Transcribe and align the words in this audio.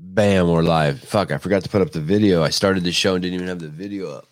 Bam, 0.00 0.50
we're 0.50 0.62
live. 0.62 1.00
Fuck, 1.00 1.30
I 1.30 1.38
forgot 1.38 1.62
to 1.62 1.68
put 1.68 1.80
up 1.80 1.92
the 1.92 2.00
video. 2.00 2.42
I 2.42 2.50
started 2.50 2.82
the 2.82 2.90
show 2.90 3.14
and 3.14 3.22
didn't 3.22 3.36
even 3.36 3.46
have 3.46 3.60
the 3.60 3.68
video 3.68 4.10
up. 4.10 4.26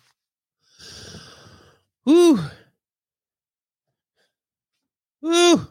Woo. 2.05 2.37
Woo. 5.21 5.67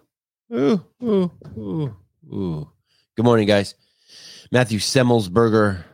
Ooh, 0.55 0.81
ooh, 1.03 1.97
ooh. 2.33 2.71
Good 3.17 3.25
morning, 3.25 3.47
guys. 3.47 3.75
Matthew 4.51 4.79
Semelsberger. 4.79 5.85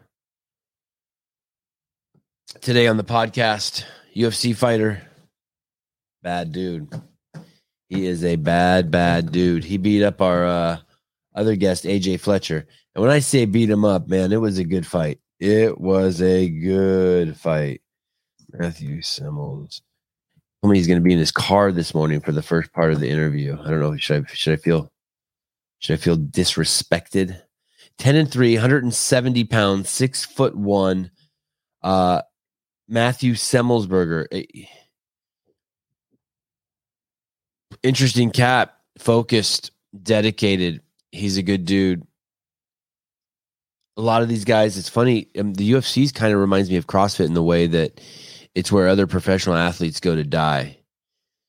Today 2.61 2.87
on 2.87 2.99
the 2.99 3.05
podcast, 3.05 3.85
UFC 4.15 4.55
fighter. 4.55 5.03
Bad 6.23 6.53
dude. 6.53 6.89
He 7.89 8.07
is 8.07 8.23
a 8.23 8.37
bad, 8.37 8.93
bad 8.93 9.33
dude. 9.33 9.65
He 9.65 9.77
beat 9.77 10.05
up 10.05 10.23
our 10.23 10.47
uh, 10.47 10.79
other 11.35 11.57
guest, 11.57 11.85
AJ 11.85 12.21
Fletcher. 12.21 12.69
And 12.99 13.05
when 13.05 13.15
I 13.15 13.21
say 13.21 13.45
beat 13.45 13.71
him 13.71 13.85
up, 13.85 14.09
man, 14.09 14.33
it 14.33 14.41
was 14.41 14.59
a 14.59 14.65
good 14.65 14.85
fight. 14.85 15.21
It 15.39 15.81
was 15.81 16.21
a 16.21 16.49
good 16.49 17.37
fight. 17.37 17.81
Matthew 18.53 19.03
Simmons 19.03 19.83
told 20.61 20.73
me 20.73 20.79
he's 20.79 20.89
going 20.89 20.99
to 20.99 21.05
be 21.05 21.13
in 21.13 21.21
his 21.21 21.31
car 21.31 21.71
this 21.71 21.95
morning 21.95 22.21
for 22.21 22.33
the 22.33 22.43
first 22.43 22.73
part 22.73 22.91
of 22.91 22.99
the 22.99 23.09
interview. 23.09 23.57
I 23.57 23.71
don't 23.71 23.79
know. 23.79 23.97
Should 23.97 24.27
I 24.27 24.33
should 24.33 24.55
I 24.55 24.57
feel 24.57 24.91
should 25.79 25.95
I 25.95 25.97
feel 25.99 26.17
disrespected? 26.17 27.41
Ten 27.99 28.17
and 28.17 28.29
three, 28.29 28.55
170 28.55 29.45
pounds, 29.45 29.89
six 29.89 30.25
foot 30.25 30.57
one. 30.57 31.13
Uh, 31.81 32.23
Matthew 32.89 33.35
Semelsberger. 33.35 34.27
Eh, 34.33 34.65
interesting 37.85 38.33
cat, 38.33 38.77
focused, 38.99 39.71
dedicated. 40.03 40.83
He's 41.13 41.37
a 41.37 41.45
good 41.45 41.65
dude 41.65 42.05
a 43.99 44.01
lot 44.01 44.23
of 44.23 44.29
these 44.29 44.45
guys, 44.45 44.79
it's 44.79 44.89
funny. 44.89 45.27
Um, 45.37 45.55
the 45.55 45.73
UFC's 45.73 46.13
kind 46.13 46.33
of 46.33 46.39
reminds 46.39 46.71
me 46.71 46.77
of 46.77 46.87
CrossFit 46.87 47.27
in 47.27 47.35
the 47.35 47.43
way 47.43 47.67
that 47.67 48.01
it's 48.55 48.71
where 48.71 48.87
other 48.87 49.09
professional 49.09 49.57
athletes 49.57 49.99
go 49.99 50.15
to 50.15 50.23
die. 50.23 50.79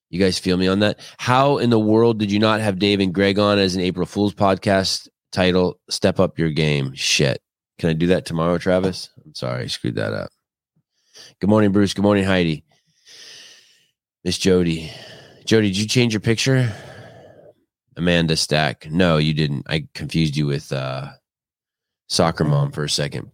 You 0.10 0.20
guys 0.20 0.40
feel 0.40 0.58
me 0.58 0.68
on 0.68 0.80
that? 0.80 1.00
How 1.20 1.60
in 1.60 1.70
the 1.70 1.80
world 1.80 2.18
did 2.18 2.32
you 2.32 2.40
not 2.40 2.60
have 2.60 2.80
Dave 2.80 3.00
and 3.00 3.14
Greg 3.14 3.38
on 3.38 3.60
as 3.60 3.76
an 3.76 3.82
April 3.82 4.08
Fool's 4.08 4.34
podcast 4.34 5.08
title? 5.32 5.80
Step 5.92 6.20
up 6.20 6.40
your 6.40 6.50
game. 6.50 6.94
Shit. 6.96 7.40
Can 7.78 7.92
I 7.92 7.94
do 7.94 8.08
that 8.08 8.26
tomorrow, 8.26 8.58
Travis? 8.58 9.10
I'm 9.24 9.36
sorry, 9.36 9.66
I 9.66 9.68
screwed 9.68 9.96
that 9.96 10.14
up. 10.14 10.32
Good 11.40 11.50
morning, 11.50 11.72
Bruce. 11.72 11.94
Good 11.94 12.02
morning, 12.02 12.24
Heidi. 12.24 12.66
Miss 14.24 14.40
Jody. 14.40 14.92
Jody, 15.46 15.68
did 15.68 15.78
you 15.78 15.88
change 15.88 16.14
your 16.14 16.20
picture? 16.20 16.74
Amanda 17.96 18.36
Stack. 18.36 18.90
No, 18.90 19.18
you 19.18 19.36
didn't. 19.36 19.68
I 19.70 19.88
confused 19.94 20.36
you 20.36 20.48
with 20.48 20.74
uh 20.74 21.10
soccer 22.10 22.44
mom 22.44 22.72
for 22.72 22.84
a 22.84 22.90
second. 22.90 23.32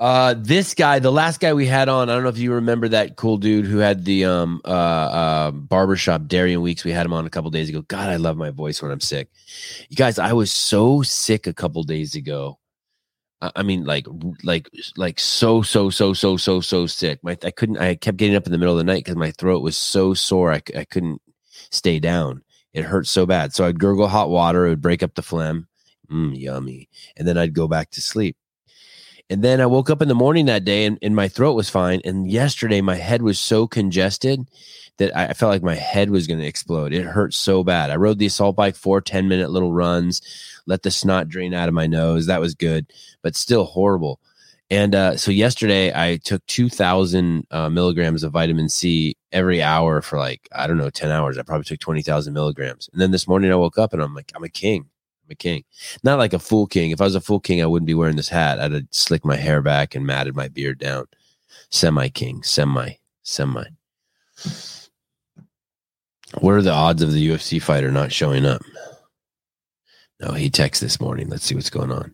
Uh, 0.00 0.34
this 0.38 0.74
guy, 0.74 1.00
the 1.00 1.10
last 1.10 1.40
guy 1.40 1.52
we 1.52 1.66
had 1.66 1.88
on, 1.88 2.08
I 2.08 2.14
don't 2.14 2.22
know 2.22 2.28
if 2.28 2.38
you 2.38 2.52
remember 2.52 2.88
that 2.88 3.16
cool 3.16 3.36
dude 3.36 3.66
who 3.66 3.78
had 3.78 4.04
the 4.04 4.24
um 4.26 4.60
uh, 4.64 4.68
uh 4.68 5.50
barbershop, 5.50 6.28
Darian 6.28 6.62
Weeks. 6.62 6.84
We 6.84 6.92
had 6.92 7.04
him 7.04 7.12
on 7.12 7.26
a 7.26 7.30
couple 7.30 7.50
days 7.50 7.68
ago. 7.68 7.82
God, 7.82 8.08
I 8.08 8.16
love 8.16 8.36
my 8.36 8.50
voice 8.50 8.80
when 8.80 8.92
I'm 8.92 9.00
sick. 9.00 9.28
You 9.88 9.96
guys, 9.96 10.18
I 10.18 10.32
was 10.32 10.52
so 10.52 11.02
sick 11.02 11.46
a 11.46 11.52
couple 11.52 11.82
days 11.82 12.14
ago. 12.14 12.58
I 13.40 13.62
mean, 13.62 13.84
like, 13.84 14.04
like, 14.42 14.68
like, 14.96 15.20
so, 15.20 15.62
so, 15.62 15.90
so, 15.90 16.12
so, 16.12 16.36
so, 16.36 16.60
so 16.60 16.86
sick. 16.86 17.20
My, 17.22 17.38
I 17.44 17.52
couldn't. 17.52 17.78
I 17.78 17.94
kept 17.94 18.16
getting 18.16 18.34
up 18.34 18.46
in 18.46 18.52
the 18.52 18.58
middle 18.58 18.74
of 18.74 18.78
the 18.78 18.92
night 18.92 19.04
because 19.04 19.16
my 19.16 19.30
throat 19.32 19.62
was 19.62 19.76
so 19.76 20.12
sore. 20.12 20.52
I, 20.52 20.60
I 20.76 20.84
couldn't 20.84 21.22
stay 21.70 22.00
down. 22.00 22.42
It 22.72 22.84
hurt 22.84 23.06
so 23.06 23.26
bad. 23.26 23.54
So 23.54 23.64
I'd 23.64 23.78
gurgle 23.78 24.08
hot 24.08 24.28
water. 24.28 24.66
It 24.66 24.70
would 24.70 24.82
break 24.82 25.04
up 25.04 25.14
the 25.14 25.22
phlegm 25.22 25.67
mm, 26.10 26.38
yummy. 26.38 26.88
And 27.16 27.26
then 27.26 27.38
I'd 27.38 27.54
go 27.54 27.68
back 27.68 27.90
to 27.90 28.00
sleep. 28.00 28.36
And 29.30 29.44
then 29.44 29.60
I 29.60 29.66
woke 29.66 29.90
up 29.90 30.00
in 30.00 30.08
the 30.08 30.14
morning 30.14 30.46
that 30.46 30.64
day 30.64 30.86
and, 30.86 30.98
and 31.02 31.14
my 31.14 31.28
throat 31.28 31.52
was 31.52 31.68
fine. 31.68 32.00
And 32.04 32.30
yesterday 32.30 32.80
my 32.80 32.94
head 32.96 33.20
was 33.20 33.38
so 33.38 33.66
congested 33.66 34.48
that 34.96 35.14
I 35.16 35.34
felt 35.34 35.50
like 35.50 35.62
my 35.62 35.74
head 35.74 36.10
was 36.10 36.26
going 36.26 36.40
to 36.40 36.46
explode. 36.46 36.92
It 36.92 37.04
hurt 37.04 37.34
so 37.34 37.62
bad. 37.62 37.90
I 37.90 37.96
rode 37.96 38.18
the 38.18 38.26
assault 38.26 38.56
bike 38.56 38.74
four 38.74 39.00
10 39.00 39.28
minute 39.28 39.50
little 39.50 39.72
runs, 39.72 40.22
let 40.66 40.82
the 40.82 40.90
snot 40.90 41.28
drain 41.28 41.52
out 41.52 41.68
of 41.68 41.74
my 41.74 41.86
nose. 41.86 42.26
That 42.26 42.40
was 42.40 42.54
good, 42.54 42.90
but 43.22 43.36
still 43.36 43.64
horrible. 43.64 44.18
And 44.70 44.94
uh, 44.94 45.16
so 45.16 45.30
yesterday 45.30 45.92
I 45.94 46.18
took 46.18 46.44
2000 46.46 47.46
uh, 47.50 47.70
milligrams 47.70 48.22
of 48.22 48.32
vitamin 48.32 48.68
C 48.68 49.16
every 49.32 49.62
hour 49.62 50.02
for 50.02 50.18
like, 50.18 50.48
I 50.52 50.66
don't 50.66 50.76
know, 50.76 50.90
10 50.90 51.10
hours. 51.10 51.38
I 51.38 51.42
probably 51.42 51.64
took 51.64 51.80
20,000 51.80 52.32
milligrams. 52.34 52.88
And 52.92 53.00
then 53.00 53.10
this 53.10 53.28
morning 53.28 53.50
I 53.52 53.56
woke 53.56 53.78
up 53.78 53.92
and 53.92 54.02
I'm 54.02 54.14
like, 54.14 54.32
I'm 54.34 54.44
a 54.44 54.48
king. 54.48 54.86
I'm 55.28 55.32
a 55.32 55.34
king. 55.34 55.64
Not 56.02 56.18
like 56.18 56.32
a 56.32 56.38
full 56.38 56.66
king. 56.66 56.90
If 56.90 57.00
I 57.00 57.04
was 57.04 57.14
a 57.14 57.20
full 57.20 57.40
king, 57.40 57.62
I 57.62 57.66
wouldn't 57.66 57.86
be 57.86 57.94
wearing 57.94 58.16
this 58.16 58.28
hat. 58.28 58.58
I'd 58.58 58.72
have 58.72 58.84
slicked 58.90 59.26
my 59.26 59.36
hair 59.36 59.60
back 59.60 59.94
and 59.94 60.06
matted 60.06 60.34
my 60.34 60.48
beard 60.48 60.78
down. 60.78 61.06
Semi 61.70 62.08
king, 62.08 62.42
semi, 62.42 62.92
semi. 63.22 63.64
What 66.40 66.54
are 66.54 66.62
the 66.62 66.72
odds 66.72 67.02
of 67.02 67.12
the 67.12 67.28
UFC 67.28 67.60
fighter 67.60 67.90
not 67.90 68.12
showing 68.12 68.46
up? 68.46 68.62
No, 70.20 70.32
he 70.32 70.50
texted 70.50 70.80
this 70.80 71.00
morning. 71.00 71.28
Let's 71.28 71.44
see 71.44 71.54
what's 71.54 71.70
going 71.70 71.92
on. 71.92 72.12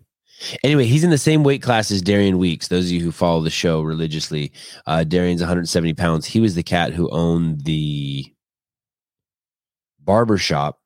Anyway, 0.64 0.84
he's 0.84 1.04
in 1.04 1.10
the 1.10 1.18
same 1.18 1.44
weight 1.44 1.62
class 1.62 1.90
as 1.90 2.02
Darian 2.02 2.38
Weeks. 2.38 2.68
Those 2.68 2.86
of 2.86 2.92
you 2.92 3.00
who 3.00 3.12
follow 3.12 3.40
the 3.40 3.50
show 3.50 3.80
religiously, 3.80 4.52
uh, 4.86 5.04
Darian's 5.04 5.40
170 5.40 5.94
pounds. 5.94 6.26
He 6.26 6.40
was 6.40 6.54
the 6.54 6.62
cat 6.62 6.92
who 6.92 7.08
owned 7.10 7.62
the 7.62 8.26
barbershop 10.00 10.80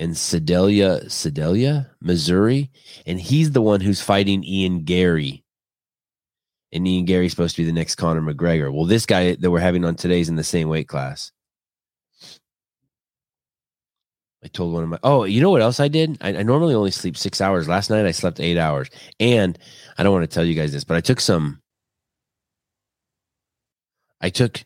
in 0.00 0.14
Sedalia, 0.14 1.08
Sedalia, 1.10 1.90
Missouri, 2.00 2.70
and 3.04 3.20
he's 3.20 3.52
the 3.52 3.60
one 3.60 3.82
who's 3.82 4.00
fighting 4.00 4.42
Ian 4.42 4.82
Garry. 4.84 5.44
And 6.72 6.88
Ian 6.88 7.04
Garry's 7.04 7.32
supposed 7.32 7.54
to 7.56 7.62
be 7.62 7.66
the 7.66 7.72
next 7.72 7.96
Conor 7.96 8.22
McGregor. 8.22 8.72
Well, 8.72 8.86
this 8.86 9.04
guy 9.04 9.34
that 9.34 9.50
we're 9.50 9.60
having 9.60 9.84
on 9.84 9.96
today's 9.96 10.30
in 10.30 10.36
the 10.36 10.42
same 10.42 10.70
weight 10.70 10.88
class. 10.88 11.32
I 14.42 14.48
told 14.48 14.72
one 14.72 14.84
of 14.84 14.88
my 14.88 14.98
oh, 15.02 15.24
you 15.24 15.42
know 15.42 15.50
what 15.50 15.60
else 15.60 15.80
I 15.80 15.88
did? 15.88 16.16
I, 16.22 16.30
I 16.30 16.42
normally 16.44 16.74
only 16.74 16.92
sleep 16.92 17.18
six 17.18 17.42
hours. 17.42 17.68
Last 17.68 17.90
night 17.90 18.06
I 18.06 18.12
slept 18.12 18.40
eight 18.40 18.56
hours, 18.56 18.88
and 19.20 19.58
I 19.98 20.02
don't 20.02 20.14
want 20.14 20.22
to 20.22 20.34
tell 20.34 20.46
you 20.46 20.54
guys 20.54 20.72
this, 20.72 20.84
but 20.84 20.96
I 20.96 21.02
took 21.02 21.20
some. 21.20 21.60
I 24.22 24.30
took 24.30 24.64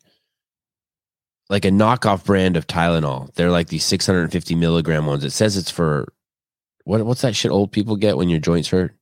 like 1.49 1.65
a 1.65 1.71
knockoff 1.71 2.25
brand 2.25 2.57
of 2.57 2.67
Tylenol. 2.67 3.33
They're 3.35 3.51
like 3.51 3.69
these 3.69 3.85
650 3.85 4.55
milligram 4.55 5.07
ones. 5.07 5.25
It 5.25 5.31
says 5.31 5.57
it's 5.57 5.71
for 5.71 6.13
what? 6.85 7.05
What's 7.05 7.23
that 7.23 7.37
shit 7.37 7.51
old 7.51 7.73
people 7.73 7.97
get 7.97 8.17
when 8.17 8.29
your 8.29 8.41
joints 8.41 8.69
hurt? 8.69 8.95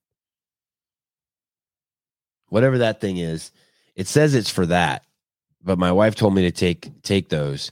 Whatever 2.48 2.78
that 2.78 3.00
thing 3.00 3.16
is, 3.16 3.50
it 3.96 4.06
says 4.06 4.34
it's 4.34 4.50
for 4.50 4.66
that. 4.66 5.04
But 5.62 5.78
my 5.78 5.92
wife 5.92 6.14
told 6.14 6.34
me 6.34 6.42
to 6.42 6.50
take 6.50 7.02
take 7.02 7.28
those, 7.28 7.70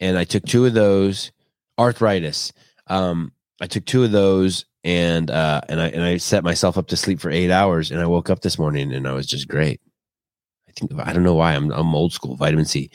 and 0.00 0.18
I 0.18 0.24
took 0.24 0.44
two 0.44 0.66
of 0.66 0.74
those. 0.74 1.32
Arthritis. 1.78 2.52
Um, 2.86 3.32
I 3.60 3.66
took 3.66 3.84
two 3.84 4.04
of 4.04 4.12
those, 4.12 4.64
and 4.84 5.30
uh, 5.30 5.60
and 5.68 5.80
I 5.80 5.88
and 5.88 6.02
I 6.02 6.16
set 6.16 6.44
myself 6.44 6.78
up 6.78 6.88
to 6.88 6.96
sleep 6.96 7.20
for 7.20 7.30
eight 7.30 7.50
hours, 7.50 7.90
and 7.90 8.00
I 8.00 8.06
woke 8.06 8.30
up 8.30 8.40
this 8.40 8.58
morning 8.58 8.92
and 8.92 9.06
I 9.06 9.12
was 9.12 9.26
just 9.26 9.48
great. 9.48 9.80
I 10.68 10.72
think 10.72 10.92
I 10.98 11.12
don't 11.12 11.22
know 11.22 11.34
why 11.34 11.54
I'm 11.54 11.70
I'm 11.70 11.94
old 11.94 12.12
school. 12.12 12.36
Vitamin 12.36 12.64
C. 12.64 12.90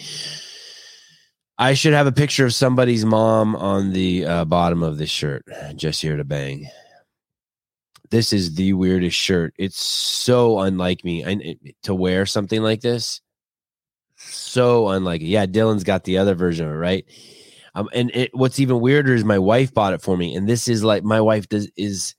I 1.62 1.76
should 1.76 1.94
have 1.94 2.08
a 2.08 2.12
picture 2.12 2.44
of 2.44 2.56
somebody's 2.56 3.06
mom 3.06 3.56
on 3.56 3.94
the 3.94 4.26
uh, 4.26 4.46
bottom 4.46 4.82
of 4.82 4.98
this 4.98 5.12
shirt. 5.12 5.46
Just 5.76 6.02
here 6.02 6.18
to 6.18 6.24
bang. 6.24 6.68
This 8.10 8.34
is 8.34 8.56
the 8.56 8.74
weirdest 8.74 9.16
shirt. 9.16 9.54
It's 9.60 9.80
so 9.80 10.58
unlike 10.58 11.06
me 11.06 11.24
I, 11.24 11.58
to 11.84 11.94
wear 11.94 12.26
something 12.26 12.64
like 12.64 12.82
this. 12.82 13.22
So 14.16 14.88
unlike 14.90 15.22
it. 15.22 15.26
Yeah, 15.26 15.46
Dylan's 15.46 15.84
got 15.84 16.04
the 16.04 16.18
other 16.18 16.34
version 16.34 16.66
of 16.66 16.72
it, 16.72 16.78
right? 16.78 17.06
Um, 17.76 17.90
and 17.94 18.10
it, 18.16 18.32
what's 18.34 18.60
even 18.60 18.80
weirder 18.80 19.14
is 19.14 19.24
my 19.24 19.38
wife 19.38 19.72
bought 19.72 19.94
it 19.94 20.02
for 20.02 20.18
me, 20.18 20.34
and 20.36 20.50
this 20.50 20.68
is 20.68 20.84
like 20.84 21.04
my 21.04 21.22
wife 21.22 21.48
does 21.48 21.69
is. 21.78 22.16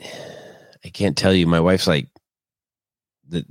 I 0.82 0.88
can't 0.88 1.18
tell 1.18 1.34
you. 1.34 1.46
My 1.46 1.60
wife's 1.60 1.86
like 1.86 2.08
the 3.28 3.44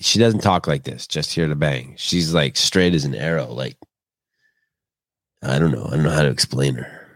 she 0.00 0.18
doesn't 0.18 0.40
talk 0.40 0.66
like 0.66 0.84
this, 0.84 1.06
just 1.06 1.32
here 1.32 1.48
to 1.48 1.54
bang. 1.54 1.94
She's 1.96 2.32
like 2.32 2.56
straight 2.56 2.94
as 2.94 3.04
an 3.04 3.14
arrow. 3.14 3.46
Like, 3.46 3.76
I 5.42 5.58
don't 5.58 5.72
know. 5.72 5.86
I 5.86 5.90
don't 5.90 6.04
know 6.04 6.10
how 6.10 6.22
to 6.22 6.30
explain 6.30 6.74
her. 6.74 7.08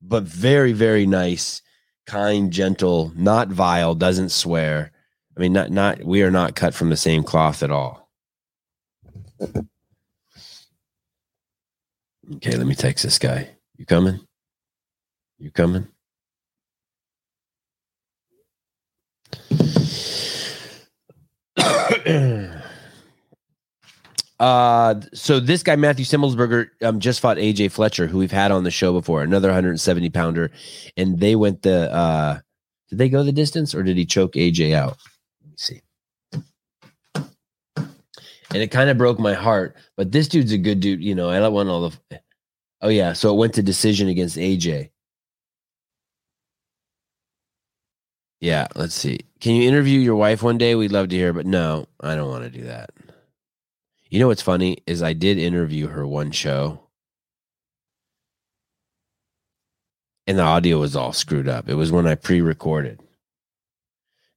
But 0.00 0.24
very, 0.24 0.72
very 0.72 1.06
nice, 1.06 1.62
kind, 2.06 2.52
gentle, 2.52 3.12
not 3.14 3.48
vile, 3.48 3.94
doesn't 3.94 4.30
swear. 4.30 4.90
I 5.36 5.40
mean, 5.40 5.52
not, 5.52 5.70
not, 5.70 6.02
we 6.02 6.22
are 6.22 6.30
not 6.30 6.56
cut 6.56 6.74
from 6.74 6.90
the 6.90 6.96
same 6.96 7.22
cloth 7.22 7.62
at 7.62 7.70
all. 7.70 8.10
Okay, 12.36 12.56
let 12.56 12.66
me 12.66 12.74
text 12.74 13.04
this 13.04 13.18
guy. 13.18 13.50
You 13.76 13.86
coming? 13.86 14.20
You 15.38 15.50
coming? 15.50 15.88
Uh, 24.42 25.00
so 25.14 25.38
this 25.38 25.62
guy 25.62 25.76
Matthew 25.76 26.04
Semelsberger 26.04 26.70
um, 26.82 26.98
just 26.98 27.20
fought 27.20 27.36
AJ 27.36 27.70
Fletcher, 27.70 28.08
who 28.08 28.18
we've 28.18 28.32
had 28.32 28.50
on 28.50 28.64
the 28.64 28.72
show 28.72 28.92
before, 28.92 29.22
another 29.22 29.46
170 29.46 30.10
pounder, 30.10 30.50
and 30.96 31.20
they 31.20 31.36
went 31.36 31.62
the. 31.62 31.92
uh 31.94 32.40
Did 32.88 32.98
they 32.98 33.08
go 33.08 33.22
the 33.22 33.30
distance, 33.30 33.72
or 33.72 33.84
did 33.84 33.96
he 33.96 34.04
choke 34.04 34.32
AJ 34.32 34.74
out? 34.74 34.96
Let 35.42 35.50
me 35.50 35.54
see. 35.56 35.80
And 37.14 38.60
it 38.60 38.72
kind 38.72 38.90
of 38.90 38.98
broke 38.98 39.20
my 39.20 39.34
heart, 39.34 39.76
but 39.96 40.10
this 40.10 40.26
dude's 40.26 40.50
a 40.50 40.58
good 40.58 40.80
dude. 40.80 41.04
You 41.04 41.14
know, 41.14 41.30
I 41.30 41.38
don't 41.38 41.54
want 41.54 41.68
all 41.68 41.90
the. 41.90 42.20
Oh 42.80 42.88
yeah, 42.88 43.12
so 43.12 43.32
it 43.32 43.38
went 43.38 43.54
to 43.54 43.62
decision 43.62 44.08
against 44.08 44.36
AJ. 44.36 44.90
Yeah, 48.42 48.66
let's 48.74 48.96
see. 48.96 49.20
Can 49.38 49.54
you 49.54 49.68
interview 49.68 50.00
your 50.00 50.16
wife 50.16 50.42
one 50.42 50.58
day? 50.58 50.74
We'd 50.74 50.90
love 50.90 51.10
to 51.10 51.16
hear, 51.16 51.32
but 51.32 51.46
no, 51.46 51.86
I 52.00 52.16
don't 52.16 52.28
want 52.28 52.42
to 52.42 52.50
do 52.50 52.64
that. 52.64 52.90
You 54.10 54.18
know 54.18 54.26
what's 54.26 54.42
funny 54.42 54.78
is 54.84 55.00
I 55.00 55.12
did 55.12 55.38
interview 55.38 55.86
her 55.86 56.04
one 56.04 56.32
show. 56.32 56.80
And 60.26 60.38
the 60.38 60.42
audio 60.42 60.80
was 60.80 60.96
all 60.96 61.12
screwed 61.12 61.46
up. 61.46 61.68
It 61.68 61.76
was 61.76 61.92
when 61.92 62.04
I 62.04 62.16
pre-recorded. 62.16 63.00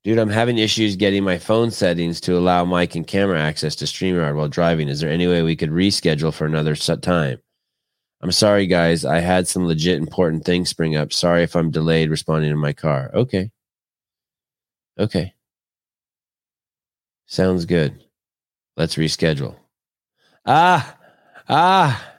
Dude, 0.04 0.20
I'm 0.20 0.30
having 0.30 0.60
issues 0.60 0.96
getting 0.96 1.24
my 1.24 1.40
phone 1.40 1.72
settings 1.72 2.22
to 2.22 2.38
allow 2.38 2.64
mic 2.64 2.94
and 2.94 3.08
camera 3.08 3.42
access 3.42 3.76
to 3.78 3.86
StreamYard 3.86 4.36
while 4.36 4.48
driving. 4.48 4.88
Is 4.88 5.00
there 5.00 5.10
any 5.10 5.26
way 5.26 5.42
we 5.42 5.56
could 5.56 5.72
reschedule 5.72 6.32
for 6.32 6.46
another 6.46 6.76
time? 6.76 7.40
I'm 8.22 8.32
sorry, 8.32 8.68
guys. 8.68 9.04
I 9.04 9.22
had 9.22 9.48
some 9.48 9.66
legit 9.66 9.98
important 9.98 10.46
things 10.46 10.70
spring 10.70 10.96
up. 10.96 11.12
Sorry 11.12 11.42
if 11.42 11.56
I'm 11.56 11.72
delayed 11.72 12.12
responding 12.12 12.52
to 12.52 12.56
my 12.56 12.72
car. 12.72 13.10
Okay. 13.16 13.50
Okay. 14.98 15.34
Sounds 17.28 17.66
good. 17.66 18.04
Let's 18.78 18.96
reschedule. 18.96 19.56
Ah, 20.46 20.98
ah. 21.50 22.12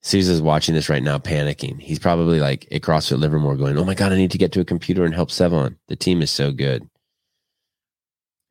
Caesar's 0.00 0.40
watching 0.40 0.74
this 0.74 0.88
right 0.88 1.02
now, 1.02 1.18
panicking. 1.18 1.80
He's 1.80 1.98
probably 1.98 2.40
like 2.40 2.66
at 2.72 2.80
CrossFit 2.80 3.18
Livermore 3.18 3.56
going, 3.56 3.76
Oh 3.76 3.84
my 3.84 3.94
God, 3.94 4.12
I 4.12 4.16
need 4.16 4.30
to 4.30 4.38
get 4.38 4.52
to 4.52 4.60
a 4.60 4.64
computer 4.64 5.04
and 5.04 5.14
help 5.14 5.28
Sevan. 5.28 5.76
The 5.88 5.96
team 5.96 6.22
is 6.22 6.30
so 6.30 6.52
good. 6.52 6.88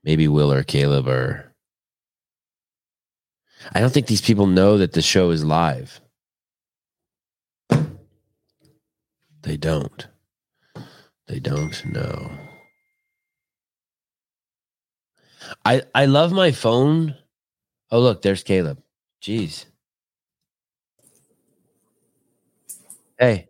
Maybe 0.03 0.27
Will 0.27 0.51
or 0.51 0.63
Caleb 0.63 1.07
or. 1.07 1.53
I 3.73 3.79
don't 3.79 3.91
think 3.91 4.07
these 4.07 4.21
people 4.21 4.45
know 4.45 4.77
that 4.77 4.93
the 4.93 5.01
show 5.01 5.31
is 5.31 5.43
live. 5.43 5.99
They 9.41 9.57
don't. 9.57 10.07
They 11.27 11.39
don't 11.39 11.85
know. 11.85 12.31
I 15.65 15.83
I 15.93 16.05
love 16.05 16.31
my 16.31 16.51
phone 16.51 17.15
Oh, 17.89 17.99
look, 17.99 18.21
there's 18.21 18.43
Caleb. 18.43 18.81
Jeez. 19.21 19.65
Hey. 23.17 23.47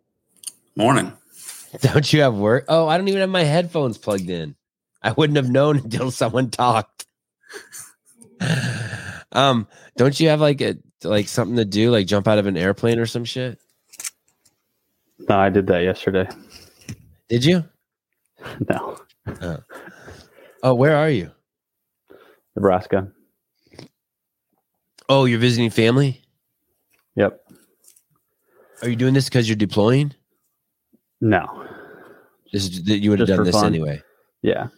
Morning. 0.76 1.12
Don't 1.80 2.12
you 2.12 2.22
have 2.22 2.34
work? 2.34 2.64
Oh, 2.68 2.86
I 2.86 2.96
don't 2.96 3.08
even 3.08 3.20
have 3.20 3.28
my 3.28 3.42
headphones 3.42 3.98
plugged 3.98 4.30
in. 4.30 4.54
I 5.02 5.12
wouldn't 5.12 5.36
have 5.36 5.50
known 5.50 5.78
until 5.84 6.10
someone 6.10 6.50
talked. 6.50 7.04
um, 9.32 9.68
don't 9.96 10.18
you 10.18 10.28
have 10.30 10.40
like 10.40 10.60
a 10.62 10.76
like 11.04 11.28
something 11.28 11.56
to 11.56 11.66
do, 11.66 11.90
like 11.90 12.06
jump 12.06 12.26
out 12.26 12.38
of 12.38 12.46
an 12.46 12.56
airplane 12.56 12.98
or 12.98 13.06
some 13.06 13.24
shit? 13.24 13.58
No, 15.28 15.36
I 15.36 15.50
did 15.50 15.66
that 15.66 15.80
yesterday. 15.80 16.26
Did 17.28 17.44
you? 17.44 17.64
No. 18.70 18.98
Oh, 19.42 19.58
oh 20.62 20.74
where 20.74 20.96
are 20.96 21.10
you? 21.10 21.30
Nebraska. 22.56 23.08
Oh, 25.08 25.24
you're 25.24 25.38
visiting 25.38 25.70
family? 25.70 26.22
Yep. 27.16 27.40
Are 28.82 28.88
you 28.88 28.96
doing 28.96 29.14
this 29.14 29.24
because 29.24 29.48
you're 29.48 29.56
deploying? 29.56 30.14
No. 31.20 31.66
This 32.52 32.64
is, 32.64 32.88
you 32.88 33.10
would 33.10 33.18
have 33.18 33.28
done 33.28 33.44
this 33.44 33.54
fun. 33.54 33.66
anyway. 33.66 34.02
Yeah. 34.42 34.68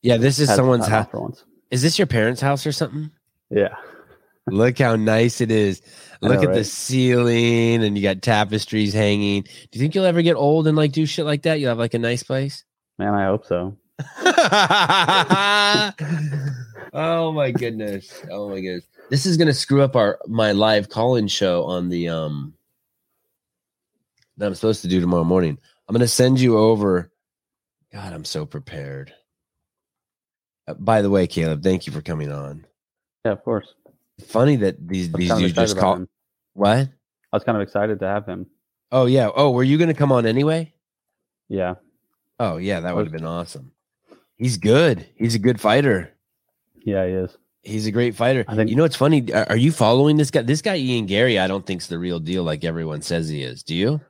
yeah, 0.00 0.16
this 0.16 0.38
is 0.38 0.48
someone's 0.48 0.86
house. 0.86 1.44
Is 1.70 1.82
this 1.82 1.98
your 1.98 2.06
parents' 2.06 2.40
house 2.40 2.66
or 2.66 2.72
something? 2.72 3.10
Yeah. 3.50 3.74
Look 4.48 4.78
how 4.78 4.96
nice 4.96 5.40
it 5.40 5.50
is. 5.50 5.82
Look 6.20 6.36
know, 6.36 6.42
at 6.42 6.48
right? 6.48 6.54
the 6.54 6.64
ceiling 6.64 7.84
and 7.84 7.96
you 7.96 8.02
got 8.02 8.22
tapestries 8.22 8.92
hanging. 8.92 9.42
Do 9.42 9.50
you 9.72 9.80
think 9.80 9.94
you'll 9.94 10.04
ever 10.04 10.22
get 10.22 10.34
old 10.34 10.66
and 10.66 10.76
like 10.76 10.92
do 10.92 11.06
shit 11.06 11.24
like 11.24 11.42
that? 11.42 11.60
You'll 11.60 11.70
have 11.70 11.78
like 11.78 11.94
a 11.94 11.98
nice 11.98 12.22
place? 12.22 12.64
Man, 12.98 13.14
I 13.14 13.26
hope 13.26 13.46
so. 13.46 13.76
oh 16.92 17.32
my 17.32 17.52
goodness. 17.52 18.24
Oh 18.30 18.48
my 18.48 18.60
goodness. 18.60 18.86
This 19.10 19.26
is 19.26 19.36
gonna 19.36 19.52
screw 19.52 19.82
up 19.82 19.94
our 19.94 20.18
my 20.26 20.52
live 20.52 20.88
call-in 20.88 21.28
show 21.28 21.64
on 21.64 21.88
the 21.88 22.08
um 22.08 22.54
that 24.38 24.46
I'm 24.46 24.54
supposed 24.54 24.82
to 24.82 24.88
do 24.88 25.00
tomorrow 25.00 25.24
morning. 25.24 25.58
I'm 25.88 25.92
gonna 25.92 26.08
send 26.08 26.40
you 26.40 26.58
over. 26.58 27.12
God, 27.92 28.12
I'm 28.12 28.24
so 28.24 28.46
prepared. 28.46 29.12
Uh, 30.66 30.74
by 30.74 31.02
the 31.02 31.10
way, 31.10 31.26
Caleb, 31.26 31.62
thank 31.62 31.86
you 31.86 31.92
for 31.92 32.00
coming 32.00 32.32
on. 32.32 32.64
Yeah, 33.24 33.32
of 33.32 33.44
course. 33.44 33.74
Funny 34.22 34.56
that 34.56 34.86
these 34.86 35.12
these 35.12 35.32
dudes 35.34 35.54
just 35.54 35.78
call. 35.78 36.06
What? 36.54 36.88
I 37.32 37.36
was 37.36 37.44
kind 37.44 37.56
of 37.56 37.62
excited 37.62 38.00
to 38.00 38.06
have 38.06 38.26
him. 38.26 38.46
Oh 38.90 39.06
yeah. 39.06 39.30
Oh, 39.34 39.50
were 39.50 39.62
you 39.62 39.78
gonna 39.78 39.94
come 39.94 40.12
on 40.12 40.26
anyway? 40.26 40.72
Yeah. 41.48 41.74
Oh 42.38 42.56
yeah, 42.56 42.80
that 42.80 42.94
would 42.94 43.06
have 43.06 43.12
been 43.12 43.24
awesome. 43.24 43.72
He's 44.36 44.56
good. 44.56 45.06
He's 45.16 45.34
a 45.34 45.38
good 45.38 45.60
fighter. 45.60 46.12
Yeah, 46.84 47.06
he 47.06 47.12
is. 47.12 47.36
He's 47.62 47.86
a 47.86 47.92
great 47.92 48.16
fighter. 48.16 48.44
I 48.48 48.56
think 48.56 48.70
you 48.70 48.76
know 48.76 48.82
what's 48.82 48.96
funny. 48.96 49.32
Are 49.32 49.56
you 49.56 49.70
following 49.70 50.16
this 50.16 50.30
guy? 50.30 50.42
This 50.42 50.62
guy 50.62 50.76
Ian 50.76 51.06
Garry, 51.06 51.38
I 51.38 51.46
don't 51.46 51.64
think's 51.64 51.86
the 51.86 51.98
real 51.98 52.18
deal, 52.18 52.42
like 52.42 52.64
everyone 52.64 53.02
says 53.02 53.28
he 53.28 53.42
is. 53.42 53.62
Do 53.62 53.76
you? 53.76 54.00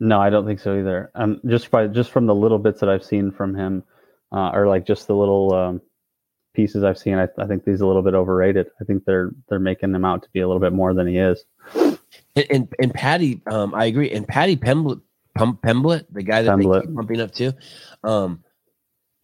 No, 0.00 0.18
I 0.20 0.30
don't 0.30 0.46
think 0.46 0.60
so 0.60 0.78
either. 0.78 1.10
Um, 1.14 1.40
just 1.46 1.70
by 1.70 1.86
just 1.88 2.10
from 2.10 2.26
the 2.26 2.34
little 2.34 2.58
bits 2.58 2.80
that 2.80 2.88
I've 2.88 3.04
seen 3.04 3.30
from 3.30 3.54
him, 3.54 3.84
uh, 4.32 4.50
or 4.54 4.66
like 4.66 4.86
just 4.86 5.06
the 5.06 5.14
little 5.14 5.52
um, 5.54 5.82
pieces 6.56 6.82
I've 6.82 6.98
seen, 6.98 7.18
I, 7.18 7.28
I, 7.38 7.46
think 7.46 7.64
he's 7.64 7.82
a 7.82 7.86
little 7.86 8.02
bit 8.02 8.14
overrated. 8.14 8.70
I 8.80 8.84
think 8.84 9.04
they're 9.04 9.30
they're 9.48 9.60
making 9.60 9.94
him 9.94 10.04
out 10.04 10.22
to 10.22 10.28
be 10.32 10.40
a 10.40 10.48
little 10.48 10.60
bit 10.60 10.72
more 10.72 10.94
than 10.94 11.06
he 11.06 11.18
is. 11.18 11.44
And 11.74 12.46
and, 12.50 12.74
and 12.80 12.94
Paddy, 12.94 13.42
um, 13.46 13.74
I 13.74 13.84
agree. 13.84 14.10
And 14.10 14.26
Paddy 14.26 14.56
Pimblett, 14.56 15.00
Pump, 15.36 15.62
Pimblett, 15.62 16.06
the 16.10 16.22
guy 16.22 16.42
that 16.42 16.50
Pimblett. 16.56 16.80
they 16.80 16.86
keep 16.86 16.96
pumping 16.96 17.20
up 17.20 17.32
too, 17.32 17.52
um, 18.02 18.42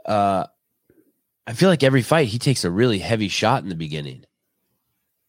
uh, 0.07 0.47
I 1.47 1.53
feel 1.55 1.71
like 1.71 1.83
every 1.83 2.03
fight 2.03 2.29
he 2.29 2.39
takes 2.39 2.65
a 2.65 2.71
really 2.71 2.99
heavy 2.99 3.29
shot 3.29 3.63
in 3.63 3.71
the 3.71 3.75
beginning. 3.75 4.25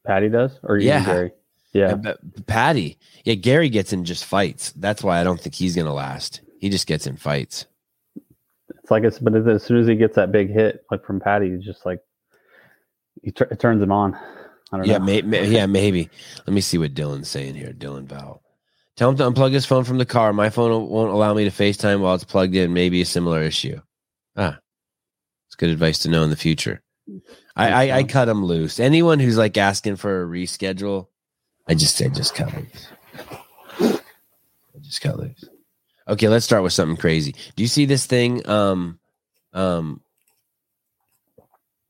Paddy 0.05 0.29
does, 0.29 0.59
or 0.61 0.77
yeah, 0.77 1.05
Garry? 1.05 1.31
Yeah, 1.71 1.95
but 1.95 2.45
Paddy. 2.45 2.99
Yeah, 3.23 3.35
Garry 3.35 3.69
gets 3.69 3.93
in 3.93 4.03
just 4.03 4.25
fights. 4.25 4.71
That's 4.73 5.01
why 5.01 5.19
I 5.19 5.23
don't 5.23 5.39
think 5.39 5.55
he's 5.55 5.75
gonna 5.75 5.93
last. 5.93 6.41
He 6.59 6.69
just 6.69 6.85
gets 6.85 7.07
in 7.07 7.17
fights. 7.17 7.65
It's 8.83 8.91
like 8.91 9.03
it's, 9.03 9.19
but 9.19 9.33
as 9.35 9.63
soon 9.63 9.77
as 9.77 9.87
he 9.87 9.95
gets 9.95 10.15
that 10.15 10.31
big 10.31 10.51
hit, 10.51 10.83
like 10.91 11.05
from 11.05 11.19
Paddy, 11.19 11.51
he's 11.51 11.63
just 11.63 11.85
like 11.85 12.01
he 13.21 13.31
t- 13.31 13.45
turns 13.57 13.81
him 13.81 13.91
on. 13.91 14.15
I 14.71 14.77
don't 14.77 14.85
yeah, 14.85 14.97
know. 14.97 15.05
May, 15.05 15.21
may, 15.21 15.47
yeah, 15.47 15.65
maybe. 15.65 16.09
Let 16.45 16.53
me 16.53 16.59
see 16.59 16.77
what 16.77 16.93
Dylan's 16.93 17.29
saying 17.29 17.55
here. 17.55 17.71
Dylan 17.71 18.05
Val. 18.05 18.41
Tell 18.95 19.09
him 19.09 19.17
to 19.17 19.23
unplug 19.23 19.53
his 19.53 19.65
phone 19.65 19.85
from 19.85 19.99
the 19.99 20.05
car. 20.05 20.33
My 20.33 20.49
phone 20.49 20.89
won't 20.89 21.11
allow 21.11 21.33
me 21.33 21.45
to 21.45 21.49
FaceTime 21.49 22.01
while 22.01 22.15
it's 22.15 22.23
plugged 22.23 22.55
in. 22.55 22.73
Maybe 22.73 23.01
a 23.01 23.05
similar 23.05 23.41
issue. 23.41 23.79
Ah, 24.35 24.59
it's 25.47 25.55
good 25.55 25.69
advice 25.69 25.99
to 25.99 26.09
know 26.09 26.23
in 26.23 26.29
the 26.29 26.35
future. 26.35 26.81
I, 27.55 27.89
I, 27.89 27.97
I 27.97 28.03
cut 28.03 28.27
him 28.29 28.43
loose. 28.43 28.79
Anyone 28.79 29.19
who's 29.19 29.37
like 29.37 29.57
asking 29.57 29.95
for 29.95 30.23
a 30.23 30.25
reschedule, 30.25 31.07
I 31.67 31.75
just 31.75 31.95
say 31.95 32.09
just 32.09 32.35
cut 32.35 32.53
loose. 32.53 32.87
I 33.79 34.79
just 34.81 35.01
cut 35.01 35.17
loose. 35.17 35.45
Okay, 36.07 36.27
let's 36.27 36.45
start 36.45 36.63
with 36.63 36.73
something 36.73 36.97
crazy. 36.97 37.35
Do 37.55 37.63
you 37.63 37.67
see 37.67 37.85
this 37.85 38.05
thing? 38.05 38.47
Um, 38.47 38.99
um, 39.53 40.01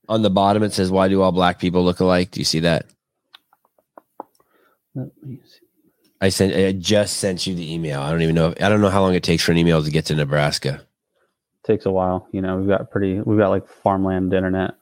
on 0.08 0.22
the 0.22 0.30
bottom 0.30 0.64
it 0.64 0.74
says, 0.74 0.92
"Why 0.92 1.08
do 1.08 1.22
all 1.22 1.32
black 1.32 1.60
people 1.60 1.84
look 1.84 2.00
alike?" 2.00 2.32
Do 2.32 2.40
you 2.40 2.46
see 2.46 2.60
that? 2.60 2.86
Let 4.96 5.10
me 5.24 5.40
see. 5.44 5.60
I 6.22 6.30
sent. 6.30 6.56
I 6.56 6.72
just 6.74 7.18
sent 7.18 7.48
you 7.48 7.56
the 7.56 7.74
email. 7.74 8.02
I 8.02 8.12
don't 8.12 8.22
even 8.22 8.36
know. 8.36 8.54
I 8.60 8.70
don't 8.70 8.82
know 8.82 8.90
how 8.90 9.02
long 9.02 9.16
it 9.16 9.24
takes 9.24 9.44
for 9.44 9.52
an 9.52 9.58
email 9.58 9.84
to 9.84 9.92
get 9.92 10.06
to 10.06 10.16
Nebraska 10.16 10.86
takes 11.64 11.86
a 11.86 11.92
while. 11.92 12.28
You 12.32 12.42
know, 12.42 12.58
we've 12.58 12.68
got 12.68 12.92
pretty, 12.92 13.20
we've 13.22 13.40
got 13.40 13.50
like 13.50 13.68
farmland 13.68 14.34
internet. 14.34 14.76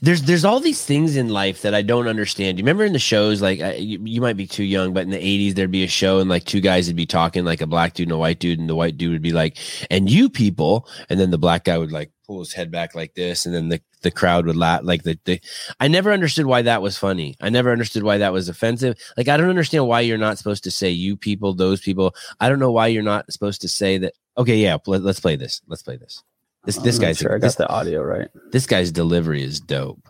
There's 0.00 0.22
there's 0.22 0.44
all 0.44 0.60
these 0.60 0.84
things 0.84 1.16
in 1.16 1.28
life 1.28 1.62
that 1.62 1.74
I 1.74 1.82
don't 1.82 2.08
understand. 2.08 2.58
You 2.58 2.62
remember 2.62 2.84
in 2.84 2.92
the 2.92 2.98
shows, 2.98 3.42
like 3.42 3.58
you, 3.78 4.00
you, 4.04 4.20
might 4.20 4.36
be 4.36 4.46
too 4.46 4.64
young, 4.64 4.92
but 4.92 5.04
in 5.04 5.10
the 5.10 5.18
'80s 5.18 5.54
there'd 5.54 5.70
be 5.70 5.84
a 5.84 5.88
show 5.88 6.20
and 6.20 6.30
like 6.30 6.44
two 6.44 6.60
guys 6.60 6.86
would 6.86 6.96
be 6.96 7.06
talking, 7.06 7.44
like 7.44 7.60
a 7.60 7.66
black 7.66 7.94
dude 7.94 8.08
and 8.08 8.14
a 8.14 8.16
white 8.16 8.38
dude, 8.38 8.58
and 8.58 8.68
the 8.68 8.74
white 8.74 8.96
dude 8.96 9.12
would 9.12 9.22
be 9.22 9.32
like, 9.32 9.58
"And 9.90 10.10
you 10.10 10.28
people," 10.28 10.88
and 11.08 11.18
then 11.20 11.30
the 11.30 11.38
black 11.38 11.64
guy 11.64 11.78
would 11.78 11.92
like 11.92 12.10
pull 12.26 12.40
his 12.40 12.52
head 12.52 12.70
back 12.70 12.94
like 12.94 13.14
this, 13.14 13.46
and 13.46 13.54
then 13.54 13.68
the 13.68 13.80
the 14.02 14.10
crowd 14.10 14.46
would 14.46 14.56
laugh. 14.56 14.80
Like 14.82 15.02
the, 15.02 15.18
the 15.24 15.40
I 15.80 15.88
never 15.88 16.12
understood 16.12 16.46
why 16.46 16.62
that 16.62 16.82
was 16.82 16.98
funny. 16.98 17.36
I 17.40 17.50
never 17.50 17.72
understood 17.72 18.02
why 18.02 18.18
that 18.18 18.32
was 18.32 18.48
offensive. 18.48 18.96
Like 19.16 19.28
I 19.28 19.36
don't 19.36 19.50
understand 19.50 19.86
why 19.86 20.00
you're 20.00 20.18
not 20.18 20.38
supposed 20.38 20.64
to 20.64 20.70
say 20.70 20.90
you 20.90 21.16
people, 21.16 21.54
those 21.54 21.80
people. 21.80 22.14
I 22.40 22.48
don't 22.48 22.58
know 22.58 22.72
why 22.72 22.88
you're 22.88 23.02
not 23.02 23.32
supposed 23.32 23.62
to 23.62 23.68
say 23.68 23.98
that 23.98 24.14
Okay, 24.38 24.56
yeah, 24.56 24.76
let, 24.86 25.02
us 25.02 25.20
play 25.20 25.36
this. 25.36 25.62
Let's 25.66 25.82
play 25.82 25.96
this. 25.96 26.22
This 26.66 26.76
this 26.78 26.98
guy's 26.98 27.18
sure 27.18 27.34
I 27.34 27.38
got 27.38 27.56
the 27.56 27.68
audio 27.68 28.02
right. 28.02 28.28
This 28.50 28.66
guy's 28.66 28.90
delivery 28.90 29.42
is 29.42 29.60
dope. 29.60 30.08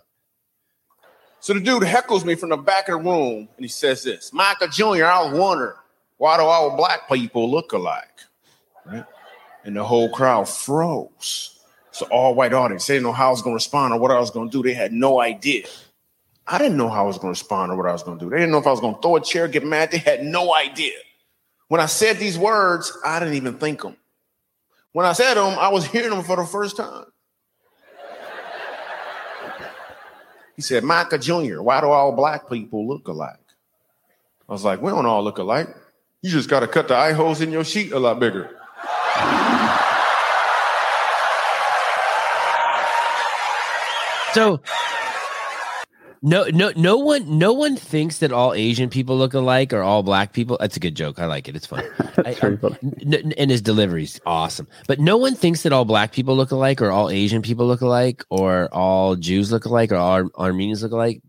So 1.40 1.52
the 1.52 1.60
dude 1.60 1.82
heckles 1.82 2.24
me 2.24 2.34
from 2.34 2.48
the 2.48 2.56
back 2.56 2.88
of 2.88 2.98
the 2.98 3.08
room 3.08 3.48
and 3.56 3.64
he 3.64 3.68
says 3.68 4.02
this 4.02 4.32
Michael 4.32 4.68
Jr., 4.68 5.04
I 5.04 5.22
was 5.22 5.38
wondering, 5.38 5.76
why 6.16 6.38
do 6.38 6.42
all 6.42 6.76
black 6.76 7.08
people 7.08 7.50
look 7.50 7.72
alike? 7.72 8.08
Right? 8.84 9.04
And 9.64 9.76
the 9.76 9.84
whole 9.84 10.08
crowd 10.10 10.48
froze. 10.48 11.60
So 11.90 12.06
all 12.06 12.34
white 12.34 12.52
audience, 12.52 12.86
they 12.86 12.94
didn't 12.94 13.04
know 13.04 13.12
how 13.12 13.28
I 13.28 13.30
was 13.30 13.42
going 13.42 13.52
to 13.52 13.56
respond 13.56 13.92
or 13.92 14.00
what 14.00 14.10
I 14.10 14.18
was 14.18 14.30
going 14.30 14.50
to 14.50 14.52
do. 14.52 14.62
They 14.62 14.74
had 14.74 14.92
no 14.92 15.20
idea. 15.20 15.66
I 16.46 16.58
didn't 16.58 16.76
know 16.76 16.88
how 16.88 17.04
I 17.04 17.06
was 17.06 17.16
going 17.16 17.34
to 17.34 17.38
respond 17.38 17.72
or 17.72 17.76
what 17.76 17.86
I 17.86 17.92
was 17.92 18.02
going 18.02 18.18
to 18.18 18.24
do. 18.24 18.30
They 18.30 18.36
didn't 18.36 18.52
know 18.52 18.58
if 18.58 18.66
I 18.66 18.70
was 18.70 18.80
going 18.80 18.94
to 18.94 19.00
throw 19.00 19.16
a 19.16 19.20
chair, 19.20 19.48
get 19.48 19.64
mad. 19.64 19.90
They 19.90 19.98
had 19.98 20.22
no 20.24 20.54
idea. 20.54 20.92
When 21.68 21.80
I 21.80 21.86
said 21.86 22.18
these 22.18 22.38
words, 22.38 22.96
I 23.04 23.18
didn't 23.18 23.34
even 23.34 23.54
think 23.58 23.82
them. 23.82 23.96
When 24.96 25.04
I 25.04 25.12
said 25.12 25.34
them, 25.34 25.58
I 25.58 25.68
was 25.68 25.84
hearing 25.84 26.08
them 26.08 26.22
for 26.22 26.36
the 26.36 26.46
first 26.46 26.78
time. 26.78 27.04
He 30.56 30.62
said, 30.62 30.84
Micah 30.84 31.18
Jr., 31.18 31.60
why 31.60 31.82
do 31.82 31.88
all 31.88 32.12
black 32.12 32.48
people 32.48 32.88
look 32.88 33.06
alike? 33.06 33.36
I 34.48 34.52
was 34.54 34.64
like, 34.64 34.80
we 34.80 34.90
don't 34.90 35.04
all 35.04 35.22
look 35.22 35.36
alike. 35.36 35.68
You 36.22 36.30
just 36.30 36.48
got 36.48 36.60
to 36.60 36.66
cut 36.66 36.88
the 36.88 36.96
eye 36.96 37.12
holes 37.12 37.42
in 37.42 37.52
your 37.52 37.62
sheet 37.62 37.92
a 37.92 37.98
lot 37.98 38.18
bigger. 38.18 38.56
So 44.32 44.62
no, 46.26 46.44
no, 46.52 46.72
no 46.74 46.96
one, 46.96 47.38
no 47.38 47.52
one 47.52 47.76
thinks 47.76 48.18
that 48.18 48.32
all 48.32 48.52
Asian 48.52 48.90
people 48.90 49.16
look 49.16 49.32
alike 49.32 49.72
or 49.72 49.82
all 49.82 50.02
black 50.02 50.32
people. 50.32 50.56
That's 50.58 50.76
a 50.76 50.80
good 50.80 50.96
joke. 50.96 51.20
I 51.20 51.26
like 51.26 51.48
it. 51.48 51.54
It's 51.54 51.66
fun. 51.66 51.84
I, 52.24 52.34
very 52.34 52.56
funny. 52.56 52.76
and 53.38 53.48
his 53.48 53.62
delivery's 53.62 54.20
awesome. 54.26 54.66
But 54.88 54.98
no 54.98 55.16
one 55.16 55.36
thinks 55.36 55.62
that 55.62 55.72
all 55.72 55.84
black 55.84 56.10
people 56.10 56.34
look 56.34 56.50
alike 56.50 56.82
or 56.82 56.90
all 56.90 57.10
Asian 57.10 57.42
people 57.42 57.64
look 57.64 57.80
alike 57.80 58.24
or 58.28 58.68
all 58.74 59.14
Jews 59.14 59.52
look 59.52 59.66
alike 59.66 59.92
or 59.92 59.96
all 59.96 60.10
Ar- 60.10 60.30
Armenians 60.36 60.82
look 60.82 60.90
alike 60.90 61.22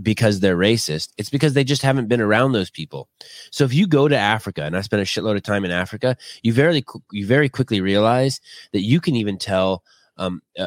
because 0.00 0.40
they're 0.40 0.56
racist. 0.56 1.10
It's 1.18 1.28
because 1.28 1.52
they 1.52 1.62
just 1.62 1.82
haven't 1.82 2.08
been 2.08 2.22
around 2.22 2.52
those 2.52 2.70
people. 2.70 3.10
So 3.50 3.64
if 3.64 3.74
you 3.74 3.86
go 3.86 4.08
to 4.08 4.16
Africa, 4.16 4.62
and 4.62 4.76
I 4.76 4.80
spent 4.80 5.02
a 5.02 5.04
shitload 5.04 5.36
of 5.36 5.42
time 5.42 5.66
in 5.66 5.70
Africa, 5.70 6.16
you 6.42 6.54
very 6.54 6.84
you 7.12 7.26
very 7.26 7.50
quickly 7.50 7.82
realize 7.82 8.40
that 8.72 8.80
you 8.80 8.98
can 8.98 9.14
even 9.14 9.36
tell. 9.36 9.84
Um, 10.16 10.42
uh, 10.58 10.66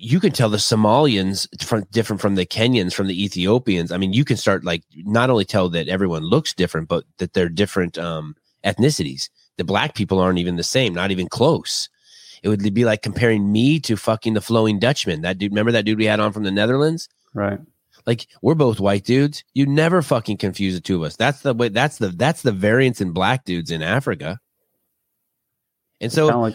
you 0.00 0.18
can 0.18 0.32
tell 0.32 0.48
the 0.48 0.56
Somalians 0.56 1.46
from 1.62 1.84
different 1.92 2.22
from 2.22 2.34
the 2.34 2.46
Kenyans, 2.46 2.94
from 2.94 3.06
the 3.06 3.24
Ethiopians. 3.24 3.92
I 3.92 3.98
mean, 3.98 4.12
you 4.12 4.24
can 4.24 4.36
start 4.36 4.64
like 4.64 4.82
not 4.96 5.30
only 5.30 5.44
tell 5.44 5.68
that 5.70 5.88
everyone 5.88 6.22
looks 6.22 6.54
different, 6.54 6.88
but 6.88 7.04
that 7.18 7.34
they're 7.34 7.48
different 7.48 7.98
um, 7.98 8.34
ethnicities. 8.64 9.28
The 9.58 9.64
black 9.64 9.94
people 9.94 10.18
aren't 10.18 10.38
even 10.38 10.56
the 10.56 10.62
same, 10.62 10.94
not 10.94 11.10
even 11.10 11.28
close. 11.28 11.88
It 12.42 12.48
would 12.48 12.72
be 12.72 12.86
like 12.86 13.02
comparing 13.02 13.52
me 13.52 13.78
to 13.80 13.96
fucking 13.96 14.32
the 14.32 14.40
Flowing 14.40 14.78
Dutchman. 14.78 15.20
That 15.20 15.36
dude, 15.36 15.52
remember 15.52 15.72
that 15.72 15.84
dude 15.84 15.98
we 15.98 16.06
had 16.06 16.20
on 16.20 16.32
from 16.32 16.44
the 16.44 16.50
Netherlands? 16.50 17.08
Right. 17.34 17.58
Like 18.06 18.26
we're 18.40 18.54
both 18.54 18.80
white 18.80 19.04
dudes. 19.04 19.44
You 19.52 19.66
never 19.66 20.00
fucking 20.00 20.38
confuse 20.38 20.74
the 20.74 20.80
two 20.80 20.96
of 20.96 21.02
us. 21.02 21.16
That's 21.16 21.42
the 21.42 21.52
way. 21.52 21.68
That's 21.68 21.98
the 21.98 22.08
that's 22.08 22.40
the 22.40 22.52
variance 22.52 23.02
in 23.02 23.12
black 23.12 23.44
dudes 23.44 23.70
in 23.70 23.82
Africa. 23.82 24.40
And 26.00 26.10
so 26.10 26.26
like 26.38 26.54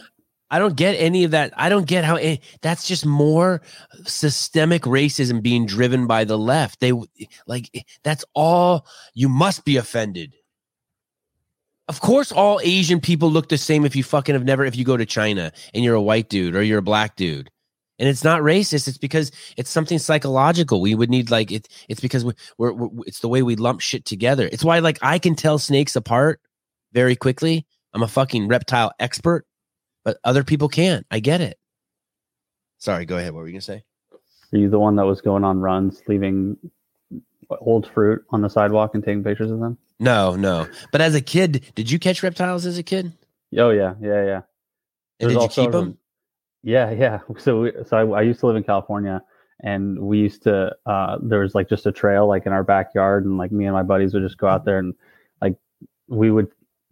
I 0.51 0.59
don't 0.59 0.75
get 0.75 0.93
any 0.93 1.23
of 1.23 1.31
that. 1.31 1.53
I 1.57 1.69
don't 1.69 1.87
get 1.87 2.05
how 2.05 2.17
eh, 2.17 2.37
that's 2.61 2.87
just 2.87 3.05
more 3.05 3.61
systemic 4.05 4.83
racism 4.83 5.41
being 5.41 5.65
driven 5.65 6.05
by 6.05 6.23
the 6.23 6.37
left. 6.37 6.79
They 6.79 6.93
like 7.47 7.85
that's 8.03 8.23
all. 8.33 8.85
You 9.13 9.27
must 9.27 9.65
be 9.65 9.77
offended. 9.77 10.35
Of 11.87 11.99
course, 11.99 12.31
all 12.31 12.59
Asian 12.63 12.99
people 12.99 13.29
look 13.29 13.49
the 13.49 13.57
same. 13.57 13.85
If 13.85 13.95
you 13.95 14.03
fucking 14.03 14.33
have 14.33 14.43
never, 14.43 14.65
if 14.65 14.75
you 14.75 14.85
go 14.85 14.97
to 14.97 15.05
China 15.05 15.51
and 15.73 15.83
you're 15.83 15.95
a 15.95 16.01
white 16.01 16.29
dude 16.29 16.55
or 16.55 16.63
you're 16.63 16.79
a 16.79 16.83
black 16.83 17.15
dude, 17.15 17.49
and 17.97 18.09
it's 18.09 18.23
not 18.23 18.41
racist. 18.41 18.87
It's 18.87 18.97
because 18.97 19.31
it's 19.57 19.69
something 19.69 19.99
psychological. 19.99 20.81
We 20.81 20.95
would 20.95 21.09
need 21.09 21.31
like 21.31 21.51
it. 21.51 21.67
It's 21.89 22.01
because 22.01 22.25
we, 22.25 22.33
we're, 22.57 22.73
we're 22.73 23.03
it's 23.05 23.19
the 23.19 23.29
way 23.29 23.41
we 23.41 23.55
lump 23.55 23.81
shit 23.81 24.05
together. 24.05 24.47
It's 24.51 24.63
why 24.63 24.79
like 24.79 24.99
I 25.01 25.17
can 25.17 25.35
tell 25.35 25.57
snakes 25.57 25.95
apart 25.95 26.39
very 26.91 27.15
quickly. 27.15 27.65
I'm 27.93 28.03
a 28.03 28.07
fucking 28.07 28.47
reptile 28.47 28.91
expert 28.99 29.45
but 30.05 30.17
other 30.23 30.45
people 30.45 30.69
can't. 30.69 31.05
I 31.11 31.19
get 31.19 31.41
it. 31.41 31.57
Sorry, 32.77 33.05
go 33.05 33.17
ahead. 33.17 33.33
What 33.33 33.39
were 33.39 33.47
you 33.47 33.53
gonna 33.53 33.61
say? 33.61 33.83
Are 34.53 34.57
you 34.57 34.69
the 34.69 34.79
one 34.79 34.95
that 34.95 35.05
was 35.05 35.19
going 35.19 35.43
on 35.43 35.59
runs, 35.59 36.01
leaving 36.07 36.55
old 37.49 37.89
fruit 37.91 38.23
on 38.29 38.41
the 38.41 38.49
sidewalk 38.49 38.91
and 38.93 39.03
taking 39.03 39.23
pictures 39.23 39.51
of 39.51 39.59
them? 39.59 39.77
No, 39.99 40.35
no. 40.35 40.67
But 40.91 41.01
as 41.01 41.15
a 41.15 41.21
kid, 41.21 41.65
did 41.75 41.89
you 41.91 41.99
catch 41.99 42.23
reptiles 42.23 42.65
as 42.65 42.77
a 42.77 42.83
kid? 42.83 43.11
Oh 43.57 43.71
yeah, 43.71 43.95
yeah, 44.01 44.23
yeah. 44.23 44.41
And 45.19 45.31
did 45.31 45.41
you 45.41 45.47
keep 45.47 45.71
them? 45.71 45.97
Yeah, 46.63 46.91
yeah. 46.91 47.19
So, 47.39 47.61
we, 47.61 47.71
so 47.85 48.13
I, 48.13 48.19
I 48.19 48.21
used 48.21 48.39
to 48.41 48.47
live 48.47 48.55
in 48.55 48.63
California, 48.63 49.21
and 49.61 49.99
we 49.99 50.19
used 50.19 50.43
to. 50.43 50.75
Uh, 50.85 51.17
there 51.21 51.39
was 51.39 51.55
like 51.55 51.67
just 51.69 51.85
a 51.85 51.91
trail 51.91 52.27
like 52.27 52.45
in 52.45 52.53
our 52.53 52.63
backyard, 52.63 53.25
and 53.25 53.37
like 53.37 53.51
me 53.51 53.65
and 53.65 53.73
my 53.73 53.83
buddies 53.83 54.13
would 54.13 54.23
just 54.23 54.37
go 54.37 54.47
out 54.47 54.65
there 54.65 54.79
and 54.79 54.93
like 55.41 55.55
we 56.07 56.29
would 56.29 56.47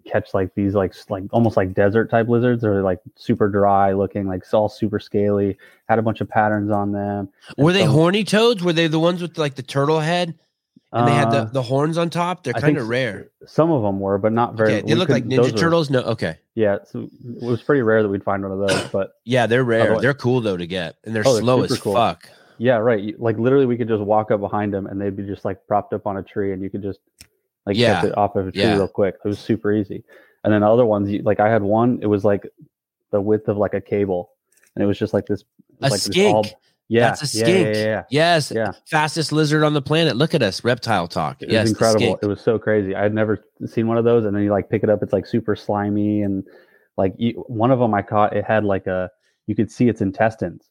catch 0.05 0.33
like 0.33 0.53
these 0.55 0.73
like 0.75 0.93
like 1.09 1.23
almost 1.31 1.57
like 1.57 1.73
desert 1.73 2.09
type 2.09 2.27
lizards. 2.27 2.61
They're 2.61 2.81
like 2.83 2.99
super 3.15 3.47
dry 3.49 3.93
looking, 3.93 4.27
like 4.27 4.41
it's 4.41 4.53
all 4.53 4.69
super 4.69 4.99
scaly. 4.99 5.57
Had 5.87 5.99
a 5.99 6.01
bunch 6.01 6.21
of 6.21 6.29
patterns 6.29 6.71
on 6.71 6.91
them. 6.91 7.29
Were 7.57 7.73
they 7.73 7.83
some- 7.83 7.91
horny 7.93 8.23
toads? 8.23 8.63
Were 8.63 8.73
they 8.73 8.87
the 8.87 8.99
ones 8.99 9.21
with 9.21 9.37
like 9.37 9.55
the 9.55 9.63
turtle 9.63 9.99
head 9.99 10.35
and 10.91 11.07
they 11.07 11.13
had 11.13 11.31
the, 11.31 11.37
Uh, 11.39 11.45
the 11.45 11.61
horns 11.63 11.97
on 11.97 12.09
top? 12.09 12.43
They're 12.43 12.53
kind 12.53 12.77
of 12.77 12.87
rare. 12.87 13.29
Some 13.45 13.71
of 13.71 13.81
them 13.81 13.99
were, 13.99 14.17
but 14.17 14.31
not 14.31 14.55
very. 14.55 14.75
Okay, 14.75 14.87
they 14.87 14.95
look 14.95 15.09
like 15.09 15.25
Ninja 15.25 15.51
were- 15.51 15.57
Turtles. 15.57 15.89
No, 15.89 16.01
okay. 16.01 16.37
Yeah, 16.55 16.77
so 16.85 17.09
it 17.25 17.43
was 17.43 17.61
pretty 17.63 17.81
rare 17.81 18.03
that 18.03 18.09
we'd 18.09 18.23
find 18.23 18.43
one 18.43 18.51
of 18.51 18.59
those, 18.67 18.89
but 18.91 19.13
Yeah, 19.25 19.47
they're 19.47 19.63
rare. 19.63 19.81
Otherwise- 19.81 20.01
They're 20.01 20.13
cool 20.13 20.41
though 20.41 20.57
to 20.57 20.67
get, 20.67 20.95
and 21.03 21.15
they're 21.15 21.23
Oh, 21.25 21.33
they're 21.33 21.41
slow 21.41 21.63
as 21.63 21.77
cool. 21.79 21.93
fuck. 21.95 22.29
Yeah, 22.59 22.75
right. 22.77 23.19
Like 23.19 23.39
literally, 23.39 23.65
we 23.65 23.75
could 23.77 23.87
just 23.87 24.03
walk 24.03 24.29
up 24.29 24.39
behind 24.39 24.71
them, 24.73 24.85
and 24.85 25.01
they'd 25.01 25.15
be 25.15 25.23
just 25.23 25.43
like 25.43 25.65
propped 25.67 25.93
up 25.93 26.05
on 26.05 26.17
a 26.17 26.23
tree, 26.23 26.53
and 26.53 26.61
you 26.61 26.69
could 26.69 26.83
just 26.83 26.99
like 27.65 27.77
Yeah. 27.77 27.95
catch 28.01 28.05
it 28.05 28.17
off 28.17 28.35
of 28.35 28.47
a 28.47 28.51
tree 28.51 28.61
Yeah. 28.61 28.75
real 28.77 28.87
quick. 28.87 29.15
It 29.23 29.27
was 29.27 29.39
super 29.39 29.71
easy. 29.71 30.03
And 30.43 30.53
then 30.53 30.61
the 30.61 30.67
other 30.69 30.85
ones, 30.85 31.09
like 31.23 31.39
I 31.39 31.49
had 31.49 31.63
one, 31.63 31.99
it 32.01 32.07
was 32.07 32.25
like 32.25 32.47
the 33.11 33.21
width 33.21 33.47
of 33.47 33.57
like 33.57 33.73
a 33.73 33.81
cable, 33.81 34.31
and 34.75 34.83
it 34.83 34.87
was 34.87 34.97
just 34.99 35.13
like 35.13 35.25
this. 35.25 35.43
A 35.81 35.83
like 35.83 35.91
this 35.93 36.03
skink. 36.03 36.53
yeah, 36.89 37.07
That's 37.09 37.21
a 37.23 37.27
skink. 37.27 37.47
Yeah, 37.47 37.81
yeah, 37.81 37.85
yeah. 37.85 38.03
Yes, 38.09 38.51
Yeah. 38.51 38.71
fastest 38.87 39.31
lizard 39.31 39.63
on 39.63 39.73
the 39.73 39.81
planet. 39.81 40.15
Look 40.17 40.33
at 40.35 40.41
us, 40.43 40.63
reptile 40.63 41.07
talk. 41.07 41.41
It 41.41 41.47
was 41.47 41.53
yes, 41.53 41.69
incredible. 41.69 42.19
It 42.21 42.25
was 42.25 42.41
so 42.41 42.59
crazy. 42.59 42.95
I 42.95 43.03
had 43.03 43.13
never 43.13 43.45
seen 43.65 43.87
one 43.87 43.97
of 43.97 44.03
those, 44.03 44.25
and 44.25 44.35
then 44.35 44.43
you 44.43 44.51
like 44.51 44.69
pick 44.69 44.83
it 44.83 44.89
up, 44.89 45.01
it's 45.01 45.13
like 45.13 45.25
super 45.25 45.55
slimy, 45.55 46.21
and 46.21 46.43
like 46.97 47.13
you, 47.17 47.43
one 47.47 47.71
of 47.71 47.79
them 47.79 47.93
I 47.93 48.01
caught, 48.01 48.35
it 48.35 48.43
had 48.45 48.65
like 48.65 48.85
a 48.87 49.09
you 49.47 49.55
could 49.55 49.71
see 49.71 49.87
its 49.89 50.01
intestines. 50.01 50.69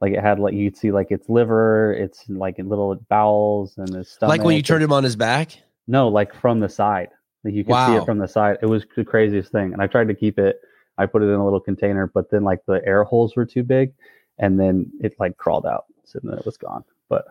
Like 0.00 0.12
it 0.14 0.20
had 0.20 0.38
like 0.40 0.54
you 0.54 0.68
could 0.70 0.76
see 0.78 0.90
like 0.90 1.10
its 1.12 1.28
liver, 1.28 1.92
its 1.94 2.24
like 2.28 2.56
little 2.58 2.94
bowels, 3.08 3.74
and 3.78 3.94
its 3.94 4.10
stomach. 4.10 4.30
like 4.38 4.44
when 4.44 4.56
you 4.56 4.62
turned 4.62 4.82
him 4.82 4.92
on 4.92 5.04
his 5.04 5.14
back. 5.16 5.58
No, 5.86 6.08
like 6.08 6.34
from 6.34 6.60
the 6.60 6.68
side. 6.68 7.08
Like 7.44 7.54
you 7.54 7.64
could 7.64 7.74
see 7.86 7.94
it 7.94 8.04
from 8.04 8.18
the 8.18 8.28
side. 8.28 8.58
It 8.62 8.66
was 8.66 8.84
the 8.96 9.04
craziest 9.04 9.50
thing. 9.50 9.72
And 9.72 9.82
I 9.82 9.86
tried 9.86 10.08
to 10.08 10.14
keep 10.14 10.38
it. 10.38 10.60
I 10.98 11.06
put 11.06 11.22
it 11.22 11.26
in 11.26 11.34
a 11.34 11.44
little 11.44 11.60
container, 11.60 12.06
but 12.06 12.30
then 12.30 12.44
like 12.44 12.60
the 12.66 12.80
air 12.86 13.02
holes 13.02 13.34
were 13.34 13.46
too 13.46 13.62
big, 13.62 13.92
and 14.38 14.60
then 14.60 14.90
it 15.00 15.14
like 15.18 15.36
crawled 15.38 15.66
out. 15.66 15.86
So 16.04 16.20
then 16.22 16.38
it 16.38 16.46
was 16.46 16.56
gone. 16.56 16.84
But 17.08 17.24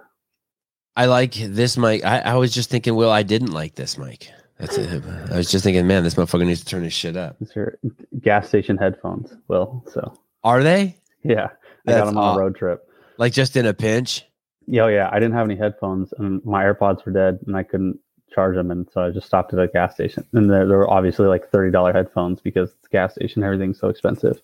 I 0.96 1.05
like 1.05 1.34
this 1.34 1.77
mic. 1.77 2.03
I, 2.03 2.20
I 2.20 2.36
was 2.36 2.53
just 2.53 2.70
thinking, 2.70 2.96
Will, 2.96 3.12
I 3.12 3.24
didn't 3.24 3.51
like 3.51 3.75
this 3.75 3.98
mic. 3.98 4.29
That's 4.58 4.77
it. 4.77 5.03
I 5.31 5.38
was 5.38 5.50
just 5.50 5.63
thinking, 5.63 5.88
man, 5.88 6.03
this 6.03 6.15
motherfucker 6.15 6.46
needs 6.46 6.60
to 6.60 6.65
turn 6.65 6.84
his 6.84 6.93
shit 6.93 7.17
up. 7.17 7.38
these 7.39 7.55
are 7.58 7.79
gas 8.20 8.48
station 8.48 8.77
headphones. 8.77 9.34
Will 9.48 9.84
so 9.91 10.13
Are 10.43 10.62
they 10.62 10.98
yeah, 11.24 11.50
I 11.88 11.91
got 11.91 12.05
them 12.05 12.17
on 12.17 12.36
a 12.36 12.39
road 12.39 12.55
trip. 12.55 12.88
like 13.17 13.34
just 13.34 13.55
in 13.55 13.65
a 13.65 13.74
pinch? 13.74 14.25
Yeah, 14.67 14.84
oh, 14.84 14.88
yeah. 14.88 15.10
I 15.12 15.15
didn't 15.15 15.34
have 15.34 15.46
any 15.46 15.55
headphones, 15.55 16.13
and 16.17 16.43
my 16.46 16.63
AirPods 16.63 17.05
were 17.05 17.12
dead, 17.12 17.39
and 17.48 17.55
I 17.55 17.63
couldn't 17.63 18.00
charge 18.32 18.56
them, 18.56 18.72
and 18.72 18.88
so 18.92 19.02
I 19.02 19.12
just 19.12 19.28
stopped 19.28 19.54
at 19.54 19.60
a 19.60 19.68
gas 19.68 19.94
station. 19.94 20.26
And 20.34 20.50
there, 20.50 20.68
there 20.68 20.78
were 20.78 20.90
obviously 20.90 21.28
like 21.28 21.50
thirty 21.50 21.72
dollar 21.72 21.94
headphones 21.94 22.40
because 22.42 22.72
it's 22.72 22.88
a 22.88 22.90
gas 22.90 23.14
station, 23.14 23.44
everything's 23.44 23.80
so 23.80 23.90
expensive. 23.90 24.42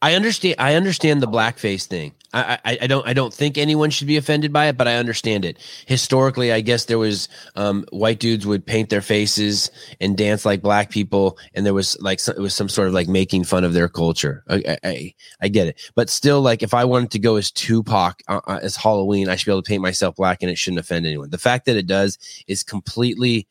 I 0.00 0.14
understand. 0.14 0.56
I 0.58 0.74
understand 0.74 1.22
the 1.22 1.28
blackface 1.28 1.86
thing. 1.86 2.12
I, 2.34 2.78
I 2.82 2.86
don't 2.86 3.06
I 3.06 3.12
don't 3.12 3.32
think 3.32 3.58
anyone 3.58 3.90
should 3.90 4.06
be 4.06 4.16
offended 4.16 4.52
by 4.52 4.66
it, 4.66 4.78
but 4.78 4.88
I 4.88 4.96
understand 4.96 5.44
it. 5.44 5.58
Historically, 5.86 6.50
I 6.50 6.62
guess 6.62 6.86
there 6.86 6.98
was 6.98 7.28
um, 7.56 7.84
white 7.92 8.20
dudes 8.20 8.46
would 8.46 8.64
paint 8.64 8.88
their 8.88 9.02
faces 9.02 9.70
and 10.00 10.16
dance 10.16 10.46
like 10.46 10.62
black 10.62 10.88
people, 10.88 11.36
and 11.52 11.66
there 11.66 11.74
was 11.74 12.00
like 12.00 12.20
some, 12.20 12.34
it 12.36 12.40
was 12.40 12.54
some 12.54 12.70
sort 12.70 12.88
of 12.88 12.94
like 12.94 13.06
making 13.06 13.44
fun 13.44 13.64
of 13.64 13.74
their 13.74 13.88
culture. 13.88 14.44
I 14.48 14.62
I, 14.66 14.78
I, 14.82 15.14
I 15.42 15.48
get 15.48 15.66
it, 15.66 15.90
but 15.94 16.08
still, 16.08 16.40
like 16.40 16.62
if 16.62 16.72
I 16.72 16.86
wanted 16.86 17.10
to 17.10 17.18
go 17.18 17.36
as 17.36 17.50
Tupac 17.50 18.22
uh, 18.28 18.40
uh, 18.46 18.60
as 18.62 18.76
Halloween, 18.76 19.28
I 19.28 19.36
should 19.36 19.46
be 19.46 19.52
able 19.52 19.62
to 19.62 19.68
paint 19.68 19.82
myself 19.82 20.16
black, 20.16 20.38
and 20.40 20.50
it 20.50 20.56
shouldn't 20.56 20.80
offend 20.80 21.04
anyone. 21.04 21.28
The 21.28 21.38
fact 21.38 21.66
that 21.66 21.76
it 21.76 21.86
does 21.86 22.18
is 22.46 22.62
completely. 22.62 23.46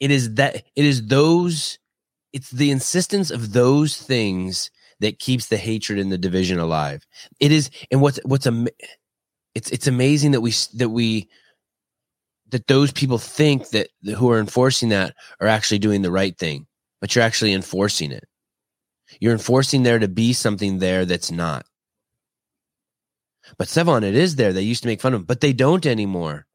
It 0.00 0.10
is 0.10 0.34
that 0.34 0.56
it 0.56 0.84
is 0.84 1.06
those. 1.06 1.78
It's 2.32 2.50
the 2.50 2.70
insistence 2.72 3.30
of 3.30 3.52
those 3.52 3.96
things 3.96 4.70
that 5.00 5.18
keeps 5.18 5.48
the 5.48 5.56
hatred 5.56 5.98
and 5.98 6.12
the 6.12 6.18
division 6.18 6.58
alive. 6.58 7.06
It 7.40 7.52
is, 7.52 7.70
and 7.90 8.00
what's 8.00 8.20
what's 8.24 8.46
am- 8.46 8.68
it's 9.54 9.70
it's 9.70 9.86
amazing 9.86 10.32
that 10.32 10.40
we 10.40 10.52
that 10.74 10.90
we 10.90 11.28
that 12.50 12.66
those 12.66 12.92
people 12.92 13.18
think 13.18 13.70
that 13.70 13.88
who 14.16 14.30
are 14.30 14.40
enforcing 14.40 14.90
that 14.90 15.14
are 15.40 15.46
actually 15.46 15.78
doing 15.78 16.02
the 16.02 16.10
right 16.10 16.36
thing, 16.36 16.66
but 17.00 17.14
you're 17.14 17.24
actually 17.24 17.52
enforcing 17.52 18.12
it. 18.12 18.24
You're 19.20 19.32
enforcing 19.32 19.82
there 19.82 19.98
to 19.98 20.08
be 20.08 20.32
something 20.32 20.78
there 20.78 21.04
that's 21.04 21.30
not. 21.30 21.66
But 23.58 23.68
Sevan, 23.68 24.04
it 24.04 24.14
is 24.14 24.36
there. 24.36 24.52
They 24.52 24.62
used 24.62 24.82
to 24.82 24.88
make 24.88 25.00
fun 25.00 25.14
of 25.14 25.20
him, 25.20 25.26
but 25.26 25.40
they 25.40 25.52
don't 25.52 25.86
anymore. 25.86 26.46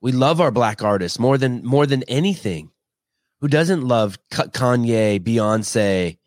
We 0.00 0.12
love 0.12 0.40
our 0.40 0.50
black 0.50 0.82
artists 0.82 1.18
more 1.18 1.38
than 1.38 1.64
more 1.64 1.86
than 1.86 2.02
anything. 2.04 2.70
Who 3.40 3.48
doesn't 3.48 3.82
love 3.82 4.18
Kanye, 4.30 5.20
Beyonce, 5.20 6.18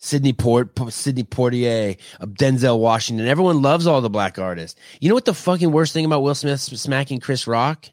Sidney 0.00 0.32
Port, 0.32 0.70
Sydney 0.88 1.24
Portier, 1.24 1.96
uh, 2.20 2.26
Denzel 2.26 2.78
Washington. 2.78 3.26
Everyone 3.26 3.62
loves 3.62 3.86
all 3.86 4.00
the 4.00 4.10
black 4.10 4.38
artists. 4.38 4.80
You 5.00 5.08
know 5.08 5.14
what 5.14 5.26
the 5.26 5.34
fucking 5.34 5.70
worst 5.70 5.92
thing 5.92 6.06
about 6.06 6.22
Will 6.22 6.34
Smith 6.34 6.60
smacking 6.60 7.20
Chris 7.20 7.46
Rock 7.46 7.86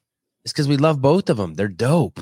is 0.46 0.54
because 0.54 0.68
we 0.70 0.78
love 0.78 1.02
both 1.02 1.30
of 1.30 1.38
them. 1.38 1.56
They're 1.56 1.68
dope. 1.68 2.22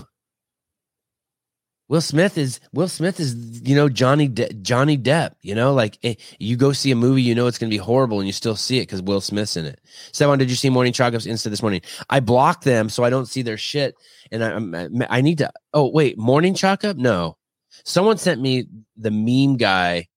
Will 1.88 2.02
Smith 2.02 2.36
is 2.36 2.60
Will 2.74 2.88
Smith 2.88 3.20
is 3.20 3.62
you 3.62 3.76
know 3.76 3.88
Johnny 3.88 4.28
De- 4.28 4.52
Johnny 4.54 4.98
Depp. 4.98 5.34
You 5.44 5.54
know, 5.54 5.72
like 5.76 6.00
eh, 6.04 6.16
you 6.40 6.58
go 6.58 6.72
see 6.72 6.90
a 6.90 6.96
movie, 6.96 7.22
you 7.22 7.36
know 7.36 7.46
it's 7.46 7.60
going 7.60 7.70
to 7.70 7.74
be 7.74 7.78
horrible, 7.78 8.18
and 8.18 8.26
you 8.26 8.34
still 8.34 8.56
see 8.56 8.80
it 8.80 8.84
because 8.84 9.04
Will 9.04 9.22
Smith's 9.22 9.56
in 9.56 9.66
it. 9.66 9.80
Sevan, 10.12 10.40
did 10.40 10.50
you 10.50 10.56
see 10.56 10.72
Morning 10.72 10.94
Chalk 10.94 11.14
Ups 11.14 11.28
Insta 11.28 11.52
this 11.52 11.62
morning? 11.62 11.82
I 12.10 12.22
blocked 12.22 12.64
them 12.64 12.90
so 12.90 13.04
I 13.04 13.12
don't 13.12 13.28
see 13.28 13.44
their 13.44 13.58
shit, 13.58 13.94
and 14.32 14.44
I 14.74 15.06
I, 15.06 15.18
I 15.18 15.22
need 15.22 15.38
to. 15.38 15.52
Oh 15.76 15.92
wait, 15.92 16.18
Morning 16.18 16.56
Chalk 16.56 16.84
Up? 16.84 16.98
No, 16.98 17.38
someone 17.84 18.18
sent 18.18 18.42
me 18.42 18.68
the 18.98 19.12
meme 19.12 19.58
guy 19.58 20.08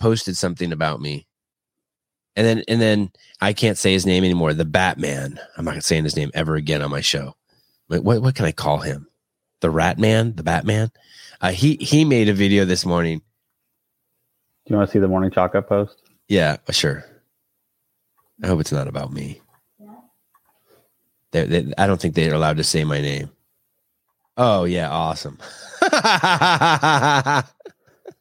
posted 0.00 0.36
something 0.36 0.72
about 0.72 1.00
me, 1.00 1.26
and 2.36 2.46
then 2.46 2.62
and 2.68 2.80
then 2.80 3.10
I 3.40 3.52
can't 3.52 3.78
say 3.78 3.92
his 3.92 4.06
name 4.06 4.24
anymore. 4.24 4.54
The 4.54 4.64
Batman. 4.64 5.38
I'm 5.56 5.64
not 5.64 5.84
saying 5.84 6.04
his 6.04 6.16
name 6.16 6.30
ever 6.34 6.56
again 6.56 6.82
on 6.82 6.90
my 6.90 7.00
show. 7.00 7.36
But 7.88 8.02
what 8.02 8.22
what 8.22 8.34
can 8.34 8.46
I 8.46 8.52
call 8.52 8.78
him? 8.78 9.08
the 9.64 9.70
Rat 9.70 9.98
Man, 9.98 10.34
the 10.36 10.42
Batman. 10.42 10.92
Uh, 11.40 11.50
he 11.50 11.76
he 11.76 12.04
made 12.04 12.28
a 12.28 12.34
video 12.34 12.66
this 12.66 12.84
morning. 12.84 13.20
Do 14.66 14.74
you 14.74 14.76
want 14.76 14.90
to 14.90 14.92
see 14.92 14.98
the 14.98 15.08
morning 15.08 15.30
chalk 15.30 15.54
up 15.54 15.70
post? 15.70 15.96
Yeah, 16.28 16.58
sure. 16.70 17.02
I 18.42 18.46
hope 18.48 18.60
it's 18.60 18.72
not 18.72 18.88
about 18.88 19.10
me. 19.10 19.40
They, 21.30 21.72
I 21.78 21.86
don't 21.86 21.98
think 21.98 22.14
they're 22.14 22.34
allowed 22.34 22.58
to 22.58 22.64
say 22.64 22.84
my 22.84 23.00
name. 23.00 23.30
Oh 24.36 24.64
yeah, 24.64 24.90
awesome. 24.90 25.38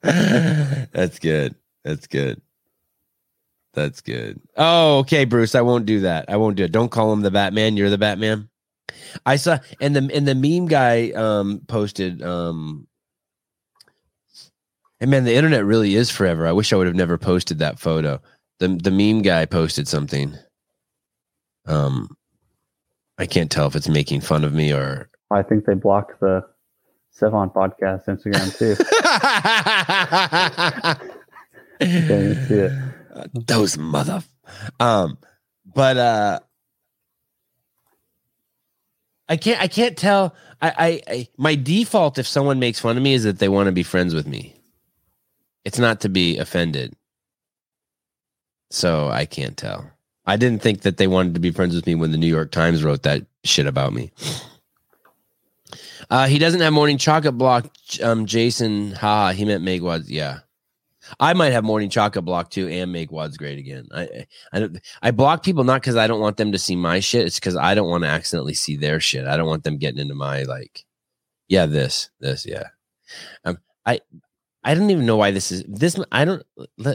That's 0.02 1.20
good. 1.20 1.56
That's 1.84 2.08
good. 2.08 2.42
That's 3.74 4.02
good. 4.02 4.40
Oh, 4.56 5.00
okay, 5.00 5.26
Bruce. 5.26 5.56
I 5.56 5.62
won't 5.62 5.86
do 5.86 6.02
that. 6.02 6.26
I 6.30 6.38
won't 6.38 6.56
do 6.58 6.64
it. 6.64 6.72
Don't 6.72 6.92
call 6.92 7.12
him 7.12 7.22
the 7.22 7.32
Batman. 7.32 7.76
You're 7.76 7.90
the 7.90 7.98
Batman. 7.98 8.50
I 9.26 9.36
saw 9.38 9.60
and 9.82 9.96
the 9.96 10.10
and 10.14 10.28
the 10.28 10.36
meme 10.36 10.68
guy 10.68 11.12
um 11.12 11.62
posted 11.68 12.22
um 12.22 12.88
and 15.00 15.10
man, 15.12 15.24
the 15.24 15.34
internet 15.34 15.66
really 15.66 15.96
is 15.96 16.10
forever. 16.10 16.48
I 16.48 16.52
wish 16.52 16.72
I 16.72 16.76
would 16.78 16.88
have 16.88 16.96
never 16.96 17.18
posted 17.18 17.60
that 17.60 17.80
photo. 17.80 18.22
The 18.60 18.68
the 18.68 18.92
meme 18.92 19.22
guy 19.22 19.46
posted 19.46 19.88
something. 19.88 20.36
Um 21.66 22.16
I 23.18 23.26
can't 23.26 23.52
tell 23.52 23.68
if 23.68 23.76
it's 23.76 23.90
making 23.90 24.22
fun 24.22 24.44
of 24.44 24.54
me 24.54 24.72
or 24.72 25.10
I 25.32 25.42
think 25.42 25.66
they 25.66 25.74
blocked 25.74 26.20
the 26.20 26.44
Sevan 27.16 27.54
podcast 27.54 28.06
Instagram 28.08 28.58
too. 28.58 28.76
see 32.48 32.56
it. 32.56 32.72
those 33.48 33.78
mother 33.78 34.24
um 34.80 35.18
but 35.66 35.98
uh 35.98 36.40
I 39.30 39.38
can't 39.38 39.62
I 39.62 39.68
can't 39.68 39.98
tell. 39.98 40.36
I, 40.62 40.74
I, 40.78 41.02
I 41.08 41.28
my 41.38 41.56
default 41.56 42.20
if 42.20 42.28
someone 42.28 42.60
makes 42.60 42.80
fun 42.80 42.98
of 42.98 43.04
me 43.04 43.14
is 43.14 43.24
that 43.24 43.40
they 43.40 43.50
want 43.50 43.68
to 43.68 43.72
be 43.72 43.84
friends 43.84 44.14
with 44.14 44.28
me. 44.28 44.56
It's 45.66 45.80
not 45.80 46.02
to 46.02 46.10
be 46.10 46.38
offended. 46.38 46.94
So 48.70 49.10
I 49.10 49.26
can't 49.26 49.56
tell. 49.56 49.90
I 50.26 50.38
didn't 50.38 50.62
think 50.62 50.82
that 50.82 50.98
they 50.98 51.08
wanted 51.08 51.34
to 51.34 51.40
be 51.40 51.52
friends 51.52 51.76
with 51.76 51.86
me 51.86 51.96
when 51.96 52.12
the 52.12 52.18
New 52.18 52.28
York 52.28 52.52
Times 52.52 52.84
wrote 52.84 53.04
that 53.04 53.26
shit 53.44 53.66
about 53.66 53.94
me. 53.94 54.12
Uh, 56.10 56.28
he 56.28 56.40
doesn't 56.40 56.62
have 56.62 56.74
morning 56.74 56.98
chocolate 56.98 57.38
block. 57.38 57.70
Um, 58.02 58.26
Jason, 58.26 58.92
ha, 58.94 59.32
he 59.32 59.46
meant 59.46 59.64
Megwad. 59.64 60.06
Yeah, 60.08 60.40
I 61.20 61.34
might 61.34 61.52
have 61.52 61.64
morning 61.64 61.90
chocolate 61.90 62.26
block 62.26 62.50
too 62.50 62.68
and 62.68 62.92
make 62.92 63.12
wads 63.12 63.38
great 63.38 63.60
again. 63.60 63.88
I 63.94 64.26
I 64.54 64.70
I 65.02 65.12
block 65.12 65.44
people 65.44 65.64
not 65.64 65.82
because 65.82 65.96
I 65.96 66.08
don't 66.08 66.22
want 66.22 66.38
them 66.38 66.52
to 66.52 66.58
see 66.58 66.76
my 66.76 67.00
shit. 67.00 67.26
It's 67.26 67.40
because 67.40 67.58
I 67.58 67.76
don't 67.76 67.90
want 67.90 68.04
to 68.04 68.10
accidentally 68.10 68.54
see 68.54 68.76
their 68.76 69.00
shit. 69.00 69.26
I 69.26 69.38
don't 69.38 69.48
want 69.48 69.64
them 69.64 69.78
getting 69.78 70.00
into 70.00 70.16
my 70.16 70.44
like, 70.44 70.86
yeah, 71.48 71.66
this, 71.66 72.10
this, 72.20 72.46
yeah. 72.46 72.70
Um, 73.46 73.58
I 73.86 74.00
I 74.64 74.76
don't 74.76 74.90
even 74.90 75.06
know 75.06 75.18
why 75.18 75.32
this 75.32 75.52
is 75.52 75.64
this. 75.68 76.00
I 76.12 76.26
don't 76.26 76.44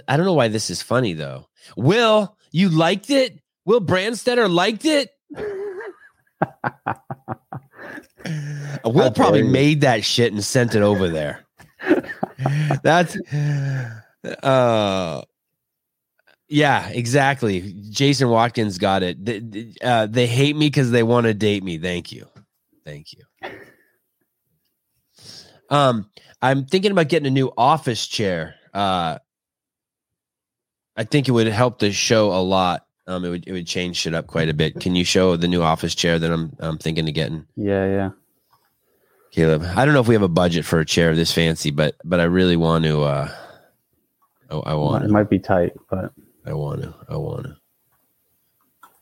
I 0.09 0.17
don't 0.17 0.27
know 0.27 0.35
why 0.35 0.49
this 0.49 0.71
is 0.71 0.83
funny 0.83 1.13
though. 1.13 1.49
Will 1.77 2.37
you 2.51 2.69
liked 2.71 3.11
it? 3.11 3.41
Will 3.65 3.81
Brandstetter 3.81 4.51
liked 4.51 4.85
it? 4.85 5.11
Will 8.85 9.11
probably 9.11 9.43
made 9.43 9.81
that 9.83 10.05
shit 10.05 10.33
and 10.33 10.43
sent 10.45 10.75
it 10.75 10.83
over 10.83 11.09
there. 11.09 11.45
That's 12.83 13.17
uh 14.43 15.23
yeah, 16.51 16.89
exactly. 16.89 17.75
Jason 17.91 18.31
Watkins 18.31 18.79
got 18.79 19.03
it. 19.03 19.23
They, 19.23 19.75
uh, 19.83 20.07
they 20.07 20.27
hate 20.27 20.57
me 20.57 20.67
because 20.67 20.91
they 20.91 21.03
want 21.03 21.27
to 21.27 21.35
date 21.35 21.63
me. 21.63 21.77
Thank 21.77 22.11
you, 22.11 22.27
thank 22.85 23.13
you. 23.13 23.25
Um, 25.69 26.09
I'm 26.41 26.65
thinking 26.65 26.91
about 26.91 27.09
getting 27.09 27.27
a 27.27 27.31
new 27.31 27.53
office 27.57 28.07
chair. 28.07 28.55
Uh, 28.73 29.19
I 30.97 31.05
think 31.05 31.29
it 31.29 31.33
would 31.33 31.47
help 31.49 31.79
the 31.79 31.93
show 31.93 32.33
a 32.33 32.41
lot. 32.41 32.87
Um, 33.09 33.25
it 33.25 33.31
would 33.31 33.49
it 33.49 33.53
would 33.53 33.67
change 33.67 33.97
shit 33.97 34.15
up 34.15 34.27
quite 34.27 34.51
a 34.51 34.55
bit. 34.55 34.79
Can 34.81 34.95
you 34.95 35.03
show 35.03 35.35
the 35.37 35.49
new 35.49 35.63
office 35.63 35.95
chair 35.95 36.19
that 36.19 36.31
I'm 36.31 36.55
I'm 36.61 36.77
thinking 36.77 37.09
of 37.09 37.15
getting? 37.15 37.47
Yeah, 37.57 37.87
yeah. 37.87 38.11
Caleb, 39.31 39.63
I 39.77 39.85
don't 39.87 39.95
know 39.95 40.01
if 40.01 40.09
we 40.09 40.15
have 40.15 40.23
a 40.23 40.29
budget 40.29 40.67
for 40.67 40.79
a 40.79 40.85
chair 40.85 41.17
this 41.17 41.33
fancy, 41.33 41.71
but 41.71 41.97
but 42.05 42.21
I 42.21 42.25
really 42.25 42.57
want 42.57 42.85
to. 42.85 43.03
uh 43.03 43.35
I, 44.51 44.57
I 44.57 44.75
want. 44.75 45.05
It 45.05 45.11
might 45.11 45.31
be 45.31 45.39
tight, 45.39 45.73
but 45.91 46.13
I 46.45 46.53
want 46.53 46.83
to. 46.83 46.95
I 47.09 47.17
want 47.17 47.47
to. 47.47 47.57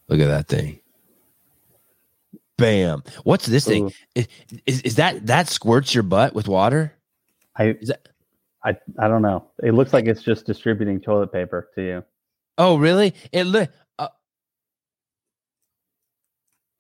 Look 0.09 0.21
at 0.21 0.29
that 0.29 0.47
thing. 0.47 0.81
Bam! 2.59 3.03
What's 3.25 3.47
this 3.47 3.67
thing? 3.67 3.93
Is, 4.15 4.29
is, 4.67 4.81
is 4.83 4.95
that 4.97 5.27
that 5.27 5.49
squirts 5.49 5.95
your 5.95 6.05
butt 6.05 6.33
with 6.33 6.49
water? 6.49 6.93
I 7.57 7.77
is 7.81 7.89
that? 7.89 8.09
I 8.65 8.77
I 8.99 9.09
don't 9.09 9.23
know. 9.23 9.51
It 9.63 9.75
looks 9.75 9.93
like 9.93 10.07
it's 10.07 10.23
just 10.23 10.47
distributing 10.47 11.01
toilet 11.01 11.33
paper 11.33 11.69
to 11.75 11.83
you. 11.83 12.05
Oh 12.57 12.77
really? 12.77 13.15
It 13.33 13.45
look. 13.45 13.69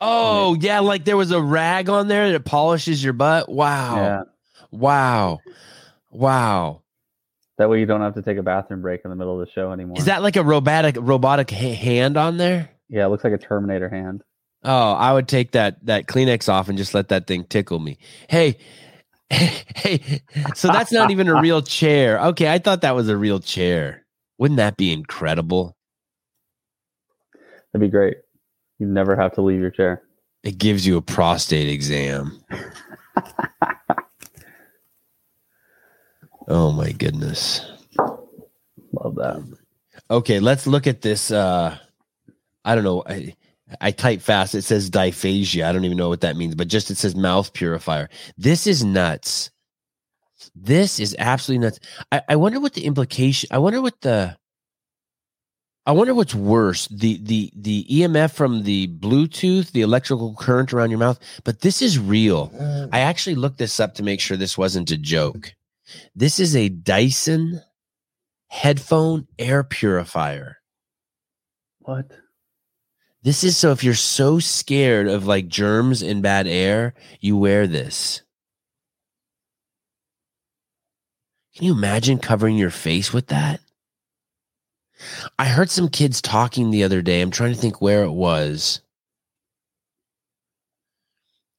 Oh 0.00 0.56
yeah, 0.60 0.80
like 0.80 1.04
there 1.04 1.16
was 1.16 1.30
a 1.30 1.40
rag 1.40 1.88
on 1.88 2.08
there 2.08 2.32
that 2.32 2.44
polishes 2.44 3.02
your 3.02 3.12
butt. 3.12 3.48
Wow. 3.48 3.96
Yeah. 3.96 4.22
Wow. 4.70 5.38
Wow. 6.10 6.82
That 7.58 7.70
way 7.70 7.80
you 7.80 7.86
don't 7.86 8.02
have 8.02 8.14
to 8.14 8.22
take 8.22 8.36
a 8.36 8.42
bathroom 8.42 8.82
break 8.82 9.00
in 9.04 9.10
the 9.10 9.16
middle 9.16 9.40
of 9.40 9.46
the 9.46 9.52
show 9.52 9.72
anymore. 9.72 9.96
Is 9.98 10.04
that 10.04 10.22
like 10.22 10.36
a 10.36 10.42
robotic 10.44 10.96
robotic 10.98 11.50
ha- 11.50 11.74
hand 11.74 12.16
on 12.16 12.36
there? 12.36 12.70
Yeah, 12.88 13.06
it 13.06 13.08
looks 13.08 13.24
like 13.24 13.32
a 13.32 13.38
Terminator 13.38 13.88
hand. 13.88 14.22
Oh, 14.62 14.92
I 14.92 15.12
would 15.12 15.28
take 15.28 15.52
that 15.52 15.84
that 15.86 16.06
Kleenex 16.06 16.48
off 16.48 16.68
and 16.68 16.76
just 16.76 16.92
let 16.92 17.08
that 17.08 17.26
thing 17.26 17.44
tickle 17.44 17.78
me. 17.78 17.98
Hey, 18.28 18.58
hey, 19.30 20.20
so 20.54 20.68
that's 20.68 20.92
not 20.92 21.10
even 21.10 21.28
a 21.28 21.34
real 21.40 21.62
chair. 21.62 22.20
Okay, 22.20 22.52
I 22.52 22.58
thought 22.58 22.82
that 22.82 22.94
was 22.94 23.08
a 23.08 23.16
real 23.16 23.40
chair. 23.40 24.04
Wouldn't 24.38 24.58
that 24.58 24.76
be 24.76 24.92
incredible? 24.92 25.76
That'd 27.72 27.88
be 27.88 27.90
great. 27.90 28.16
You 28.78 28.86
never 28.86 29.16
have 29.16 29.32
to 29.34 29.42
leave 29.42 29.60
your 29.60 29.70
chair. 29.70 30.02
It 30.42 30.58
gives 30.58 30.86
you 30.86 30.96
a 30.96 31.02
prostate 31.02 31.68
exam. 31.68 32.38
Oh 36.48 36.70
my 36.72 36.92
goodness. 36.92 37.60
Love 37.98 39.16
that. 39.16 39.56
Okay, 40.10 40.38
let's 40.38 40.66
look 40.66 40.86
at 40.86 41.02
this. 41.02 41.30
Uh 41.30 41.76
I 42.64 42.74
don't 42.74 42.84
know. 42.84 43.02
I 43.06 43.34
I 43.80 43.90
type 43.90 44.20
fast. 44.20 44.54
It 44.54 44.62
says 44.62 44.90
dysphagia. 44.90 45.64
I 45.64 45.72
don't 45.72 45.84
even 45.84 45.96
know 45.96 46.08
what 46.08 46.20
that 46.20 46.36
means, 46.36 46.54
but 46.54 46.68
just 46.68 46.90
it 46.90 46.96
says 46.96 47.16
mouth 47.16 47.52
purifier. 47.52 48.08
This 48.38 48.66
is 48.66 48.84
nuts. 48.84 49.50
This 50.54 51.00
is 51.00 51.16
absolutely 51.18 51.64
nuts. 51.66 51.80
I, 52.12 52.22
I 52.28 52.36
wonder 52.36 52.60
what 52.60 52.74
the 52.74 52.84
implication. 52.84 53.48
I 53.50 53.58
wonder 53.58 53.82
what 53.82 54.00
the. 54.02 54.36
I 55.86 55.92
wonder 55.92 56.14
what's 56.14 56.34
worse 56.34 56.88
the 56.88 57.18
the 57.22 57.52
the 57.54 57.84
EMF 57.88 58.32
from 58.32 58.64
the 58.64 58.88
Bluetooth, 58.88 59.70
the 59.70 59.82
electrical 59.82 60.34
current 60.34 60.72
around 60.72 60.90
your 60.90 60.98
mouth. 60.98 61.20
But 61.44 61.60
this 61.60 61.80
is 61.80 61.98
real. 61.98 62.48
Mm. 62.50 62.88
I 62.92 63.00
actually 63.00 63.36
looked 63.36 63.58
this 63.58 63.78
up 63.78 63.94
to 63.94 64.02
make 64.02 64.20
sure 64.20 64.36
this 64.36 64.58
wasn't 64.58 64.90
a 64.90 64.96
joke. 64.96 65.54
This 66.16 66.40
is 66.40 66.56
a 66.56 66.68
Dyson 66.68 67.62
headphone 68.48 69.28
air 69.38 69.62
purifier. 69.62 70.58
What? 71.78 72.10
This 73.22 73.44
is 73.44 73.56
so 73.56 73.70
if 73.70 73.84
you're 73.84 73.94
so 73.94 74.40
scared 74.40 75.06
of 75.06 75.26
like 75.26 75.46
germs 75.46 76.02
and 76.02 76.20
bad 76.20 76.48
air, 76.48 76.94
you 77.20 77.36
wear 77.36 77.68
this. 77.68 78.22
Can 81.54 81.66
you 81.66 81.72
imagine 81.72 82.18
covering 82.18 82.56
your 82.56 82.70
face 82.70 83.12
with 83.12 83.28
that? 83.28 83.60
I 85.38 85.46
heard 85.46 85.70
some 85.70 85.88
kids 85.88 86.20
talking 86.22 86.70
the 86.70 86.84
other 86.84 87.02
day. 87.02 87.20
I'm 87.20 87.30
trying 87.30 87.54
to 87.54 87.60
think 87.60 87.80
where 87.80 88.02
it 88.02 88.12
was. 88.12 88.80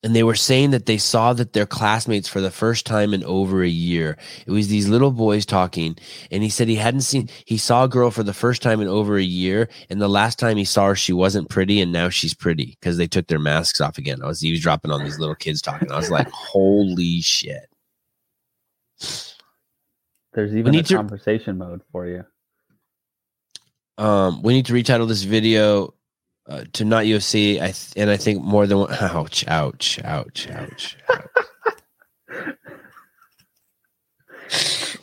And 0.04 0.16
they 0.16 0.24
were 0.24 0.36
saying 0.36 0.72
that 0.72 0.86
they 0.86 0.98
saw 0.98 1.34
that 1.34 1.54
their 1.54 1.66
classmates 1.66 2.30
for 2.30 2.40
the 2.40 2.52
first 2.52 2.86
time 2.86 3.14
in 3.14 3.24
over 3.24 3.64
a 3.64 3.68
year. 3.68 4.18
It 4.46 4.52
was 4.52 4.68
these 4.68 4.88
little 4.88 5.12
boys 5.12 5.46
talking. 5.46 5.98
And 6.32 6.44
he 6.44 6.50
said 6.50 6.68
he 6.68 6.76
hadn't 6.76 7.02
seen, 7.02 7.30
he 7.46 7.58
saw 7.58 7.84
a 7.84 7.90
girl 7.90 8.12
for 8.12 8.24
the 8.24 8.34
first 8.34 8.62
time 8.62 8.80
in 8.80 8.88
over 8.88 9.18
a 9.18 9.24
year. 9.24 9.70
And 9.90 10.00
the 10.00 10.08
last 10.08 10.38
time 10.38 10.56
he 10.56 10.66
saw 10.66 10.90
her, 10.90 10.96
she 10.96 11.14
wasn't 11.14 11.50
pretty. 11.50 11.82
And 11.82 11.92
now 11.92 12.10
she's 12.10 12.36
pretty 12.36 12.78
because 12.80 12.98
they 12.98 13.08
took 13.08 13.28
their 13.28 13.40
masks 13.40 13.82
off 13.82 13.98
again. 13.98 14.22
I 14.24 14.28
was 14.28 14.46
eavesdropping 14.46 14.92
on 14.92 15.04
these 15.04 15.20
little 15.20 15.36
kids 15.36 15.62
talking. 15.62 15.92
I 15.92 15.98
was 15.98 16.12
like, 16.12 16.30
holy 16.32 17.20
shit. 17.22 17.68
There's 20.34 20.56
even 20.56 20.76
a 20.76 20.84
to- 20.84 20.96
conversation 20.96 21.58
mode 21.58 21.82
for 21.92 22.06
you. 22.06 22.24
Um, 23.98 24.42
we 24.44 24.54
need 24.54 24.66
to 24.68 24.74
retitle 24.74 25.08
this 25.08 25.24
video 25.24 25.94
uh, 26.48 26.64
to 26.74 26.86
not 26.86 27.06
UFC. 27.06 27.56
I 27.62 27.72
th- 27.72 27.94
and 27.96 28.10
I 28.10 28.18
think 28.18 28.42
more 28.44 28.68
than 28.68 28.80
one. 28.80 28.94
Ouch! 29.02 29.46
Ouch! 29.48 30.00
Ouch! 30.04 30.48
Ouch! 30.50 30.98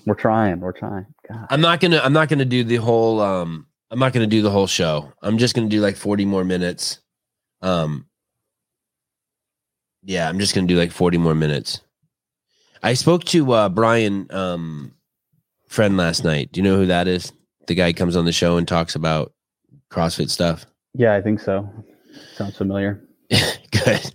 We're 0.06 0.14
trying. 0.14 0.60
We're 0.60 0.72
trying. 0.72 1.06
God. 1.28 1.46
I'm 1.50 1.60
not 1.60 1.80
gonna. 1.80 1.98
I'm 2.02 2.12
not 2.12 2.28
gonna 2.28 2.44
do 2.44 2.64
the 2.64 2.76
whole. 2.76 3.20
Um, 3.20 3.66
I'm 3.90 3.98
not 3.98 4.12
gonna 4.12 4.26
do 4.26 4.42
the 4.42 4.50
whole 4.50 4.66
show. 4.66 5.12
I'm 5.22 5.38
just 5.38 5.54
gonna 5.54 5.68
do 5.68 5.80
like 5.80 5.96
40 5.96 6.24
more 6.24 6.44
minutes. 6.44 7.00
Um. 7.62 8.06
Yeah, 10.02 10.28
I'm 10.28 10.38
just 10.38 10.54
gonna 10.54 10.66
do 10.66 10.76
like 10.78 10.92
40 10.92 11.18
more 11.18 11.34
minutes. 11.34 11.80
I 12.82 12.92
spoke 12.94 13.24
to 13.24 13.50
uh, 13.52 13.68
Brian, 13.70 14.26
um, 14.30 14.92
friend 15.68 15.96
last 15.96 16.22
night. 16.22 16.52
Do 16.52 16.60
you 16.60 16.64
know 16.64 16.76
who 16.76 16.86
that 16.86 17.08
is? 17.08 17.32
The 17.66 17.74
guy 17.74 17.92
comes 17.92 18.16
on 18.16 18.24
the 18.24 18.32
show 18.32 18.56
and 18.56 18.66
talks 18.66 18.94
about 18.94 19.32
CrossFit 19.90 20.30
stuff. 20.30 20.66
Yeah, 20.94 21.14
I 21.14 21.20
think 21.20 21.40
so. 21.40 21.68
Sounds 22.34 22.56
familiar. 22.56 23.02
Good. 23.30 24.12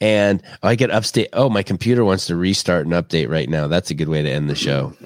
And 0.00 0.42
I 0.62 0.74
get 0.74 0.90
upstate. 0.90 1.28
Oh, 1.32 1.48
my 1.48 1.62
computer 1.62 2.04
wants 2.04 2.26
to 2.26 2.36
restart 2.36 2.86
and 2.86 2.94
update 2.94 3.28
right 3.28 3.48
now. 3.48 3.66
That's 3.66 3.90
a 3.90 3.94
good 3.94 4.08
way 4.08 4.22
to 4.22 4.30
end 4.30 4.48
the 4.48 4.54
show. 4.54 4.94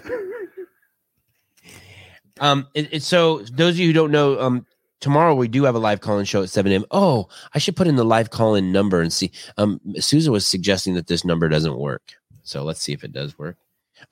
Um, 2.40 2.68
it, 2.74 2.88
it, 2.92 3.02
so 3.02 3.38
those 3.38 3.74
of 3.74 3.78
you 3.80 3.88
who 3.88 3.92
don't 3.92 4.12
know, 4.12 4.38
um, 4.40 4.66
tomorrow 5.00 5.34
we 5.34 5.48
do 5.48 5.64
have 5.64 5.74
a 5.74 5.80
live 5.80 6.00
call-in 6.00 6.24
show 6.24 6.42
at 6.42 6.50
7 6.50 6.70
a.m. 6.70 6.84
Oh, 6.90 7.28
I 7.54 7.58
should 7.58 7.76
put 7.76 7.86
in 7.86 7.96
the 7.96 8.04
live 8.04 8.30
call-in 8.30 8.72
number 8.72 9.00
and 9.00 9.12
see. 9.12 9.32
Um, 9.56 9.80
Susan 9.96 10.32
was 10.32 10.46
suggesting 10.46 10.94
that 10.94 11.06
this 11.06 11.24
number 11.24 11.48
doesn't 11.48 11.78
work. 11.78 12.12
So 12.42 12.62
let's 12.62 12.80
see 12.80 12.92
if 12.92 13.04
it 13.04 13.12
does 13.12 13.38
work. 13.38 13.56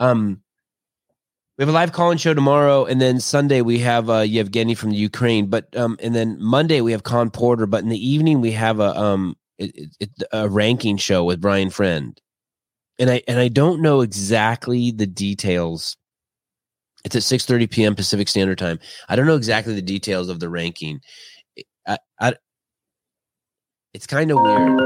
Um, 0.00 0.42
we 1.56 1.62
have 1.62 1.68
a 1.70 1.72
live 1.72 1.92
call-in 1.92 2.18
show 2.18 2.34
tomorrow, 2.34 2.84
and 2.84 3.00
then 3.00 3.18
Sunday 3.18 3.62
we 3.62 3.78
have 3.78 4.10
uh, 4.10 4.20
Yevgeny 4.20 4.74
from 4.74 4.90
the 4.90 4.96
Ukraine. 4.96 5.46
But 5.46 5.74
um, 5.76 5.96
and 6.02 6.14
then 6.14 6.36
Monday 6.38 6.82
we 6.82 6.92
have 6.92 7.02
Khan 7.02 7.30
Porter. 7.30 7.66
But 7.66 7.82
in 7.82 7.88
the 7.88 8.06
evening 8.08 8.40
we 8.40 8.52
have 8.52 8.78
a 8.78 8.98
um 8.98 9.36
it, 9.58 9.90
it, 9.98 10.10
a 10.32 10.48
ranking 10.48 10.98
show 10.98 11.24
with 11.24 11.40
Brian 11.40 11.70
Friend, 11.70 12.20
and 12.98 13.10
I 13.10 13.22
and 13.26 13.38
I 13.38 13.48
don't 13.48 13.80
know 13.80 14.02
exactly 14.02 14.90
the 14.90 15.06
details. 15.06 15.96
It's 17.04 17.16
at 17.16 17.22
six 17.22 17.46
thirty 17.46 17.66
p.m. 17.66 17.94
Pacific 17.94 18.28
Standard 18.28 18.58
Time. 18.58 18.78
I 19.08 19.16
don't 19.16 19.26
know 19.26 19.36
exactly 19.36 19.74
the 19.74 19.82
details 19.82 20.28
of 20.28 20.40
the 20.40 20.50
ranking. 20.50 21.00
I, 21.86 21.98
I 22.20 22.34
it's 23.94 24.06
kind 24.06 24.30
of 24.30 24.38
weird. 24.42 24.80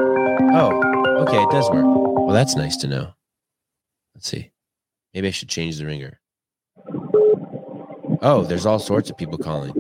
Oh, 0.52 1.22
okay, 1.22 1.42
it 1.42 1.50
does 1.50 1.68
work. 1.70 1.84
Well, 1.84 2.34
that's 2.34 2.54
nice 2.54 2.76
to 2.78 2.86
know. 2.86 3.14
Let's 4.14 4.28
see. 4.28 4.52
Maybe 5.14 5.26
I 5.26 5.32
should 5.32 5.48
change 5.48 5.78
the 5.78 5.86
ringer. 5.86 6.19
Oh, 8.22 8.42
there's 8.44 8.66
all 8.66 8.78
sorts 8.78 9.10
of 9.10 9.16
people 9.16 9.38
calling. 9.38 9.72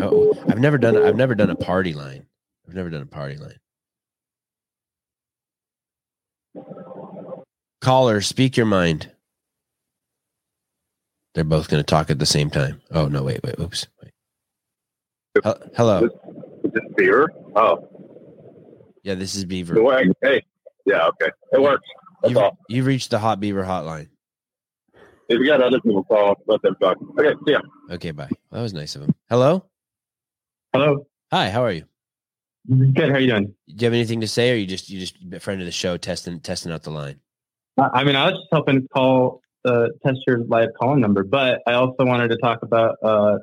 Oh, 0.00 0.34
I've 0.48 0.60
never 0.60 0.78
done 0.78 0.96
I've 0.96 1.16
never 1.16 1.34
done 1.34 1.50
a 1.50 1.56
party 1.56 1.92
line. 1.92 2.26
I've 2.68 2.74
never 2.74 2.90
done 2.90 3.02
a 3.02 3.06
party 3.06 3.36
line. 3.36 3.58
Caller, 7.80 8.20
speak 8.20 8.56
your 8.56 8.66
mind. 8.66 9.10
They're 11.34 11.44
both 11.44 11.68
going 11.68 11.82
to 11.82 11.86
talk 11.86 12.10
at 12.10 12.18
the 12.18 12.26
same 12.26 12.50
time. 12.50 12.80
Oh 12.90 13.06
no! 13.08 13.22
Wait, 13.22 13.40
wait, 13.44 13.58
oops. 13.60 13.86
Wait. 14.02 14.12
Hello. 15.76 16.04
Is 16.64 16.72
this 16.72 16.82
beer? 16.96 17.32
Oh, 17.54 17.88
Yeah, 19.04 19.14
this 19.14 19.36
is 19.36 19.44
Beaver. 19.44 19.74
Hey, 20.20 20.42
yeah, 20.84 21.06
okay, 21.08 21.30
it 21.52 21.62
works. 21.62 21.86
That's 22.22 22.30
You've, 22.32 22.38
all. 22.42 22.58
you've 22.68 22.86
reached 22.86 23.10
the 23.10 23.20
Hot 23.20 23.38
Beaver 23.38 23.62
hotline. 23.64 24.08
If 25.28 25.38
you 25.40 25.46
got 25.46 25.60
other 25.62 25.80
people 25.80 26.04
call, 26.04 26.36
let 26.46 26.62
them 26.62 26.74
talk. 26.80 26.96
Okay, 27.18 27.34
see 27.46 27.52
ya. 27.52 27.60
Okay, 27.90 28.12
bye. 28.12 28.30
That 28.50 28.62
was 28.62 28.72
nice 28.72 28.96
of 28.96 29.02
him. 29.02 29.14
Hello. 29.28 29.64
Hello. 30.72 31.06
Hi. 31.30 31.50
How 31.50 31.62
are 31.62 31.72
you? 31.72 31.84
Good. 32.68 33.10
How 33.10 33.18
you 33.18 33.28
doing? 33.28 33.54
Do 33.68 33.74
you 33.76 33.84
have 33.84 33.92
anything 33.94 34.22
to 34.22 34.28
say, 34.28 34.52
or 34.52 34.54
you 34.56 34.66
just 34.66 34.88
you 34.88 34.98
just 35.00 35.16
a 35.32 35.40
friend 35.40 35.60
of 35.60 35.66
the 35.66 35.72
show 35.72 35.96
testing 35.96 36.40
testing 36.40 36.72
out 36.72 36.82
the 36.82 36.90
line? 36.90 37.20
I 37.78 38.00
I 38.00 38.04
mean, 38.04 38.16
I 38.16 38.24
was 38.26 38.34
just 38.34 38.48
helping 38.52 38.88
call 38.88 39.42
uh, 39.66 39.88
test 40.04 40.18
your 40.26 40.44
live 40.44 40.70
calling 40.78 41.00
number, 41.00 41.24
but 41.24 41.60
I 41.66 41.74
also 41.74 42.04
wanted 42.04 42.28
to 42.28 42.36
talk 42.38 42.62
about 42.62 42.96
uh, 43.02 43.38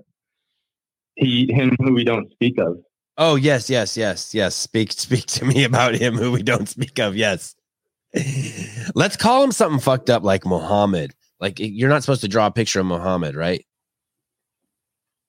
he 1.16 1.52
him 1.52 1.76
who 1.80 1.94
we 1.94 2.04
don't 2.04 2.32
speak 2.32 2.58
of. 2.58 2.78
Oh 3.18 3.36
yes, 3.36 3.70
yes, 3.70 3.96
yes, 3.96 4.34
yes. 4.34 4.56
Speak 4.56 4.92
speak 4.92 5.26
to 5.28 5.46
me 5.46 5.64
about 5.72 5.96
him 5.96 6.16
who 6.16 6.32
we 6.32 6.42
don't 6.42 6.68
speak 6.68 7.00
of. 7.00 7.16
Yes. 7.16 7.56
Let's 8.96 9.18
call 9.18 9.44
him 9.44 9.52
something 9.52 9.80
fucked 9.80 10.10
up 10.10 10.24
like 10.24 10.46
Muhammad. 10.46 11.14
Like 11.46 11.60
you're 11.60 11.90
not 11.90 12.02
supposed 12.02 12.22
to 12.22 12.28
draw 12.28 12.48
a 12.48 12.52
picture 12.52 12.80
of 12.80 12.88
Muhammad, 12.88 13.36
right? 13.36 13.64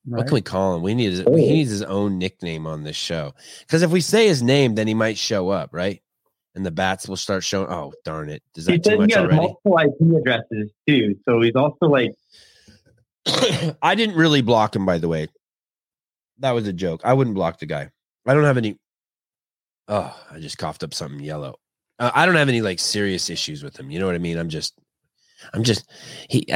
What 0.07 0.27
can 0.27 0.35
we 0.35 0.41
call 0.41 0.77
him? 0.77 0.83
We 0.83 0.95
need 0.95 1.11
his, 1.11 1.21
he 1.21 1.31
needs 1.31 1.71
his 1.71 1.83
own 1.83 2.17
nickname 2.17 2.67
on 2.67 2.85
this 2.85 2.97
show. 2.97 3.35
Because 3.61 3.83
if 3.83 3.91
we 3.91 4.01
say 4.01 4.27
his 4.27 4.43
name, 4.43 4.75
then 4.77 4.87
he 4.87 4.95
might 4.95 5.19
show 5.19 5.51
up, 5.51 5.71
right? 5.73 6.01
And 6.55 6.65
the 6.65 6.71
bats 6.71 7.07
will 7.07 7.19
start 7.19 7.45
showing. 7.45 7.69
Oh 7.69 7.93
darn 8.03 8.31
it! 8.31 8.43
Is 8.57 8.67
He 8.67 8.79
that 8.79 8.85
too 8.85 8.91
says 8.91 8.95
he 8.95 8.99
much 9.03 9.15
has 9.15 9.25
already? 9.25 9.37
multiple 9.37 9.79
IP 9.79 10.17
addresses 10.21 10.71
too, 10.89 11.19
so 11.29 11.43
he's 11.43 11.55
also 11.55 11.87
like 11.87 12.13
I 13.83 13.95
didn't 13.95 14.17
really 14.17 14.41
block 14.41 14.75
him, 14.75 14.87
by 14.87 14.97
the 14.97 15.09
way. 15.09 15.29
That 16.39 16.53
was 16.53 16.67
a 16.67 16.73
joke. 16.73 17.03
I 17.05 17.13
wouldn't 17.13 17.35
block 17.35 17.59
the 17.59 17.67
guy. 17.67 17.91
I 18.27 18.33
don't 18.33 18.45
have 18.45 18.57
any. 18.57 18.79
Oh, 19.87 20.17
I 20.33 20.39
just 20.39 20.57
coughed 20.57 20.83
up 20.83 20.95
something 20.95 21.21
yellow. 21.21 21.57
Uh, 21.99 22.11
I 22.15 22.25
don't 22.25 22.37
have 22.37 22.49
any 22.49 22.63
like 22.63 22.79
serious 22.79 23.29
issues 23.29 23.63
with 23.63 23.79
him. 23.79 23.91
You 23.91 23.99
know 23.99 24.07
what 24.07 24.15
I 24.15 24.19
mean? 24.19 24.39
I'm 24.39 24.49
just, 24.49 24.75
I'm 25.53 25.63
just 25.63 25.91
he 26.29 26.47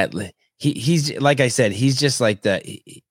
he 0.57 0.71
he's 0.73 1.19
like 1.19 1.39
I 1.39 1.47
said, 1.47 1.71
he's 1.71 1.99
just 1.99 2.21
like 2.21 2.41
the 2.41 2.61
he- 2.63 3.03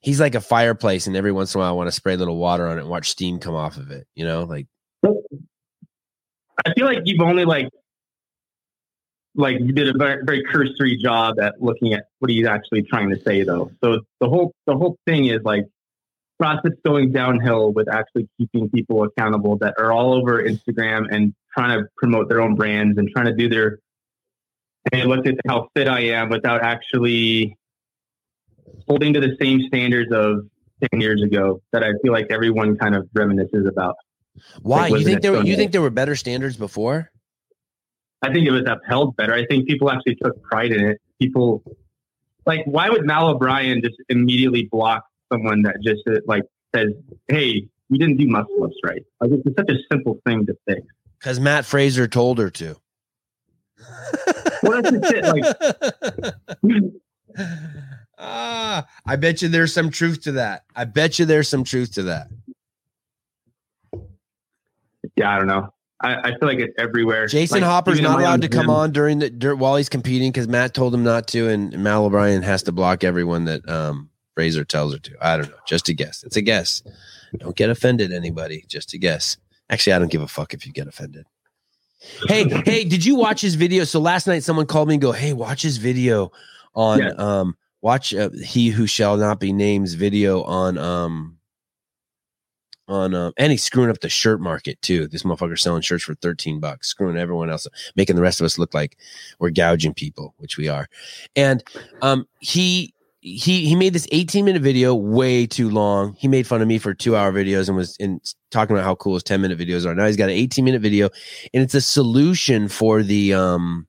he's 0.00 0.20
like 0.20 0.34
a 0.34 0.40
fireplace, 0.40 1.06
and 1.06 1.16
every 1.16 1.32
once 1.32 1.54
in 1.54 1.58
a 1.58 1.62
while 1.62 1.70
I 1.70 1.76
want 1.76 1.88
to 1.88 1.92
spray 1.92 2.14
a 2.14 2.16
little 2.16 2.36
water 2.38 2.66
on 2.66 2.78
it 2.78 2.82
and 2.82 2.90
watch 2.90 3.10
steam 3.10 3.38
come 3.38 3.54
off 3.54 3.76
of 3.76 3.90
it. 3.90 4.06
You 4.14 4.24
know, 4.24 4.44
like 4.44 4.66
I 5.04 6.74
feel 6.74 6.86
like 6.86 7.00
you've 7.04 7.20
only 7.20 7.44
like 7.44 7.68
like 9.34 9.60
you 9.60 9.72
did 9.72 9.88
a 9.94 9.96
very, 9.96 10.22
very 10.24 10.42
cursory 10.44 10.96
job 10.96 11.38
at 11.40 11.60
looking 11.62 11.94
at 11.94 12.06
what 12.18 12.30
he's 12.30 12.46
actually 12.46 12.82
trying 12.82 13.10
to 13.10 13.20
say 13.22 13.42
though. 13.44 13.70
So 13.82 14.00
the 14.20 14.28
whole 14.28 14.52
the 14.66 14.76
whole 14.76 14.98
thing 15.06 15.26
is 15.26 15.40
like 15.44 15.66
CrossFit's 16.40 16.80
going 16.84 17.12
downhill 17.12 17.72
with 17.72 17.88
actually 17.88 18.28
keeping 18.38 18.68
people 18.70 19.04
accountable 19.04 19.56
that 19.58 19.74
are 19.78 19.92
all 19.92 20.14
over 20.14 20.42
Instagram 20.42 21.06
and 21.10 21.34
trying 21.56 21.78
to 21.78 21.86
promote 21.96 22.28
their 22.28 22.40
own 22.40 22.54
brands 22.54 22.98
and 22.98 23.08
trying 23.10 23.26
to 23.26 23.34
do 23.34 23.48
their 23.48 23.78
hey 24.92 25.04
looked 25.04 25.26
at 25.26 25.34
how 25.46 25.68
fit 25.74 25.88
I 25.88 26.00
am 26.00 26.28
without 26.28 26.62
actually 26.62 27.56
holding 28.88 29.12
to 29.14 29.20
the 29.20 29.36
same 29.40 29.62
standards 29.68 30.12
of 30.12 30.46
ten 30.90 31.00
years 31.00 31.22
ago 31.22 31.60
that 31.72 31.82
I 31.82 31.92
feel 32.02 32.12
like 32.12 32.26
everyone 32.30 32.76
kind 32.76 32.94
of 32.94 33.08
reminisces 33.16 33.68
about. 33.68 33.96
why 34.62 34.88
you 34.88 35.04
think 35.04 35.22
there 35.22 35.32
were, 35.32 35.42
you 35.42 35.56
think 35.56 35.72
there 35.72 35.82
were 35.82 35.90
better 35.90 36.16
standards 36.16 36.56
before? 36.56 37.10
I 38.22 38.32
think 38.32 38.46
it 38.46 38.50
was 38.50 38.64
upheld 38.66 39.16
better. 39.16 39.34
I 39.34 39.46
think 39.46 39.66
people 39.66 39.90
actually 39.90 40.16
took 40.16 40.42
pride 40.42 40.72
in 40.72 40.84
it. 40.84 41.00
People 41.18 41.62
like 42.46 42.62
why 42.64 42.90
would 42.90 43.04
Mal 43.06 43.28
O'Brien 43.28 43.82
just 43.82 43.96
immediately 44.08 44.64
block 44.70 45.04
someone 45.32 45.62
that 45.62 45.76
just 45.82 46.02
uh, 46.08 46.20
like 46.26 46.44
says, 46.74 46.88
"Hey, 47.28 47.68
you 47.88 47.98
didn't 47.98 48.16
do 48.16 48.26
muscle 48.26 48.64
ups 48.64 48.76
right." 48.84 49.02
Like 49.20 49.30
it's 49.32 49.56
such 49.56 49.70
a 49.70 49.78
simple 49.90 50.18
thing 50.26 50.46
to 50.46 50.56
fix. 50.66 50.82
Because 51.18 51.38
Matt 51.38 51.66
Fraser 51.66 52.08
told 52.08 52.38
her 52.38 52.50
to. 52.50 52.76
Well, 54.62 54.82
that's 54.82 54.90
just 54.90 55.12
it. 55.12 55.24
Like, 56.62 56.84
ah, 58.18 58.86
I 59.06 59.16
bet 59.16 59.42
you 59.42 59.48
there's 59.48 59.72
some 59.72 59.90
truth 59.90 60.22
to 60.22 60.32
that. 60.32 60.64
I 60.76 60.84
bet 60.84 61.18
you 61.18 61.24
there's 61.24 61.48
some 61.48 61.64
truth 61.64 61.94
to 61.94 62.02
that. 62.04 62.28
yeah, 65.16 65.34
I 65.34 65.38
don't 65.38 65.46
know. 65.46 65.72
I, 66.02 66.14
I 66.16 66.38
feel 66.38 66.48
like 66.48 66.58
it's 66.58 66.74
everywhere. 66.78 67.26
Jason 67.26 67.60
Like, 67.60 67.68
Hopper's 67.68 68.00
not 68.00 68.20
allowed 68.20 68.42
to 68.42 68.48
come 68.48 68.70
on 68.70 68.90
during 68.90 69.18
the 69.18 69.28
dur- 69.28 69.54
while 69.56 69.76
he's 69.76 69.90
competing 69.90 70.32
because 70.32 70.48
Matt 70.48 70.72
told 70.72 70.94
him 70.94 71.04
not 71.04 71.26
to, 71.28 71.48
and 71.48 71.78
Mal 71.78 72.04
O'Brien 72.06 72.42
has 72.42 72.62
to 72.64 72.72
block 72.72 73.04
everyone 73.04 73.44
that 73.44 73.68
um, 73.68 74.08
Fraser 74.34 74.64
tells 74.64 74.94
her 74.94 74.98
to. 74.98 75.16
I 75.20 75.36
don't 75.36 75.50
know. 75.50 75.56
Just 75.66 75.90
a 75.90 75.94
guess. 75.94 76.22
It's 76.22 76.36
a 76.36 76.42
guess. 76.42 76.82
Don't 77.36 77.54
get 77.54 77.68
offended, 77.68 78.12
anybody. 78.12 78.64
Just 78.66 78.94
a 78.94 78.98
guess. 78.98 79.36
Actually, 79.68 79.92
I 79.92 79.98
don't 79.98 80.10
give 80.10 80.22
a 80.22 80.28
fuck 80.28 80.54
if 80.54 80.66
you 80.66 80.72
get 80.72 80.88
offended. 80.88 81.26
Hey, 82.26 82.48
hey, 82.64 82.84
did 82.84 83.04
you 83.04 83.14
watch 83.16 83.40
his 83.40 83.54
video? 83.54 83.84
So 83.84 84.00
last 84.00 84.26
night, 84.26 84.42
someone 84.42 84.66
called 84.66 84.88
me 84.88 84.94
and 84.94 85.02
go, 85.02 85.12
"Hey, 85.12 85.32
watch 85.32 85.62
his 85.62 85.76
video 85.76 86.32
on 86.74 86.98
Yeah. 87.00 87.08
um 87.10 87.56
watch 87.82 88.14
uh, 88.14 88.30
he 88.44 88.68
who 88.68 88.86
shall 88.86 89.16
not 89.16 89.40
be 89.40 89.52
named's 89.52 89.94
video 89.94 90.42
on 90.42 90.78
um 90.78 91.36
on 92.88 93.14
um 93.14 93.32
and 93.36 93.50
he's 93.52 93.62
screwing 93.64 93.90
up 93.90 94.00
the 94.00 94.08
shirt 94.08 94.40
market 94.40 94.80
too. 94.82 95.06
This 95.08 95.22
motherfucker 95.24 95.58
selling 95.58 95.82
shirts 95.82 96.04
for 96.04 96.14
13 96.16 96.58
bucks, 96.60 96.88
screwing 96.88 97.16
everyone 97.16 97.50
else, 97.50 97.66
up, 97.66 97.72
making 97.96 98.16
the 98.16 98.22
rest 98.22 98.40
of 98.40 98.44
us 98.44 98.58
look 98.58 98.72
like 98.74 98.96
we're 99.38 99.50
gouging 99.50 99.94
people, 99.94 100.34
which 100.38 100.56
we 100.56 100.68
are. 100.68 100.88
And 101.36 101.62
um 102.02 102.26
he 102.40 102.94
he 103.20 103.66
he 103.66 103.74
made 103.76 103.92
this 103.92 104.08
18 104.12 104.44
minute 104.44 104.62
video 104.62 104.94
way 104.94 105.46
too 105.46 105.68
long. 105.68 106.14
He 106.18 106.26
made 106.28 106.46
fun 106.46 106.62
of 106.62 106.68
me 106.68 106.78
for 106.78 106.94
two 106.94 107.16
hour 107.16 107.32
videos 107.32 107.68
and 107.68 107.76
was 107.76 107.96
in 107.98 108.20
talking 108.50 108.74
about 108.74 108.84
how 108.84 108.94
cool 108.94 109.14
his 109.14 109.22
10 109.22 109.40
minute 109.40 109.58
videos 109.58 109.84
are. 109.86 109.94
Now 109.94 110.06
he's 110.06 110.16
got 110.16 110.30
an 110.30 110.36
18 110.36 110.64
minute 110.64 110.80
video 110.80 111.10
and 111.52 111.62
it's 111.62 111.74
a 111.74 111.80
solution 111.80 112.68
for 112.68 113.02
the 113.02 113.34
um 113.34 113.86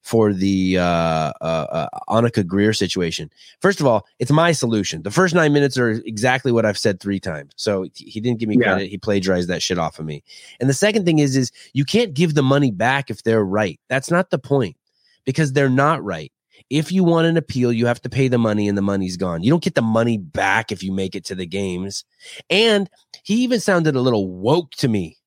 for 0.00 0.34
the 0.34 0.76
uh, 0.76 0.82
uh, 0.82 1.32
uh, 1.40 1.88
Anikha 2.10 2.46
Greer 2.46 2.74
situation. 2.74 3.30
First 3.60 3.80
of 3.80 3.86
all, 3.86 4.06
it's 4.18 4.30
my 4.30 4.52
solution. 4.52 5.02
The 5.02 5.10
first 5.10 5.34
nine 5.34 5.54
minutes 5.54 5.78
are 5.78 5.92
exactly 5.92 6.52
what 6.52 6.66
I've 6.66 6.76
said 6.76 7.00
three 7.00 7.18
times. 7.18 7.52
So 7.56 7.86
he 7.94 8.20
didn't 8.20 8.38
give 8.38 8.50
me 8.50 8.58
Yeah. 8.58 8.72
credit. 8.74 8.90
He 8.90 8.98
plagiarized 8.98 9.48
that 9.48 9.62
shit 9.62 9.78
off 9.78 9.98
of 9.98 10.04
me. 10.04 10.22
And 10.60 10.68
the 10.68 10.74
second 10.74 11.06
thing 11.06 11.20
is, 11.20 11.36
is 11.36 11.50
you 11.72 11.86
can't 11.86 12.12
give 12.12 12.34
the 12.34 12.42
money 12.42 12.70
back 12.70 13.08
if 13.08 13.22
they're 13.22 13.46
right. 13.46 13.80
That's 13.88 14.10
not 14.10 14.28
the 14.28 14.38
point 14.38 14.76
because 15.24 15.54
they're 15.54 15.70
not 15.70 16.04
right. 16.04 16.30
If 16.70 16.90
you 16.90 17.04
want 17.04 17.26
an 17.26 17.36
appeal, 17.36 17.72
you 17.72 17.86
have 17.86 18.00
to 18.02 18.08
pay 18.08 18.28
the 18.28 18.38
money 18.38 18.68
and 18.68 18.76
the 18.76 18.82
money's 18.82 19.16
gone. 19.16 19.42
You 19.42 19.50
don't 19.50 19.62
get 19.62 19.74
the 19.74 19.82
money 19.82 20.18
back 20.18 20.72
if 20.72 20.82
you 20.82 20.92
make 20.92 21.14
it 21.14 21.24
to 21.26 21.34
the 21.34 21.46
games. 21.46 22.04
And 22.48 22.88
he 23.22 23.36
even 23.42 23.60
sounded 23.60 23.94
a 23.96 24.00
little 24.00 24.28
woke 24.28 24.70
to 24.78 24.88
me, 24.88 25.18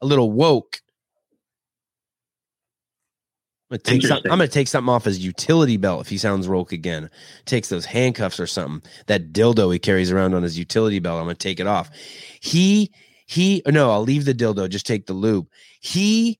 a 0.00 0.06
little 0.06 0.30
woke. 0.30 0.80
I'm 3.70 3.78
gonna, 3.78 4.00
some, 4.02 4.18
I'm 4.26 4.38
gonna 4.38 4.48
take 4.48 4.68
something 4.68 4.92
off 4.92 5.04
his 5.04 5.18
utility 5.18 5.76
belt 5.76 6.02
if 6.02 6.08
he 6.08 6.18
sounds 6.18 6.46
woke 6.46 6.70
again. 6.70 7.10
Takes 7.46 7.68
those 7.68 7.84
handcuffs 7.84 8.38
or 8.38 8.46
something. 8.46 8.88
That 9.06 9.32
dildo 9.32 9.72
he 9.72 9.80
carries 9.80 10.12
around 10.12 10.34
on 10.34 10.44
his 10.44 10.56
utility 10.56 11.00
belt. 11.00 11.18
I'm 11.18 11.24
gonna 11.24 11.34
take 11.34 11.58
it 11.58 11.66
off. 11.66 11.90
He 12.40 12.92
he 13.26 13.62
no, 13.66 13.90
I'll 13.90 14.02
leave 14.02 14.24
the 14.24 14.34
dildo. 14.34 14.68
Just 14.68 14.86
take 14.86 15.06
the 15.06 15.14
lube. 15.14 15.48
He 15.80 16.38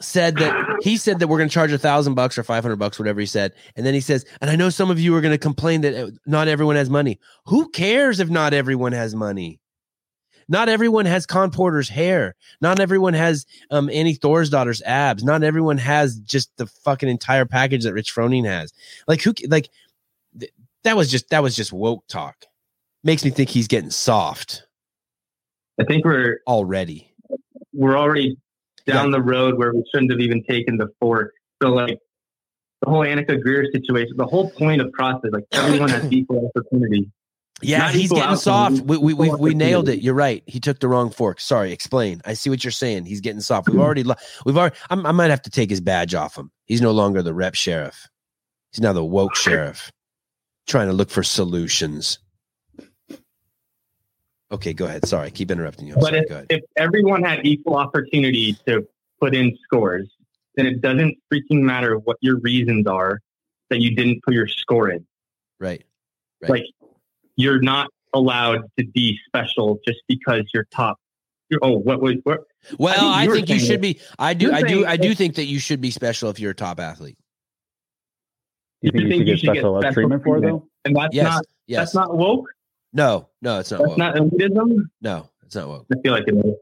said 0.00 0.36
that 0.38 0.56
he 0.82 0.96
said 0.96 1.18
that 1.18 1.28
we're 1.28 1.38
going 1.38 1.48
to 1.48 1.52
charge 1.52 1.72
a 1.72 1.78
thousand 1.78 2.14
bucks 2.14 2.38
or 2.38 2.42
500 2.42 2.76
bucks 2.76 2.98
whatever 2.98 3.20
he 3.20 3.26
said. 3.26 3.52
And 3.76 3.84
then 3.84 3.94
he 3.94 4.00
says 4.00 4.24
and 4.40 4.50
i 4.50 4.56
know 4.56 4.70
some 4.70 4.90
of 4.90 4.98
you 4.98 5.14
are 5.16 5.20
going 5.20 5.32
to 5.32 5.38
complain 5.38 5.80
that 5.82 5.94
uh, 5.94 6.10
not 6.26 6.48
everyone 6.48 6.76
has 6.76 6.90
money. 6.90 7.18
Who 7.46 7.68
cares 7.70 8.20
if 8.20 8.28
not 8.28 8.52
everyone 8.52 8.92
has 8.92 9.14
money? 9.14 9.60
Not 10.48 10.68
everyone 10.68 11.06
has 11.06 11.26
Khan 11.26 11.52
Porter's 11.52 11.88
hair. 11.88 12.34
Not 12.60 12.80
everyone 12.80 13.14
has 13.14 13.46
um 13.70 13.88
Annie 13.90 14.16
Thorisdottir's 14.16 14.82
abs. 14.82 15.22
Not 15.22 15.42
everyone 15.42 15.78
has 15.78 16.18
just 16.20 16.56
the 16.56 16.66
fucking 16.66 17.08
entire 17.08 17.46
package 17.46 17.84
that 17.84 17.92
rich 17.92 18.12
froning 18.12 18.44
has. 18.46 18.72
Like 19.06 19.22
who 19.22 19.32
like 19.48 19.70
th- 20.38 20.52
that 20.82 20.96
was 20.96 21.10
just 21.10 21.28
that 21.30 21.42
was 21.42 21.54
just 21.54 21.72
woke 21.72 22.06
talk. 22.08 22.46
Makes 23.04 23.24
me 23.24 23.30
think 23.30 23.48
he's 23.48 23.68
getting 23.68 23.90
soft 23.90 24.64
I 25.80 25.84
think 25.84 26.04
we're 26.04 26.40
already. 26.46 27.10
we're 27.72 27.96
already 27.96 28.36
down 28.86 29.10
the 29.10 29.22
road 29.22 29.58
where 29.58 29.72
we 29.72 29.84
shouldn't 29.92 30.10
have 30.10 30.20
even 30.20 30.42
taken 30.44 30.76
the 30.76 30.88
fork. 31.00 31.32
So 31.62 31.70
like 31.70 31.98
the 32.82 32.90
whole 32.90 33.00
Anikha 33.00 33.40
Greer 33.40 33.66
situation, 33.72 34.16
the 34.16 34.26
whole 34.26 34.50
point 34.50 34.80
of 34.80 34.92
process, 34.92 35.30
like 35.32 35.44
everyone 35.52 35.90
has 35.90 36.04
equal 36.12 36.50
opportunity. 36.54 37.10
Yeah, 37.62 37.78
Not 37.78 37.94
he's 37.94 38.08
getting 38.08 38.22
outcome, 38.22 38.36
soft. 38.38 38.80
We 38.82 38.96
we 38.96 39.14
we, 39.14 39.30
we 39.30 39.54
nailed 39.54 39.88
it. 39.88 40.02
You're 40.02 40.14
right. 40.14 40.42
He 40.46 40.60
took 40.60 40.80
the 40.80 40.88
wrong 40.88 41.10
fork. 41.10 41.40
Sorry, 41.40 41.72
explain. 41.72 42.22
I 42.24 42.32
see 42.32 42.48
what 42.48 42.64
you're 42.64 42.70
saying. 42.70 43.04
He's 43.04 43.20
getting 43.20 43.40
soft. 43.40 43.68
We've 43.68 43.76
mm. 43.76 43.82
already 43.82 44.04
we've 44.46 44.56
already. 44.56 44.76
I'm, 44.88 45.04
I 45.04 45.12
might 45.12 45.30
have 45.30 45.42
to 45.42 45.50
take 45.50 45.68
his 45.68 45.80
badge 45.80 46.14
off 46.14 46.38
him. 46.38 46.50
He's 46.64 46.80
no 46.80 46.92
longer 46.92 47.22
the 47.22 47.34
rep 47.34 47.54
sheriff. 47.54 48.08
He's 48.72 48.80
now 48.80 48.94
the 48.94 49.04
woke 49.04 49.36
sheriff, 49.36 49.90
trying 50.66 50.86
to 50.86 50.94
look 50.94 51.10
for 51.10 51.22
solutions. 51.22 52.18
Okay, 54.52 54.72
go 54.72 54.84
ahead. 54.86 55.06
Sorry, 55.06 55.26
I 55.26 55.30
keep 55.30 55.50
interrupting 55.50 55.86
you. 55.86 55.94
I'm 55.94 56.00
But 56.00 56.10
sorry. 56.28 56.46
if, 56.50 56.58
if 56.58 56.64
everyone 56.76 57.22
had 57.22 57.46
equal 57.46 57.76
opportunity 57.76 58.54
to 58.66 58.86
put 59.20 59.34
in 59.34 59.56
scores, 59.62 60.10
then 60.56 60.66
it 60.66 60.80
doesn't 60.80 61.16
freaking 61.32 61.60
matter 61.62 61.98
what 61.98 62.16
your 62.20 62.38
reasons 62.40 62.86
are 62.86 63.20
that 63.68 63.80
you 63.80 63.94
didn't 63.94 64.22
put 64.24 64.34
your 64.34 64.48
score 64.48 64.90
in. 64.90 65.06
Right. 65.60 65.84
Right. 66.42 66.50
Like 66.50 66.64
you're 67.36 67.60
not 67.60 67.90
allowed 68.12 68.62
to 68.78 68.84
be 68.86 69.16
special 69.26 69.78
just 69.86 70.00
because 70.08 70.42
you're 70.52 70.66
top. 70.72 70.98
You're, 71.48 71.60
oh, 71.62 71.76
what 71.78 72.00
was 72.00 72.16
what? 72.24 72.40
Well, 72.78 72.94
think 72.94 73.30
I 73.30 73.32
think 73.34 73.48
you 73.48 73.58
should 73.58 73.76
that- 73.76 73.82
be. 73.82 74.00
I 74.18 74.34
do. 74.34 74.52
I 74.52 74.62
do. 74.62 74.86
I 74.86 74.96
do 74.96 75.14
think 75.14 75.36
that 75.36 75.46
you 75.46 75.58
should 75.58 75.80
be 75.80 75.90
special 75.90 76.30
if 76.30 76.38
you're 76.40 76.52
a 76.52 76.54
top 76.54 76.80
athlete. 76.80 77.16
Do 78.82 78.90
you 78.94 79.08
think 79.08 79.26
you 79.26 79.36
should 79.36 79.46
get 79.46 79.54
special 79.56 79.76
uh, 79.76 79.80
ed 79.80 79.92
treatment 79.92 80.24
for 80.24 80.40
though? 80.40 80.66
And 80.84 80.96
that's 80.96 81.14
Yes. 81.14 81.24
not 81.24 81.44
yes. 81.66 81.78
that's 81.78 81.94
not 81.94 82.16
woke. 82.16 82.46
No. 82.92 83.28
No. 83.42 83.58
It's 83.60 83.70
not 83.70 83.78
That's 83.78 83.88
woke. 83.90 83.98
not 83.98 84.14
elitism. 84.16 84.88
no. 85.00 85.28
It's 85.44 85.54
not 85.56 85.68
woke. 85.68 85.86
I 85.92 86.00
feel 86.02 86.12
like 86.12 86.24
it 86.28 86.34
is. 86.34 86.54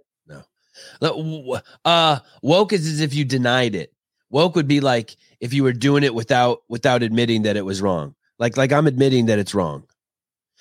No, 1.01 1.61
Uh, 1.85 2.21
woke 2.41 2.73
is 2.73 2.87
as 2.87 3.01
if 3.01 3.12
you 3.14 3.25
denied 3.25 3.75
it. 3.75 3.93
Woke 4.31 4.55
would 4.55 4.69
be 4.69 4.81
like 4.81 5.17
if 5.41 5.53
you 5.53 5.64
were 5.64 5.73
doing 5.73 6.05
it 6.05 6.14
without 6.14 6.62
without 6.69 7.03
admitting 7.03 7.43
that 7.43 7.57
it 7.57 7.64
was 7.64 7.83
wrong. 7.83 8.14
Like 8.38 8.57
like 8.57 8.73
I'm 8.73 8.87
admitting 8.87 9.27
that 9.27 9.38
it's 9.41 9.55
wrong. 9.55 9.85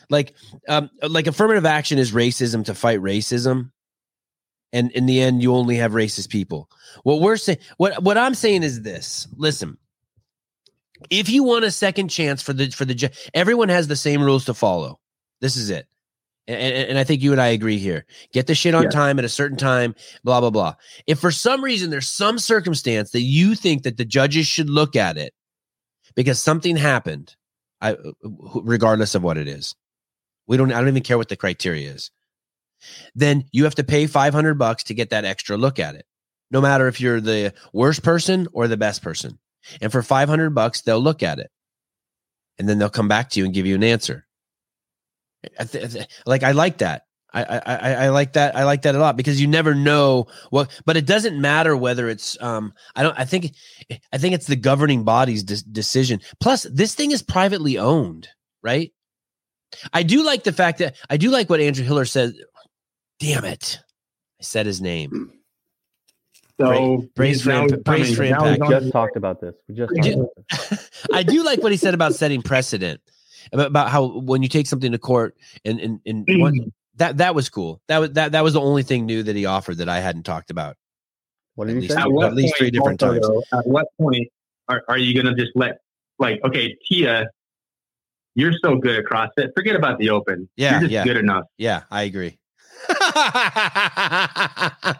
Like 0.10 0.34
um 0.67 0.89
like 1.08 1.27
affirmative 1.27 1.65
action 1.65 1.99
is 1.99 2.13
racism 2.13 2.65
to 2.65 2.73
fight 2.73 2.99
racism. 2.99 3.71
And 4.73 4.91
in 4.91 5.06
the 5.06 5.21
end, 5.21 5.41
you 5.43 5.53
only 5.53 5.75
have 5.77 5.91
racist 5.91 6.30
people. 6.30 6.69
What 7.03 7.21
we're 7.21 7.38
saying, 7.38 7.60
what 7.77 8.01
what 8.01 8.17
I'm 8.17 8.34
saying 8.34 8.63
is 8.63 8.82
this. 8.82 9.27
Listen, 9.38 9.77
if 11.12 11.30
you 11.30 11.43
want 11.43 11.63
a 11.65 11.71
second 11.71 12.08
chance 12.08 12.41
for 12.41 12.53
the 12.53 12.69
for 12.71 12.86
the 12.86 13.12
everyone 13.36 13.69
has 13.69 13.88
the 13.88 13.95
same 13.95 14.23
rules 14.23 14.45
to 14.45 14.53
follow. 14.56 14.99
This 15.41 15.56
is 15.56 15.69
it. 15.69 15.88
And, 16.47 16.58
and, 16.58 16.89
and 16.91 16.97
I 16.97 17.04
think 17.04 17.21
you 17.21 17.32
and 17.32 17.41
I 17.41 17.47
agree 17.47 17.78
here. 17.78 18.06
Get 18.34 18.47
the 18.47 18.56
shit 18.56 18.73
on 18.73 18.84
Yeah. 18.84 18.89
time 18.89 19.19
at 19.19 19.26
a 19.26 19.30
certain 19.30 19.58
time, 19.58 19.95
blah, 20.23 20.39
blah, 20.39 20.50
blah. 20.50 20.76
If 21.06 21.19
for 21.19 21.32
some 21.32 21.63
reason 21.63 21.89
there's 21.89 22.10
some 22.10 22.39
circumstance 22.39 23.12
that 23.12 23.21
you 23.21 23.54
think 23.56 23.84
that 23.84 23.97
the 23.97 24.06
judges 24.06 24.47
should 24.47 24.69
look 24.69 24.95
at 24.95 25.17
it 25.17 25.34
because 26.15 26.41
something 26.41 26.78
happened, 26.78 27.36
I, 27.82 27.93
uh, 27.93 28.12
regardless 28.23 29.13
of 29.13 29.23
what 29.23 29.38
it 29.38 29.47
is, 29.47 29.76
we 30.47 30.56
don't, 30.58 30.71
I 30.71 30.80
don't 30.80 30.88
even 30.88 31.04
care 31.04 31.17
what 31.17 31.30
the 31.30 31.36
criteria 31.36 31.91
is, 31.91 32.12
then 33.13 33.43
you 33.52 33.65
have 33.65 33.76
to 33.76 33.84
pay 33.84 34.08
500 34.08 34.58
bucks 34.58 34.84
to 34.86 34.93
get 34.93 35.10
that 35.10 35.26
extra 35.26 35.58
look 35.58 35.80
at 35.80 35.95
it. 35.95 36.06
No 36.50 36.62
matter 36.62 36.88
if 36.88 37.02
you're 37.02 37.19
the 37.19 37.54
worst 37.73 38.04
person 38.04 38.47
or 38.54 38.67
the 38.69 38.78
best 38.78 39.02
person. 39.02 39.38
And 39.82 39.91
for 39.91 40.02
500 40.02 40.52
bucks, 40.52 40.82
they'll 40.82 41.02
look 41.02 41.21
at 41.23 41.39
it 41.39 41.52
and 42.58 42.69
then 42.69 42.80
they'll 42.80 42.89
come 42.89 43.10
back 43.10 43.30
to 43.32 43.39
you 43.39 43.45
and 43.45 43.54
give 43.54 43.65
you 43.65 43.76
an 43.76 43.84
answer. 43.84 44.26
I 45.60 45.63
th- 45.65 45.83
I 45.83 45.88
th- 45.88 46.07
like 46.25 46.43
I 46.43 46.51
like 46.51 46.79
that. 46.79 47.03
I, 47.33 47.43
I 47.43 47.62
I 47.65 47.93
I 48.05 48.10
like 48.10 48.33
that. 48.33 48.55
I 48.55 48.63
like 48.63 48.83
that 48.83 48.95
a 48.95 48.99
lot 48.99 49.17
because 49.17 49.39
you 49.39 49.47
never 49.47 49.75
know 49.75 50.27
what. 50.49 50.69
But 50.86 50.97
it 50.97 51.05
doesn't 51.05 51.39
matter 51.39 51.75
whether 51.75 52.07
it's. 52.10 52.41
Um, 52.41 52.73
I 52.95 53.03
don't. 53.03 53.19
I 53.19 53.25
think. 53.25 53.53
I 54.13 54.17
think 54.17 54.33
it's 54.33 54.47
the 54.47 54.55
governing 54.55 55.03
body's 55.03 55.43
de- 55.43 55.63
decision. 55.63 56.21
Plus, 56.39 56.63
this 56.63 56.95
thing 56.95 57.12
is 57.12 57.21
privately 57.21 57.77
owned, 57.77 58.27
right? 58.63 58.91
I 59.93 60.03
do 60.03 60.23
like 60.23 60.43
the 60.45 60.53
fact 60.53 60.79
that 60.79 60.95
I 61.10 61.17
do 61.17 61.29
like 61.29 61.49
what 61.49 61.60
Andrew 61.60 61.83
Hiller 61.86 62.05
said. 62.05 62.33
Damn 63.19 63.43
it! 63.45 63.77
I 64.39 64.43
said 64.43 64.65
his 64.65 64.81
name. 64.81 65.31
So 66.60 67.03
brace 67.15 67.36
he's 67.36 67.41
for 67.43 67.49
now 67.49 67.63
imp- 67.65 67.83
brace 67.83 68.15
for 68.15 68.23
impact. 68.23 68.62
on 68.62 68.69
Just 68.71 68.91
talked 68.91 69.15
about 69.15 69.41
this. 69.41 69.53
We 69.67 69.75
just 69.75 69.93
Did 69.93 70.03
talked 70.03 70.07
you- 70.15 70.21
about 70.23 70.69
this. 70.69 70.89
I 71.13 71.23
do 71.23 71.43
like 71.43 71.62
what 71.62 71.71
he 71.71 71.77
said 71.77 71.93
about 71.93 72.15
setting 72.15 72.41
precedent 72.41 72.99
about, 73.51 73.67
about 73.67 73.89
how 73.89 74.19
when 74.19 74.43
you 74.43 74.49
take 74.49 74.67
something 74.67 74.91
to 74.91 74.97
court 74.97 75.36
and 75.65 75.79
and, 75.79 75.99
and 76.05 76.25
mm-hmm. 76.25 76.41
one, 76.41 76.73
that 76.95 77.17
that 77.17 77.36
was 77.36 77.49
cool. 77.49 77.81
That 77.88 77.99
was 77.99 78.12
that 78.12 78.33
that 78.33 78.43
was 78.43 78.53
the 78.53 78.62
only 78.62 78.83
thing 78.83 79.05
new 79.05 79.23
that 79.23 79.36
he 79.36 79.45
offered 79.45 79.77
that 79.77 79.89
I 79.89 79.99
hadn't 79.99 80.23
talked 80.23 80.51
about. 80.51 80.77
What 81.55 81.67
At 81.67 81.73
did 81.73 81.75
you 81.75 81.81
least 81.81 81.93
say? 81.95 82.01
At 82.01 82.12
what 82.12 82.27
at 82.27 82.36
least 82.36 82.53
point 82.53 82.60
three 82.60 82.71
different 82.71 83.01
also, 83.01 83.13
times. 83.13 83.27
though, 83.27 83.60
at 83.60 83.67
what 83.67 83.88
point 83.99 84.27
are, 84.67 84.83
are 84.88 84.97
you 84.97 85.13
going 85.13 85.33
to 85.33 85.41
just 85.41 85.55
let, 85.55 85.79
like, 86.19 86.43
okay, 86.43 86.77
Tia, 86.88 87.27
you're 88.36 88.53
so 88.63 88.75
good 88.75 88.97
at 88.97 89.05
CrossFit. 89.05 89.49
Forget 89.55 89.75
about 89.75 89.97
the 89.97 90.10
open. 90.10 90.49
Yeah, 90.55 90.71
you're 90.71 90.81
just 90.81 90.91
yeah. 90.91 91.03
good 91.03 91.17
enough. 91.17 91.45
Yeah, 91.57 91.83
I 91.89 92.03
agree. 92.03 92.38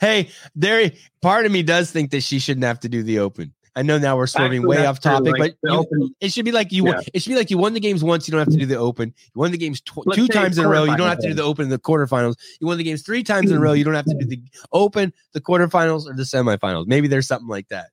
hey, 0.00 0.30
there. 0.54 0.90
Part 1.22 1.46
of 1.46 1.52
me 1.52 1.62
does 1.62 1.92
think 1.92 2.10
that 2.10 2.22
she 2.22 2.40
shouldn't 2.40 2.64
have 2.64 2.80
to 2.80 2.88
do 2.88 3.02
the 3.02 3.20
open. 3.20 3.54
I 3.76 3.82
know 3.82 3.98
now 3.98 4.16
we're 4.16 4.26
swerving 4.26 4.66
way 4.66 4.84
off 4.86 4.98
topic, 5.00 5.38
like, 5.38 5.56
but 5.62 5.72
you- 5.92 6.14
it 6.20 6.32
should 6.32 6.44
be 6.44 6.52
like 6.52 6.72
you. 6.72 6.84
won 6.84 6.94
Yeah. 6.94 7.00
It 7.14 7.22
should 7.22 7.30
be 7.30 7.36
like 7.36 7.50
you 7.50 7.58
won 7.58 7.72
the 7.72 7.80
games 7.80 8.02
once. 8.02 8.26
You 8.26 8.32
don't 8.32 8.40
have 8.40 8.48
to 8.52 8.56
do 8.58 8.66
the 8.66 8.76
open. 8.76 9.14
You 9.34 9.38
won 9.40 9.52
the 9.52 9.58
games 9.58 9.80
tw- 9.80 10.04
two 10.14 10.26
times 10.28 10.58
in 10.58 10.64
a 10.64 10.68
row. 10.68 10.84
You 10.84 10.96
don't 10.96 11.08
have 11.08 11.18
to 11.20 11.28
do 11.28 11.34
the 11.34 11.42
open 11.42 11.64
in 11.64 11.70
the 11.70 11.78
quarterfinals. 11.78 12.34
You 12.60 12.66
won 12.66 12.78
the 12.78 12.84
games 12.84 13.02
three 13.02 13.22
times 13.22 13.50
in 13.50 13.56
a 13.56 13.60
row. 13.60 13.72
You 13.80 13.84
don't 13.84 13.94
have 13.94 14.04
to 14.06 14.14
do 14.14 14.26
the 14.26 14.42
open, 14.72 15.12
the 15.32 15.40
quarterfinals, 15.40 16.06
or 16.06 16.14
the 16.14 16.24
semifinals. 16.24 16.86
Maybe 16.86 17.06
there's 17.08 17.26
something 17.26 17.48
like 17.48 17.68
that. 17.68 17.86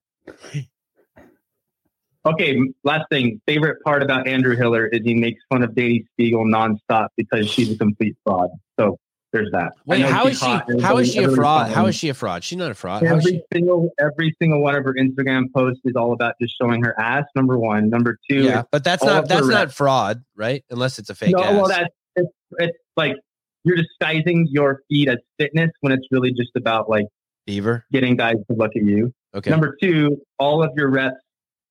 Okay, 2.26 2.60
last 2.84 3.06
thing. 3.10 3.40
Favorite 3.46 3.82
part 3.84 4.04
about 4.04 4.28
Andrew 4.28 4.56
Hiller 4.58 4.88
is 4.88 5.02
he 5.06 5.14
makes 5.14 5.42
fun 5.50 5.64
of 5.64 5.72
Dani 5.72 6.04
Speegle 6.20 6.46
nonstop 6.46 7.08
because 7.16 7.50
she's 7.50 7.72
a 7.72 7.78
complete 7.78 8.18
fraud. 8.26 8.50
So 8.80 9.00
there's 9.38 9.52
that. 9.52 9.74
Wait, 9.86 10.02
how 10.02 10.26
is 10.28 10.40
she? 10.40 10.46
hot. 10.46 10.82
How 10.82 11.04
she 11.04 11.24
a 11.24 11.30
fraud? 11.30 11.72
How 11.72 11.86
is 11.86 11.96
she 11.96 12.10
a 12.10 12.14
fraud? 12.14 12.44
She's 12.44 12.58
not 12.58 12.72
a 12.72 12.76
fraud. 12.76 13.04
Is 13.04 13.12
Every 13.12 13.44
single 13.54 13.90
every 14.00 14.36
single 14.42 14.62
one 14.62 14.76
of 14.76 14.84
her 14.84 14.94
Instagram 14.94 15.54
posts 15.54 15.82
is 15.86 15.96
all 15.96 16.14
about 16.14 16.36
just 16.42 16.56
showing 16.60 16.84
her 16.84 17.00
ass. 17.00 17.26
Number 17.36 17.58
one, 17.58 17.90
number 17.90 18.18
two. 18.30 18.44
Yeah, 18.44 18.64
but 18.72 18.84
that's 18.84 19.04
not 19.04 19.28
that's 19.28 19.48
not 19.48 19.72
fraud, 19.72 20.24
right? 20.36 20.64
Unless 20.70 21.00
it's 21.00 21.10
a 21.10 21.16
fake 21.16 21.36
no, 21.36 21.44
ass. 21.44 21.54
well, 21.54 21.68
that's 21.68 21.94
it's, 22.16 22.32
it's 22.58 22.78
like 22.96 23.16
you're 23.64 23.78
disguising 23.78 24.48
your 24.50 24.82
feed 24.90 25.10
as 25.10 25.18
fitness 25.38 25.70
when 25.82 25.92
it's 25.92 26.08
really 26.12 26.32
just 26.32 26.52
about 26.56 26.90
like 26.90 27.06
Beaver. 27.46 27.86
getting 27.92 28.16
guys 28.16 28.38
to 28.50 28.56
look 28.56 28.72
at 28.76 28.84
you. 28.84 29.14
Okay. 29.36 29.50
Number 29.52 29.78
two, 29.82 30.18
all 30.40 30.64
of 30.64 30.72
your 30.76 30.90
reps 30.90 31.18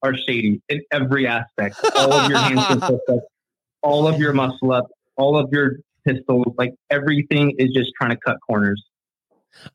are 0.02 0.14
shady 0.16 0.61
in 0.68 0.83
every 0.92 1.26
aspect. 1.26 1.76
All 1.96 2.12
of 2.12 2.31
your 2.31 2.38
push-ups, 2.38 3.26
all 3.83 4.07
of 4.07 4.20
your 4.20 4.33
muscle 4.33 4.72
up, 4.72 4.87
all 5.16 5.37
of 5.37 5.48
your 5.50 5.79
pistols, 6.07 6.55
like 6.57 6.75
everything 6.90 7.55
is 7.59 7.71
just 7.75 7.90
trying 8.01 8.11
to 8.11 8.16
cut 8.16 8.38
corners. 8.47 8.83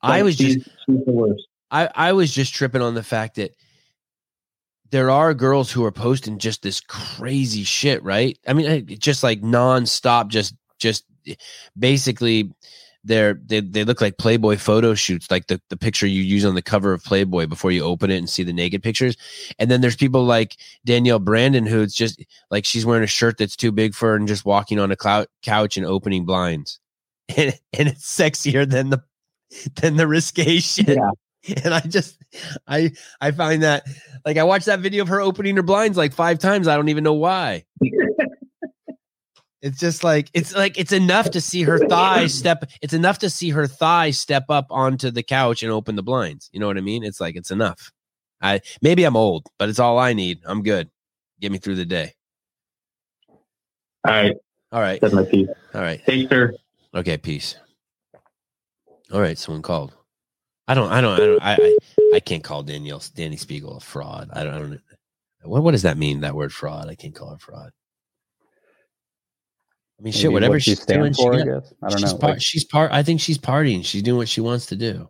I 0.01 0.09
Like, 0.17 0.23
was 0.23 0.37
just 0.37 0.53
she's, 0.55 0.65
the 0.87 1.11
worst. 1.11 1.47
I, 1.69 1.89
I 1.93 2.13
was 2.13 2.33
just 2.33 2.53
tripping 2.53 2.81
on 2.81 2.95
the 2.95 3.03
fact 3.03 3.35
that 3.35 3.51
there 4.91 5.09
are 5.09 5.33
girls 5.33 5.71
who 5.71 5.85
are 5.85 5.91
posting 5.91 6.37
just 6.37 6.61
this 6.61 6.81
crazy 6.81 7.63
shit, 7.63 8.03
right? 8.03 8.37
I 8.47 8.53
mean, 8.53 8.85
just 8.99 9.23
like 9.23 9.41
nonstop, 9.41 10.27
just 10.27 10.55
just 10.79 11.05
basically 11.77 12.51
they're 13.03 13.33
they, 13.45 13.61
they 13.61 13.83
look 13.83 14.01
like 14.01 14.17
Playboy 14.17 14.57
photo 14.57 14.93
shoots, 14.93 15.29
like 15.31 15.47
the, 15.47 15.61
the 15.69 15.77
picture 15.77 16.07
you 16.07 16.21
use 16.21 16.45
on 16.45 16.55
the 16.55 16.61
cover 16.61 16.93
of 16.93 17.03
Playboy 17.03 17.47
before 17.47 17.71
you 17.71 17.83
open 17.83 18.11
it 18.11 18.17
and 18.17 18.29
see 18.29 18.43
the 18.43 18.53
naked 18.53 18.83
pictures. 18.83 19.17
And 19.59 19.71
then 19.71 19.81
there's 19.81 19.95
people 19.95 20.23
like 20.23 20.57
Danielle 20.85 21.19
Brandon 21.19 21.65
who's 21.65 21.93
just 21.93 22.23
like 22.51 22.65
she's 22.65 22.85
wearing 22.85 23.03
a 23.03 23.07
shirt 23.07 23.37
that's 23.37 23.55
too 23.55 23.71
big 23.71 23.93
for 23.95 24.09
her 24.09 24.15
and 24.15 24.27
just 24.27 24.45
walking 24.45 24.79
on 24.79 24.91
a 24.91 24.95
clou- 24.95 25.25
couch 25.43 25.77
and 25.77 25.85
opening 25.85 26.25
blinds. 26.25 26.79
And, 27.37 27.57
and 27.79 27.87
it's 27.87 28.13
sexier 28.13 28.69
than 28.69 28.89
the 28.89 29.01
than 29.75 29.95
the 29.95 30.05
risque 30.05 30.59
shit 30.59 30.97
Yeah. 30.97 31.11
and 31.63 31.73
I 31.73 31.79
just 31.81 32.17
I 32.67 32.91
I 33.19 33.31
find 33.31 33.63
that 33.63 33.83
like 34.25 34.37
I 34.37 34.43
watched 34.43 34.65
that 34.67 34.79
video 34.81 35.03
of 35.03 35.07
her 35.07 35.21
opening 35.21 35.55
her 35.55 35.63
blinds 35.63 35.97
like 35.97 36.13
five 36.13 36.39
times. 36.39 36.67
I 36.67 36.75
don't 36.75 36.89
even 36.89 37.03
know 37.03 37.13
why. 37.13 37.63
it's 39.61 39.79
just 39.79 40.03
like 40.03 40.29
it's 40.33 40.55
like 40.55 40.77
it's 40.77 40.91
enough 40.91 41.31
to 41.31 41.41
see 41.41 41.63
her 41.63 41.77
thigh 41.87 42.27
step. 42.27 42.63
It's 42.81 42.93
enough 42.93 43.19
to 43.19 43.29
see 43.29 43.49
her 43.51 43.67
thigh 43.67 44.11
step 44.11 44.45
up 44.49 44.67
onto 44.69 45.11
the 45.11 45.23
couch 45.23 45.61
and 45.63 45.71
open 45.71 45.95
the 45.95 46.03
blinds. 46.03 46.49
You 46.51 46.59
know 46.59 46.67
what 46.67 46.77
I 46.77 46.81
mean? 46.81 47.03
It's 47.03 47.21
like 47.21 47.35
it's 47.35 47.51
enough. 47.51 47.91
I 48.41 48.61
maybe 48.81 49.03
I'm 49.03 49.15
old, 49.15 49.47
but 49.59 49.69
it's 49.69 49.79
all 49.79 49.99
I 49.99 50.13
need. 50.13 50.39
I'm 50.45 50.63
good. 50.63 50.89
Get 51.39 51.51
me 51.51 51.59
through 51.59 51.75
the 51.75 51.85
day. 51.85 52.13
All 54.07 54.13
right, 54.13 54.35
All 54.71 54.81
right. 54.81 54.99
that's 54.99 55.13
my 55.13 55.23
piece. 55.23 55.49
All 55.75 55.81
right. 55.81 56.01
Thanks, 56.05 56.29
sir. 56.29 56.53
Okay. 56.95 57.17
Peace. 57.17 57.55
All 59.13 59.21
right. 59.21 59.37
Someone 59.37 59.61
called. 59.61 59.93
I 60.67 60.73
don't. 60.73 60.91
I 60.91 61.01
don't. 61.01 61.13
I 61.13 61.25
don't. 61.25 61.43
I. 61.43 61.53
I, 61.55 61.77
I 62.15 62.19
can't 62.19 62.43
call 62.43 62.63
Danielle 62.63 62.99
Dani 62.99 63.39
Speegle 63.39 63.77
a 63.77 63.79
fraud. 63.79 64.29
I 64.33 64.43
don't. 64.43 64.53
I 64.53 64.59
don't. 64.59 64.81
What 65.43 65.63
What 65.63 65.71
does 65.71 65.83
that 65.83 65.97
mean? 65.97 66.21
That 66.21 66.35
word 66.35 66.51
fraud. 66.51 66.89
I 66.89 66.95
can't 66.95 67.13
call 67.15 67.29
her 67.29 67.37
fraud. 67.37 67.71
I 70.01 70.03
mean, 70.03 70.13
shit. 70.13 70.31
Whatever 70.31 70.53
what 70.53 70.63
she 70.63 70.71
she's 70.71 70.83
doing, 70.85 71.13
stands 71.13 71.17
she 71.19 71.23
for, 71.23 71.33
I 71.35 71.59
guess. 71.59 71.73
I 71.83 71.89
don't 71.89 71.99
she's 71.99 72.11
know. 72.13 72.17
Part, 72.17 72.33
Like, 72.33 72.41
she's 72.41 72.63
part. 72.65 72.91
I 72.91 73.03
think 73.03 73.21
she's 73.21 73.37
partying. 73.37 73.85
She's 73.85 74.01
doing 74.01 74.17
what 74.17 74.27
she 74.29 74.41
wants 74.41 74.65
to 74.67 74.75
do. 74.75 75.09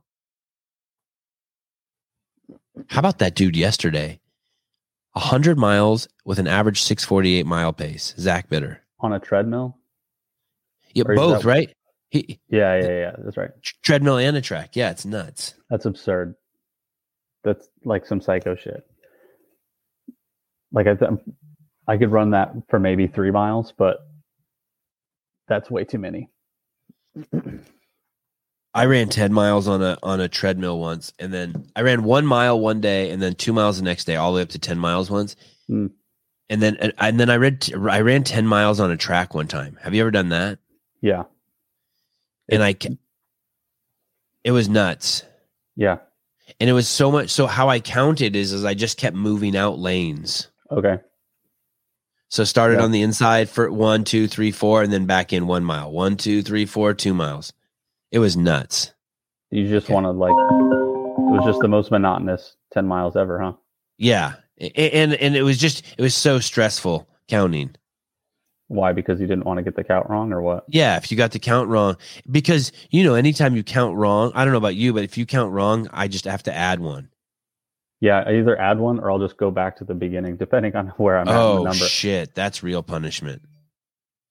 How 2.89 2.99
about 2.99 3.19
that 3.19 3.35
dude 3.35 3.55
yesterday? 3.55 4.19
hundred 5.15 5.57
miles 5.57 6.07
with 6.23 6.39
an 6.39 6.47
average 6.47 6.81
six 6.81 7.03
forty 7.03 7.35
eight 7.35 7.45
mile 7.45 7.73
pace. 7.73 8.13
Zach 8.17 8.49
Bitter. 8.49 8.81
on 9.01 9.11
a 9.13 9.19
treadmill. 9.19 9.77
Yeah, 10.93 11.03
Or 11.07 11.15
both 11.15 11.41
that- 11.43 11.47
right. 11.47 11.73
He 12.09 12.39
Yeah, 12.49 12.77
yeah, 12.81 12.89
yeah. 12.89 13.11
That's 13.23 13.37
right. 13.37 13.51
treadmill 13.83 14.17
and 14.17 14.35
a 14.35 14.41
track. 14.41 14.75
Yeah, 14.75 14.91
it's 14.91 15.05
nuts. 15.05 15.53
That's 15.69 15.85
absurd. 15.85 16.35
That's 17.45 17.67
like 17.85 18.05
some 18.05 18.19
psycho 18.21 18.55
shit. 18.55 18.85
Like 20.73 20.87
I, 20.87 20.97
I 21.87 21.97
could 21.97 22.11
run 22.11 22.31
that 22.31 22.53
for 22.69 22.79
maybe 22.79 23.07
three 23.07 23.31
miles, 23.31 23.73
but 23.77 23.99
that's 25.51 25.69
way 25.69 25.83
too 25.83 25.99
many. 25.99 26.29
I 28.73 28.85
ran 28.85 29.09
10 29.09 29.33
miles 29.33 29.67
on 29.67 29.83
a 29.83 29.97
on 30.01 30.21
a 30.21 30.29
treadmill 30.29 30.79
once 30.79 31.11
and 31.19 31.33
then 31.33 31.67
I 31.75 31.81
ran 31.81 32.03
1 32.03 32.25
mile 32.25 32.57
one 32.57 32.79
day 32.79 33.11
and 33.11 33.21
then 33.21 33.35
2 33.35 33.51
miles 33.51 33.77
the 33.77 33.83
next 33.83 34.05
day 34.05 34.15
all 34.15 34.31
the 34.31 34.37
way 34.37 34.41
up 34.43 34.49
to 34.49 34.59
10 34.59 34.79
miles 34.79 35.11
once. 35.11 35.35
Hmm. 35.67 35.87
And 36.49 36.61
then 36.61 36.77
and, 36.77 36.93
and 36.97 37.19
then 37.19 37.29
I 37.29 37.35
read 37.35 37.69
I 37.75 37.99
ran 37.99 38.23
10 38.23 38.47
miles 38.47 38.79
on 38.79 38.89
a 38.89 38.95
track 38.95 39.33
one 39.33 39.47
time. 39.47 39.77
Have 39.81 39.93
you 39.93 40.01
ever 40.01 40.11
done 40.11 40.29
that? 40.29 40.59
Yeah, 41.01 41.23
And 42.49 42.63
I 42.63 42.75
it 44.43 44.51
was 44.51 44.69
nuts. 44.69 45.23
yeah. 45.75 45.97
And 46.59 46.69
it 46.69 46.73
was 46.73 46.87
so 46.87 47.11
much 47.11 47.29
so 47.29 47.47
how 47.47 47.67
I 47.69 47.79
counted 47.81 48.35
is 48.37 48.53
is 48.53 48.63
I 48.63 48.73
just 48.73 48.97
kept 48.97 49.15
moving 49.17 49.57
out 49.57 49.79
lanes. 49.79 50.47
Okay. 50.71 50.99
So 52.31 52.45
started 52.45 52.79
Yeah. 52.79 52.85
on 52.85 52.91
the 52.91 53.01
inside 53.01 53.49
for 53.49 53.69
one, 53.69 54.05
two, 54.05 54.25
three, 54.27 54.51
four, 54.51 54.81
and 54.81 54.91
then 54.91 55.05
back 55.05 55.33
in 55.33 55.47
one 55.47 55.65
mile. 55.65 55.91
One, 55.91 56.15
two, 56.15 56.41
three, 56.41 56.65
four, 56.65 56.93
two 56.93 57.13
miles. 57.13 57.51
It 58.09 58.19
was 58.19 58.37
nuts. 58.37 58.93
You 59.51 59.67
just 59.67 59.87
Okay. 59.87 59.93
want 59.93 60.05
to 60.05 60.11
like. 60.11 60.31
It 60.31 61.35
was 61.35 61.43
just 61.45 61.59
the 61.59 61.67
most 61.67 61.91
monotonous 61.91 62.55
ten 62.73 62.87
miles 62.87 63.15
ever, 63.17 63.39
huh? 63.39 63.53
Yeah. 63.97 64.33
And 64.57 65.13
and 65.13 65.35
it 65.35 65.43
was 65.43 65.57
just 65.57 65.83
it 65.97 66.01
was 66.01 66.15
so 66.15 66.39
stressful 66.39 67.07
counting. 67.27 67.75
Why? 68.69 68.93
Because 68.93 69.19
you 69.19 69.27
didn't 69.27 69.45
want 69.45 69.57
to 69.57 69.63
get 69.63 69.75
the 69.75 69.83
count 69.83 70.09
wrong, 70.09 70.31
or 70.31 70.41
what? 70.41 70.63
Yeah, 70.69 70.95
if 70.95 71.11
you 71.11 71.17
got 71.17 71.31
the 71.31 71.39
count 71.39 71.67
wrong, 71.67 71.97
because 72.29 72.71
you 72.91 73.03
know, 73.03 73.15
anytime 73.15 73.57
you 73.57 73.63
count 73.63 73.97
wrong, 73.97 74.31
I 74.33 74.45
don't 74.45 74.53
know 74.53 74.57
about 74.57 74.75
you, 74.75 74.93
but 74.93 75.03
if 75.03 75.17
you 75.17 75.25
count 75.25 75.51
wrong, 75.51 75.89
I 75.91 76.07
just 76.07 76.23
have 76.23 76.43
to 76.43 76.55
add 76.55 76.79
one. 76.79 77.09
Yeah, 78.01 78.23
I 78.25 78.33
either 78.33 78.59
add 78.59 78.79
one 78.79 78.99
or 78.99 79.11
I'll 79.11 79.19
just 79.19 79.37
go 79.37 79.51
back 79.51 79.77
to 79.77 79.83
the 79.83 79.93
beginning, 79.93 80.35
depending 80.35 80.75
on 80.75 80.87
where 80.97 81.17
I'm 81.17 81.27
at 81.27 81.31
in 81.31 81.37
the 81.37 81.43
oh 81.61 81.63
number. 81.63 81.85
shit, 81.85 82.33
that's 82.35 82.63
real 82.63 82.81
punishment. 82.83 83.43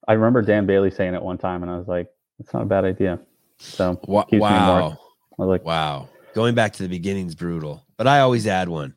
I 0.09 0.15
remember 0.15 0.43
Dan 0.43 0.67
Bailey 0.67 0.91
saying 0.91 1.15
it 1.15 1.23
one 1.23 1.39
time, 1.39 1.63
and 1.63 1.71
I 1.71 1.79
was 1.79 1.87
like, 1.87 2.09
"That's 2.39 2.53
not 2.53 2.65
a 2.65 2.67
bad 2.67 2.85
idea." 2.85 3.21
So 3.59 4.01
Wa- 4.07 4.25
Keeps 4.25 4.33
me 4.33 4.39
more- 4.41 4.49
wow, 4.49 4.99
I 5.39 5.43
was 5.43 5.49
like, 5.49 5.65
wow, 5.65 6.09
going 6.35 6.57
back 6.57 6.73
to 6.75 6.83
the 6.83 6.89
beginning's 6.89 7.37
brutal, 7.37 7.87
but 7.97 8.09
I 8.09 8.21
always 8.21 8.47
add 8.47 8.69
one. 8.69 8.95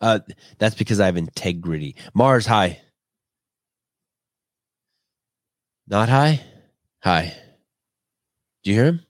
Uh, 0.00 0.20
that's 0.58 0.76
because 0.76 1.00
I 1.00 1.06
have 1.06 1.16
integrity. 1.16 1.96
Mars, 2.14 2.46
hi. 2.46 2.80
Not 5.88 6.08
high. 6.08 6.40
Hi. 7.02 7.34
Do 8.62 8.70
you 8.70 8.76
hear 8.76 8.84
him? 8.86 9.00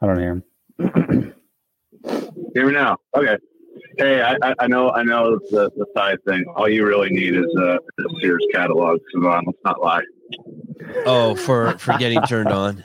I 0.00 0.06
don't 0.06 0.18
hear 0.20 0.42
him. 0.78 1.34
Hear 2.54 2.66
me 2.66 2.72
now. 2.72 2.98
Okay. 3.16 3.36
Hey, 3.98 4.22
I, 4.22 4.36
I- 4.42 4.54
I 4.60 4.66
know 4.66 4.90
I 4.90 5.02
know 5.02 5.38
the, 5.50 5.70
the 5.76 5.86
side 5.94 6.18
thing. 6.24 6.44
All 6.56 6.68
you 6.68 6.86
really 6.86 7.10
need 7.10 7.34
is 7.36 7.54
a, 7.56 7.78
a 7.98 8.04
Sears 8.20 8.44
catalog, 8.52 9.00
Sevan. 9.14 9.42
Let's 9.46 9.58
not 9.64 9.80
lie. 9.80 10.02
Oh, 11.06 11.34
for 11.34 11.78
for 11.78 11.96
getting 11.98 12.22
turned 12.22 12.48
on. 12.50 12.84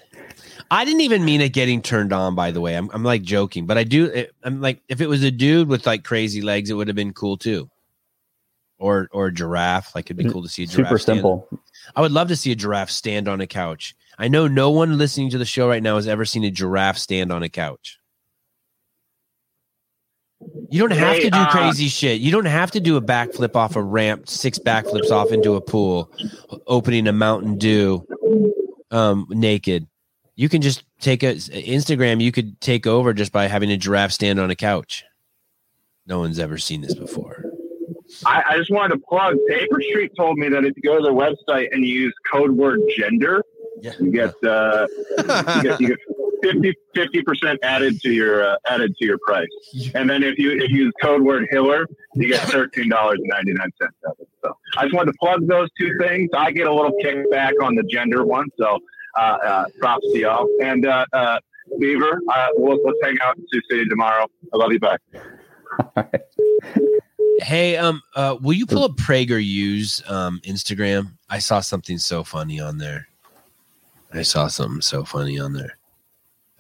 I 0.71 0.85
didn't 0.85 1.01
even 1.01 1.25
mean 1.25 1.41
it 1.41 1.51
getting 1.53 1.81
turned 1.81 2.13
on. 2.13 2.35
By 2.35 2.51
the 2.51 2.61
way, 2.61 2.75
I'm 2.75 2.89
I'm 2.93 3.03
like 3.03 3.23
joking, 3.23 3.65
but 3.65 3.77
I 3.77 3.83
do. 3.83 4.05
It, 4.05 4.31
I'm 4.43 4.61
like, 4.61 4.81
if 4.87 5.01
it 5.01 5.07
was 5.07 5.23
a 5.23 5.31
dude 5.31 5.67
with 5.67 5.85
like 5.87 6.03
crazy 6.03 6.41
legs, 6.41 6.69
it 6.69 6.75
would 6.75 6.87
have 6.87 6.95
been 6.95 7.13
cool 7.13 7.37
too. 7.37 7.69
Or 8.77 9.09
or 9.11 9.27
a 9.27 9.33
giraffe. 9.33 9.95
Like 9.95 10.05
it'd 10.05 10.17
be 10.17 10.29
cool 10.31 10.43
to 10.43 10.49
see 10.49 10.63
a 10.63 10.65
giraffe. 10.67 10.87
Super 10.89 10.99
stand- 10.99 11.17
simple. 11.17 11.49
I 11.95 12.01
would 12.01 12.11
love 12.11 12.27
to 12.29 12.35
see 12.35 12.51
a 12.51 12.55
giraffe 12.55 12.91
stand 12.91 13.27
on 13.27 13.41
a 13.41 13.47
couch. 13.47 13.95
I 14.17 14.27
know 14.27 14.47
no 14.47 14.69
one 14.69 14.97
listening 14.97 15.29
to 15.31 15.37
the 15.37 15.45
show 15.45 15.67
right 15.67 15.81
now 15.81 15.95
has 15.95 16.07
ever 16.07 16.23
seen 16.25 16.43
a 16.43 16.51
giraffe 16.51 16.97
stand 16.97 17.31
on 17.31 17.41
a 17.41 17.49
couch. 17.49 17.97
You 20.69 20.79
don't 20.79 20.91
have 20.97 21.15
Hey, 21.15 21.21
to 21.23 21.29
do 21.31 21.37
uh, 21.37 21.51
crazy 21.51 21.87
shit. 21.87 22.21
You 22.21 22.31
don't 22.31 22.45
have 22.45 22.71
to 22.71 22.79
do 22.79 22.95
a 22.95 23.01
backflip 23.01 23.55
off 23.55 23.75
a 23.75 23.81
ramp, 23.83 24.29
six 24.29 24.57
backflips 24.59 25.11
off 25.11 25.31
into 25.31 25.55
a 25.55 25.61
pool, 25.61 26.11
opening 26.67 27.07
a 27.07 27.11
Mountain 27.13 27.57
Dew 27.57 28.05
um, 28.91 29.25
naked. 29.29 29.87
You 30.35 30.47
can 30.47 30.61
just 30.61 30.83
take 31.01 31.23
a 31.23 31.33
Instagram. 31.35 32.21
You 32.21 32.31
could 32.31 32.59
take 32.61 32.87
over 32.87 33.13
just 33.13 33.31
by 33.33 33.47
having 33.47 33.69
a 33.71 33.77
giraffe 33.77 34.11
stand 34.13 34.39
on 34.39 34.49
a 34.49 34.55
couch. 34.55 35.03
No 36.07 36.19
one's 36.19 36.39
ever 36.39 36.57
seen 36.57 36.81
this 36.81 36.95
before. 36.95 37.43
I, 38.25 38.43
I 38.51 38.57
just 38.57 38.71
wanted 38.71 38.95
to 38.95 38.99
plug. 39.01 39.35
Paper 39.49 39.81
Street 39.81 40.11
told 40.15 40.37
me 40.37 40.47
that 40.49 40.63
if 40.65 40.73
you 40.77 40.83
go 40.83 40.95
to 40.97 41.03
their 41.03 41.11
website 41.11 41.67
and 41.73 41.83
you 41.85 41.93
use 42.03 42.13
code 42.31 42.51
word 42.51 42.79
gender, 42.97 43.43
Yeah. 43.81 43.91
you 43.99 44.11
get 44.11 44.33
uh, 44.43 44.87
you 45.17 45.63
get 45.63 45.81
you 45.81 45.87
get 45.89 45.97
50 46.41 47.21
percent 47.23 47.59
added 47.63 47.99
to 48.01 48.11
your 48.11 48.43
uh, 48.43 48.55
added 48.69 48.95
to 48.97 49.05
your 49.05 49.17
price. 49.25 49.47
And 49.95 50.09
then 50.09 50.23
if 50.23 50.37
you 50.37 50.51
if 50.51 50.69
you 50.71 50.85
use 50.85 50.93
code 51.01 51.21
word 51.21 51.47
Hiller, 51.51 51.87
you 52.15 52.27
get 52.27 52.41
thirteen 52.49 52.89
dollars 52.89 53.19
and 53.19 53.29
ninety 53.29 53.53
nine 53.53 53.71
cents. 53.79 53.95
So 54.41 54.57
I 54.77 54.83
just 54.83 54.95
wanted 54.95 55.11
to 55.11 55.17
plug 55.19 55.47
those 55.47 55.69
two 55.77 55.97
things. 55.99 56.29
I 56.35 56.51
get 56.51 56.67
a 56.67 56.73
little 56.73 56.93
kickback 57.03 57.53
on 57.61 57.75
the 57.75 57.83
gender 57.83 58.25
one, 58.25 58.47
so 58.57 58.79
uh, 59.17 59.21
uh, 59.21 59.65
props 59.79 60.05
to 60.13 60.19
y'all. 60.19 60.47
And 60.61 60.85
uh, 60.85 61.05
uh, 61.13 61.39
Beaver, 61.79 62.21
uh, 62.33 62.47
we'll, 62.55 62.79
let's 62.83 62.97
hang 63.03 63.17
out 63.21 63.37
in 63.37 63.45
Sioux 63.51 63.61
City 63.69 63.85
tomorrow. 63.87 64.27
I 64.53 64.57
love 64.57 64.71
you. 64.71 64.79
Bye. 64.79 64.97
Hey, 67.41 67.77
um, 67.77 68.01
uh, 68.15 68.37
will 68.41 68.53
you 68.53 68.65
pull 68.65 68.83
up 68.83 68.97
PragerU's 68.97 70.03
um 70.07 70.41
Instagram? 70.43 71.11
I 71.29 71.39
saw 71.39 71.61
something 71.61 71.97
so 71.97 72.23
funny 72.23 72.59
on 72.59 72.77
there. 72.77 73.07
I 74.13 74.23
saw 74.23 74.47
something 74.47 74.81
so 74.81 75.05
funny 75.05 75.39
on 75.39 75.53
there. 75.53 75.78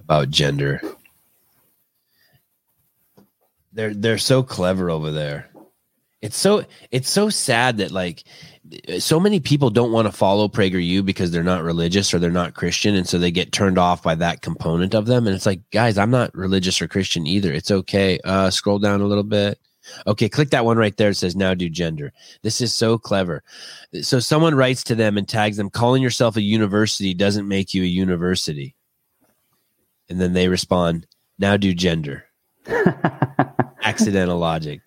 About 0.09 0.31
gender. 0.31 0.81
They're 3.73 3.93
they're 3.93 4.17
so 4.17 4.41
clever 4.41 4.89
over 4.89 5.11
there. 5.11 5.51
It's 6.19 6.35
so 6.35 6.65
it's 6.89 7.09
so 7.09 7.29
sad 7.29 7.77
that 7.77 7.91
like 7.91 8.23
so 8.97 9.19
many 9.19 9.39
people 9.39 9.69
don't 9.69 9.91
want 9.91 10.07
to 10.07 10.11
follow 10.11 10.47
PragerU 10.47 11.05
because 11.05 11.29
they're 11.29 11.43
not 11.43 11.61
religious 11.61 12.11
or 12.11 12.17
they're 12.17 12.31
not 12.31 12.55
Christian, 12.55 12.95
and 12.95 13.07
so 13.07 13.19
they 13.19 13.29
get 13.29 13.51
turned 13.51 13.77
off 13.77 14.01
by 14.01 14.15
that 14.15 14.41
component 14.41 14.95
of 14.95 15.05
them. 15.05 15.27
And 15.27 15.35
it's 15.35 15.45
like, 15.45 15.61
guys, 15.71 15.99
I'm 15.99 16.11
not 16.11 16.33
religious 16.33 16.81
or 16.81 16.87
Christian 16.87 17.27
either. 17.27 17.53
It's 17.53 17.69
okay. 17.69 18.19
Uh, 18.25 18.49
scroll 18.49 18.79
down 18.79 19.01
a 19.01 19.05
little 19.07 19.23
bit. 19.23 19.59
Okay, 20.07 20.27
click 20.27 20.49
that 20.49 20.65
one 20.65 20.77
right 20.77 20.97
there. 20.97 21.09
It 21.09 21.15
says 21.15 21.35
now 21.35 21.53
do 21.53 21.69
gender. 21.69 22.13
This 22.41 22.61
is 22.61 22.73
so 22.73 22.97
clever. 22.97 23.43
So 24.01 24.19
someone 24.19 24.55
writes 24.55 24.83
to 24.85 24.95
them 24.95 25.17
and 25.17 25.27
tags 25.27 25.57
them, 25.57 25.69
calling 25.69 26.01
yourself 26.01 26.35
a 26.35 26.41
university 26.41 27.13
doesn't 27.13 27.47
make 27.47 27.75
you 27.75 27.83
a 27.83 27.87
university. 27.87 28.75
And 30.09 30.19
then 30.19 30.33
they 30.33 30.47
respond, 30.47 31.07
now 31.37 31.57
do 31.57 31.73
gender. 31.73 32.25
Accidental 33.81 34.37
logic. 34.37 34.81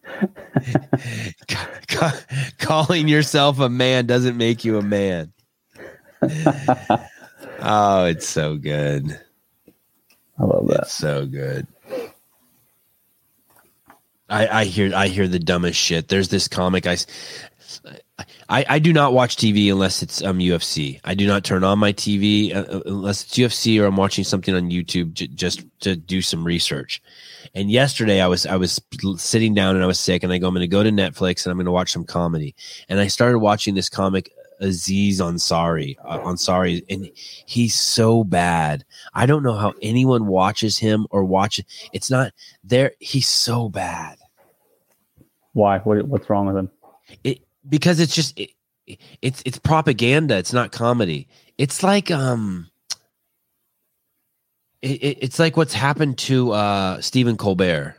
calling 2.58 3.08
yourself 3.08 3.58
a 3.58 3.68
man 3.68 4.06
doesn't 4.06 4.36
make 4.36 4.64
you 4.64 4.78
a 4.78 4.82
man. 4.82 5.32
oh, 7.60 8.04
it's 8.04 8.28
so 8.28 8.56
good. 8.56 9.18
I 10.38 10.44
love 10.44 10.66
that. 10.68 10.82
It's 10.82 10.92
so 10.92 11.26
good. 11.26 11.66
I, 14.28 14.60
I 14.60 14.64
hear 14.64 14.94
I 14.94 15.08
hear 15.08 15.28
the 15.28 15.38
dumbest 15.38 15.78
shit. 15.78 16.08
There's 16.08 16.28
this 16.28 16.48
comic 16.48 16.86
I, 16.86 16.96
I 18.48 18.64
I 18.68 18.78
do 18.78 18.92
not 18.92 19.12
watch 19.12 19.36
TV 19.36 19.70
unless 19.70 20.02
it's 20.02 20.22
um 20.22 20.38
UFC. 20.38 21.00
I 21.04 21.14
do 21.14 21.26
not 21.26 21.44
turn 21.44 21.64
on 21.64 21.78
my 21.78 21.92
TV 21.92 22.54
uh, 22.54 22.60
uh, 22.60 22.80
unless 22.86 23.24
it's 23.24 23.38
UFC 23.38 23.80
or 23.80 23.86
I'm 23.86 23.96
watching 23.96 24.24
something 24.24 24.54
on 24.54 24.70
YouTube 24.70 25.12
j- 25.12 25.28
just 25.28 25.64
to 25.80 25.96
do 25.96 26.22
some 26.22 26.44
research. 26.44 27.02
And 27.54 27.70
yesterday 27.70 28.20
I 28.20 28.26
was 28.26 28.46
I 28.46 28.56
was 28.56 28.80
sitting 29.16 29.54
down 29.54 29.74
and 29.74 29.84
I 29.84 29.86
was 29.86 29.98
sick 29.98 30.22
and 30.22 30.32
I 30.32 30.38
go 30.38 30.48
I'm 30.48 30.54
going 30.54 30.62
to 30.62 30.68
go 30.68 30.82
to 30.82 30.90
Netflix 30.90 31.44
and 31.44 31.50
I'm 31.50 31.56
going 31.56 31.66
to 31.66 31.72
watch 31.72 31.92
some 31.92 32.04
comedy. 32.04 32.54
And 32.88 33.00
I 33.00 33.06
started 33.06 33.38
watching 33.38 33.74
this 33.74 33.88
comic 33.88 34.32
Aziz 34.60 35.20
Ansari 35.20 35.96
uh, 36.04 36.18
Ansari 36.20 36.84
and 36.88 37.10
he's 37.14 37.78
so 37.78 38.24
bad. 38.24 38.84
I 39.14 39.26
don't 39.26 39.42
know 39.42 39.54
how 39.54 39.74
anyone 39.82 40.26
watches 40.26 40.78
him 40.78 41.06
or 41.10 41.24
watches. 41.24 41.64
It's 41.92 42.10
not 42.10 42.32
there. 42.62 42.92
He's 43.00 43.28
so 43.28 43.68
bad. 43.68 44.18
Why? 45.52 45.78
What, 45.78 46.06
what's 46.06 46.30
wrong 46.30 46.46
with 46.46 46.56
him? 46.56 46.70
It 47.24 47.42
because 47.68 48.00
it's 48.00 48.14
just 48.14 48.38
it, 48.38 48.50
it's 49.20 49.42
it's 49.46 49.58
propaganda. 49.58 50.36
It's 50.36 50.52
not 50.52 50.72
comedy. 50.72 51.28
It's 51.58 51.82
like 51.82 52.10
um. 52.10 52.68
It, 54.82 55.18
it's 55.20 55.38
like 55.38 55.56
what's 55.56 55.74
happened 55.74 56.18
to 56.18 56.50
uh, 56.50 57.00
Stephen 57.00 57.36
Colbert 57.36 57.94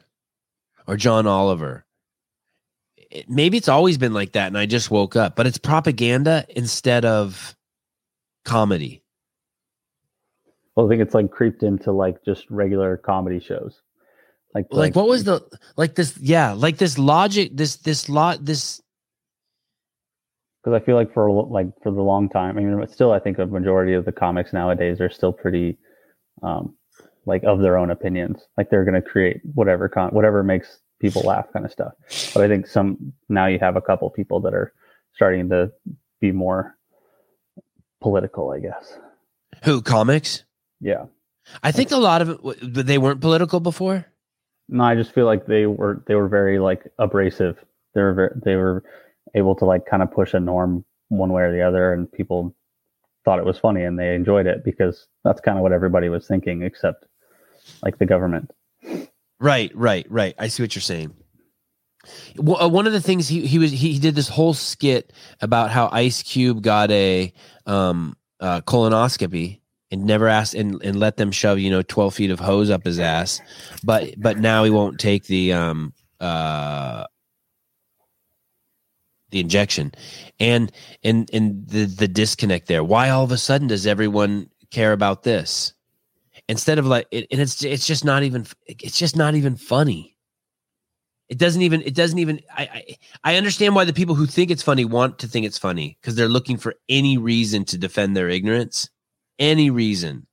or 0.85 0.97
John 0.97 1.27
Oliver. 1.27 1.85
It, 3.09 3.29
maybe 3.29 3.57
it's 3.57 3.69
always 3.69 3.97
been 3.97 4.13
like 4.13 4.33
that, 4.33 4.47
and 4.47 4.57
I 4.57 4.65
just 4.65 4.91
woke 4.91 5.15
up. 5.15 5.37
But 5.37 5.47
it's 5.47 5.57
propaganda 5.57 6.45
instead 6.49 7.05
of 7.05 7.55
comedy. 8.43 9.01
Well, 10.75 10.87
I 10.87 10.89
think 10.89 11.01
it's 11.01 11.13
like 11.13 11.31
creeped 11.31 11.63
into 11.63 11.91
like 11.91 12.23
just 12.25 12.49
regular 12.49 12.97
comedy 12.97 13.39
shows. 13.39 13.81
Like, 14.53 14.67
like, 14.69 14.77
like 14.77 14.95
what 14.95 15.07
was 15.07 15.23
the 15.23 15.41
like 15.77 15.95
this? 15.95 16.17
Yeah, 16.17 16.51
like 16.51 16.77
this 16.77 16.97
logic, 16.97 17.51
this 17.55 17.77
this 17.77 18.09
lot, 18.09 18.43
this. 18.43 18.81
Because 20.63 20.81
I 20.81 20.85
feel 20.85 20.95
like 20.95 21.13
for 21.13 21.29
like 21.29 21.67
for 21.81 21.91
the 21.91 22.01
long 22.01 22.29
time, 22.29 22.57
I 22.57 22.61
mean, 22.61 22.87
still, 22.87 23.11
I 23.11 23.19
think 23.19 23.37
a 23.37 23.45
majority 23.45 23.93
of 23.93 24.05
the 24.05 24.13
comics 24.13 24.53
nowadays 24.53 25.01
are 25.01 25.09
still 25.09 25.33
pretty, 25.33 25.77
um, 26.41 26.75
like 27.25 27.43
of 27.43 27.59
their 27.59 27.77
own 27.77 27.91
opinions. 27.91 28.47
Like 28.57 28.69
they're 28.69 28.85
going 28.85 29.01
to 29.01 29.07
create 29.07 29.41
whatever 29.53 29.89
con 29.89 30.11
whatever 30.11 30.41
makes 30.41 30.79
people 31.01 31.23
laugh, 31.23 31.51
kind 31.51 31.65
of 31.65 31.71
stuff. 31.71 31.93
But 32.33 32.43
I 32.43 32.47
think 32.47 32.67
some 32.67 33.13
now 33.27 33.47
you 33.47 33.59
have 33.59 33.75
a 33.75 33.81
couple 33.81 34.09
people 34.09 34.39
that 34.41 34.53
are 34.53 34.73
starting 35.13 35.49
to 35.49 35.71
be 36.21 36.31
more 36.31 36.77
political, 38.01 38.51
I 38.51 38.59
guess. 38.59 38.97
Who 39.65 39.81
comics? 39.81 40.45
Yeah, 40.79 41.05
I 41.61 41.73
think 41.73 41.91
a 41.91 41.97
lot 41.97 42.21
of 42.21 42.29
it 42.29 42.85
they 42.85 42.97
weren't 42.97 43.21
political 43.21 43.59
before. 43.59 44.05
No, 44.69 44.83
I 44.85 44.95
just 44.95 45.11
feel 45.11 45.25
like 45.25 45.45
they 45.45 45.65
were 45.65 46.03
they 46.07 46.15
were 46.15 46.29
very 46.29 46.59
like 46.59 46.83
abrasive. 46.97 47.57
They 47.93 48.01
were 48.01 48.13
very, 48.13 48.31
they 48.43 48.55
were 48.55 48.83
able 49.35 49.55
to 49.55 49.65
like 49.65 49.85
kind 49.85 50.03
of 50.03 50.11
push 50.11 50.33
a 50.33 50.39
norm 50.39 50.85
one 51.09 51.31
way 51.31 51.43
or 51.43 51.51
the 51.51 51.61
other, 51.61 51.93
and 51.93 52.11
people 52.11 52.55
thought 53.25 53.39
it 53.39 53.45
was 53.45 53.57
funny 53.57 53.83
and 53.83 53.97
they 53.97 54.15
enjoyed 54.15 54.45
it 54.45 54.65
because 54.65 55.07
that's 55.23 55.39
kind 55.39 55.57
of 55.57 55.63
what 55.63 55.71
everybody 55.71 56.09
was 56.09 56.27
thinking, 56.27 56.61
except 56.61 57.05
like 57.81 57.97
the 57.97 58.05
government. 58.05 58.51
Right, 59.39 59.71
right, 59.75 60.05
right. 60.09 60.35
I 60.37 60.47
see 60.47 60.63
what 60.63 60.75
you're 60.75 60.81
saying. 60.81 61.13
Well, 62.37 62.61
uh, 62.61 62.67
one 62.67 62.85
of 62.85 62.93
the 62.93 63.01
things 63.01 63.29
he 63.29 63.47
he 63.47 63.59
was 63.59 63.71
he, 63.71 63.97
did 63.97 64.15
this 64.15 64.27
whole 64.27 64.53
skit 64.53 65.13
about 65.39 65.71
how 65.71 65.89
Ice 65.91 66.21
Cube 66.21 66.61
got 66.61 66.91
a 66.91 67.31
um 67.65 68.17
uh, 68.41 68.59
colonoscopy 68.61 69.61
and 69.89 70.05
never 70.05 70.27
asked 70.27 70.53
and, 70.53 70.83
and 70.83 70.99
let 70.99 71.15
them 71.15 71.31
shove 71.31 71.59
you 71.59 71.69
know 71.69 71.81
12 71.81 72.15
feet 72.15 72.31
of 72.31 72.39
hose 72.39 72.69
up 72.69 72.83
his 72.83 72.99
ass 72.99 73.39
but 73.85 74.15
but 74.17 74.37
now 74.37 74.63
he 74.65 74.69
won't 74.69 74.99
take 74.99 75.25
the 75.25 75.53
um 75.53 75.93
uh 76.19 77.05
the 79.33 79.39
injection 79.39 79.91
and 80.39 80.71
and 81.03 81.29
and 81.33 81.67
the 81.67 81.85
the 81.85 82.07
disconnect 82.07 82.67
there 82.67 82.83
why 82.83 83.09
all 83.09 83.23
of 83.23 83.31
a 83.31 83.37
sudden 83.37 83.67
does 83.67 83.85
everyone 83.85 84.49
care 84.71 84.93
about 84.93 85.23
this 85.23 85.73
instead 86.47 86.79
of 86.79 86.85
like 86.85 87.05
it, 87.11 87.27
and 87.31 87.41
it's 87.41 87.63
it's 87.63 87.85
just 87.85 88.05
not 88.05 88.23
even 88.23 88.45
it's 88.67 88.97
just 88.97 89.17
not 89.17 89.35
even 89.35 89.57
funny 89.57 90.15
it 91.27 91.37
doesn't 91.37 91.61
even 91.61 91.81
it 91.81 91.95
doesn't 91.95 92.19
even 92.19 92.39
I, 92.55 92.63
I 92.63 92.97
i 93.23 93.35
understand 93.35 93.75
why 93.75 93.83
the 93.83 93.93
people 93.93 94.15
who 94.15 94.25
think 94.25 94.49
it's 94.49 94.63
funny 94.63 94.85
want 94.85 95.19
to 95.19 95.27
think 95.27 95.45
it's 95.45 95.57
funny 95.57 95.97
because 95.99 96.15
they're 96.15 96.29
looking 96.29 96.57
for 96.57 96.75
any 96.87 97.17
reason 97.17 97.65
to 97.65 97.77
defend 97.77 98.15
their 98.15 98.29
ignorance 98.29 98.89
any 99.39 99.69
reason. 99.69 100.27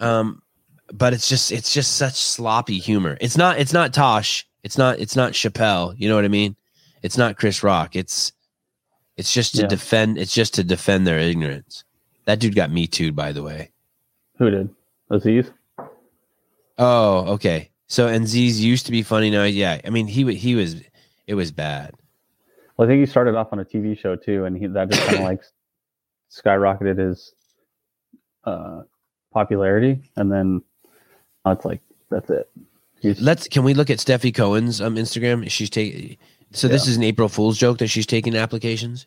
Um, 0.00 0.42
but 0.92 1.12
it's 1.12 1.28
just 1.28 1.52
it's 1.52 1.72
just 1.72 1.96
such 1.96 2.14
sloppy 2.14 2.78
humor. 2.78 3.16
It's 3.20 3.36
not 3.36 3.58
it's 3.58 3.72
not 3.72 3.92
Tosh. 3.92 4.46
It's 4.64 4.76
not 4.76 4.98
it's 4.98 5.16
not 5.16 5.32
Chappelle. 5.32 5.94
You 5.96 6.08
know 6.08 6.16
what 6.16 6.24
I 6.24 6.28
mean? 6.28 6.56
It's 7.02 7.16
not 7.16 7.36
Chris 7.36 7.62
Rock. 7.62 7.96
It's 7.96 8.32
it's 9.16 9.32
just 9.32 9.54
to 9.56 9.62
yeah. 9.62 9.68
defend. 9.68 10.18
It's 10.18 10.34
just 10.34 10.54
to 10.54 10.64
defend 10.64 11.06
their 11.06 11.18
ignorance. 11.18 11.84
That 12.26 12.40
dude 12.40 12.54
got 12.54 12.70
me 12.70 12.86
too, 12.86 13.12
by 13.12 13.32
the 13.32 13.42
way. 13.42 13.70
Who 14.38 14.50
did? 14.50 14.70
Aziz. 15.10 15.50
Oh, 16.78 17.34
okay. 17.34 17.70
So 17.86 18.06
and 18.06 18.24
Aziz 18.24 18.64
used 18.64 18.86
to 18.86 18.92
be 18.92 19.02
funny. 19.02 19.30
Now, 19.30 19.44
yeah. 19.44 19.80
I 19.84 19.90
mean, 19.90 20.06
he 20.06 20.34
he 20.34 20.54
was. 20.54 20.76
It 21.26 21.34
was 21.34 21.52
bad. 21.52 21.94
Well, 22.76 22.88
I 22.88 22.90
think 22.90 23.00
he 23.00 23.06
started 23.06 23.36
off 23.36 23.52
on 23.52 23.60
a 23.60 23.64
TV 23.64 23.96
show 23.96 24.16
too, 24.16 24.46
and 24.46 24.56
he 24.56 24.66
that 24.66 24.90
just 24.90 25.02
kind 25.02 25.18
of 25.18 25.24
like 25.24 25.42
skyrocketed 26.30 26.98
his 26.98 27.34
uh, 28.44 28.82
popularity, 29.32 30.10
and 30.16 30.32
then 30.32 30.62
it's 31.46 31.64
like 31.64 31.80
that's 32.10 32.30
it. 32.30 32.50
He's, 33.00 33.20
Let's 33.20 33.48
can 33.48 33.64
we 33.64 33.74
look 33.74 33.90
at 33.90 33.98
Steffi 33.98 34.34
Cohen's 34.34 34.80
um 34.80 34.96
Instagram? 34.96 35.50
She's 35.50 35.70
taking. 35.70 36.16
So 36.52 36.66
yeah. 36.66 36.72
this 36.72 36.88
is 36.88 36.96
an 36.96 37.02
April 37.02 37.28
Fool's 37.28 37.58
joke 37.58 37.78
that 37.78 37.88
she's 37.88 38.06
taking 38.06 38.36
applications. 38.36 39.06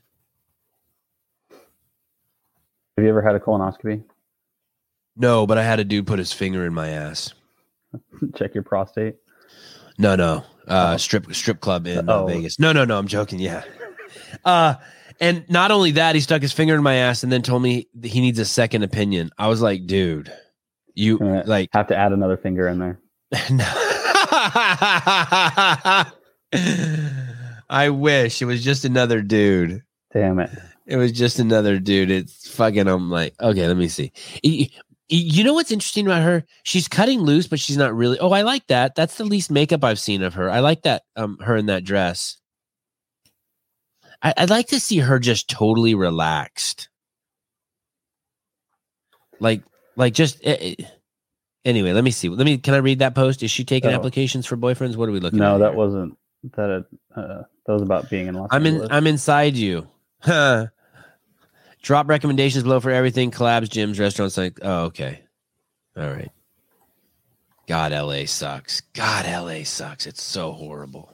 Have 2.98 3.04
you 3.04 3.10
ever 3.10 3.22
had 3.22 3.36
a 3.36 3.40
colonoscopy? 3.40 4.04
No, 5.16 5.46
but 5.46 5.58
I 5.58 5.64
had 5.64 5.80
a 5.80 5.84
dude 5.84 6.08
put 6.08 6.20
his 6.20 6.32
finger 6.32 6.66
in 6.66 6.74
my 6.74 6.90
ass. 6.90 7.34
Check 8.36 8.54
your 8.54 8.64
prostate. 8.64 9.16
No, 9.98 10.16
no. 10.16 10.44
Uh, 10.68 10.98
strip 10.98 11.34
strip 11.36 11.60
club 11.60 11.88
in 11.88 12.10
uh. 12.10 12.26
Vegas. 12.26 12.60
No, 12.60 12.72
no, 12.72 12.86
no. 12.86 12.98
I'm 12.98 13.08
joking. 13.08 13.40
Yeah. 13.40 13.64
Uh, 14.46 14.76
and 15.20 15.48
not 15.50 15.72
only 15.72 15.92
that, 15.92 16.16
he 16.16 16.22
stuck 16.22 16.42
his 16.42 16.52
finger 16.52 16.76
in 16.76 16.84
my 16.84 16.96
ass 16.96 17.24
and 17.24 17.32
then 17.32 17.42
told 17.42 17.62
me 17.62 17.88
he 18.02 18.20
needs 18.20 18.40
a 18.40 18.46
second 18.46 18.84
opinion. 18.84 19.30
I 19.38 19.48
was 19.48 19.62
like, 19.62 19.86
dude, 19.86 20.32
you 20.96 21.18
like 21.46 21.70
have 21.74 21.88
to 21.88 21.96
add 21.96 22.14
another 22.14 22.38
finger 22.38 22.68
in 22.68 22.80
there. 22.80 23.00
I 27.74 27.90
wish 27.90 28.40
it 28.40 28.46
was 28.46 28.64
just 28.64 28.86
another 28.86 29.24
dude. 29.24 29.82
Damn 30.14 30.38
it. 30.38 30.52
It 30.86 30.98
was 30.98 31.12
just 31.12 31.40
another 31.40 31.80
dude. 31.80 32.12
It's 32.12 32.48
fucking, 32.50 32.88
I'm 32.88 33.10
like, 33.10 33.34
okay, 33.42 33.66
let 33.66 33.78
me 33.78 33.88
see. 33.88 34.12
You 35.10 35.44
know 35.44 35.56
what's 35.56 35.72
interesting 35.72 36.06
about 36.06 36.22
her? 36.22 36.46
She's 36.62 36.88
cutting 36.88 37.22
loose, 37.22 37.48
but 37.48 37.60
she's 37.60 37.76
not 37.76 37.96
really. 37.96 38.20
Oh, 38.20 38.32
I 38.32 38.44
like 38.44 38.68
that. 38.68 38.94
That's 38.94 39.18
the 39.18 39.26
least 39.26 39.50
makeup 39.50 39.84
I've 39.84 39.98
seen 40.00 40.22
of 40.22 40.36
her. 40.36 40.52
I 40.52 40.60
like 40.60 40.84
that. 40.84 41.02
Um, 41.16 41.40
her 41.40 41.56
in 41.58 41.66
that 41.66 41.84
dress. 41.84 42.38
I, 44.22 44.36
would 44.40 44.52
like 44.52 44.68
to 44.68 44.80
see 44.80 45.00
her 45.00 45.18
just 45.18 45.50
totally 45.50 45.96
relaxed. 45.96 46.90
Like, 49.40 49.64
like 49.96 50.14
just 50.14 50.40
eh, 50.44 50.76
eh. 50.80 50.86
anyway. 51.66 51.92
Let 51.94 52.04
me 52.04 52.12
see. 52.12 52.30
Let 52.30 52.46
me. 52.46 52.60
Can 52.60 52.76
I 52.76 52.78
read 52.78 53.00
that 53.00 53.16
post? 53.16 53.42
Is 53.42 53.50
she 53.50 53.66
taking 53.66 53.90
oh. 53.90 53.96
applications 53.96 54.46
for 54.46 54.58
boyfriends? 54.58 54.96
What 54.96 55.10
are 55.10 55.12
we 55.12 55.20
looking? 55.20 55.40
No, 55.40 55.56
at 55.56 55.58
that 55.60 55.70
here? 55.72 55.78
wasn't. 55.78 56.18
That 56.56 56.86
uh, 57.16 57.44
that 57.66 57.74
was 57.74 57.82
about 57.82 58.10
being 58.10 58.28
in 58.28 58.36
Los 58.36 58.50
I'm 58.52 58.66
Angeles. 58.66 58.90
in. 58.90 58.96
I'm 58.96 59.08
inside 59.08 59.56
you. 59.56 59.88
Drop 61.82 62.08
recommendations 62.08 62.64
below 62.64 62.80
for 62.80 62.92
everything: 62.92 63.32
collabs, 63.32 63.68
gyms, 63.70 64.00
restaurants. 64.00 64.38
Like, 64.38 64.60
oh, 64.62 64.86
okay. 64.86 65.22
All 65.98 66.10
right. 66.10 66.32
God, 67.68 67.92
LA 67.94 68.26
sucks. 68.26 68.82
God, 68.94 69.26
LA 69.26 69.64
sucks. 69.64 70.06
It's 70.06 70.22
so 70.22 70.52
horrible. 70.52 71.10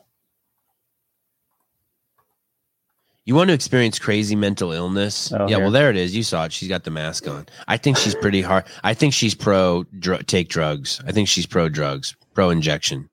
You 3.25 3.35
want 3.35 3.49
to 3.49 3.53
experience 3.53 3.99
crazy 3.99 4.35
mental 4.35 4.71
illness? 4.71 5.31
Oh, 5.31 5.41
yeah, 5.41 5.57
here. 5.57 5.59
well, 5.59 5.71
there 5.71 5.91
it 5.91 5.95
is. 5.95 6.15
You 6.15 6.23
saw 6.23 6.45
it. 6.45 6.51
She's 6.53 6.67
got 6.67 6.83
the 6.83 6.89
mask 6.89 7.27
on. 7.27 7.45
I 7.67 7.77
think 7.77 7.97
she's 7.97 8.15
pretty 8.15 8.41
hard. 8.41 8.63
I 8.83 8.95
think 8.95 9.13
she's 9.13 9.35
pro 9.35 9.83
dr- 9.99 10.25
take 10.25 10.49
drugs. 10.49 10.99
I 11.05 11.11
think 11.11 11.27
she's 11.27 11.45
pro 11.45 11.69
drugs, 11.69 12.15
pro 12.33 12.49
injection, 12.49 13.07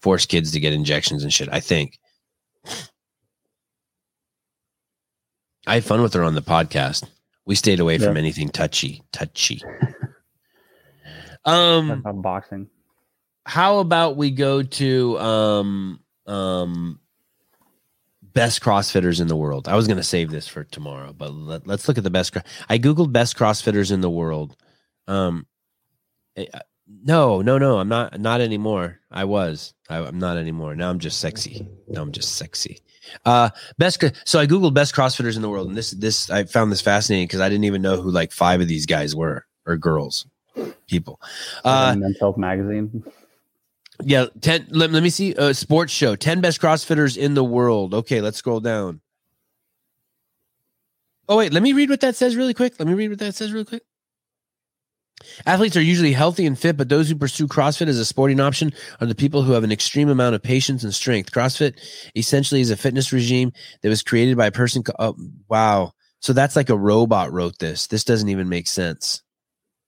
force 0.00 0.26
kids 0.26 0.52
to 0.52 0.60
get 0.60 0.72
injections 0.72 1.22
and 1.22 1.32
shit. 1.32 1.48
I 1.50 1.60
think. 1.60 1.98
I 5.66 5.74
had 5.74 5.84
fun 5.84 6.00
with 6.02 6.14
her 6.14 6.22
on 6.24 6.34
the 6.34 6.40
podcast. 6.42 7.04
We 7.44 7.54
stayed 7.54 7.80
away 7.80 7.98
from 7.98 8.16
anything 8.16 8.48
touchy, 8.48 9.02
touchy. 9.12 9.62
Um, 11.44 12.02
boxing. 12.20 12.68
how 13.46 13.78
about 13.78 14.16
we 14.18 14.30
go 14.30 14.62
to 14.62 15.18
um 15.18 16.00
um 16.26 17.00
best 18.22 18.60
crossfitters 18.60 19.20
in 19.20 19.28
the 19.28 19.36
world 19.36 19.66
i 19.66 19.74
was 19.74 19.86
going 19.86 19.96
to 19.96 20.02
save 20.02 20.30
this 20.30 20.46
for 20.46 20.64
tomorrow 20.64 21.14
but 21.14 21.32
let, 21.32 21.66
us 21.70 21.88
look 21.88 21.96
at 21.96 22.04
the 22.04 22.10
best 22.10 22.36
i 22.68 22.76
googled 22.76 23.12
best 23.12 23.38
crossfitters 23.38 23.90
in 23.90 24.02
the 24.02 24.10
world 24.10 24.56
um 25.06 25.46
no 27.04 27.42
no 27.42 27.58
no 27.58 27.78
i'm 27.78 27.88
not 27.88 28.18
not 28.20 28.40
anymore 28.40 29.00
i 29.10 29.24
was 29.24 29.74
I, 29.88 29.98
i'm 29.98 30.18
not 30.18 30.36
anymore 30.36 30.74
now 30.74 30.90
i'm 30.90 30.98
just 30.98 31.20
sexy 31.20 31.68
now 31.86 32.02
i'm 32.02 32.12
just 32.12 32.36
sexy 32.36 32.80
uh 33.24 33.50
best 33.76 34.02
so 34.24 34.38
i 34.38 34.46
googled 34.46 34.74
best 34.74 34.94
crossfitters 34.94 35.36
in 35.36 35.42
the 35.42 35.48
world 35.48 35.68
and 35.68 35.76
this 35.76 35.90
this 35.92 36.30
i 36.30 36.44
found 36.44 36.72
this 36.72 36.80
fascinating 36.80 37.26
because 37.26 37.40
i 37.40 37.48
didn't 37.48 37.64
even 37.64 37.82
know 37.82 38.00
who 38.00 38.10
like 38.10 38.32
five 38.32 38.60
of 38.60 38.68
these 38.68 38.86
guys 38.86 39.14
were 39.14 39.46
or 39.66 39.76
girls 39.76 40.26
people 40.86 41.20
uh 41.64 41.94
Men's 41.96 42.18
Health 42.18 42.36
magazine. 42.36 43.04
yeah, 44.02 44.26
ten. 44.40 44.66
Let, 44.70 44.90
let 44.90 45.02
me 45.02 45.10
see. 45.10 45.34
Uh, 45.34 45.52
sports 45.52 45.92
show. 45.92 46.16
Ten 46.16 46.40
best 46.40 46.60
CrossFitters 46.60 47.16
in 47.16 47.34
the 47.34 47.44
world. 47.44 47.94
Okay, 47.94 48.20
let's 48.20 48.38
scroll 48.38 48.60
down. 48.60 49.00
Oh 51.28 51.36
wait, 51.36 51.52
let 51.52 51.62
me 51.62 51.72
read 51.72 51.90
what 51.90 52.00
that 52.00 52.16
says 52.16 52.36
really 52.36 52.54
quick. 52.54 52.74
Let 52.78 52.88
me 52.88 52.94
read 52.94 53.10
what 53.10 53.18
that 53.18 53.34
says 53.34 53.52
really 53.52 53.66
quick. 53.66 53.82
Athletes 55.46 55.76
are 55.76 55.82
usually 55.82 56.12
healthy 56.12 56.46
and 56.46 56.58
fit, 56.58 56.76
but 56.76 56.88
those 56.88 57.08
who 57.08 57.16
pursue 57.16 57.46
CrossFit 57.46 57.88
as 57.88 57.98
a 57.98 58.04
sporting 58.04 58.40
option 58.40 58.72
are 59.00 59.06
the 59.06 59.14
people 59.14 59.42
who 59.42 59.52
have 59.52 59.64
an 59.64 59.72
extreme 59.72 60.08
amount 60.08 60.34
of 60.34 60.42
patience 60.42 60.84
and 60.84 60.94
strength. 60.94 61.32
CrossFit 61.32 61.74
essentially 62.16 62.60
is 62.60 62.70
a 62.70 62.76
fitness 62.76 63.12
regime 63.12 63.52
that 63.82 63.88
was 63.88 64.02
created 64.02 64.36
by 64.36 64.46
a 64.46 64.52
person. 64.52 64.82
Oh, 64.98 65.16
wow. 65.48 65.92
So 66.20 66.32
that's 66.32 66.56
like 66.56 66.68
a 66.70 66.76
robot 66.76 67.32
wrote 67.32 67.58
this. 67.58 67.86
This 67.86 68.04
doesn't 68.04 68.28
even 68.28 68.48
make 68.48 68.66
sense 68.66 69.22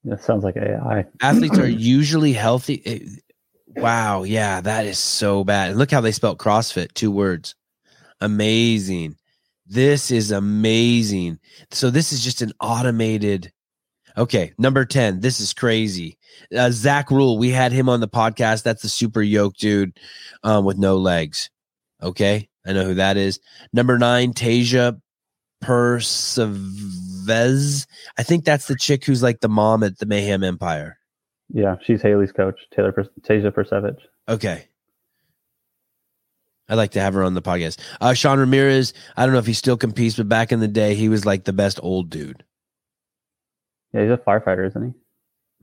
That 0.05 0.21
sounds 0.23 0.43
like 0.43 0.55
AI. 0.57 1.05
athletes 1.21 1.57
are 1.59 1.67
usually 1.69 2.33
healthy. 2.33 2.81
Eh, 2.85 2.99
Wow, 3.73 4.23
yeah, 4.23 4.59
that 4.59 4.85
is 4.85 4.99
so 4.99 5.45
bad. 5.45 5.69
And 5.69 5.79
look 5.79 5.91
how 5.91 6.01
they 6.01 6.11
spelled 6.11 6.39
CrossFit, 6.39 6.93
two 6.93 7.09
words. 7.09 7.55
Amazing. 8.19 9.15
This 9.65 10.11
is 10.11 10.31
amazing. 10.31 11.39
So 11.71 11.89
this 11.89 12.11
is 12.11 12.21
just 12.21 12.41
an 12.41 12.51
automated. 12.59 13.51
Okay, 14.17 14.53
number 14.57 14.85
10. 14.85 15.21
This 15.21 15.39
is 15.39 15.53
crazy. 15.53 16.17
Uh, 16.55 16.71
Zack 16.71 17.11
Ruhl, 17.11 17.37
we 17.37 17.49
had 17.49 17.71
him 17.71 17.87
on 17.89 17.99
the 17.99 18.07
podcast. 18.07 18.63
That's 18.63 18.81
the 18.81 18.89
super 18.89 19.21
yoke 19.21 19.55
dude 19.55 19.97
um, 20.43 20.65
with 20.65 20.77
no 20.77 20.97
legs. 20.97 21.49
Okay, 22.01 22.49
I 22.65 22.73
know 22.73 22.85
who 22.85 22.95
that 22.95 23.15
is. 23.17 23.39
Number 23.71 23.97
nine, 23.97 24.33
Tasia 24.33 24.99
Percevecz. 25.63 27.05
I 28.17 28.23
think 28.23 28.43
that's 28.43 28.67
the 28.67 28.75
chick 28.75 29.05
who's 29.05 29.23
like 29.23 29.39
the 29.39 29.49
mom 29.49 29.83
at 29.83 29.99
the 29.99 30.05
Mayhem 30.05 30.43
Empire. 30.43 30.97
Yeah, 31.53 31.75
she's 31.83 32.01
Haley's 32.01 32.31
coach, 32.31 32.59
Taylor 32.75 32.91
Per- 32.91 33.09
Tasia 33.21 33.51
Percevecz. 33.51 33.99
Okay. 34.27 34.67
I'd 36.69 36.75
like 36.75 36.91
to 36.91 37.01
have 37.01 37.13
her 37.13 37.23
on 37.23 37.33
the 37.33 37.41
podcast. 37.41 37.79
Uh, 37.99 38.13
Sean 38.13 38.39
Ramirez, 38.39 38.93
I 39.17 39.25
don't 39.25 39.33
know 39.33 39.39
if 39.39 39.45
he 39.45 39.53
still 39.53 39.75
competes, 39.75 40.15
but 40.15 40.29
back 40.29 40.53
in 40.53 40.61
the 40.61 40.69
day, 40.69 40.95
he 40.95 41.09
was 41.09 41.25
like 41.25 41.43
the 41.43 41.51
best 41.53 41.79
old 41.83 42.09
dude. 42.09 42.45
Yeah, 43.93 44.01
he's 44.03 44.11
a 44.11 44.17
firefighter, 44.17 44.65
isn't 44.67 44.81
he? 44.81 44.87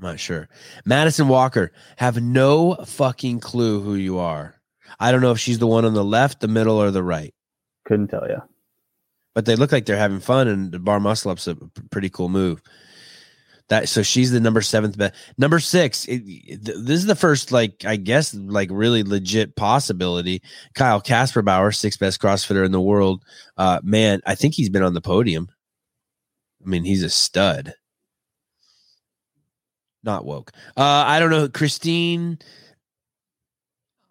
I'm 0.00 0.02
not 0.02 0.20
sure. 0.20 0.48
Madison 0.84 1.28
Walker, 1.28 1.72
have 1.96 2.22
no 2.22 2.74
fucking 2.86 3.40
clue 3.40 3.80
who 3.80 3.94
you 3.94 4.18
are. 4.18 4.54
I 5.00 5.10
don't 5.12 5.20
know 5.20 5.32
if 5.32 5.40
she's 5.40 5.58
the 5.58 5.66
one 5.66 5.84
on 5.84 5.94
the 5.94 6.04
left, 6.04 6.40
the 6.40 6.48
middle, 6.48 6.80
or 6.80 6.90
the 6.90 7.02
right, 7.02 7.34
Couldn't 7.84 8.08
tell 8.08 8.28
you. 8.28 8.40
but 9.34 9.44
they 9.44 9.56
look 9.56 9.72
like 9.72 9.86
they're 9.86 9.96
having 9.96 10.20
fun, 10.20 10.46
and 10.48 10.70
the 10.72 10.78
bar 10.78 11.00
muscle 11.00 11.30
up's 11.30 11.48
a 11.48 11.56
pretty 11.90 12.08
cool 12.10 12.28
move. 12.28 12.62
That 13.68 13.86
so 13.88 14.02
she's 14.02 14.30
the 14.30 14.40
number 14.40 14.62
seventh 14.62 14.96
best. 14.96 15.14
Number 15.36 15.58
six. 15.58 16.06
It, 16.06 16.22
it- 16.26 16.64
th- 16.64 16.78
this 16.80 17.00
is 17.00 17.04
the 17.06 17.14
first, 17.14 17.52
like 17.52 17.84
I 17.84 17.96
guess, 17.96 18.32
like 18.32 18.70
really 18.72 19.02
legit 19.02 19.56
possibility. 19.56 20.42
Kyle 20.74 21.02
Kasperbauer, 21.02 21.74
sixth 21.76 22.00
best 22.00 22.18
CrossFitter 22.22 22.64
in 22.64 22.72
the 22.72 22.80
world. 22.80 23.24
Uh, 23.58 23.80
man, 23.82 24.22
I 24.24 24.36
think 24.36 24.54
he's 24.54 24.70
been 24.70 24.82
on 24.82 24.94
the 24.94 25.02
podium. 25.02 25.48
I 26.64 26.68
mean, 26.68 26.84
he's 26.84 27.02
a 27.02 27.10
stud. 27.10 27.74
Not 30.02 30.24
woke. 30.24 30.52
Uh, 30.76 31.04
I 31.06 31.18
don't 31.18 31.30
know. 31.30 31.48
Christine 31.48 32.38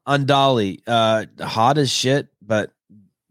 Andali, 0.07 0.81
uh, 0.87 1.25
hot 1.43 1.77
as 1.77 1.91
shit, 1.91 2.27
but 2.41 2.71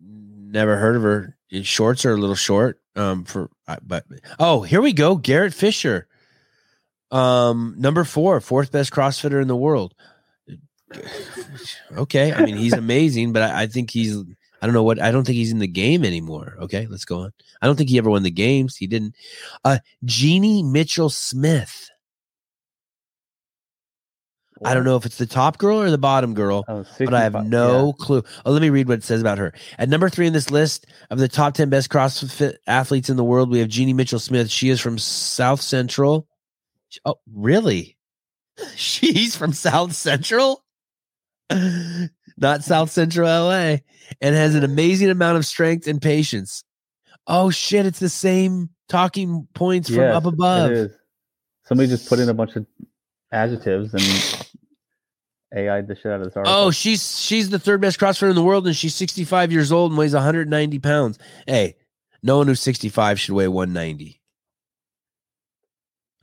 never 0.01 0.77
heard 0.77 0.97
of 0.97 1.03
her. 1.03 1.37
Shorts 1.63 2.05
are 2.05 2.13
a 2.13 2.17
little 2.17 2.37
short. 2.37 2.81
Um, 2.95 3.25
for 3.25 3.51
but 3.83 4.05
oh, 4.39 4.63
here 4.63 4.81
we 4.81 4.93
go. 4.93 5.17
Garrett 5.17 5.55
Fisher, 5.55 6.09
um, 7.11 7.75
number 7.79 8.05
four, 8.05 8.41
fourth 8.41 8.73
best 8.73 8.93
CrossFitter 8.93 9.41
in 9.41 9.49
the 9.49 9.57
world. 9.57 9.95
Okay, 11.97 12.33
I 12.33 12.45
mean 12.45 12.57
he's 12.57 12.73
amazing, 12.75 13.33
but 13.33 13.43
I, 13.43 13.63
I 13.63 13.67
think 13.67 13.91
he's. 13.91 14.17
I 14.61 14.67
don't 14.67 14.75
know 14.75 14.83
what. 14.83 15.01
I 15.01 15.11
don't 15.11 15.25
think 15.25 15.37
he's 15.37 15.51
in 15.51 15.59
the 15.59 15.67
game 15.67 16.05
anymore. 16.05 16.57
Okay, 16.61 16.87
let's 16.89 17.05
go 17.05 17.21
on. 17.21 17.33
I 17.61 17.67
don't 17.67 17.77
think 17.77 17.91
he 17.91 17.99
ever 17.99 18.11
won 18.11 18.23
the 18.23 18.31
games. 18.31 18.77
He 18.77 18.87
didn't. 18.87 19.15
Uh, 19.65 19.79
Jeannie 20.05 20.63
Mitchell 20.63 21.11
Smith. 21.11 21.91
I 24.65 24.75
don't 24.75 24.85
know 24.85 24.97
if 24.97 25.05
it's 25.05 25.19
the 25.19 25.27
top 25.27 25.59
girl 25.59 25.81
or 25.81 25.91
the 25.91 25.99
bottom 25.99 26.33
girl 26.35 26.65
Oh, 26.69 26.85
but 26.99 27.15
I 27.15 27.23
have 27.25 27.33
65, 27.33 27.47
no 27.47 27.93
clue. 27.93 28.23
Oh, 28.45 28.53
let 28.53 28.63
me 28.63 28.71
read 28.71 28.89
what 28.89 28.99
it 28.99 29.05
says 29.05 29.21
about 29.21 29.39
her. 29.39 29.53
At 29.79 29.89
number 29.89 30.09
three 30.09 30.27
in 30.27 30.33
this 30.33 30.51
list 30.51 30.87
of 31.11 31.19
the 31.19 31.29
top 31.29 31.55
10 31.55 31.69
best 31.69 31.91
CrossFit 31.91 32.57
athletes 32.67 33.11
in 33.11 33.17
the 33.17 33.25
world, 33.25 33.51
we 33.51 33.59
have 33.59 33.69
Jeannie 33.69 33.93
Mitchell 33.93 34.19
Smith. 34.19 34.51
She 34.51 34.71
is 34.71 34.81
from 34.81 34.99
South 34.99 35.61
Central. 35.61 36.27
Oh, 37.05 37.17
really? 37.33 37.97
She's 38.77 39.37
from 39.37 39.53
South 39.53 39.95
Central? 39.95 40.65
Not 42.39 42.65
South 42.65 42.91
Central 42.91 43.29
LA. 43.29 43.77
And 44.21 44.35
has 44.35 44.55
an 44.55 44.65
amazing 44.65 45.11
amount 45.11 45.37
of 45.37 45.45
strength 45.45 45.87
and 45.87 46.01
patience. 46.01 46.65
Oh, 47.27 47.51
shit. 47.51 47.87
It's 47.87 47.99
the 47.99 48.09
same 48.09 48.71
talking 48.89 49.49
points 49.53 49.89
from 49.89 49.99
Yes, 49.99 50.17
up 50.17 50.27
above. 50.27 50.91
Somebody 51.65 51.89
just 51.89 52.09
put 52.09 52.21
in 52.21 52.29
a 52.29 52.35
bunch 52.35 52.55
of 52.57 52.67
adjectives 53.33 53.93
and 53.95 54.47
AI'd 55.57 55.89
the 55.89 55.95
shit 55.95 56.07
out 56.07 56.21
of 56.21 56.25
this 56.25 56.37
article. 56.37 56.55
Oh, 56.55 56.71
she's 56.71 57.19
she's 57.21 57.51
the 57.51 57.59
third 57.59 57.81
best 57.81 57.99
CrossFitter 57.99 58.31
in 58.31 58.37
the 58.37 58.43
world, 58.43 58.67
and 58.67 58.77
she's 58.77 58.95
65 58.95 59.53
years 59.53 59.73
old 59.73 59.93
and 59.93 59.99
weighs 59.99 60.15
190 60.15 60.79
pounds. 60.81 61.19
Hey, 61.47 61.77
no 62.23 62.39
one 62.39 62.47
who's 62.47 62.61
65 62.61 63.21
should 63.21 63.35
weigh 63.35 63.49
190. 63.49 64.21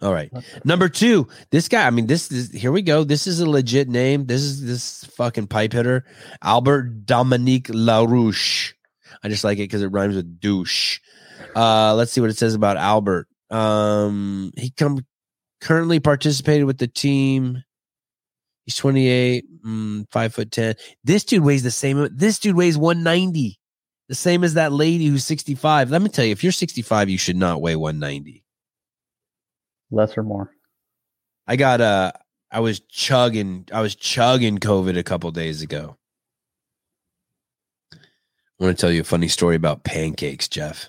All 0.02 0.14
right. 0.14 0.30
Number 0.66 0.90
two, 0.90 1.30
this 1.52 1.70
guy. 1.70 1.88
I 1.88 1.90
mean, 1.90 2.08
this 2.08 2.30
is 2.30 2.52
here 2.52 2.74
we 2.74 2.82
go. 2.82 3.06
This 3.06 3.26
is 3.26 3.40
a 3.40 3.50
legit 3.50 3.88
name. 3.88 4.26
This 4.26 4.42
is 4.42 4.62
this 4.62 5.06
fucking 5.16 5.48
pipe 5.48 5.72
hitter, 5.72 6.04
Albert-Dominic 6.42 7.68
Larouche. 7.70 8.74
I 9.24 9.30
just 9.30 9.46
like 9.46 9.60
it 9.60 9.64
because 9.64 9.82
it 9.82 9.88
rhymes 9.88 10.16
with 10.18 10.42
douche. 10.42 11.00
Uh, 11.56 11.96
let's 11.96 12.12
see 12.12 12.20
what 12.20 12.30
it 12.30 12.38
says 12.38 12.54
about 12.54 12.76
Albert. 12.76 13.28
Um, 13.50 14.52
he 14.58 14.72
come 14.72 15.06
currently 15.64 16.00
participated 16.00 16.66
with 16.66 16.78
the 16.78 16.88
team. 16.88 17.64
He's 18.66 18.76
28, 18.76 19.64
mm, 19.66 20.06
five 20.12 20.34
foot 20.34 20.52
10. 20.52 20.76
This 21.04 21.24
dude 21.24 21.44
weighs 21.44 21.64
the 21.64 21.72
same. 21.72 22.08
This 22.12 22.40
dude 22.40 22.56
weighs 22.56 22.78
190, 22.78 23.60
the 24.08 24.16
same 24.16 24.44
as 24.44 24.54
that 24.54 24.72
lady 24.72 25.08
who's 25.08 25.26
65. 25.26 25.90
Let 25.90 26.02
me 26.02 26.10
tell 26.10 26.26
you, 26.26 26.32
if 26.32 26.44
you're 26.44 26.52
65, 26.52 27.10
you 27.10 27.18
should 27.18 27.36
not 27.36 27.62
weigh 27.62 27.76
190. 27.76 28.44
Less 29.92 30.18
or 30.18 30.24
more. 30.24 30.52
I 31.48 31.56
got 31.56 31.82
uh 31.82 32.12
I 32.52 32.60
was 32.60 32.80
chugging, 32.82 33.68
I 33.74 33.82
was 33.82 33.96
chugging 33.96 34.60
COVID 34.60 34.98
a 34.98 35.04
couple 35.04 35.32
days 35.32 35.62
ago. 35.62 35.98
I 37.94 38.64
want 38.64 38.78
to 38.78 38.82
tell 38.82 38.92
you 38.92 39.02
a 39.02 39.06
funny 39.06 39.28
story 39.28 39.56
about 39.56 39.84
pancakes, 39.84 40.48
Jeff. 40.48 40.88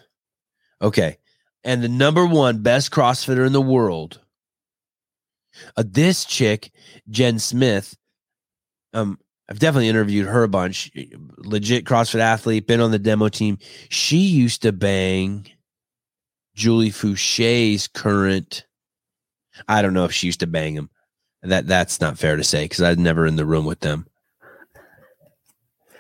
Okay. 0.83 1.17
And 1.65 1.83
the 1.83 1.89
number 1.89 2.27
one 2.27 2.63
best 2.63 2.91
CrossFitter 2.91 3.47
in 3.47 3.55
the 3.55 3.63
world, 3.63 4.21
uh, 5.77 5.85
this 5.87 6.25
chick, 6.25 6.71
Jen 7.09 7.39
Smith, 7.39 7.97
um, 8.93 9.19
I've 9.49 9.59
definitely 9.59 9.89
interviewed 9.89 10.27
her 10.27 10.43
a 10.43 10.49
bunch. 10.49 10.91
Legit 11.39 11.85
CrossFit 11.85 12.21
athlete, 12.21 12.67
been 12.67 12.81
on 12.81 12.93
the 12.93 12.99
demo 12.99 13.29
team. 13.29 13.59
She 13.91 14.19
used 14.19 14.63
to 14.63 14.73
bang 14.73 15.47
Julie 16.55 16.91
Foucher's 16.91 17.89
current 17.89 18.65
I 19.69 19.83
don't 19.83 19.95
know 19.95 20.05
if 20.05 20.13
she 20.13 20.27
used 20.27 20.41
to 20.41 20.47
bang 20.47 20.75
him. 20.75 20.91
That 21.43 21.67
that's 21.67 22.01
not 22.01 22.19
fair 22.19 22.37
to 22.37 22.45
say 22.45 22.65
because 22.65 22.81
I 22.83 22.91
was 22.91 22.99
never 22.99 23.27
in 23.27 23.37
the 23.37 23.45
room 23.45 23.67
with 23.67 23.81
them. 23.81 24.07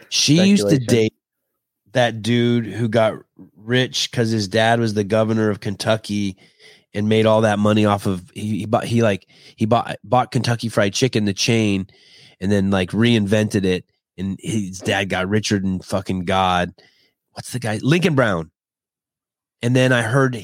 She 0.08 0.42
used 0.42 0.68
to 0.68 0.78
date 0.78 1.14
that 1.92 2.22
dude 2.22 2.66
who 2.66 2.88
got 2.88 3.14
rich 3.56 4.10
because 4.10 4.30
his 4.30 4.48
dad 4.48 4.80
was 4.80 4.94
the 4.94 5.04
governor 5.04 5.50
of 5.50 5.60
Kentucky 5.60 6.36
and 6.94 7.08
made 7.08 7.26
all 7.26 7.42
that 7.42 7.58
money 7.58 7.84
off 7.84 8.06
of 8.06 8.30
he, 8.34 8.60
he 8.60 8.66
bought 8.66 8.84
he 8.84 9.02
like 9.02 9.26
he 9.56 9.66
bought 9.66 9.96
bought 10.04 10.30
Kentucky 10.30 10.68
Fried 10.68 10.94
Chicken 10.94 11.24
the 11.24 11.34
chain 11.34 11.86
and 12.40 12.50
then 12.50 12.70
like 12.70 12.90
reinvented 12.90 13.64
it 13.64 13.84
and 14.16 14.38
his 14.40 14.78
dad 14.78 15.08
got 15.08 15.28
Richard 15.28 15.64
and 15.64 15.84
fucking 15.84 16.24
God. 16.24 16.72
What's 17.32 17.52
the 17.52 17.58
guy? 17.58 17.80
Lincoln 17.82 18.14
Brown. 18.14 18.50
And 19.60 19.74
then 19.74 19.92
I 19.92 20.02
heard 20.02 20.38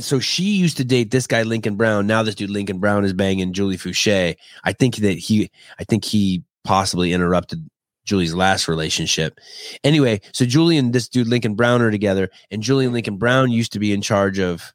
so 0.00 0.20
she 0.20 0.44
used 0.44 0.76
to 0.76 0.84
date 0.84 1.10
this 1.10 1.26
guy 1.26 1.42
Lincoln 1.42 1.76
Brown. 1.76 2.06
Now 2.06 2.22
this 2.22 2.34
dude 2.34 2.50
Lincoln 2.50 2.78
Brown 2.78 3.04
is 3.04 3.12
banging 3.12 3.52
Julie 3.52 3.78
Foucher. 3.78 4.36
I 4.64 4.72
think 4.72 4.96
that 4.96 5.18
he 5.18 5.50
I 5.78 5.84
think 5.84 6.04
he 6.04 6.44
possibly 6.62 7.12
interrupted 7.12 7.68
Julie's 8.04 8.34
last 8.34 8.68
relationship. 8.68 9.40
Anyway, 9.82 10.20
so 10.32 10.44
Julie 10.44 10.76
and 10.76 10.92
this 10.92 11.08
dude 11.08 11.26
Lincoln 11.26 11.54
Brown 11.54 11.82
are 11.82 11.90
together, 11.90 12.30
and 12.50 12.62
Julie 12.62 12.84
and 12.84 12.94
Lincoln 12.94 13.16
Brown 13.16 13.50
used 13.50 13.72
to 13.72 13.78
be 13.78 13.92
in 13.92 14.02
charge 14.02 14.38
of. 14.38 14.72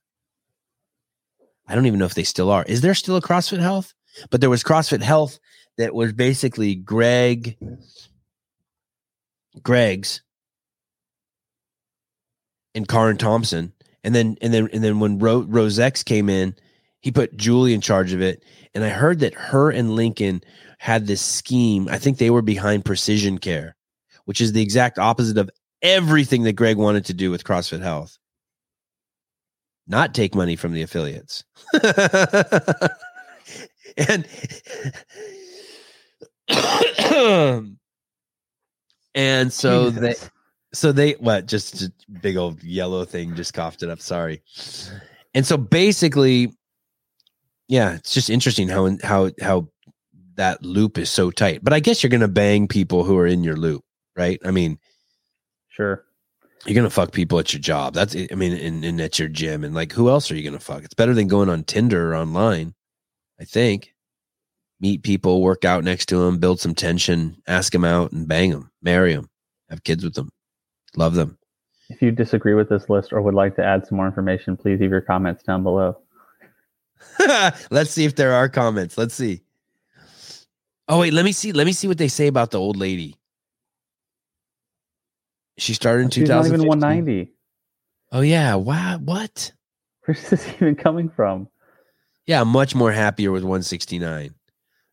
I 1.72 1.76
don't 1.76 1.86
even 1.86 1.99
know 1.99 2.05
if 2.05 2.15
they 2.15 2.26
still 2.26 2.51
are. 2.51 2.65
Is 2.67 2.82
there 2.82 2.93
still 2.93 3.15
a 3.15 3.22
CrossFit 3.22 3.61
Health? 3.61 3.93
But 4.30 4.41
there 4.41 4.49
was 4.49 4.61
CrossFit 4.61 5.01
Health 5.01 5.39
that 5.78 5.95
was 5.95 6.11
basically 6.11 6.76
Greg, 6.76 7.57
Greg's, 9.63 10.22
and 12.76 12.89
Karin 12.89 13.15
Thompson, 13.15 13.72
and 14.03 14.13
then 14.13 14.38
and 14.41 14.53
then 14.53 14.67
and 14.74 14.84
then 14.84 14.99
when 14.99 15.17
Ro- 15.17 15.45
Rose 15.47 15.80
X 15.80 16.03
came 16.03 16.30
in, 16.30 16.55
he 16.99 17.09
put 17.09 17.38
Julie 17.38 17.74
in 17.74 17.80
charge 17.80 18.11
of 18.11 18.22
it, 18.22 18.43
and 18.76 18.84
I 18.84 18.89
heard 18.89 19.19
that 19.19 19.34
her 19.34 19.72
and 19.72 19.95
Lincoln 19.95 20.41
had 20.78 21.07
this 21.07 21.22
scheme. 21.22 21.88
I 21.89 21.97
think 21.99 22.17
they 22.17 22.30
were 22.32 22.41
behind 22.41 22.84
Precision 22.84 23.38
Care, 23.38 23.78
which 24.26 24.41
is 24.41 24.51
the 24.51 24.61
exact 24.61 24.99
opposite 24.99 25.38
of 25.38 25.49
everything 25.82 26.43
that 26.43 26.53
Greg 26.53 26.76
wanted 26.76 27.05
to 27.05 27.13
do 27.13 27.32
with 27.32 27.45
CrossFit 27.45 27.82
Health. 27.82 28.17
Not 29.92 30.14
take 30.14 30.34
money 30.34 30.56
from 30.56 30.72
the 30.72 30.82
affiliates. 30.84 31.44
and 33.98 34.26
and 39.16 39.52
so 39.52 39.89
they 39.89 40.14
Jesus. 40.14 40.30
so 40.74 40.94
they 40.94 41.12
what 41.14 41.46
just 41.46 41.82
a 41.82 41.92
big 42.22 42.38
old 42.38 42.64
yellow 42.64 43.04
thing 43.04 43.36
just 43.36 43.54
coughed 43.54 43.84
it 43.84 43.89
up 43.89 44.00
sorry 44.00 44.42
and 45.34 45.46
so 45.46 45.58
basically 45.58 46.54
yeah 47.68 47.96
it's 47.96 48.14
just 48.14 48.30
interesting 48.30 48.70
how 48.70 48.98
how 49.04 49.30
how 49.42 49.68
that 50.36 50.64
loop 50.64 50.98
is 50.98 51.10
so 51.10 51.32
tight 51.32 51.62
but 51.64 51.74
i 51.74 51.80
guess 51.82 52.02
you're 52.02 52.10
gonna 52.10 52.28
bang 52.28 52.68
people 52.68 53.04
who 53.04 53.18
are 53.18 53.28
in 53.28 53.44
your 53.44 53.58
loop 53.58 53.84
right 54.16 54.39
i 54.46 54.52
mean 54.52 54.80
Sure. 55.70 56.04
You're 56.66 56.76
gonna 56.76 56.89
fuck 56.89 57.12
people 57.12 57.39
at 57.39 57.53
your 57.53 57.59
job 57.59 57.93
that's 57.93 58.16
i 58.16 58.36
mean 58.36 58.53
and, 58.53 58.84
and 58.86 59.01
at 59.01 59.18
your 59.18 59.28
gym 59.28 59.64
and 59.64 59.74
like 59.74 59.91
who 59.91 60.09
else 60.09 60.30
are 60.32 60.36
you 60.36 60.43
gonna 60.43 60.59
fuck 60.59 60.84
it's 60.84 60.93
better 60.93 61.14
than 61.14 61.28
going 61.28 61.49
on 61.49 61.64
tinder 61.64 62.12
or 62.12 62.16
online 62.16 62.74
i 63.39 63.43
think 63.43 63.93
meet 64.80 65.03
people 65.03 65.41
work 65.41 65.66
out 65.66 65.84
next 65.84 66.07
to 66.07 66.18
them 66.18 66.39
build 66.39 66.59
some 66.59 66.76
tension 66.76 67.36
ask 67.47 67.72
them 67.74 67.86
out 67.86 68.12
and 68.12 68.28
bang 68.28 68.51
them 68.51 68.70
marry 68.82 69.14
them 69.14 69.30
have 69.70 69.84
kids 69.84 70.03
with 70.03 70.14
them 70.14 70.30
love 70.95 71.16
them 71.16 71.38
If 71.91 72.01
you 72.01 72.12
disagree 72.12 72.53
with 72.53 72.70
this 72.70 72.89
list 72.89 73.12
or 73.12 73.22
would 73.22 73.34
like 73.34 73.55
to 73.57 73.66
add 73.66 73.86
some 73.86 73.97
more 73.97 74.07
information, 74.07 74.55
please 74.55 74.80
leave 74.80 74.91
your 74.91 75.01
comments 75.01 75.43
down 75.43 75.62
below. 75.62 75.97
Let's 77.70 77.91
see 77.91 78.05
if 78.05 78.16
there 78.16 78.34
are 78.34 78.47
comments. 78.47 78.97
Let's 78.97 79.14
see. 79.14 79.41
Oh 80.88 80.99
wait, 80.99 81.14
let 81.14 81.26
me 81.26 81.32
see. 81.32 81.51
Let 81.51 81.66
me 81.66 81.74
see 81.74 81.88
what 81.88 81.97
they 81.97 82.07
say 82.07 82.28
about 82.28 82.51
the 82.51 82.59
old 82.59 82.78
lady. 82.78 83.18
She 85.58 85.74
started 85.74 86.04
in 86.04 86.10
She's 86.10 86.30
not 86.30 86.45
even 86.45 86.66
190. 86.66 87.32
Oh 88.12 88.22
yeah. 88.22 88.56
Wow. 88.56 88.97
What? 88.99 89.52
Where's 90.06 90.30
this 90.30 90.47
even 90.56 90.76
coming 90.76 91.10
from? 91.10 91.47
Yeah, 92.26 92.41
I'm 92.41 92.47
much 92.49 92.76
more 92.76 92.91
happier 92.91 93.32
with 93.32 93.43
169. 93.43 94.36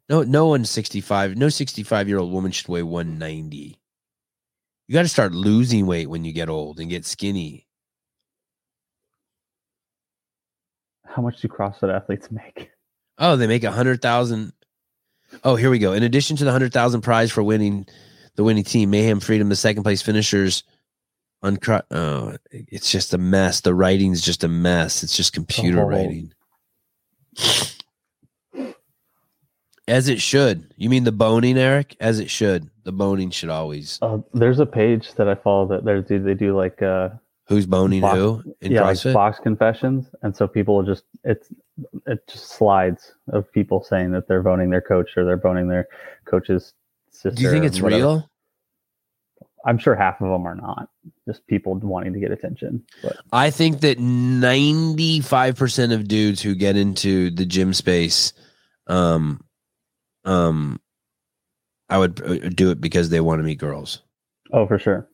No, 0.09 0.23
no 0.23 0.47
one 0.47 0.65
65. 0.65 1.37
No 1.37 1.49
65 1.49 2.09
year 2.09 2.19
old 2.19 2.33
woman 2.33 2.51
should 2.51 2.69
weigh 2.69 2.83
190. 2.83 3.79
You 4.87 4.95
got 4.95 5.03
to 5.03 5.09
start 5.09 5.33
losing 5.33 5.87
weight 5.87 6.09
when 6.09 6.25
you 6.25 6.33
get 6.33 6.49
old 6.49 6.81
and 6.81 6.89
get 6.89 7.05
skinny. 7.05 7.67
How 11.05 11.21
much 11.21 11.41
do 11.41 11.49
CrossFit 11.49 11.95
athletes 11.95 12.31
make? 12.31 12.71
Oh, 13.19 13.37
they 13.37 13.47
make 13.47 13.65
a 13.65 13.73
hundred 13.73 14.01
thousand. 14.01 14.53
Oh, 15.45 15.57
here 15.57 15.71
we 15.71 15.79
go. 15.79 15.93
In 15.93 16.03
addition 16.03 16.37
to 16.37 16.45
the 16.45 16.53
hundred 16.53 16.73
thousand 16.73 17.03
prize 17.03 17.31
for 17.31 17.43
winning 17.43 17.87
the 18.39 18.45
winning 18.45 18.63
team, 18.63 18.91
Mayhem 18.91 19.19
Freedom, 19.19 19.49
the 19.49 19.57
second 19.57 19.83
place 19.83 20.01
finishers. 20.01 20.63
On 21.43 21.59
oh, 21.91 22.37
it's 22.51 22.91
just 22.91 23.13
a 23.13 23.19
mess. 23.19 23.61
The 23.61 23.75
writing's 23.75 24.23
just 24.23 24.45
a 24.45 24.49
mess. 24.49 25.03
It's 25.03 25.17
just 25.17 25.33
computer 25.33 25.81
Oh. 25.81 25.87
writing. 25.87 26.33
As 29.89 30.09
it 30.09 30.21
should. 30.21 30.73
You 30.77 30.89
mean 30.89 31.03
the 31.03 31.13
boning, 31.13 31.59
Eric? 31.59 31.97
As 31.99 32.21
it 32.21 32.31
should. 32.31 32.71
The 32.85 32.93
boning 32.93 33.31
should 33.31 33.49
always. 33.51 33.99
Uh, 34.03 34.19
there's 34.35 34.61
a 34.61 34.67
page 34.67 35.15
that 35.15 35.29
I 35.29 35.35
follow 35.35 35.67
that 35.69 35.85
they 35.85 36.01
do. 36.01 36.23
They 36.23 36.35
do 36.35 36.57
like 36.57 36.81
uh, 36.81 37.11
Who's 37.49 37.67
boning 37.67 38.03
Box- 38.03 38.19
who 38.19 38.55
in 38.61 38.71
yeah, 38.73 38.83
like 38.83 39.03
box 39.13 39.41
confessions, 39.41 40.07
and 40.23 40.37
so 40.37 40.47
people 40.47 40.77
will 40.77 40.85
just 40.85 41.05
it's 41.25 41.49
it 42.07 42.21
just 42.29 42.51
slides 42.51 43.15
of 43.33 43.51
people 43.53 43.83
saying 43.83 44.13
that 44.13 44.29
they're 44.29 44.43
boning 44.43 44.71
their 44.71 44.81
coach 44.81 45.17
or 45.17 45.25
they're 45.25 45.37
boning 45.37 45.69
their 45.69 45.89
coach's 46.25 46.75
sister. 47.19 47.37
Do 47.37 47.43
you 47.43 47.51
think 47.51 47.65
it's 47.65 47.81
whatever. 47.81 48.03
real? 48.03 48.31
I'm 49.67 49.79
sure 49.79 49.95
half 49.97 50.21
of 50.21 50.31
them 50.31 50.47
are 50.47 50.55
not. 50.55 50.89
Just 51.27 51.47
people 51.47 51.75
wanting 51.75 52.13
to 52.13 52.21
get 52.21 52.31
attention. 52.31 52.85
But 53.03 53.17
I 53.33 53.51
think 53.51 53.81
that 53.81 53.99
95% 53.99 55.93
of 55.93 56.09
dudes 56.09 56.41
who 56.41 56.55
get 56.55 56.77
into 56.77 57.31
the 57.31 57.45
gym 57.45 57.75
space, 57.75 58.33
um, 58.87 59.45
um, 60.25 60.81
I 61.89 61.99
would 61.99 62.23
uh, 62.23 62.49
do 62.51 62.71
it 62.71 62.81
because 62.81 63.11
they 63.11 63.21
want 63.21 63.41
to 63.41 63.43
meet 63.43 63.59
girls. 63.59 64.03
oh, 64.53 64.67
for 64.67 64.79
sure, 64.79 65.09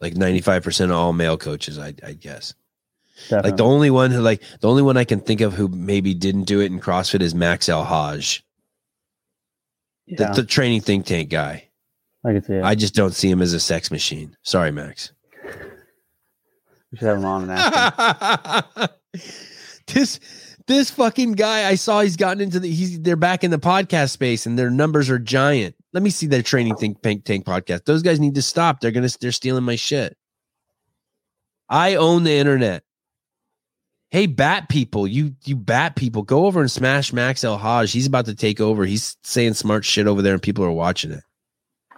Like 0.00 0.14
95% 0.14 0.84
of 0.86 0.90
all 0.92 1.12
male 1.12 1.36
coaches, 1.36 1.78
I, 1.78 1.94
I 2.02 2.12
guess. 2.12 2.54
definitely. 3.28 3.50
Like 3.50 3.56
the 3.58 3.64
only 3.64 3.90
one 3.90 4.10
who, 4.12 4.20
like, 4.20 4.42
the 4.60 4.68
only 4.68 4.82
one 4.82 4.96
I 4.96 5.04
can 5.04 5.20
think 5.20 5.40
of 5.40 5.52
who 5.54 5.68
maybe 5.68 6.14
didn't 6.14 6.44
do 6.44 6.60
it 6.60 6.70
in 6.72 6.80
CrossFit 6.80 7.20
is 7.22 7.34
Max 7.34 7.68
El-Hag, 7.68 8.24
yeah, 10.06 10.32
the 10.32 10.44
training 10.44 10.80
think 10.80 11.06
tank 11.06 11.30
guy. 11.30 11.68
I 12.24 12.32
can 12.32 12.42
see 12.42 12.54
it. 12.54 12.64
I 12.64 12.74
just 12.74 12.94
don't 12.94 13.14
see 13.14 13.30
him 13.30 13.42
as 13.42 13.52
a 13.52 13.60
sex 13.60 13.90
machine. 13.90 14.36
Sorry, 14.42 14.70
Max. 14.70 15.12
we 16.90 16.98
should 16.98 17.08
have 17.08 17.18
him 17.18 17.24
on 17.24 17.50
and 17.50 18.90
this 19.86 20.20
this 20.66 20.90
fucking 20.90 21.32
guy 21.32 21.68
I 21.68 21.74
saw 21.74 22.00
he's 22.00 22.16
gotten 22.16 22.40
into 22.40 22.58
the 22.58 22.70
he's 22.70 23.00
they're 23.00 23.16
back 23.16 23.44
in 23.44 23.50
the 23.50 23.58
podcast 23.58 24.10
space 24.10 24.46
and 24.46 24.58
their 24.58 24.70
numbers 24.70 25.10
are 25.10 25.18
giant. 25.18 25.76
Let 25.92 26.02
me 26.02 26.10
see 26.10 26.26
their 26.26 26.42
training 26.42 26.76
think 26.76 27.02
tank 27.02 27.24
tank 27.24 27.44
podcast. 27.44 27.84
Those 27.84 28.02
guys 28.02 28.20
need 28.20 28.34
to 28.36 28.42
stop. 28.42 28.80
They're 28.80 28.90
gonna 28.90 29.10
they're 29.20 29.32
stealing 29.32 29.64
my 29.64 29.76
shit. 29.76 30.16
I 31.68 31.96
own 31.96 32.24
the 32.24 32.32
internet. 32.32 32.84
Hey, 34.14 34.26
bat 34.26 34.68
people, 34.68 35.08
you 35.08 35.34
you 35.44 35.56
bat 35.56 35.96
people, 35.96 36.22
go 36.22 36.46
over 36.46 36.60
and 36.60 36.70
smash 36.70 37.12
Max 37.12 37.42
El-Hag. 37.42 37.88
He's 37.88 38.06
about 38.06 38.26
to 38.26 38.36
take 38.36 38.60
over. 38.60 38.84
He's 38.84 39.16
saying 39.24 39.54
smart 39.54 39.84
shit 39.84 40.06
over 40.06 40.22
there, 40.22 40.34
and 40.34 40.40
people 40.40 40.64
are 40.64 40.70
watching 40.70 41.10
it. 41.10 41.24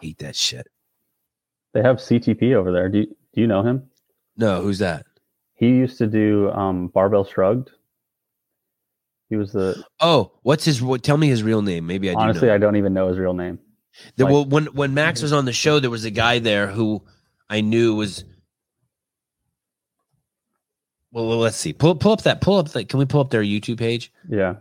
Hate 0.01 0.17
that 0.21 0.35
shit. 0.35 0.67
They 1.75 1.83
have 1.83 1.97
CTP 1.97 2.55
over 2.55 2.73
there. 2.73 2.89
Do 2.89 3.01
you, 3.01 3.07
do 3.35 3.41
you 3.43 3.47
know 3.47 3.62
him? 3.62 3.91
No, 4.35 4.62
who's 4.62 4.79
that? 4.79 5.05
He 5.57 5.67
used 5.67 5.99
to 5.99 6.07
do 6.07 6.51
um, 6.53 6.89
barbell 6.89 7.27
shrugged. 7.27 7.71
He 9.29 9.37
was 9.37 9.53
the 9.53 9.85
Oh, 10.01 10.33
what's 10.41 10.64
his? 10.64 10.81
What, 10.81 11.03
tell 11.03 11.19
me 11.19 11.29
his 11.29 11.43
real 11.43 11.61
name. 11.61 11.87
Maybe 11.87 12.09
I 12.09 12.14
do 12.14 12.19
honestly. 12.19 12.51
I 12.51 12.57
don't 12.57 12.77
even 12.77 12.95
know 12.95 13.09
his 13.09 13.19
real 13.19 13.35
name. 13.35 13.59
There, 14.17 14.25
Like- 14.25 14.33
well, 14.33 14.45
when 14.47 14.64
when 14.69 14.95
Max 14.95 15.21
was 15.21 15.35
on 15.35 15.45
the 15.45 15.53
show, 15.53 15.81
there 15.81 15.91
was 15.91 16.07
a 16.07 16.11
guy 16.11 16.39
there 16.39 16.69
who 16.69 17.05
I 17.51 17.61
knew 17.61 17.95
was. 17.95 18.25
Well, 21.12 21.26
let's 21.38 21.57
see. 21.57 21.72
Pull 21.72 21.94
pull 21.96 22.12
up 22.12 22.22
that 22.22 22.40
pull 22.40 22.59
up 22.59 22.68
that. 22.70 22.88
Can 22.88 22.98
we 22.98 23.04
pull 23.07 23.20
up 23.20 23.30
their 23.30 23.42
YouTube 23.42 23.78
page? 23.78 24.12
Yeah, 24.28 24.57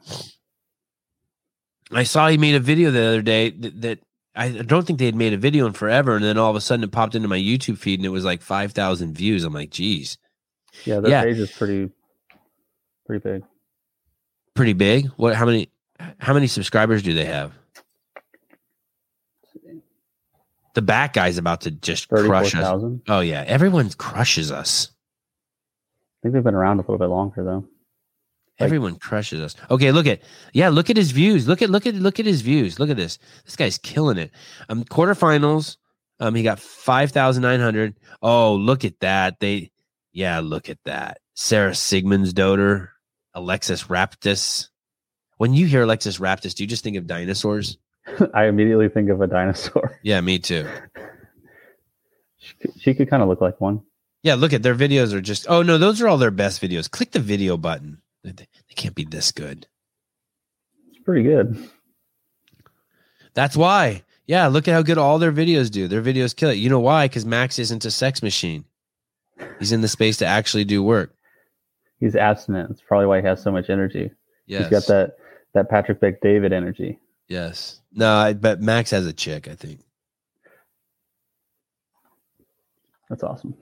I 1.91 2.03
saw 2.03 2.27
he 2.29 2.37
made 2.37 2.55
a 2.55 2.59
video 2.59 2.91
the 2.91 3.05
other 3.05 3.21
day 3.21 3.49
that, 3.49 3.81
that 3.81 3.99
I 4.35 4.49
don't 4.49 4.85
think 4.87 4.99
they 4.99 5.05
had 5.05 5.15
made 5.15 5.33
a 5.33 5.37
video 5.37 5.65
in 5.65 5.73
forever, 5.73 6.15
and 6.15 6.23
then 6.23 6.37
all 6.37 6.49
of 6.49 6.55
a 6.55 6.61
sudden 6.61 6.83
it 6.83 6.91
popped 6.91 7.15
into 7.15 7.27
my 7.27 7.37
YouTube 7.37 7.77
feed 7.77 7.99
and 7.99 8.05
it 8.05 8.09
was 8.09 8.23
like 8.25 8.41
five 8.41 8.71
thousand 8.71 9.15
views. 9.17 9.43
I'm 9.43 9.53
like, 9.53 9.69
geez, 9.71 10.17
yeah, 10.85 10.99
their 10.99 11.11
Yeah. 11.11 11.23
page 11.23 11.39
is 11.39 11.51
pretty 11.51 11.89
pretty 13.05 13.21
big. 13.23 13.43
pretty 14.53 14.73
big. 14.73 15.07
What? 15.17 15.35
How 15.35 15.45
many? 15.45 15.69
How 16.19 16.33
many 16.33 16.47
subscribers 16.47 17.03
do 17.03 17.13
they 17.13 17.25
have? 17.25 17.53
The 20.73 20.81
back 20.81 21.13
guy's 21.13 21.37
about 21.37 21.61
to 21.61 21.71
just 21.71 22.09
crush 22.09 22.53
us. 22.53 22.61
thousand. 22.61 23.01
Oh 23.07 23.21
yeah, 23.21 23.43
everyone 23.47 23.89
crushes 23.91 24.51
us. 24.51 24.91
I 26.25 26.27
think 26.27 26.33
they've 26.33 26.43
been 26.43 26.55
around 26.55 26.77
a 26.77 26.81
little 26.81 26.97
bit 26.97 27.09
longer 27.09 27.43
though. 27.43 27.67
Everyone 28.57 28.95
crushes 28.95 29.41
us. 29.41 29.55
Okay, 29.69 29.91
look 29.91 30.07
at 30.07 30.21
yeah, 30.53 30.69
look 30.69 30.89
at 30.89 30.97
his 30.97 31.11
views. 31.11 31.47
Look 31.47 31.61
at 31.61 31.69
look 31.69 31.85
at 31.85 31.93
look 31.93 32.19
at 32.19 32.25
his 32.25 32.41
views. 32.41 32.79
Look 32.79 32.89
at 32.89 32.97
this. 32.97 33.19
This 33.43 33.55
guy's 33.55 33.77
killing 33.77 34.17
it. 34.17 34.31
Um, 34.67 34.83
quarterfinals. 34.85 35.77
Um, 36.19 36.33
he 36.33 36.41
got 36.41 36.59
five 36.59 37.11
thousand 37.11 37.43
nine 37.43 37.59
hundred. 37.59 37.93
Oh, 38.23 38.55
look 38.55 38.85
at 38.85 38.99
that. 39.01 39.39
They, 39.39 39.69
yeah, 40.13 40.39
look 40.39 40.67
at 40.67 40.79
that. 40.85 41.19
Sara 41.35 41.73
Sigmundsdottir, 41.73 42.87
Alexis 43.35 43.83
Raptis. 43.83 44.69
When 45.37 45.53
you 45.53 45.67
hear 45.67 45.83
Alexis 45.83 46.17
Raptis, 46.17 46.55
do 46.55 46.63
you 46.63 46.67
just 46.67 46.83
think 46.83 46.97
of 46.97 47.05
dinosaurs? 47.05 47.77
I 48.33 48.45
immediately 48.45 48.89
think 48.89 49.11
of 49.11 49.21
a 49.21 49.27
dinosaur. 49.27 49.99
Yeah, 50.01 50.21
me 50.21 50.39
too. 50.39 50.67
She 52.37 52.53
she 52.79 52.93
could 52.93 53.09
kind 53.09 53.23
of 53.23 53.29
look 53.29 53.41
like 53.41 53.59
one. 53.59 53.81
Yeah, 54.25 54.33
look 54.33 54.53
at 54.53 54.63
their 54.63 54.73
videos 54.73 55.13
are 55.13 55.21
just. 55.21 55.45
Oh 55.47 55.61
no, 55.61 55.77
those 55.77 56.01
are 56.01 56.07
all 56.07 56.17
their 56.17 56.31
best 56.31 56.59
videos. 56.59 56.89
Click 56.89 57.11
the 57.11 57.19
video 57.19 57.57
button. 57.57 58.01
They, 58.23 58.31
they 58.31 58.47
can't 58.75 58.95
be 58.95 59.05
this 59.05 59.31
good. 59.31 59.67
It's 60.89 60.97
pretty 61.03 61.21
good. 61.21 61.69
That's 63.35 63.55
why. 63.55 64.01
Yeah, 64.25 64.47
look 64.47 64.67
at 64.67 64.73
how 64.73 64.81
good 64.81 64.97
all 64.97 65.19
their 65.19 65.31
videos 65.31 65.69
do. 65.69 65.87
Their 65.87 66.01
videos 66.01 66.35
kill 66.35 66.49
it. 66.49 66.55
You 66.55 66.71
know 66.71 66.79
why? 66.79 67.05
Because 67.05 67.23
Max 67.23 67.59
isn't 67.59 67.85
a 67.85 67.91
sex 67.91 68.23
machine. 68.23 68.65
He's 69.59 69.71
in 69.71 69.81
the 69.81 69.87
space 69.87 70.17
to 70.17 70.25
actually 70.25 70.63
do 70.63 70.81
work. 70.81 71.13
He's 71.99 72.15
abstinent. 72.15 72.69
That's 72.69 72.81
probably 72.81 73.05
why 73.05 73.21
he 73.21 73.27
has 73.27 73.43
so 73.43 73.51
much 73.51 73.69
energy. 73.69 74.09
Yes. 74.47 74.63
He's 74.63 74.71
got 74.71 74.87
that 74.87 75.17
that 75.53 75.69
Patrick 75.69 75.99
Bet-David 75.99 76.51
energy. 76.51 76.97
Yes. 77.27 77.79
No, 77.93 78.11
I 78.11 78.33
bet 78.33 78.59
Max 78.59 78.89
has 78.89 79.05
a 79.05 79.13
chick, 79.13 79.47
I 79.47 79.53
think. 79.53 79.81
That's 83.07 83.21
awesome. 83.21 83.53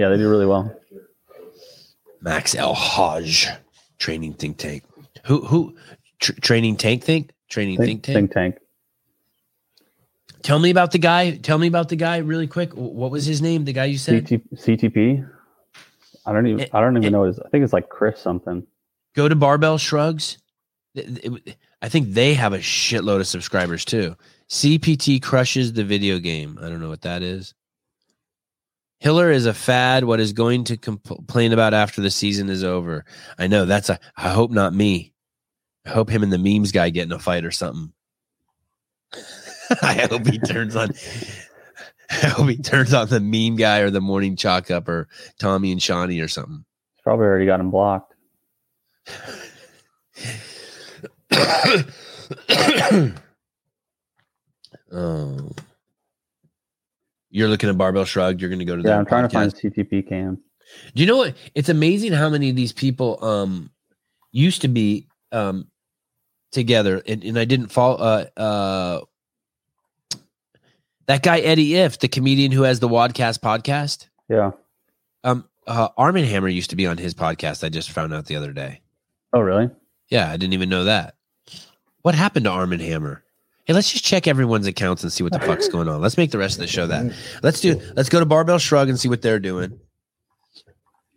Yeah, 0.00 0.08
they 0.08 0.16
do 0.16 0.30
really 0.30 0.46
well. 0.46 0.74
Max 2.22 2.54
El-Hag, 2.54 3.28
training 3.98 4.32
think 4.32 4.56
tank. 4.56 4.82
Who 5.26 5.44
who 5.44 5.76
tr- 6.20 6.32
training 6.40 6.76
tank 6.78 7.04
think? 7.04 7.32
Training 7.50 7.76
think, 7.76 8.02
Think, 8.02 8.02
tank. 8.02 8.14
think 8.14 8.32
tank. 8.32 8.58
Tell 10.42 10.58
me 10.58 10.70
about 10.70 10.92
the 10.92 10.98
guy. 10.98 11.32
Tell 11.36 11.58
me 11.58 11.66
about 11.66 11.90
the 11.90 11.96
guy 11.96 12.16
really 12.16 12.46
quick. 12.46 12.72
What 12.72 13.10
was 13.10 13.26
his 13.26 13.42
name? 13.42 13.66
The 13.66 13.74
guy 13.74 13.84
you 13.86 13.98
said? 13.98 14.26
CT, 14.26 14.40
CTP. 14.54 15.28
I 16.24 16.32
don't 16.32 16.46
even. 16.46 16.60
It- 16.60 16.70
I 16.74 16.80
don't 16.80 16.96
even 16.96 17.04
it- 17.08 17.10
know. 17.10 17.24
His, 17.24 17.38
I 17.38 17.50
think 17.50 17.62
it's 17.62 17.74
like 17.74 17.90
Chris 17.90 18.18
something. 18.18 18.66
Go 19.14 19.28
to 19.28 19.36
Barbell 19.36 19.76
Shrugs. 19.76 20.38
It- 20.94 21.24
it- 21.26 21.56
I 21.82 21.90
think 21.90 22.14
they 22.14 22.32
have 22.32 22.54
a 22.54 22.58
shitload 22.58 23.20
of 23.20 23.26
subscribers 23.26 23.84
too. 23.84 24.16
CPT 24.48 25.20
crushes 25.20 25.74
the 25.74 25.84
video 25.84 26.18
game. 26.18 26.58
I 26.62 26.70
don't 26.70 26.80
know 26.80 26.88
what 26.88 27.02
that 27.02 27.22
is. 27.22 27.52
Hiller 29.00 29.30
is 29.30 29.46
a 29.46 29.54
fad. 29.54 30.04
What 30.04 30.20
is 30.20 30.34
going 30.34 30.64
to 30.64 30.76
complain 30.76 31.52
about 31.52 31.72
after 31.74 32.02
the 32.02 32.10
season 32.10 32.50
is 32.50 32.62
over? 32.62 33.06
I 33.38 33.46
know 33.46 33.64
that's 33.64 33.88
a. 33.88 33.98
I 34.16 34.28
hope 34.28 34.50
not 34.50 34.74
me. 34.74 35.14
I 35.86 35.90
hope 35.90 36.10
him 36.10 36.22
and 36.22 36.32
the 36.32 36.38
memes 36.38 36.70
guy 36.70 36.90
get 36.90 37.04
in 37.04 37.12
a 37.12 37.18
fight 37.18 37.46
or 37.46 37.50
something. 37.50 37.92
I 39.82 40.06
hope 40.10 40.26
he 40.26 40.38
turns 40.38 40.76
on. 40.76 40.90
I 42.10 42.26
hope 42.26 42.48
he 42.48 42.56
turns 42.58 42.92
on 42.92 43.08
the 43.08 43.20
meme 43.20 43.56
guy 43.56 43.78
or 43.78 43.90
the 43.90 44.00
morning 44.02 44.36
chalk 44.36 44.70
up 44.70 44.86
or 44.88 45.08
Tommy 45.38 45.72
and 45.72 45.82
Shawnee 45.82 46.20
or 46.20 46.28
something. 46.28 46.64
He's 46.94 47.02
probably 47.02 47.24
already 47.24 47.46
got 47.46 47.60
him 47.60 47.70
blocked. 47.70 48.14
oh. 54.92 55.50
You're 57.30 57.48
looking 57.48 57.68
at 57.70 57.78
Barbell 57.78 58.04
Shrugged. 58.04 58.40
You're 58.40 58.50
going 58.50 58.58
to 58.58 58.64
go 58.64 58.76
to 58.76 58.82
Yeah, 58.82 58.98
I'm 58.98 59.06
trying 59.06 59.22
to 59.22 59.28
find 59.28 59.52
podcast. 59.54 59.72
CTP 59.74 60.08
cam. 60.08 60.38
Do 60.94 61.02
you 61.02 61.06
know 61.06 61.16
what? 61.16 61.34
It's 61.54 61.68
amazing 61.68 62.12
how 62.12 62.28
many 62.28 62.50
of 62.50 62.56
these 62.56 62.72
people 62.72 63.22
um 63.24 63.70
used 64.32 64.62
to 64.62 64.68
be 64.68 65.08
um 65.32 65.68
together, 66.52 67.02
and, 67.06 67.22
and 67.24 67.38
I 67.38 67.44
didn't 67.44 67.68
fall. 67.68 68.02
Uh, 68.02 68.24
uh, 68.36 69.00
that 71.06 71.22
guy 71.22 71.40
Eddie 71.40 71.70
Ifft, 71.70 71.98
the 72.00 72.08
comedian 72.08 72.52
who 72.52 72.62
has 72.62 72.80
the 72.80 72.88
Wadcast 72.88 73.40
podcast. 73.40 74.06
Yeah. 74.28 74.52
Um, 75.24 75.48
uh, 75.66 75.88
Armie 75.96 76.24
Hammer 76.26 76.48
used 76.48 76.70
to 76.70 76.76
be 76.76 76.86
on 76.86 76.98
his 76.98 77.14
podcast. 77.14 77.64
I 77.64 77.68
just 77.68 77.90
found 77.90 78.14
out 78.14 78.26
the 78.26 78.36
other 78.36 78.52
day. 78.52 78.80
Oh, 79.32 79.40
really? 79.40 79.70
Yeah, 80.08 80.30
I 80.30 80.36
didn't 80.36 80.54
even 80.54 80.68
know 80.68 80.84
that. 80.84 81.14
What 82.02 82.14
happened 82.14 82.44
to 82.44 82.50
Armie 82.50 82.84
Hammer? 82.86 83.24
Hey, 83.64 83.74
let's 83.74 83.90
just 83.92 84.04
check 84.04 84.26
everyone's 84.26 84.66
accounts 84.66 85.02
and 85.02 85.12
see 85.12 85.22
what 85.22 85.32
the 85.32 85.40
fuck's 85.40 85.68
going 85.72 85.86
on. 85.88 86.00
Let's 86.00 86.16
make 86.16 86.30
the 86.30 86.38
rest 86.38 86.56
of 86.56 86.60
the 86.60 86.66
show 86.66 86.86
that. 86.88 87.12
Let's 87.42 87.60
do. 87.60 87.80
Let's 87.94 88.08
go 88.08 88.18
to 88.20 88.26
Barbell 88.26 88.58
Shrug 88.58 88.88
and 88.88 88.98
see 88.98 89.08
what 89.08 89.22
they're 89.22 89.38
doing. 89.38 89.78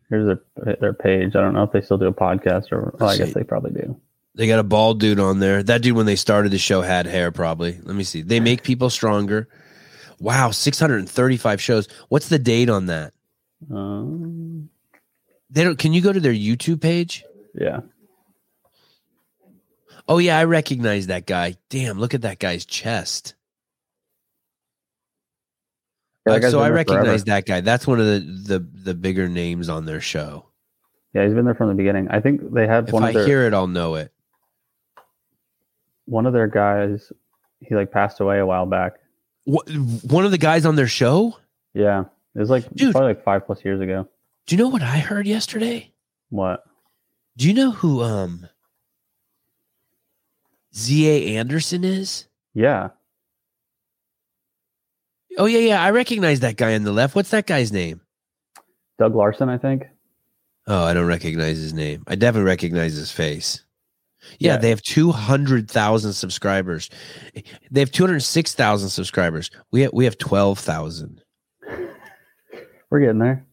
Here's 0.10 0.38
their 0.58 0.76
their 0.80 0.94
page. 0.94 1.36
I 1.36 1.41
don't 1.41 1.54
know 1.54 1.64
if 1.64 1.72
they 1.72 1.82
still 1.82 1.98
do 1.98 2.06
a 2.08 2.14
podcast 2.14 2.72
or. 2.72 2.96
Well, 3.00 3.10
I 3.10 3.18
guess 3.18 3.34
they 3.34 3.44
probably 3.44 3.72
do. 3.72 4.00
They 4.36 4.48
got 4.48 4.60
a 4.60 4.64
bald 4.64 5.00
dude 5.00 5.20
on 5.20 5.39
there. 5.39 5.64
That 5.64 5.82
dude, 5.82 5.96
when 5.96 6.06
they 6.06 6.16
started 6.16 6.52
the 6.52 6.58
show, 6.58 6.82
had 6.82 7.06
hair. 7.06 7.32
Probably. 7.32 7.80
Let 7.82 7.96
me 7.96 8.04
see. 8.04 8.22
They 8.22 8.39
make 8.39 8.64
people 8.64 8.89
stronger. 8.89 9.48
Wow, 10.20 10.52
six 10.52 10.80
hundred 10.80 11.00
and 11.00 11.10
thirty-five 11.10 11.62
shows. 11.62 11.88
What's 12.10 12.30
the 12.30 12.39
date 12.39 12.70
on 12.70 12.88
that? 12.88 13.14
Um, 13.72 14.70
They 15.50 15.64
don't. 15.64 15.78
Can 15.80 15.94
you 15.94 16.02
go 16.02 16.14
to 16.14 16.20
their 16.20 16.34
YouTube 16.34 16.82
page? 16.82 17.24
yeah. 17.56 17.80
Oh 20.08 20.18
yeah, 20.18 20.38
I 20.38 20.43
recognize 20.43 21.08
that 21.08 21.26
guy. 21.26 21.56
Damn, 21.70 21.99
look 21.99 22.14
at 22.14 22.22
that 22.24 22.39
guy's 22.39 22.66
chest. 22.66 23.36
Yeah, 26.28 26.34
Uh, 26.36 26.49
so 26.49 26.60
I 26.62 26.70
recognize 26.70 27.06
forever. 27.06 27.24
that 27.26 27.45
guy. 27.45 27.62
That's 27.62 27.86
one 27.88 27.99
of 27.99 28.06
the, 28.06 28.20
the 28.20 28.60
the 28.60 28.93
bigger 28.93 29.28
names 29.28 29.70
on 29.70 29.86
their 29.86 30.01
show. 30.01 30.45
Yeah, 31.14 31.26
he's 31.26 31.34
been 31.34 31.45
there 31.45 31.54
from 31.56 31.70
the 31.70 31.76
beginning. 31.76 32.08
I 32.10 32.20
think 32.22 32.54
they 32.54 32.66
had 32.66 32.88
If 32.88 32.93
one 32.93 33.04
I 33.04 33.10
of 33.10 33.14
their 33.14 33.26
hear 33.26 33.45
it, 33.45 33.54
I'll 33.54 33.68
know 33.68 33.95
it. 33.95 34.12
one 36.06 36.26
of 36.26 36.34
their 36.34 36.47
guys. 36.47 37.12
He 37.62 37.76
like 37.76 37.91
passed 37.91 38.20
away 38.20 38.39
a 38.39 38.45
while 38.45 38.66
back. 38.66 38.93
What, 39.45 39.70
one 39.70 40.26
of 40.26 40.32
the 40.32 40.38
guys 40.38 40.66
on 40.66 40.76
their 40.76 40.88
show. 40.88 41.38
Yeah, 41.74 42.06
it 42.36 42.39
was 42.39 42.49
like 42.49 42.70
Dude. 42.74 42.91
probably 42.93 43.10
like 43.10 43.24
five 43.24 43.45
plus 43.45 43.64
years 43.64 43.80
ago. 43.82 44.08
Do 44.47 44.56
you 44.56 44.62
know 44.62 44.70
what 44.70 44.82
I 44.82 44.99
heard 44.99 45.28
yesterday? 45.28 45.91
What? 46.30 46.64
Do 47.38 47.47
you 47.47 47.54
know 47.54 47.72
who 47.72 48.01
um 48.01 48.47
Z.A. 50.76 51.36
Anderson 51.38 51.84
is? 51.84 52.28
Yeah, 52.54 52.90
Oh 55.38 55.46
yeah, 55.48 55.60
yeah. 55.60 55.82
I 55.84 55.90
recognize 55.90 56.42
that 56.42 56.58
guy 56.58 56.76
on 56.76 56.84
the 56.84 56.92
left. 56.92 57.16
What's 57.16 57.32
that 57.32 57.48
guy's 57.48 57.72
name? 57.72 58.02
Doug 59.00 59.16
Larson, 59.16 59.50
I 59.50 59.58
think. 59.58 59.84
Oh, 60.68 60.84
I 60.84 60.94
don't 60.94 61.08
recognize 61.08 61.58
his 61.58 61.74
name. 61.74 62.04
I 62.08 62.14
definitely 62.16 62.46
recognize 62.48 62.94
his 62.94 63.12
face. 63.12 63.64
Yeah, 64.38 64.54
Yeah. 64.54 64.58
they 64.58 64.70
have 64.70 64.82
two 64.84 65.12
hundred 65.12 65.70
thousand 65.72 66.14
subscribers. 66.14 66.90
They 67.72 67.80
have 67.80 67.92
two 67.92 68.04
hundred 68.06 68.20
six 68.22 68.54
thousand 68.54 68.90
subscribers. 68.90 69.50
We 69.72 69.82
have 69.82 69.92
we 69.94 70.06
have 70.06 70.20
twelve 70.20 70.60
thousand. 70.60 71.24
We're 72.92 73.00
getting 73.00 73.18
there. 73.20 73.46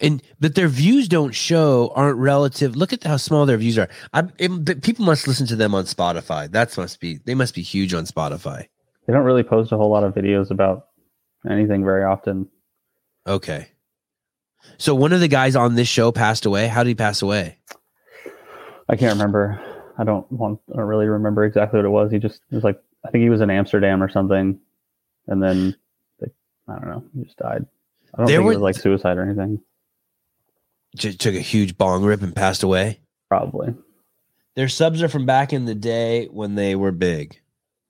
And 0.00 0.22
but 0.38 0.54
their 0.54 0.68
views 0.68 1.08
don't 1.08 1.34
show 1.34 1.92
aren't 1.94 2.18
relative 2.18 2.76
look 2.76 2.92
at 2.92 3.04
how 3.04 3.16
small 3.16 3.46
their 3.46 3.56
views 3.56 3.78
are 3.78 3.88
I, 4.12 4.24
it, 4.38 4.82
people 4.82 5.04
must 5.04 5.26
listen 5.26 5.46
to 5.48 5.56
them 5.56 5.74
on 5.74 5.84
spotify 5.84 6.50
that's 6.50 6.76
must 6.76 7.00
be 7.00 7.18
they 7.24 7.34
must 7.34 7.54
be 7.54 7.62
huge 7.62 7.94
on 7.94 8.04
spotify 8.04 8.66
They 9.06 9.12
don't 9.12 9.24
really 9.24 9.42
post 9.42 9.72
a 9.72 9.76
whole 9.76 9.90
lot 9.90 10.04
of 10.04 10.14
videos 10.14 10.50
about 10.50 10.88
anything 11.48 11.84
very 11.84 12.04
often. 12.04 12.48
okay 13.26 13.68
so 14.78 14.94
one 14.94 15.12
of 15.12 15.20
the 15.20 15.28
guys 15.28 15.56
on 15.56 15.74
this 15.74 15.88
show 15.88 16.12
passed 16.12 16.44
away 16.46 16.66
how 16.66 16.82
did 16.82 16.90
he 16.90 16.94
pass 16.94 17.22
away 17.22 17.58
I 18.90 18.96
can't 18.96 19.12
remember. 19.12 19.60
I 19.98 20.02
don't 20.04 20.30
want. 20.32 20.58
I 20.72 20.76
don't 20.78 20.86
really 20.86 21.06
remember 21.06 21.44
exactly 21.44 21.78
what 21.78 21.86
it 21.86 21.90
was. 21.90 22.10
He 22.10 22.18
just 22.18 22.42
it 22.50 22.54
was 22.56 22.64
like 22.64 22.82
I 23.06 23.10
think 23.10 23.22
he 23.22 23.30
was 23.30 23.40
in 23.40 23.48
Amsterdam 23.48 24.02
or 24.02 24.08
something, 24.08 24.58
and 25.28 25.40
then 25.40 25.76
they, 26.18 26.26
I 26.68 26.72
don't 26.74 26.88
know. 26.88 27.04
He 27.14 27.22
just 27.22 27.36
died. 27.36 27.66
I 28.14 28.18
don't 28.18 28.26
There 28.26 28.36
think 28.38 28.46
were- 28.46 28.52
it 28.52 28.56
was 28.56 28.62
like 28.62 28.76
suicide 28.76 29.16
or 29.18 29.22
anything. 29.22 29.60
just 30.96 31.20
took 31.20 31.34
a 31.34 31.40
huge 31.40 31.78
bong 31.78 32.02
rip 32.04 32.22
and 32.22 32.34
passed 32.34 32.62
away 32.62 33.00
Probably. 33.28 33.74
their 34.56 34.68
subs 34.68 35.02
are 35.02 35.08
from 35.08 35.26
back 35.26 35.52
in 35.52 35.64
the 35.64 35.74
day 35.74 36.26
when 36.26 36.54
they 36.56 36.74
were 36.74 36.90
big 36.92 37.40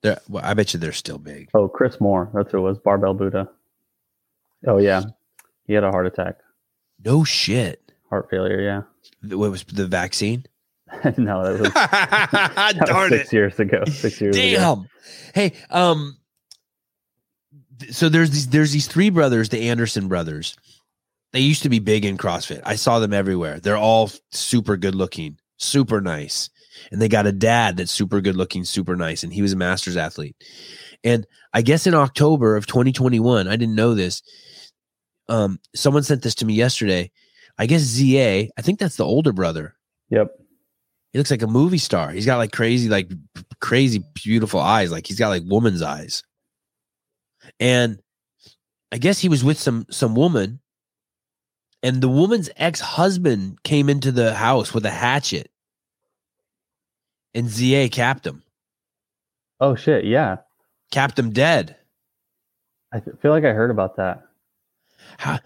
they're, 0.03 0.19
well, 0.29 0.43
i 0.45 0.53
bet 0.53 0.73
you 0.73 0.79
they're 0.79 0.91
still 0.91 1.17
big 1.17 1.49
Oh, 1.53 1.67
Chris 1.67 1.99
Moore. 1.99 2.29
That's 2.33 2.51
who 2.51 2.57
it 2.59 2.61
was. 2.61 2.77
Barbell 2.79 3.13
Buddha. 3.13 3.49
Oh 4.67 4.77
yeah, 4.77 5.03
he 5.65 5.73
had 5.73 5.83
a 5.83 5.89
heart 5.91 6.05
attack, 6.07 6.37
no 7.03 7.23
shit 7.23 7.91
heart 8.09 8.29
failure. 8.29 8.61
Yeah. 8.61 9.35
what 9.35 9.49
was 9.51 9.63
the 9.63 9.87
vaccine 9.87 10.45
no, 11.17 11.43
that 11.43 11.59
was, 11.61 11.73
that 11.73 12.73
was 12.79 12.89
darn 12.89 13.09
six 13.11 13.31
years 13.33 13.57
ago. 13.59 13.83
Six 13.85 14.19
years 14.21 14.35
ago. 14.35 14.45
Damn. 14.57 14.87
Hey, 15.33 15.53
um, 15.69 16.17
so 17.89 18.09
there's 18.09 18.31
these 18.31 18.47
there's 18.47 18.71
these 18.71 18.87
three 18.87 19.09
brothers, 19.09 19.49
the 19.49 19.69
Anderson 19.69 20.07
brothers. 20.07 20.55
They 21.33 21.39
used 21.39 21.63
to 21.63 21.69
be 21.69 21.79
big 21.79 22.05
in 22.05 22.17
CrossFit. 22.17 22.61
I 22.65 22.75
saw 22.75 22.99
them 22.99 23.13
everywhere. 23.13 23.59
They're 23.59 23.77
all 23.77 24.11
super 24.31 24.75
good 24.75 24.95
looking, 24.95 25.37
super 25.57 26.01
nice, 26.01 26.49
and 26.91 27.01
they 27.01 27.07
got 27.07 27.27
a 27.27 27.31
dad 27.31 27.77
that's 27.77 27.91
super 27.91 28.21
good 28.21 28.35
looking, 28.35 28.65
super 28.65 28.95
nice, 28.95 29.23
and 29.23 29.33
he 29.33 29.41
was 29.41 29.53
a 29.53 29.57
masters 29.57 29.97
athlete. 29.97 30.35
And 31.03 31.25
I 31.53 31.61
guess 31.61 31.87
in 31.87 31.93
October 31.93 32.55
of 32.55 32.67
2021, 32.67 33.47
I 33.47 33.55
didn't 33.55 33.75
know 33.75 33.95
this. 33.95 34.21
Um, 35.29 35.59
someone 35.73 36.03
sent 36.03 36.21
this 36.21 36.35
to 36.35 36.45
me 36.45 36.53
yesterday. 36.53 37.11
I 37.57 37.65
guess 37.65 37.81
ZA, 37.81 38.47
I 38.57 38.61
think 38.61 38.79
that's 38.79 38.97
the 38.97 39.05
older 39.05 39.31
brother. 39.31 39.75
Yep. 40.09 40.29
He 41.13 41.19
looks 41.19 41.31
like 41.31 41.41
a 41.41 41.47
movie 41.47 41.77
star. 41.77 42.11
He's 42.11 42.25
got 42.25 42.37
like 42.37 42.51
crazy, 42.51 42.89
like 42.89 43.11
crazy 43.59 44.03
beautiful 44.13 44.59
eyes. 44.59 44.91
Like 44.91 45.07
he's 45.07 45.19
got 45.19 45.29
like 45.29 45.43
woman's 45.45 45.81
eyes. 45.81 46.23
And 47.59 48.01
I 48.91 48.97
guess 48.97 49.19
he 49.19 49.29
was 49.29 49.43
with 49.43 49.59
some 49.59 49.85
some 49.89 50.15
woman, 50.15 50.59
and 51.83 52.01
the 52.01 52.09
woman's 52.09 52.49
ex 52.55 52.79
husband 52.79 53.63
came 53.63 53.89
into 53.89 54.11
the 54.11 54.33
house 54.35 54.73
with 54.73 54.85
a 54.85 54.89
hatchet, 54.91 55.49
and 57.33 57.49
ZA 57.49 57.89
capped 57.89 58.25
him, 58.25 58.43
Oh 59.59 59.75
shit, 59.75 60.05
yeah. 60.05 60.37
capped 60.91 61.17
him 61.17 61.31
dead. 61.31 61.75
I 62.93 62.99
feel 62.99 63.31
like 63.31 63.45
I 63.45 63.53
heard 63.53 63.71
about 63.71 63.95
that. 63.97 64.23
How, 65.17 65.39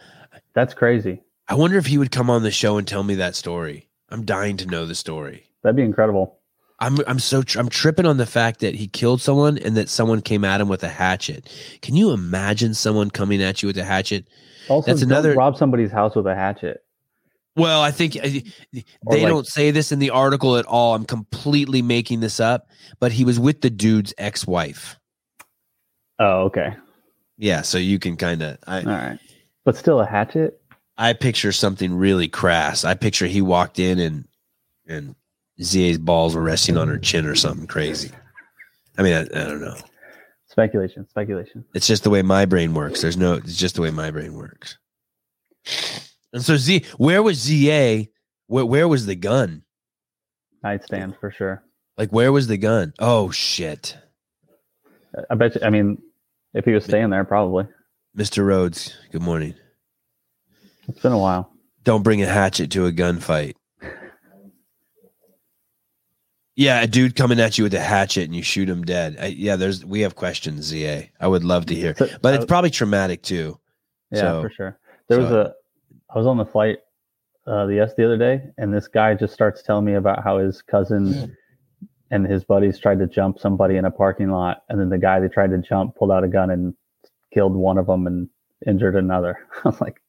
That's 0.54 0.74
crazy. 0.74 1.22
I 1.48 1.54
wonder 1.56 1.78
if 1.78 1.86
he 1.86 1.98
would 2.00 2.12
come 2.12 2.30
on 2.30 2.42
the 2.42 2.50
show 2.50 2.78
and 2.78 2.88
tell 2.88 3.04
me 3.04 3.16
that 3.16 3.36
story. 3.36 3.90
I'm 4.10 4.26
dying 4.26 4.58
to 4.58 4.66
know 4.66 4.86
the 4.86 4.96
story. 4.96 5.48
That'd 5.62 5.76
be 5.76 5.84
incredible. 5.84 6.40
I'm 6.80 6.98
I'm 7.08 7.20
so 7.20 7.42
tr- 7.42 7.60
I'm 7.60 7.70
tripping 7.70 8.06
on 8.06 8.18
the 8.18 8.26
fact 8.26 8.60
that 8.60 8.76
he 8.76 8.88
killed 8.88 9.22
someone 9.22 9.58
and 9.58 9.78
that 9.78 9.90
someone 9.90 10.22
came 10.22 10.44
at 10.44 10.60
him 10.60 10.68
with 10.68 10.84
a 10.84 10.90
hatchet. 10.90 11.50
Can 11.82 11.96
you 11.96 12.12
imagine 12.12 12.74
someone 12.74 13.10
coming 13.10 13.42
at 13.42 13.64
you 13.64 13.68
with 13.68 13.78
a 13.78 13.84
hatchet? 13.86 14.28
Also, 14.68 14.88
That's 14.92 15.02
another- 15.02 15.36
rob 15.36 15.58
somebody's 15.58 15.92
house 15.92 16.16
with 16.16 16.28
a 16.28 16.36
hatchet. 16.36 16.82
Well, 17.56 17.82
I 17.82 17.92
think 17.92 18.14
they 18.14 18.44
like- 19.08 19.28
don't 19.28 19.48
say 19.48 19.72
this 19.72 19.94
in 19.94 20.00
the 20.00 20.10
article 20.10 20.58
at 20.58 20.66
all. 20.66 20.96
I'm 20.96 21.06
completely 21.06 21.82
making 21.82 22.20
this 22.20 22.42
up, 22.42 22.68
but 23.00 23.14
he 23.14 23.24
was 23.24 23.40
with 23.40 23.62
the 23.62 23.70
dude's 23.70 24.14
ex-wife. 24.18 25.00
Oh, 26.20 26.44
okay. 26.44 26.76
Yeah, 27.38 27.62
so 27.62 27.78
you 27.78 28.00
can 28.00 28.18
kind 28.18 28.42
of 28.42 28.58
All 28.68 28.82
right. 28.84 29.20
But 29.64 29.78
still 29.78 30.02
a 30.02 30.06
hatchet? 30.06 30.60
I 30.98 31.14
picture 31.14 31.52
something 31.52 31.94
really 31.94 32.28
crass. 32.28 32.84
I 32.84 32.94
picture 32.94 33.28
he 33.28 33.42
walked 33.42 33.80
in 33.80 34.00
and 34.00 34.26
and 34.88 35.16
ZA's 35.62 35.98
balls 35.98 36.36
were 36.36 36.42
resting 36.42 36.78
on 36.78 36.88
her 36.88 36.98
mm. 36.98 37.04
chin 37.04 37.26
or 37.26 37.36
something 37.36 37.68
crazy. 37.68 38.12
I 38.98 39.04
mean, 39.04 39.14
I, 39.14 39.22
I 39.22 39.44
don't 39.46 39.62
know. 39.62 39.76
Speculation, 40.48 41.08
speculation. 41.10 41.66
It's 41.74 41.88
just 41.88 42.04
the 42.04 42.10
way 42.10 42.22
my 42.22 42.46
brain 42.46 42.74
works. 42.74 43.02
There's 43.02 43.18
no. 43.18 43.34
It's 43.34 43.58
just 43.58 43.76
the 43.76 43.82
way 43.82 43.92
my 43.92 44.12
brain 44.12 44.34
works. 44.34 44.78
And 46.32 46.44
so 46.44 46.56
Z, 46.56 46.86
where 46.98 47.22
was 47.22 47.38
ZA? 47.38 48.06
Where 48.48 48.66
where 48.66 48.88
was 48.88 49.06
the 49.06 49.16
gun? 49.16 49.64
Nightstand 50.64 51.16
for 51.20 51.32
sure. 51.32 51.64
Like 51.98 52.12
where 52.12 52.32
was 52.32 52.48
the 52.48 52.58
gun? 52.58 52.94
Oh 53.00 53.32
shit, 53.32 53.98
I 55.30 55.36
bet 55.36 55.56
you, 55.56 55.62
I 55.64 55.70
mean, 55.70 56.02
if 56.54 56.66
he 56.66 56.72
was 56.72 56.84
staying 56.84 57.10
there, 57.10 57.24
probably. 57.24 57.68
Mr. 58.18 58.46
Rhodes. 58.46 58.98
Good 59.12 59.22
morning. 59.22 59.56
It's 60.88 61.02
been 61.02 61.12
a 61.12 61.18
while. 61.18 61.52
Don't 61.84 62.04
bring 62.04 62.22
a 62.22 62.28
hatchet 62.28 62.72
to 62.72 62.86
a 62.86 62.92
gunfight. 62.92 63.56
Yeah, 66.56 66.82
a 66.82 66.88
dude 66.88 67.16
coming 67.16 67.40
at 67.40 67.58
you 67.58 67.66
with 67.66 67.74
a 67.74 67.82
hatchet 67.82 68.24
and 68.24 68.36
you 68.36 68.42
shoot 68.42 68.70
him 68.70 68.84
dead. 68.84 69.18
I, 69.20 69.26
yeah, 69.28 69.58
there's 69.58 69.84
we 69.86 70.02
have 70.02 70.16
questions, 70.16 70.66
ZA. 70.66 71.04
I 71.20 71.28
would 71.28 71.44
love 71.44 71.66
to 71.68 71.76
hear, 71.76 71.94
but 72.22 72.34
it's 72.34 72.46
probably 72.46 72.70
traumatic 72.70 73.22
too. 73.24 73.60
Yeah, 74.12 74.20
So- 74.22 74.42
for 74.44 74.50
sure. 74.50 74.80
There 75.08 75.20
was 75.20 75.30
a, 75.30 75.54
I 76.10 76.18
was 76.18 76.26
on 76.26 76.38
the 76.38 76.46
flight, 76.46 76.80
uh, 77.46 77.68
the 77.68 77.76
yes 77.76 77.94
the 77.96 78.06
other 78.06 78.18
day, 78.18 78.42
and 78.58 78.74
this 78.74 78.88
guy 78.88 79.14
just 79.14 79.34
starts 79.36 79.62
telling 79.62 79.86
me 79.86 79.94
about 79.94 80.24
how 80.24 80.40
his 80.40 80.64
cousin 80.64 81.36
and 82.10 82.26
his 82.26 82.44
buddies 82.44 82.80
tried 82.80 82.98
to 83.00 83.06
jump 83.08 83.38
somebody 83.38 83.76
in 83.76 83.86
a 83.86 83.92
parking 83.92 84.30
lot, 84.32 84.64
and 84.70 84.80
then 84.80 84.90
the 84.90 84.98
guy 84.98 85.20
they 85.20 85.28
tried 85.28 85.52
to 85.52 85.60
jump 85.60 85.96
pulled 85.96 86.10
out 86.12 86.24
a 86.24 86.28
gun 86.28 86.50
and 86.50 86.74
killed 87.34 87.54
one 87.54 87.78
of 87.78 87.86
them 87.86 88.08
and 88.08 88.30
injured 88.66 88.96
another. 88.96 89.38
I 89.64 89.70
was 89.70 89.80
like, 89.80 90.02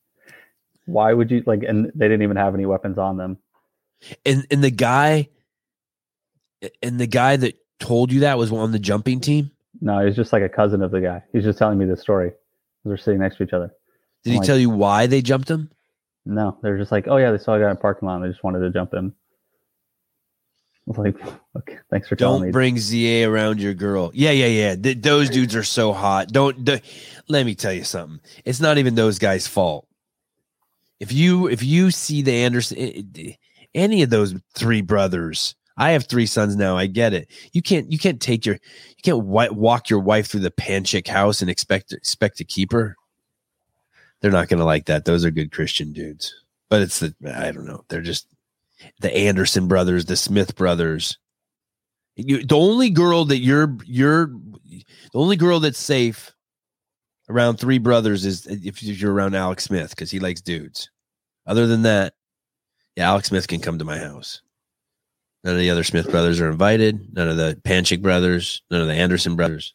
why 0.87 1.13
would 1.13 1.31
you 1.31 1.43
like? 1.45 1.63
And 1.63 1.93
they 1.95 2.07
didn't 2.09 2.23
even 2.23 2.37
have 2.39 2.55
any 2.55 2.65
weapons 2.65 2.97
on 2.97 3.19
them. 3.19 3.37
And 4.25 4.47
and 4.51 4.65
the 4.65 4.71
guy, 4.71 5.29
and 6.83 6.99
the 7.01 7.07
guy 7.07 7.37
that 7.37 7.55
told 7.81 8.13
you 8.13 8.21
that 8.21 8.39
was 8.39 8.53
on 8.53 8.73
the 8.73 8.79
jumping 8.79 9.21
team. 9.21 9.51
No, 9.81 10.05
he's 10.05 10.17
just 10.17 10.33
like 10.33 10.43
a 10.43 10.49
cousin 10.49 10.83
of 10.83 10.91
the 10.91 11.01
guy. 11.01 11.23
He's 11.33 11.45
just 11.45 11.59
telling 11.59 11.79
me 11.79 11.85
this 11.85 12.01
story. 12.01 12.33
We're 12.85 12.97
sitting 12.97 13.21
next 13.21 13.37
to 13.37 13.43
each 13.45 13.53
other. 13.53 13.73
Did 14.25 14.31
he 14.33 14.39
Like- 14.39 14.47
tell 14.47 14.59
you 14.59 14.71
why 14.71 15.07
they 15.07 15.21
jumped 15.23 15.51
him? 15.51 15.71
No, 16.25 16.57
they're 16.63 16.79
just 16.79 16.91
like, 16.91 17.07
oh 17.09 17.19
yeah, 17.19 17.31
they 17.31 17.39
saw 17.39 17.55
a 17.55 17.61
guy 17.61 17.67
in 17.67 17.73
a 17.73 17.77
parking 17.77 18.09
lot 18.09 18.17
and 18.17 18.25
they 18.25 18.29
just 18.31 18.43
wanted 18.43 18.61
to 18.61 18.71
jump 18.71 18.95
in. 18.95 19.13
I 20.89 20.91
was 20.91 20.99
like, 20.99 21.17
okay, 21.57 21.79
thanks 21.91 22.09
for 22.09 22.17
telling 22.17 22.41
me. 22.43 22.47
Don't 22.47 22.49
me. 22.49 22.53
bring 22.53 22.79
ZA 22.79 23.29
around 23.29 23.61
your 23.61 23.75
girl. 23.75 24.11
Yeah, 24.15 24.31
yeah, 24.33 24.47
yeah. 24.47 24.77
Th- 24.77 25.01
those 25.01 25.31
dudes 25.31 25.55
are 25.55 25.63
so 25.65 25.93
hot. 25.93 26.29
Don't. 26.29 26.65
d- 26.65 26.81
let 27.29 27.45
me 27.47 27.55
tell 27.55 27.73
you 27.73 27.85
something. 27.85 28.21
It's 28.45 28.61
not 28.61 28.79
even 28.79 28.95
those 28.95 29.19
guys' 29.19 29.47
fault. 29.47 29.87
If 31.01 31.13
you 31.13 31.49
if 31.49 31.63
you 31.63 31.91
see 31.91 32.23
the 32.23 32.33
Anderson, 32.33 32.79
eh, 32.79 33.03
eh, 33.19 33.33
any 33.75 34.03
of 34.03 34.11
those 34.11 34.35
three 34.55 34.81
brothers, 34.81 35.55
I 35.77 35.91
have 35.91 36.07
three 36.07 36.27
sons 36.27 36.57
now. 36.57 36.77
I 36.77 36.87
get 36.87 37.13
it. 37.13 37.29
You 37.53 37.63
can't 37.63 37.91
you 37.91 37.99
can't 37.99 38.21
take 38.21 38.47
your 38.47 38.55
you 38.55 39.03
can't 39.03 39.19
wi- 39.19 39.51
walk 39.51 39.91
your 39.91 40.01
wife 40.01 40.29
through 40.29 40.41
the 40.41 40.51
Panchik 40.51 41.07
house 41.07 41.41
and 41.41 41.51
expect 41.51 41.93
expect 41.93 42.39
to 42.39 42.45
keep 42.45 42.73
her. 42.73 42.97
They're 44.21 44.31
not 44.31 44.49
going 44.49 44.59
to 44.59 44.65
like 44.65 44.87
that. 44.87 45.05
Those 45.05 45.25
are 45.25 45.31
good 45.31 45.53
Christian 45.53 45.93
dudes. 45.93 46.35
But 46.71 46.83
it's 46.83 47.01
the 47.01 47.15
I 47.35 47.53
don't 47.53 47.67
know. 47.67 47.85
They're 47.89 48.01
just 48.03 48.27
the 49.01 49.15
Anderson 49.15 49.69
brothers, 49.69 50.07
the 50.07 50.17
Smith 50.17 50.57
brothers. 50.57 51.19
You, 52.17 52.45
the 52.45 52.57
only 52.57 52.89
girl 52.89 53.27
that 53.27 53.39
you're 53.39 53.77
you're 53.85 54.29
the 54.29 54.85
only 55.19 55.37
girl 55.37 55.61
that's 55.61 55.79
safe 55.79 56.33
around 57.29 57.57
three 57.57 57.79
brothers 57.79 58.25
is 58.25 58.47
if 58.47 58.83
you're 58.83 59.13
around 59.13 59.35
Alex 59.35 59.65
Smith 59.65 59.91
because 59.91 60.11
he 60.11 60.21
likes 60.21 60.41
dudes. 60.41 60.91
Other 61.47 61.67
than 61.67 61.83
that, 61.83 62.15
yeah, 62.97 63.11
Alex 63.11 63.29
Smith 63.29 63.47
can 63.47 63.61
come 63.61 63.79
to 63.79 63.85
my 63.85 63.99
house. 63.99 64.41
None 65.47 65.55
of 65.55 65.61
the 65.61 65.71
other 65.71 65.85
Smith 65.85 66.11
brothers 66.11 66.41
are 66.41 66.51
invited. 66.51 67.15
None 67.15 67.29
of 67.29 67.37
the 67.37 67.57
Panchik 67.63 68.03
brothers. 68.03 68.63
None 68.69 68.81
of 68.81 68.89
the 68.89 68.95
Anderson 68.95 69.37
brothers. 69.37 69.75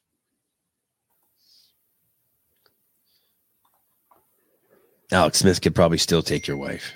Alex 5.13 5.39
Smith 5.39 5.61
could 5.61 5.73
probably 5.73 5.97
still 5.97 6.21
take 6.21 6.45
your 6.45 6.57
wife. 6.57 6.91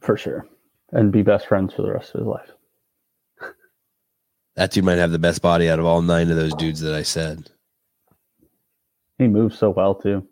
for 0.00 0.18
sure, 0.18 0.46
and 0.92 1.10
be 1.10 1.22
best 1.22 1.46
friends 1.46 1.72
for 1.72 1.80
the 1.80 1.90
rest 1.90 2.14
of 2.14 2.20
his 2.20 2.28
life. 2.28 2.50
That 4.56 4.72
dude 4.72 4.84
might 4.84 4.98
have 4.98 5.10
the 5.10 5.18
best 5.18 5.40
body 5.40 5.70
out 5.70 5.78
of 5.78 5.86
all 5.86 6.02
nine 6.02 6.30
of 6.30 6.36
those 6.36 6.54
dudes 6.54 6.80
that 6.80 6.94
I 6.94 7.04
said. 7.04 7.50
He 9.16 9.28
moves 9.28 9.58
so 9.58 9.70
well 9.70 9.94
too. 9.94 10.28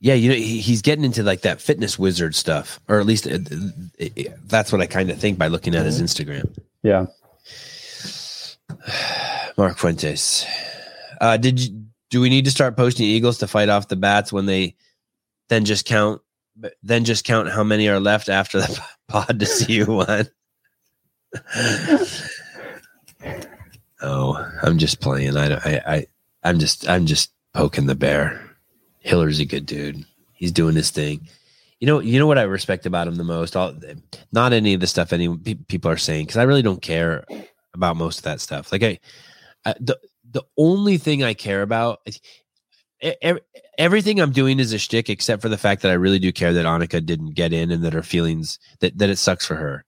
Yeah, 0.00 0.14
you 0.14 0.28
know, 0.30 0.36
he, 0.36 0.60
he's 0.60 0.80
getting 0.82 1.04
into 1.04 1.22
like 1.24 1.40
that 1.42 1.60
fitness 1.60 1.98
wizard 1.98 2.34
stuff, 2.34 2.78
or 2.88 3.00
at 3.00 3.06
least 3.06 3.26
uh, 3.26 3.38
uh, 4.00 4.04
uh, 4.04 4.30
that's 4.46 4.70
what 4.70 4.80
I 4.80 4.86
kind 4.86 5.10
of 5.10 5.18
think 5.18 5.38
by 5.38 5.48
looking 5.48 5.74
at 5.74 5.84
his 5.86 6.00
Instagram. 6.00 6.56
Yeah, 6.84 7.06
Mark 9.58 9.76
Fuentes, 9.78 10.46
uh, 11.20 11.36
did 11.36 11.60
you, 11.60 11.84
do 12.10 12.20
we 12.20 12.28
need 12.30 12.44
to 12.44 12.50
start 12.52 12.76
posting 12.76 13.06
Eagles 13.06 13.38
to 13.38 13.48
fight 13.48 13.68
off 13.68 13.88
the 13.88 13.96
bats 13.96 14.32
when 14.32 14.46
they 14.46 14.76
then 15.48 15.64
just 15.64 15.84
count, 15.84 16.20
then 16.82 17.04
just 17.04 17.24
count 17.24 17.50
how 17.50 17.64
many 17.64 17.88
are 17.88 17.98
left 18.00 18.28
after 18.28 18.60
the 18.60 18.80
pod 19.08 19.40
to 19.40 19.46
see 19.46 19.78
who 19.78 19.96
won? 19.96 20.28
oh, 24.00 24.50
I'm 24.62 24.78
just 24.78 25.00
playing. 25.00 25.36
I, 25.36 25.48
don't- 25.48 25.66
I, 25.66 25.82
I, 25.86 26.06
I'm 26.44 26.58
just, 26.58 26.88
I'm 26.88 27.06
just 27.06 27.32
poking 27.52 27.86
the 27.86 27.94
bear. 27.94 28.44
Hiller's 29.00 29.40
a 29.40 29.44
good 29.44 29.66
dude. 29.66 30.04
He's 30.32 30.52
doing 30.52 30.76
his 30.76 30.90
thing. 30.90 31.28
You 31.80 31.86
know, 31.86 32.00
you 32.00 32.18
know 32.18 32.26
what 32.26 32.38
I 32.38 32.42
respect 32.42 32.86
about 32.86 33.06
him 33.06 33.14
the 33.16 33.24
most. 33.24 33.54
Not 34.32 34.52
any 34.52 34.74
of 34.74 34.80
the 34.80 34.86
stuff 34.86 35.12
any 35.12 35.36
people 35.68 35.90
are 35.90 35.96
saying 35.96 36.26
because 36.26 36.36
I 36.38 36.42
really 36.42 36.62
don't 36.62 36.82
care 36.82 37.24
about 37.74 37.96
most 37.96 38.18
of 38.18 38.24
that 38.24 38.40
stuff. 38.40 38.72
Like 38.72 38.82
I, 38.82 38.98
I 39.64 39.74
the 39.80 39.98
the 40.30 40.42
only 40.58 40.98
thing 40.98 41.22
I 41.22 41.34
care 41.34 41.62
about, 41.62 42.00
is- 42.04 42.20
e- 43.02 43.12
e- 43.24 43.38
everything 43.78 44.20
I'm 44.20 44.32
doing 44.32 44.58
is 44.60 44.72
a 44.72 44.78
shtick, 44.78 45.08
except 45.08 45.40
for 45.40 45.48
the 45.48 45.56
fact 45.56 45.82
that 45.82 45.90
I 45.90 45.94
really 45.94 46.18
do 46.18 46.32
care 46.32 46.52
that 46.52 46.66
Anikha 46.66 47.04
didn't 47.06 47.34
get 47.34 47.52
in 47.52 47.70
and 47.70 47.82
that 47.84 47.92
her 47.94 48.02
feelings 48.02 48.58
that 48.80 48.98
that 48.98 49.10
it 49.10 49.16
sucks 49.18 49.46
for 49.46 49.54
her. 49.54 49.84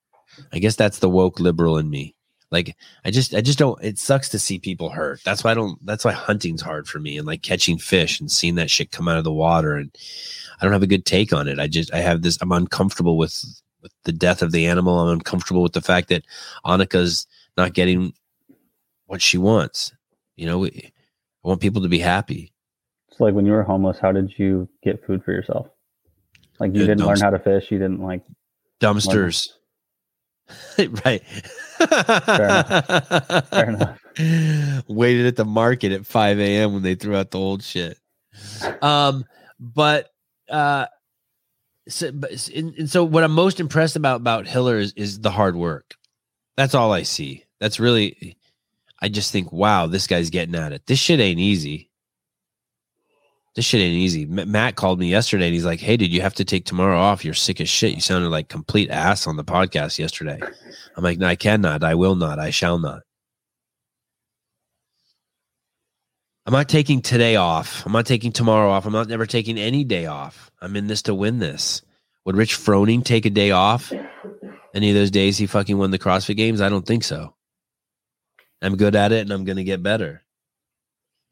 I 0.53 0.59
guess 0.59 0.75
that's 0.77 0.99
the 0.99 1.09
woke 1.09 1.39
liberal 1.39 1.77
in 1.77 1.89
me. 1.89 2.15
Like 2.51 2.75
I 3.05 3.11
just 3.11 3.33
I 3.33 3.41
just 3.41 3.57
don't 3.57 3.81
it 3.81 3.97
sucks 3.97 4.27
to 4.29 4.39
see 4.39 4.59
people 4.59 4.89
hurt. 4.89 5.21
That's 5.23 5.43
why 5.43 5.51
I 5.51 5.53
don't 5.53 5.83
that's 5.85 6.03
why 6.03 6.11
hunting's 6.11 6.61
hard 6.61 6.87
for 6.87 6.99
me 6.99 7.17
and 7.17 7.25
like 7.25 7.41
catching 7.41 7.77
fish 7.77 8.19
and 8.19 8.29
seeing 8.29 8.55
that 8.55 8.69
shit 8.69 8.91
come 8.91 9.07
out 9.07 9.17
of 9.17 9.23
the 9.23 9.31
water 9.31 9.75
and 9.75 9.89
I 10.59 10.65
don't 10.65 10.73
have 10.73 10.83
a 10.83 10.87
good 10.87 11.05
take 11.05 11.31
on 11.31 11.47
it. 11.47 11.59
I 11.59 11.67
just 11.67 11.93
I 11.93 11.99
have 11.99 12.21
this 12.21 12.37
I'm 12.41 12.51
uncomfortable 12.51 13.17
with 13.17 13.41
with 13.81 13.93
the 14.03 14.11
death 14.11 14.41
of 14.41 14.51
the 14.51 14.65
animal. 14.67 14.99
I'm 14.99 15.13
uncomfortable 15.13 15.63
with 15.63 15.73
the 15.73 15.81
fact 15.81 16.09
that 16.09 16.25
Anikha's 16.65 17.25
not 17.57 17.73
getting 17.73 18.13
what 19.05 19.21
she 19.21 19.37
wants. 19.37 19.93
You 20.35 20.45
know, 20.45 20.59
we, 20.59 20.91
I 21.43 21.47
want 21.47 21.61
people 21.61 21.81
to 21.81 21.89
be 21.89 21.99
happy. 21.99 22.53
it's 23.09 23.19
like 23.19 23.33
when 23.33 23.45
you 23.45 23.53
were 23.53 23.63
homeless. 23.63 23.97
How 23.99 24.11
did 24.11 24.33
you 24.37 24.67
get 24.83 25.05
food 25.05 25.23
for 25.23 25.31
yourself? 25.31 25.67
Like 26.59 26.75
you 26.75 26.85
didn't 26.85 27.05
learn 27.05 27.19
how 27.19 27.31
to 27.31 27.39
fish. 27.39 27.71
You 27.71 27.79
didn't 27.79 28.01
like. 28.01 28.23
Dumpsters. 28.79 29.49
right. 31.05 31.23
Fair 31.77 32.43
enough. 32.43 33.49
Fair 33.49 33.69
enough. 33.69 33.99
Waited 34.87 35.25
at 35.25 35.35
the 35.35 35.45
market 35.45 35.91
at 35.91 36.05
5 36.05 36.39
a.m. 36.39 36.73
when 36.73 36.83
they 36.83 36.95
threw 36.95 37.15
out 37.15 37.31
the 37.31 37.39
old 37.39 37.63
shit. 37.63 37.97
Um, 38.81 39.25
but 39.59 40.09
uh 40.49 40.87
so, 41.87 42.11
but, 42.11 42.49
and, 42.49 42.73
and 42.75 42.89
so 42.89 43.03
what 43.03 43.23
I'm 43.23 43.31
most 43.31 43.59
impressed 43.59 43.95
about 43.95 44.17
about 44.17 44.47
Hiller 44.47 44.77
is, 44.77 44.93
is 44.93 45.19
the 45.19 45.31
hard 45.31 45.55
work. 45.55 45.95
That's 46.57 46.75
all 46.75 46.91
I 46.91 47.03
see. 47.03 47.45
That's 47.59 47.79
really, 47.79 48.37
I 49.01 49.09
just 49.09 49.31
think, 49.31 49.51
wow, 49.51 49.87
this 49.87 50.07
guy's 50.07 50.29
getting 50.29 50.55
at 50.55 50.73
it. 50.73 50.85
This 50.85 50.99
shit 50.99 51.19
ain't 51.19 51.39
easy. 51.39 51.89
This 53.55 53.65
shit 53.65 53.81
ain't 53.81 53.95
easy. 53.95 54.23
M- 54.23 54.51
Matt 54.51 54.75
called 54.75 54.99
me 54.99 55.09
yesterday 55.09 55.45
and 55.45 55.53
he's 55.53 55.65
like, 55.65 55.81
"Hey, 55.81 55.97
dude, 55.97 56.13
you 56.13 56.21
have 56.21 56.35
to 56.35 56.45
take 56.45 56.65
tomorrow 56.65 56.97
off. 56.97 57.25
You're 57.25 57.33
sick 57.33 57.59
as 57.59 57.69
shit. 57.69 57.93
You 57.93 58.01
sounded 58.01 58.29
like 58.29 58.47
complete 58.47 58.89
ass 58.89 59.27
on 59.27 59.35
the 59.35 59.43
podcast 59.43 59.99
yesterday." 59.99 60.39
I'm 60.95 61.03
like, 61.03 61.17
"No, 61.17 61.27
I 61.27 61.35
cannot. 61.35 61.83
I 61.83 61.95
will 61.95 62.15
not. 62.15 62.39
I 62.39 62.49
shall 62.49 62.79
not." 62.79 63.01
I'm 66.45 66.53
not 66.53 66.69
taking 66.69 67.01
today 67.01 67.35
off. 67.35 67.85
I'm 67.85 67.91
not 67.91 68.05
taking 68.07 68.31
tomorrow 68.31 68.71
off. 68.71 68.85
I'm 68.85 68.93
not 68.93 69.07
never 69.07 69.25
taking 69.25 69.59
any 69.59 69.83
day 69.83 70.07
off. 70.07 70.49
I'm 70.59 70.75
in 70.75 70.87
this 70.87 71.03
to 71.03 71.13
win 71.13 71.39
this. 71.39 71.81
Would 72.25 72.35
Rich 72.35 72.57
Froning 72.57 73.03
take 73.03 73.25
a 73.25 73.29
day 73.29 73.51
off? 73.51 73.91
Any 74.73 74.89
of 74.89 74.95
those 74.95 75.11
days 75.11 75.37
he 75.37 75.45
fucking 75.45 75.77
won 75.77 75.91
the 75.91 75.99
CrossFit 75.99 76.37
Games? 76.37 76.61
I 76.61 76.69
don't 76.69 76.85
think 76.85 77.03
so. 77.03 77.35
I'm 78.61 78.77
good 78.77 78.95
at 78.95 79.11
it 79.11 79.21
and 79.21 79.31
I'm 79.31 79.43
going 79.43 79.57
to 79.57 79.63
get 79.63 79.83
better. 79.83 80.23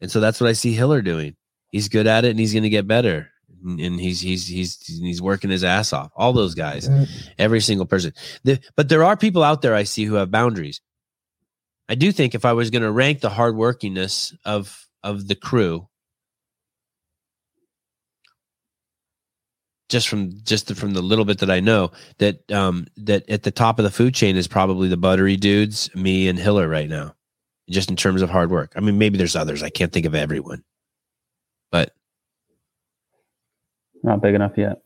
And 0.02 0.12
so 0.12 0.20
that's 0.20 0.40
what 0.40 0.50
I 0.50 0.54
see 0.54 0.74
Hiller 0.74 1.02
doing. 1.02 1.36
He's 1.72 1.90
good 1.90 2.08
at 2.08 2.26
it 2.26 2.32
and 2.32 2.40
he's 2.40 2.54
going 2.54 2.64
to 2.64 2.70
get 2.70 2.88
better. 2.88 3.30
And 3.62 4.00
he's 4.00 4.22
he's 4.22 4.48
he's 4.48 4.78
he's 4.86 5.22
working 5.22 5.50
his 5.50 5.66
ass 5.66 5.92
off. 5.92 6.12
All 6.16 6.32
those 6.32 6.56
guys, 6.56 6.90
every 7.38 7.60
single 7.60 7.86
person. 7.86 8.14
The, 8.46 8.60
but 8.78 8.88
there 8.88 9.04
are 9.04 9.18
people 9.18 9.44
out 9.44 9.62
there 9.62 9.76
I 9.76 9.84
see 9.84 10.06
who 10.06 10.16
have 10.16 10.32
boundaries. 10.32 10.80
I 11.90 11.96
do 11.96 12.12
think 12.12 12.36
if 12.36 12.46
I 12.46 12.54
was 12.54 12.70
going 12.70 12.84
to 12.84 12.92
rank 12.92 13.20
the 13.20 13.30
hardworkingness 13.30 14.34
of 14.46 14.88
of 15.04 15.28
the 15.28 15.36
crew, 15.36 15.90
just 19.90 20.08
from 20.08 20.32
just 20.44 20.74
from 20.76 20.94
the 20.94 21.02
little 21.02 21.26
bit 21.26 21.40
that 21.40 21.52
I 21.52 21.60
know, 21.60 21.92
that 22.20 22.50
um 22.52 22.88
that 22.98 23.30
at 23.30 23.44
the 23.44 23.52
top 23.52 23.80
of 23.80 23.84
the 23.84 23.92
food 23.92 24.14
chain 24.14 24.38
is 24.38 24.48
probably 24.48 24.88
the 24.88 24.98
buttery 24.98 25.36
dudes, 25.36 25.94
me 25.96 26.30
and 26.30 26.40
Hiller 26.40 26.70
right 26.70 26.88
now, 26.88 27.16
just 27.70 27.90
in 27.90 27.96
terms 27.96 28.22
of 28.22 28.30
hard 28.30 28.52
work. 28.52 28.72
I 28.76 28.80
mean, 28.80 28.98
maybe 28.98 29.18
there's 29.18 29.36
others. 29.36 29.64
I 29.64 29.70
can't 29.70 29.92
think 29.92 30.06
of 30.06 30.16
everyone, 30.16 30.64
but 31.72 31.92
Not 34.04 34.22
big 34.22 34.36
enough 34.36 34.54
yet. 34.58 34.78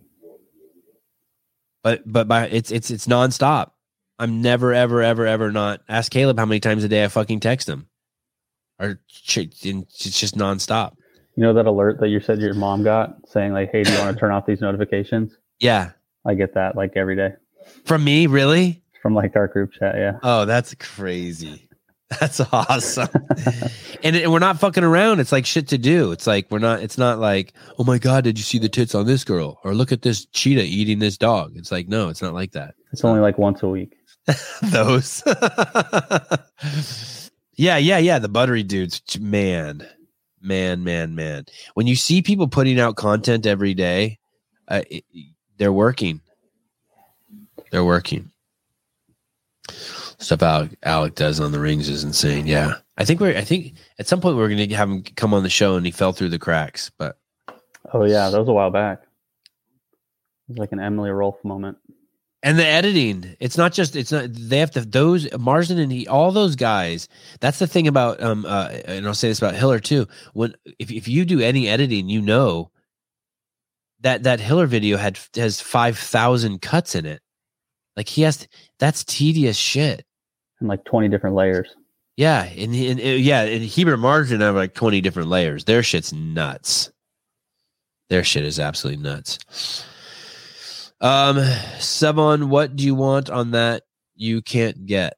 but 1.84 2.01
but 2.05 2.28
by 2.28 2.47
it's 2.47 2.72
it's 2.72 2.89
it's 2.91 3.07
nonstop. 3.07 3.72
I'm 4.20 4.41
never 4.41 4.74
ever 4.74 5.01
ever 5.01 5.26
ever 5.26 5.51
not 5.51 5.82
ask 5.89 6.11
Caleb 6.11 6.38
how 6.39 6.45
many 6.45 6.59
times 6.59 6.84
a 6.84 6.88
day 6.88 7.03
I 7.03 7.07
fucking 7.07 7.39
text 7.39 7.68
him, 7.68 7.88
or 8.80 8.99
it's 9.09 9.22
just 10.20 10.36
nonstop. 10.38 10.95
You 11.36 11.43
know 11.43 11.53
that 11.53 11.66
alert 11.66 11.99
that 11.99 12.09
you 12.09 12.20
said 12.20 12.39
your 12.39 12.53
mom 12.53 12.84
got 12.84 13.16
saying 13.28 13.53
like, 13.53 13.72
"Hey, 13.72 13.84
do 13.84 13.91
you 13.91 13.99
want 13.99 14.16
to 14.16 14.20
turn 14.20 14.32
off 14.32 14.45
these 14.45 14.61
notifications?" 14.61 15.36
Yeah, 15.59 15.91
I 16.26 16.36
get 16.36 16.53
that 16.53 16.76
like 16.76 16.93
every 16.95 17.16
day 17.16 17.32
from 17.86 18.03
me, 18.03 18.28
really. 18.28 18.84
from 19.01 19.14
like 19.16 19.36
our 19.36 19.47
group 19.47 19.72
chat. 19.74 19.95
Yeah. 19.95 20.20
Oh, 20.24 20.45
that's 20.45 20.74
crazy. 20.76 21.68
That's 22.20 22.39
awesome. 22.51 23.10
and, 24.04 24.16
and 24.16 24.32
we're 24.32 24.39
not 24.39 24.60
fucking 24.60 24.84
around. 24.84 25.20
It's 25.20 25.32
like 25.32 25.45
shit 25.45 25.68
to 25.70 25.78
do. 25.78 26.12
It's 26.12 26.28
like 26.28 26.49
we're 26.51 26.60
not. 26.60 26.82
It's 26.82 26.97
not 26.97 27.20
like, 27.20 27.54
oh 27.80 27.84
my 27.84 27.97
god, 27.97 28.24
did 28.24 28.38
you 28.38 28.43
see 28.43 28.60
the 28.60 28.70
tits 28.70 28.93
on 28.93 29.06
this 29.06 29.24
girl? 29.24 29.60
Or 29.64 29.74
look 29.74 29.91
at 29.91 30.01
this 30.01 30.26
cheetah 30.28 30.64
eating 30.64 30.99
this 30.99 31.18
dog. 31.18 31.54
It's 31.56 31.72
like 31.72 31.88
no, 31.88 32.10
it's 32.10 32.22
not 32.22 32.34
like 32.34 32.51
that. 32.51 32.76
It's 32.91 33.04
only 33.04 33.22
like 33.22 33.38
once 33.38 33.64
a 33.64 33.70
week. 33.70 33.95
Those. 34.64 35.24
yeah, 37.56 37.78
yeah, 37.78 37.97
yeah. 37.97 38.20
The 38.20 38.30
buttery 38.30 38.64
dudes, 38.64 39.01
man, 39.20 39.88
man, 40.41 40.84
man, 40.84 41.16
man. 41.16 41.45
When 41.74 41.88
you 41.88 41.95
see 41.95 42.22
people 42.22 42.47
putting 42.47 42.80
out 42.80 42.95
content 42.95 43.45
every 43.45 43.74
day, 43.74 44.20
uh, 44.68 44.84
it, 44.89 45.04
they're 45.58 45.74
working. 45.74 46.22
They're 47.72 47.86
working. 47.86 48.32
Stuff 49.70 50.41
Alec, 50.43 50.72
Alec 50.84 51.16
does 51.16 51.39
on 51.39 51.51
the 51.51 51.59
rings 51.59 51.89
is 51.89 52.03
insane. 52.03 52.45
Yeah, 52.47 52.76
I 52.97 53.05
think 53.05 53.20
we're. 53.20 53.38
I 53.38 53.41
think 53.41 53.76
at 53.99 54.07
some 54.07 54.22
point 54.22 54.38
we're 54.38 54.49
going 54.49 54.70
to 54.70 54.76
have 54.76 54.89
him 54.89 55.03
come 55.03 55.34
on 55.34 55.43
the 55.43 55.49
show, 55.49 55.76
and 55.76 55.86
he 55.86 55.91
fell 55.91 56.11
through 56.14 56.30
the 56.30 56.39
cracks. 56.39 56.91
But 56.97 57.18
Oh 57.93 58.05
yeah, 58.05 58.30
that 58.30 58.39
was 58.39 58.47
a 58.47 58.53
while 58.53 58.72
back. 58.72 59.01
It 59.03 60.49
was 60.49 60.57
like 60.57 60.72
an 60.72 60.80
Emily 60.80 61.09
Rolfe 61.09 61.43
moment. 61.43 61.78
and 62.43 62.59
the 62.59 62.66
editing 62.66 63.36
it's 63.39 63.57
not 63.57 63.72
just 63.72 63.95
it's 63.95 64.11
not 64.11 64.26
they 64.30 64.57
have 64.59 64.72
to 64.72 64.82
those 64.82 65.32
marston 65.38 65.80
and 65.80 65.91
he 65.91 66.05
all 66.07 66.32
those 66.34 66.57
guys 66.57 67.07
that's 67.39 67.59
the 67.59 67.68
thing 67.68 67.88
about 67.88 68.22
um 68.22 68.45
uh 68.45 68.68
and 68.86 69.07
i'll 69.07 69.14
say 69.14 69.30
this 69.30 69.39
about 69.39 69.55
hiller 69.55 69.80
too 69.80 70.05
when 70.34 70.53
if, 70.78 70.91
if 70.91 71.07
you 71.07 71.24
do 71.24 71.39
any 71.39 71.70
editing 71.70 72.09
you 72.09 72.22
know 72.22 72.70
that 74.01 74.24
that 74.24 74.41
hiller 74.41 74.68
video 74.68 74.97
had 74.97 75.18
has 75.38 75.61
5000 75.61 76.61
cuts 76.61 76.95
in 76.95 77.05
it 77.05 77.22
like 77.95 78.07
he 78.07 78.23
has 78.23 78.37
to, 78.37 78.47
that's 78.79 79.03
tedious 79.03 79.57
shit. 79.57 80.05
And 80.59 80.69
like 80.69 80.83
20 80.85 81.09
different 81.09 81.35
layers. 81.35 81.67
yeah 82.15 82.43
and, 82.43 82.73
and, 82.73 82.99
and 82.99 83.19
yeah 83.19 83.41
and 83.41 83.63
Heber 83.63 83.97
Marston 83.97 84.41
have 84.41 84.55
like 84.55 84.73
20 84.73 85.01
different 85.01 85.29
layers. 85.29 85.65
Their 85.65 85.83
shit's 85.83 86.13
nuts. 86.13 86.91
Their 88.09 88.23
shit 88.23 88.45
is 88.45 88.59
absolutely 88.59 89.03
nuts. 89.03 89.83
Um 91.01 91.37
Sevan, 91.77 92.45
what 92.49 92.75
do 92.75 92.83
you 92.85 92.95
want 92.95 93.29
on 93.29 93.51
that 93.51 93.83
you 94.15 94.41
can't 94.41 94.85
get? 94.85 95.15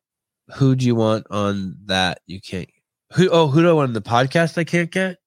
Who 0.55 0.75
do 0.75 0.85
you 0.85 0.95
want 0.95 1.27
on 1.29 1.77
that 1.85 2.19
you 2.27 2.39
can't 2.41 2.69
who 3.13 3.29
oh 3.29 3.47
who 3.47 3.61
do 3.61 3.69
i 3.69 3.73
want 3.73 3.89
on 3.89 3.93
the 3.93 4.01
podcast 4.01 4.57
i 4.57 4.63
can't 4.63 4.91
get? 4.91 5.17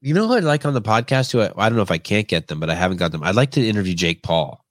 You 0.00 0.12
know 0.12 0.26
who 0.26 0.34
i'd 0.34 0.44
like 0.44 0.66
on 0.66 0.74
the 0.74 0.82
podcast 0.82 1.32
who 1.32 1.40
I, 1.40 1.52
I 1.56 1.68
don't 1.68 1.76
know 1.76 1.82
if 1.82 1.90
i 1.90 1.98
can't 1.98 2.28
get 2.28 2.48
them 2.48 2.60
but 2.60 2.68
i 2.70 2.74
haven't 2.74 2.98
got 2.98 3.12
them. 3.12 3.22
I'd 3.22 3.34
like 3.36 3.52
to 3.52 3.66
interview 3.66 3.94
jake 3.94 4.22
paul 4.22 4.64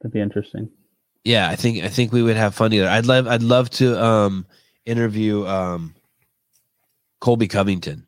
That'd 0.00 0.12
be 0.12 0.20
interesting. 0.20 0.70
yeah 1.24 1.48
i 1.50 1.56
think 1.56 1.84
i 1.84 1.88
think 1.88 2.12
we 2.12 2.22
would 2.22 2.36
have 2.36 2.54
fun 2.54 2.70
together. 2.70 2.88
I'd 2.88 3.06
love 3.06 3.26
i'd 3.28 3.42
love 3.42 3.68
to 3.70 4.02
um 4.02 4.46
interview 4.86 5.46
um 5.46 5.94
colby 7.20 7.46
covington. 7.48 8.06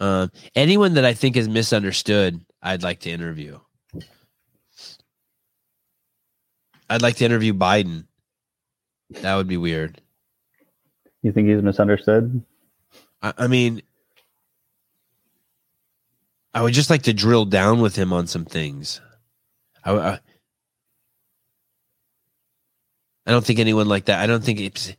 Um 0.00 0.30
anyone 0.54 0.94
that 0.94 1.04
i 1.04 1.14
think 1.14 1.36
is 1.36 1.48
misunderstood 1.48 2.40
i'd 2.62 2.82
like 2.82 3.00
to 3.00 3.10
interview. 3.10 3.58
I'd 6.88 7.02
like 7.02 7.16
to 7.16 7.24
interview 7.24 7.54
biden. 7.54 8.04
That 9.22 9.36
would 9.36 9.48
be 9.48 9.56
weird. 9.56 10.00
You 11.22 11.32
think 11.32 11.48
he's 11.48 11.62
misunderstood? 11.62 12.42
I, 13.22 13.32
I 13.38 13.46
mean, 13.46 13.82
I 16.54 16.62
would 16.62 16.74
just 16.74 16.90
like 16.90 17.02
to 17.02 17.12
drill 17.12 17.46
down 17.46 17.80
with 17.80 17.96
him 17.96 18.12
on 18.12 18.26
some 18.26 18.44
things. 18.44 19.00
I, 19.84 19.92
I, 19.92 20.20
I 23.26 23.30
don't 23.30 23.44
think 23.44 23.58
anyone 23.58 23.88
like 23.88 24.06
that. 24.06 24.20
I 24.20 24.26
don't 24.26 24.44
think 24.44 24.60
it's. 24.60 24.92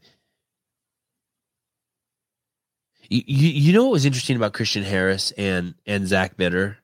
You, 3.09 3.21
you, 3.27 3.73
know 3.73 3.83
what 3.83 3.91
was 3.91 4.05
interesting 4.05 4.37
about 4.37 4.53
Christian 4.53 4.83
Harris 4.83 5.31
and 5.31 5.75
and 5.85 6.07
Zach 6.07 6.35
Bitter? 6.35 6.77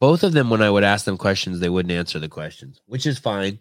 Both 0.00 0.24
of 0.24 0.32
them, 0.32 0.50
when 0.50 0.62
I 0.62 0.70
would 0.70 0.84
ask 0.84 1.04
them 1.04 1.16
questions, 1.16 1.60
they 1.60 1.68
wouldn't 1.68 1.92
answer 1.92 2.18
the 2.18 2.28
questions, 2.28 2.80
which 2.86 3.06
is 3.06 3.18
fine. 3.18 3.60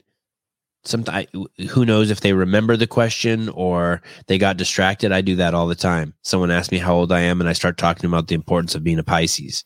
Sometimes, 0.85 1.27
who 1.69 1.85
knows 1.85 2.09
if 2.09 2.21
they 2.21 2.33
remember 2.33 2.75
the 2.75 2.87
question 2.87 3.47
or 3.49 4.01
they 4.27 4.37
got 4.37 4.57
distracted. 4.57 5.11
I 5.11 5.21
do 5.21 5.35
that 5.37 5.53
all 5.53 5.67
the 5.67 5.75
time. 5.75 6.13
Someone 6.23 6.51
asks 6.51 6.71
me 6.71 6.79
how 6.79 6.95
old 6.95 7.11
I 7.11 7.21
am, 7.21 7.39
and 7.39 7.49
I 7.49 7.53
start 7.53 7.77
talking 7.77 8.05
about 8.05 8.27
the 8.27 8.35
importance 8.35 8.75
of 8.75 8.83
being 8.83 8.99
a 8.99 9.03
Pisces. 9.03 9.63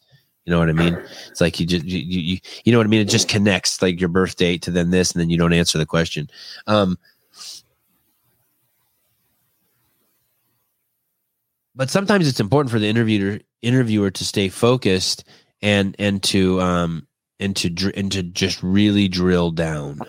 You 0.48 0.52
know 0.52 0.60
what 0.60 0.70
I 0.70 0.74
mean? 0.74 0.98
It's 1.28 1.42
like 1.42 1.60
you 1.60 1.66
just 1.66 1.84
you 1.84 2.00
you, 2.00 2.38
you 2.64 2.72
know 2.72 2.80
what 2.80 2.88
I 2.88 2.90
mean. 2.90 3.02
It 3.02 3.10
just 3.10 3.28
connects 3.28 3.82
like 3.82 4.00
your 4.00 4.08
birth 4.08 4.38
date 4.38 4.62
to 4.62 4.72
then 4.72 4.92
this, 4.92 5.12
and 5.12 5.20
then 5.20 5.30
you 5.30 5.38
don't 5.38 5.52
answer 5.52 5.78
the 5.78 5.86
question. 5.86 6.30
Um, 6.68 6.98
but 11.76 11.90
sometimes 11.90 12.30
it's 12.30 12.40
important 12.40 12.72
for 12.72 12.80
the 12.80 12.88
interviewer 12.88 13.40
interviewer 13.62 14.10
to 14.10 14.24
stay 14.24 14.48
focused 14.48 15.26
and 15.62 15.98
and 16.00 16.24
to 16.24 16.62
um 16.62 17.06
and 17.42 17.54
to 17.58 17.70
dr- 17.70 17.98
and 17.98 18.10
to 18.14 18.24
just 18.24 18.64
really 18.64 19.10
drill 19.10 19.52
down 19.52 20.00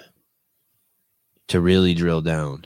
to 1.48 1.60
really 1.60 1.94
drill 1.94 2.20
down 2.20 2.64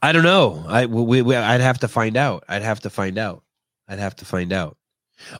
i 0.00 0.10
don't 0.12 0.22
know 0.22 0.64
i 0.68 0.86
we, 0.86 1.20
we, 1.20 1.36
i'd 1.36 1.60
have 1.60 1.80
to 1.80 1.88
find 1.88 2.16
out 2.16 2.44
i'd 2.48 2.62
have 2.62 2.80
to 2.80 2.88
find 2.88 3.18
out 3.18 3.42
i'd 3.90 3.98
have 3.98 4.16
to 4.16 4.24
find 4.24 4.52
out 4.52 4.76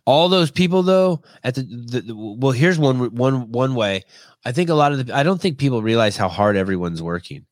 all 0.05 0.28
those 0.28 0.51
people 0.51 0.82
though 0.82 1.22
at 1.42 1.55
the, 1.55 1.62
the, 1.62 2.01
the 2.03 2.14
well 2.14 2.53
here's 2.53 2.78
one 2.78 3.14
one 3.14 3.51
one 3.51 3.74
way 3.74 4.03
i 4.44 4.53
think 4.53 4.68
a 4.68 4.74
lot 4.74 4.92
of 4.92 5.07
the 5.07 5.16
i 5.16 5.22
don't 5.22 5.40
think 5.40 5.57
people 5.57 5.82
realize 5.82 6.18
how 6.18 6.28
hard 6.28 6.57
everyone's 6.57 7.03
working 7.03 7.46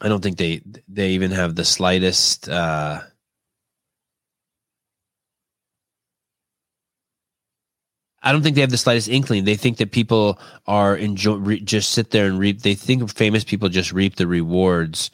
I 0.00 0.08
don't 0.08 0.22
think 0.22 0.36
they 0.36 0.60
they 0.86 1.10
even 1.10 1.30
have 1.30 1.54
the 1.54 1.64
slightest 1.64 2.48
uh 2.48 3.00
I 8.22 8.32
don't 8.32 8.42
think 8.42 8.54
they 8.54 8.62
have 8.62 8.70
the 8.70 8.78
slightest 8.78 9.08
inkling. 9.08 9.44
They 9.44 9.56
think 9.56 9.76
that 9.78 9.92
people 9.92 10.38
are 10.66 10.96
enjoy 10.96 11.34
re, 11.36 11.60
just 11.60 11.90
sit 11.90 12.10
there 12.10 12.26
and 12.26 12.38
reap. 12.38 12.62
They 12.62 12.74
think 12.74 13.14
famous 13.14 13.44
people 13.44 13.68
just 13.68 13.92
reap 13.92 14.16
the 14.16 14.26
rewards 14.26 15.10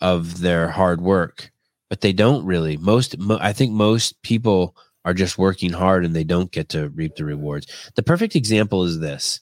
of 0.00 0.40
their 0.40 0.68
hard 0.68 1.00
work. 1.00 1.50
But 1.88 2.00
they 2.00 2.12
don't 2.12 2.44
really. 2.44 2.76
Most, 2.76 3.18
mo- 3.18 3.38
I 3.40 3.52
think 3.52 3.72
most 3.72 4.20
people 4.22 4.76
are 5.04 5.14
just 5.14 5.38
working 5.38 5.72
hard 5.72 6.04
and 6.04 6.14
they 6.14 6.24
don't 6.24 6.50
get 6.50 6.68
to 6.70 6.90
reap 6.90 7.16
the 7.16 7.24
rewards. 7.24 7.66
The 7.94 8.02
perfect 8.02 8.36
example 8.36 8.84
is 8.84 9.00
this. 9.00 9.40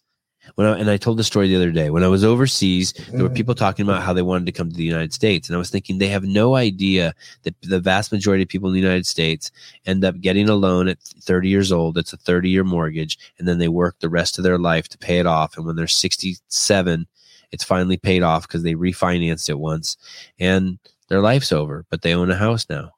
When 0.54 0.66
I, 0.66 0.78
and 0.78 0.88
I 0.88 0.96
told 0.96 1.16
the 1.16 1.24
story 1.24 1.48
the 1.48 1.56
other 1.56 1.72
day 1.72 1.90
when 1.90 2.04
I 2.04 2.08
was 2.08 2.22
overseas, 2.22 2.92
there 3.10 3.24
were 3.24 3.28
people 3.30 3.56
talking 3.56 3.84
about 3.84 4.02
how 4.02 4.12
they 4.12 4.22
wanted 4.22 4.46
to 4.46 4.52
come 4.52 4.70
to 4.70 4.76
the 4.76 4.84
United 4.84 5.12
States, 5.12 5.48
and 5.48 5.56
I 5.56 5.58
was 5.58 5.70
thinking 5.70 5.98
they 5.98 6.06
have 6.06 6.22
no 6.22 6.54
idea 6.54 7.14
that 7.42 7.60
the 7.62 7.80
vast 7.80 8.12
majority 8.12 8.44
of 8.44 8.48
people 8.48 8.68
in 8.68 8.74
the 8.74 8.80
United 8.80 9.06
States 9.06 9.50
end 9.86 10.04
up 10.04 10.20
getting 10.20 10.48
a 10.48 10.54
loan 10.54 10.86
at 10.86 11.00
30 11.00 11.48
years 11.48 11.72
old. 11.72 11.98
It's 11.98 12.12
a 12.12 12.16
30 12.16 12.48
year 12.48 12.62
mortgage, 12.62 13.18
and 13.40 13.48
then 13.48 13.58
they 13.58 13.66
work 13.66 13.96
the 13.98 14.08
rest 14.08 14.38
of 14.38 14.44
their 14.44 14.56
life 14.56 14.88
to 14.90 14.98
pay 14.98 15.18
it 15.18 15.26
off. 15.26 15.56
And 15.56 15.66
when 15.66 15.74
they're 15.74 15.88
67, 15.88 17.06
it's 17.50 17.64
finally 17.64 17.96
paid 17.96 18.22
off 18.22 18.46
because 18.46 18.62
they 18.62 18.74
refinanced 18.74 19.48
it 19.48 19.58
once, 19.58 19.96
and 20.38 20.78
their 21.08 21.20
life's 21.20 21.52
over. 21.52 21.84
But 21.90 22.02
they 22.02 22.14
own 22.14 22.30
a 22.30 22.36
house 22.36 22.66
now. 22.68 22.92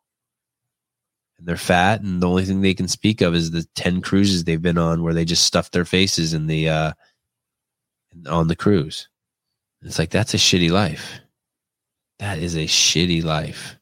And 1.38 1.46
they're 1.46 1.56
fat 1.56 2.00
and 2.00 2.20
the 2.20 2.28
only 2.28 2.44
thing 2.44 2.60
they 2.60 2.74
can 2.74 2.88
speak 2.88 3.20
of 3.20 3.34
is 3.34 3.50
the 3.50 3.66
10 3.76 4.02
cruises 4.02 4.44
they've 4.44 4.60
been 4.60 4.78
on 4.78 5.02
where 5.02 5.14
they 5.14 5.24
just 5.24 5.44
stuffed 5.44 5.72
their 5.72 5.84
faces 5.84 6.34
in 6.34 6.48
the 6.48 6.68
uh 6.68 6.92
on 8.26 8.48
the 8.48 8.56
cruise. 8.56 9.08
It's 9.82 9.98
like 10.00 10.10
that's 10.10 10.34
a 10.34 10.38
shitty 10.38 10.70
life. 10.70 11.20
That 12.18 12.38
is 12.38 12.56
a 12.56 12.66
shitty 12.66 13.22
life 13.22 13.78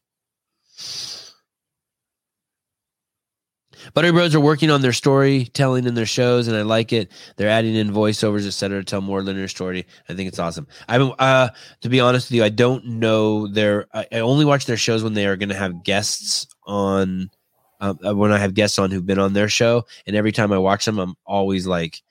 Buttery 3.95 4.13
Bros 4.13 4.35
are 4.35 4.41
working 4.41 4.71
on 4.71 4.83
their 4.83 4.93
storytelling 4.93 5.87
in 5.87 5.95
their 5.95 6.07
shows, 6.07 6.49
and 6.49 6.57
I 6.57 6.63
like 6.63 6.93
it. 6.93 7.11
They're 7.37 7.49
adding 7.49 7.75
in 7.75 7.93
voiceovers, 7.93 8.47
etc., 8.47 8.79
to 8.79 8.85
tell 8.85 9.01
more 9.01 9.23
linear 9.23 9.49
story. 9.49 9.87
I 10.09 10.15
think 10.15 10.29
it's 10.29 10.39
awesome. 10.39 10.67
I 10.89 10.95
have 10.95 11.13
uh, 11.19 11.49
to 11.81 11.89
be 11.89 12.01
honest 12.01 12.31
with 12.31 12.37
you, 12.37 12.45
I 12.45 12.49
don't 12.49 12.85
know 12.85 13.47
their. 13.47 13.87
I 13.93 14.07
only 14.21 14.45
watch 14.45 14.67
their 14.67 14.77
shows 14.77 15.03
when 15.03 15.15
they 15.15 15.27
are 15.27 15.37
going 15.37 15.49
to 15.49 15.55
have 15.55 15.83
guests 15.83 16.47
on 16.67 17.31
um, 17.81 17.99
uh, 18.07 18.15
when 18.15 18.33
I 18.33 18.39
have 18.39 18.55
guests 18.55 18.79
on 18.79 18.91
who've 18.91 19.07
been 19.07 19.19
on 19.19 19.33
their 19.33 19.49
show, 19.49 19.85
and 20.07 20.17
every 20.17 20.33
time 20.33 20.53
I 20.53 20.59
watch 20.59 20.85
them, 20.85 20.99
I'm 20.99 21.15
always 21.27 21.67
like 21.67 22.03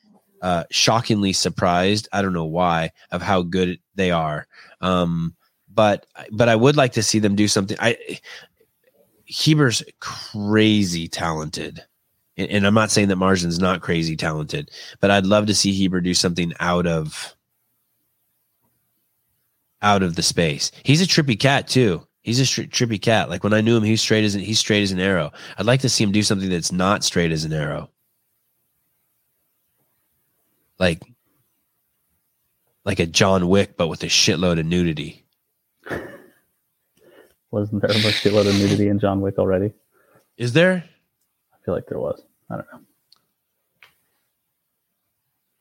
uh, 0.42 0.64
shockingly 0.72 1.34
surprised. 1.34 2.08
I 2.14 2.22
don't 2.22 2.34
know 2.34 2.46
why 2.46 2.92
of 3.12 3.22
how 3.22 3.42
good 3.42 3.80
they 3.96 4.12
are. 4.12 4.48
Um, 4.82 5.36
but 5.74 6.06
but 6.32 6.50
I 6.50 6.56
would 6.56 6.78
like 6.78 6.94
to 6.94 7.04
see 7.04 7.20
them 7.20 7.36
do 7.36 7.48
something. 7.48 7.78
I 7.80 7.98
Heber's 9.28 9.84
crazy 10.00 11.08
talented. 11.08 11.84
And, 12.38 12.50
and 12.50 12.68
I'm 12.68 12.74
not 12.74 12.92
saying 12.92 13.08
that 13.10 13.16
Marston's 13.16 13.60
not 13.60 13.82
crazy 13.82 14.16
talented, 14.16 14.72
but 15.00 15.12
I'd 15.12 15.26
love 15.26 15.46
to 15.48 15.56
see 15.56 15.72
Heber 15.72 16.02
do 16.02 16.14
something 16.14 16.54
out 16.60 16.88
of 16.88 17.36
out 19.82 20.04
of 20.04 20.16
the 20.16 20.24
space. 20.24 20.72
He's 20.84 21.02
a 21.02 21.06
trippy 21.06 21.40
cat 21.40 21.68
too. 21.68 22.06
He's 22.22 22.40
a 22.40 22.44
trippy 22.44 23.00
cat. 23.00 23.30
Like 23.30 23.44
when 23.44 23.54
I 23.54 23.62
knew 23.62 23.78
him, 23.78 23.84
he's 23.84 24.02
straight 24.02 24.24
as 24.24 24.34
an, 24.34 24.42
he's 24.42 24.58
straight 24.58 24.82
as 24.82 24.92
an 24.92 25.00
arrow. 25.00 25.32
I'd 25.58 25.68
like 25.68 25.82
to 25.82 25.90
see 25.90 26.04
him 26.04 26.12
do 26.12 26.24
something 26.24 26.50
that's 26.50 26.72
not 26.72 27.04
straight 27.04 27.32
as 27.32 27.46
an 27.46 27.54
arrow. 27.54 27.92
Like 30.80 31.04
like 32.84 33.00
a 33.00 33.06
John 33.06 33.48
Wick, 33.48 33.78
but 33.78 33.88
with 33.88 34.04
a 34.04 34.08
shitload 34.08 34.60
of 34.60 34.66
nudity. 34.66 35.25
Wasn't 37.52 37.82
there 37.82 37.92
a 37.92 37.94
shitload 37.94 38.48
of 38.48 38.56
nudity 38.56 38.88
in 38.90 39.00
John 39.00 39.22
Wick 39.22 39.38
already? 39.38 39.74
Is 40.38 40.54
there? 40.54 40.84
I 41.54 41.58
feel 41.66 41.74
like 41.74 41.88
there 41.88 42.00
was. 42.00 42.22
I 42.50 42.56
don't 42.56 42.68
know. 42.72 42.80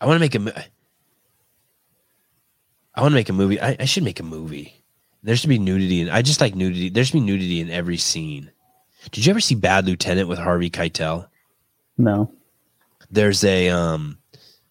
I 0.00 0.06
want 0.06 0.16
to 0.16 0.20
make 0.20 0.34
a. 0.34 0.64
I 2.94 3.00
want 3.00 3.12
to 3.12 3.16
make 3.16 3.28
a 3.28 3.32
movie. 3.32 3.60
I, 3.60 3.76
I 3.80 3.84
should 3.84 4.04
make 4.04 4.20
a 4.20 4.24
movie 4.24 4.84
there 5.24 5.34
should 5.36 5.48
be 5.48 5.58
nudity, 5.58 6.02
and 6.02 6.10
I 6.10 6.20
just 6.20 6.40
like 6.40 6.54
nudity. 6.54 6.90
There 6.90 7.02
should 7.02 7.14
be 7.14 7.20
nudity 7.20 7.60
in 7.60 7.70
every 7.70 7.96
scene. 7.96 8.52
Did 9.10 9.24
you 9.24 9.30
ever 9.30 9.40
see 9.40 9.54
Bad 9.54 9.86
Lieutenant 9.86 10.28
with 10.28 10.38
Harvey 10.38 10.70
Keitel? 10.70 11.28
No. 11.96 12.30
There's 13.10 13.42
a 13.42 13.70
um, 13.70 14.18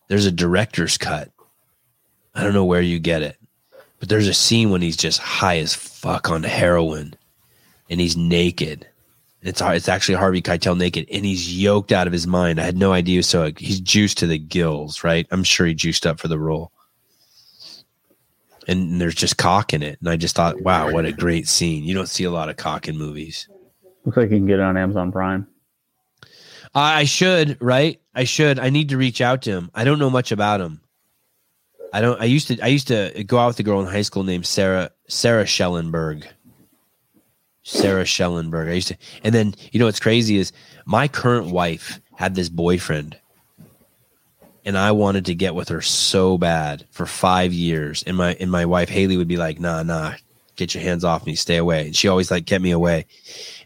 there's 0.08 0.28
a 0.28 0.32
director's 0.32 0.98
cut. 0.98 1.32
I 2.36 2.44
don't 2.44 2.54
know 2.54 2.66
where 2.66 2.82
you 2.82 3.00
get 3.00 3.24
it, 3.24 3.38
but 4.04 4.10
there's 4.10 4.28
a 4.28 4.34
scene 4.34 4.70
when 4.70 4.82
he's 4.82 4.98
just 4.98 5.22
high 5.22 5.60
as 5.60 5.74
fuck 5.74 6.30
on 6.30 6.44
heroin, 6.44 7.14
and 7.90 8.02
he's 8.02 8.18
naked. 8.18 8.86
It's 9.42 9.62
it's 9.62 9.88
actually 9.88 10.16
Harvey 10.16 10.42
Keitel 10.42 10.78
naked, 10.78 11.08
and 11.10 11.24
he's 11.24 11.58
yoked 11.58 11.94
out 11.94 12.06
of 12.06 12.12
his 12.12 12.28
mind. 12.28 12.60
I 12.60 12.66
had 12.66 12.76
no 12.76 12.92
idea. 12.92 13.24
So 13.24 13.54
he's 13.56 13.80
juiced 13.80 14.18
to 14.18 14.28
the 14.28 14.38
gills, 14.38 15.06
right? 15.06 15.26
I'm 15.32 15.46
sure 15.46 15.66
he 15.68 15.74
juiced 15.74 16.06
up 16.06 16.20
for 16.20 16.28
the 16.28 16.38
role 16.38 16.74
and 18.68 19.00
there's 19.00 19.16
just 19.16 19.38
cock 19.38 19.74
in 19.74 19.82
it. 19.82 20.00
And 20.02 20.10
I 20.10 20.18
just 20.18 20.36
thought, 20.36 20.60
wow, 20.60 20.92
what 20.92 21.06
a 21.06 21.14
great 21.14 21.48
scene. 21.48 21.86
You 21.86 21.94
don't 21.94 22.10
see 22.10 22.26
a 22.26 22.32
lot 22.32 22.50
of 22.50 22.58
cock 22.58 22.90
in 22.90 22.98
movies. 22.98 23.48
Looks 24.04 24.18
like 24.18 24.32
you 24.32 24.38
can 24.38 24.48
get 24.48 24.60
it 24.60 24.64
on 24.64 24.76
Amazon 24.76 25.14
Prime. 25.14 25.48
I 26.76 27.06
should, 27.06 27.58
right? 27.62 28.02
I 28.14 28.26
should. 28.26 28.60
I 28.60 28.70
need 28.70 28.90
to 28.90 28.98
reach 28.98 29.22
out 29.22 29.44
to 29.44 29.52
him. 29.52 29.72
I 29.74 29.86
don't 29.86 30.00
know 30.00 30.10
much 30.10 30.34
about 30.34 30.60
him. 30.60 30.82
I 31.94 32.02
don't. 32.02 32.20
I 32.20 32.26
used 32.26 32.48
to. 32.50 32.60
I 32.60 32.68
used 32.68 32.88
to 32.90 33.24
go 33.26 33.38
out 33.38 33.48
with 33.48 33.60
a 33.60 33.64
girl 33.64 33.80
in 33.80 33.88
high 33.88 34.02
school 34.02 34.24
named 34.24 34.46
Sarah 34.46 34.92
Sarah 35.08 35.46
Schellenberg. 35.46 36.28
Sarah 37.62 38.04
Schellenberg. 38.04 38.68
I 38.68 38.74
used 38.74 38.90
to, 38.90 38.98
and 39.24 39.34
then 39.34 39.54
you 39.72 39.80
know 39.80 39.86
what's 39.86 40.00
crazy 40.00 40.38
is 40.38 40.52
my 40.86 41.08
current 41.08 41.48
wife 41.52 42.02
had 42.16 42.36
this 42.36 42.50
boyfriend 42.50 43.18
and 44.66 44.78
I 44.78 44.92
wanted 44.92 45.26
to 45.26 45.36
get 45.36 45.56
with 45.56 45.70
her 45.70 45.82
so 45.82 46.38
bad 46.38 46.86
for 46.92 47.06
five 47.06 47.54
years. 47.54 48.04
And 48.04 48.18
my 48.18 48.36
and 48.40 48.50
my 48.50 48.66
wife 48.66 48.90
Haley 48.90 49.18
would 49.18 49.28
be 49.28 49.38
like, 49.38 49.60
"Nah, 49.60 49.84
nah, 49.84 50.14
get 50.56 50.74
your 50.74 50.84
hands 50.84 51.04
off 51.04 51.26
me, 51.26 51.36
stay 51.36 51.58
away." 51.58 51.88
And 51.88 51.96
she 51.96 52.08
always 52.08 52.32
like 52.32 52.46
kept 52.46 52.64
me 52.64 52.72
away. 52.72 53.06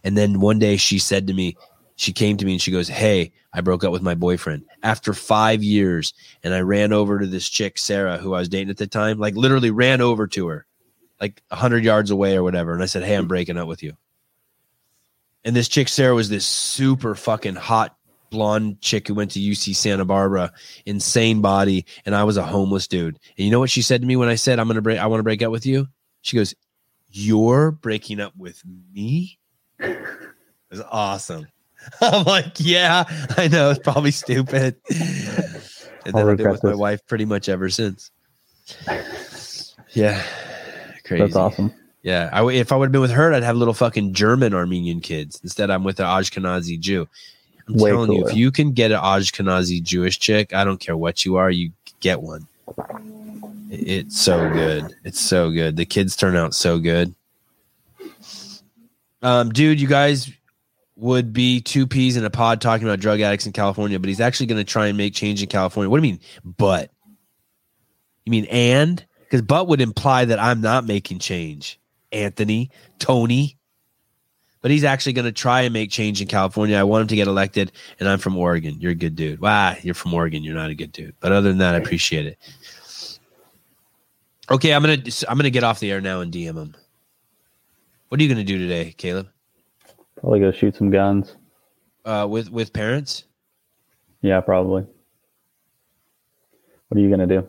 And 0.03 0.17
then 0.17 0.39
one 0.39 0.59
day 0.59 0.77
she 0.77 0.99
said 0.99 1.27
to 1.27 1.33
me, 1.33 1.55
she 1.97 2.13
came 2.13 2.37
to 2.37 2.45
me 2.45 2.53
and 2.53 2.61
she 2.61 2.71
goes, 2.71 2.87
"Hey, 2.87 3.33
I 3.51 3.61
broke 3.61 3.83
up 3.83 3.91
with 3.91 4.03
my 4.03 4.13
boyfriend 4.13 4.65
after 4.83 5.13
five 5.13 5.63
years." 5.63 6.13
And 6.43 6.53
I 6.53 6.61
ran 6.61 6.93
over 6.93 7.19
to 7.19 7.25
this 7.25 7.49
chick 7.49 7.77
Sarah, 7.77 8.19
who 8.19 8.35
I 8.35 8.39
was 8.39 8.49
dating 8.49 8.69
at 8.69 8.77
the 8.77 8.87
time, 8.87 9.17
like 9.19 9.35
literally 9.35 9.71
ran 9.71 9.99
over 9.99 10.27
to 10.27 10.47
her, 10.47 10.65
like 11.19 11.41
hundred 11.51 11.83
yards 11.83 12.11
away 12.11 12.37
or 12.37 12.43
whatever. 12.43 12.73
And 12.73 12.83
I 12.83 12.85
said, 12.85 13.03
"Hey, 13.03 13.15
I'm 13.15 13.27
breaking 13.27 13.57
up 13.57 13.67
with 13.67 13.81
you." 13.83 13.97
And 15.43 15.55
this 15.55 15.67
chick 15.67 15.89
Sarah 15.89 16.13
was 16.13 16.29
this 16.29 16.45
super 16.45 17.15
fucking 17.15 17.55
hot 17.55 17.97
blonde 18.29 18.79
chick 18.79 19.07
who 19.07 19.15
went 19.15 19.31
to 19.31 19.39
UC 19.39 19.75
Santa 19.75 20.05
Barbara, 20.05 20.53
insane 20.85 21.41
body, 21.41 21.85
and 22.05 22.13
I 22.13 22.25
was 22.25 22.37
a 22.37 22.43
homeless 22.43 22.87
dude. 22.87 23.17
And 23.37 23.45
you 23.45 23.51
know 23.51 23.59
what 23.59 23.71
she 23.71 23.81
said 23.81 24.01
to 24.01 24.07
me 24.07 24.15
when 24.15 24.29
I 24.29 24.35
said 24.35 24.59
I'm 24.59 24.67
gonna 24.67 24.81
break 24.81 24.99
I 24.99 25.07
want 25.07 25.19
to 25.19 25.23
break 25.23 25.41
up 25.41 25.51
with 25.51 25.65
you? 25.65 25.87
She 26.21 26.37
goes, 26.37 26.53
You're 27.09 27.71
breaking 27.71 28.19
up 28.19 28.33
with 28.37 28.61
me? 28.93 29.39
it 29.79 29.97
was 30.69 30.81
awesome. 30.91 31.47
I'm 32.01 32.23
like, 32.25 32.53
yeah, 32.57 33.03
I 33.37 33.47
know 33.47 33.69
it's 33.71 33.79
probably 33.79 34.11
stupid. 34.11 34.75
And 36.05 36.13
then 36.13 36.29
I've 36.29 36.37
been 36.37 36.49
with 36.49 36.61
this. 36.61 36.69
my 36.71 36.75
wife 36.75 37.05
pretty 37.07 37.25
much 37.25 37.49
ever 37.49 37.69
since. 37.69 38.11
Yeah. 39.91 40.23
Crazy. 41.03 41.23
That's 41.23 41.35
awesome. 41.35 41.73
Yeah, 42.03 42.29
I, 42.31 42.45
if 42.51 42.71
I 42.71 42.75
would 42.75 42.85
have 42.85 42.91
been 42.91 43.01
with 43.01 43.11
her, 43.11 43.33
I'd 43.33 43.43
have 43.43 43.57
little 43.57 43.73
fucking 43.73 44.13
German 44.13 44.53
Armenian 44.53 45.01
kids. 45.01 45.39
Instead, 45.43 45.69
I'm 45.69 45.83
with 45.83 45.99
an 45.99 46.05
Ashkenazi 46.05 46.79
Jew. 46.79 47.07
I'm 47.67 47.75
Way 47.75 47.89
telling 47.89 48.07
cooler. 48.07 48.19
you, 48.19 48.27
if 48.27 48.35
you 48.35 48.51
can 48.51 48.71
get 48.71 48.91
an 48.91 48.99
Ashkenazi 48.99 49.83
Jewish 49.83 50.17
chick, 50.19 50.53
I 50.53 50.63
don't 50.63 50.79
care 50.79 50.95
what 50.95 51.25
you 51.25 51.35
are, 51.35 51.51
you 51.51 51.71
get 51.99 52.21
one. 52.21 52.47
It's 53.69 54.21
so 54.21 54.49
good. 54.49 54.95
It's 55.03 55.19
so 55.19 55.51
good. 55.51 55.75
The 55.75 55.85
kids 55.85 56.15
turn 56.15 56.37
out 56.37 56.53
so 56.53 56.79
good. 56.79 57.13
Um, 59.21 59.49
dude, 59.49 59.81
you 59.81 59.87
guys 59.87 60.31
would 60.97 61.31
be 61.31 61.61
two 61.61 61.85
peas 61.85 62.17
in 62.17 62.25
a 62.25 62.29
pod 62.29 62.59
talking 62.59 62.87
about 62.87 62.99
drug 62.99 63.21
addicts 63.21 63.45
in 63.45 63.53
California, 63.53 63.99
but 63.99 64.09
he's 64.09 64.19
actually 64.19 64.47
going 64.47 64.57
to 64.57 64.69
try 64.69 64.87
and 64.87 64.97
make 64.97 65.13
change 65.13 65.41
in 65.41 65.47
California. 65.47 65.89
What 65.89 66.01
do 66.01 66.07
you 66.07 66.13
mean, 66.13 66.21
but? 66.43 66.91
You 68.25 68.31
mean 68.31 68.45
and? 68.45 69.05
Because 69.21 69.41
but 69.41 69.67
would 69.67 69.79
imply 69.79 70.25
that 70.25 70.39
I'm 70.39 70.59
not 70.59 70.85
making 70.85 71.19
change. 71.19 71.79
Anthony, 72.11 72.71
Tony, 72.99 73.57
but 74.61 74.71
he's 74.71 74.83
actually 74.83 75.13
going 75.13 75.25
to 75.25 75.31
try 75.31 75.61
and 75.61 75.73
make 75.73 75.91
change 75.91 76.21
in 76.21 76.27
California. 76.27 76.77
I 76.77 76.83
want 76.83 77.03
him 77.03 77.07
to 77.09 77.15
get 77.15 77.27
elected, 77.27 77.71
and 77.99 78.09
I'm 78.09 78.19
from 78.19 78.37
Oregon. 78.37 78.77
You're 78.79 78.91
a 78.93 78.95
good 78.95 79.15
dude. 79.15 79.39
Wow, 79.39 79.75
you're 79.81 79.93
from 79.93 80.13
Oregon. 80.13 80.43
You're 80.43 80.55
not 80.55 80.69
a 80.69 80.75
good 80.75 80.91
dude. 80.91 81.15
But 81.19 81.31
other 81.31 81.49
than 81.49 81.59
that, 81.59 81.75
I 81.75 81.77
appreciate 81.77 82.25
it. 82.25 82.37
Okay, 84.49 84.73
I'm 84.73 84.81
gonna 84.81 85.03
I'm 85.27 85.37
gonna 85.37 85.49
get 85.49 85.63
off 85.63 85.79
the 85.79 85.91
air 85.91 86.01
now 86.01 86.21
and 86.21 86.33
DM 86.33 86.57
him. 86.57 86.75
What 88.07 88.19
are 88.19 88.23
you 88.23 88.29
gonna 88.29 88.45
do 88.45 88.57
today, 88.57 88.93
Caleb? 88.97 89.27
Probably 90.19 90.39
go 90.39 90.51
shoot 90.51 90.75
some 90.75 90.89
guns. 90.89 91.35
Uh, 92.03 92.27
with 92.29 92.51
with 92.51 92.73
parents. 92.73 93.23
Yeah, 94.21 94.41
probably. 94.41 94.85
What 96.87 96.97
are 96.97 97.01
you 97.01 97.09
gonna 97.09 97.27
do? 97.27 97.47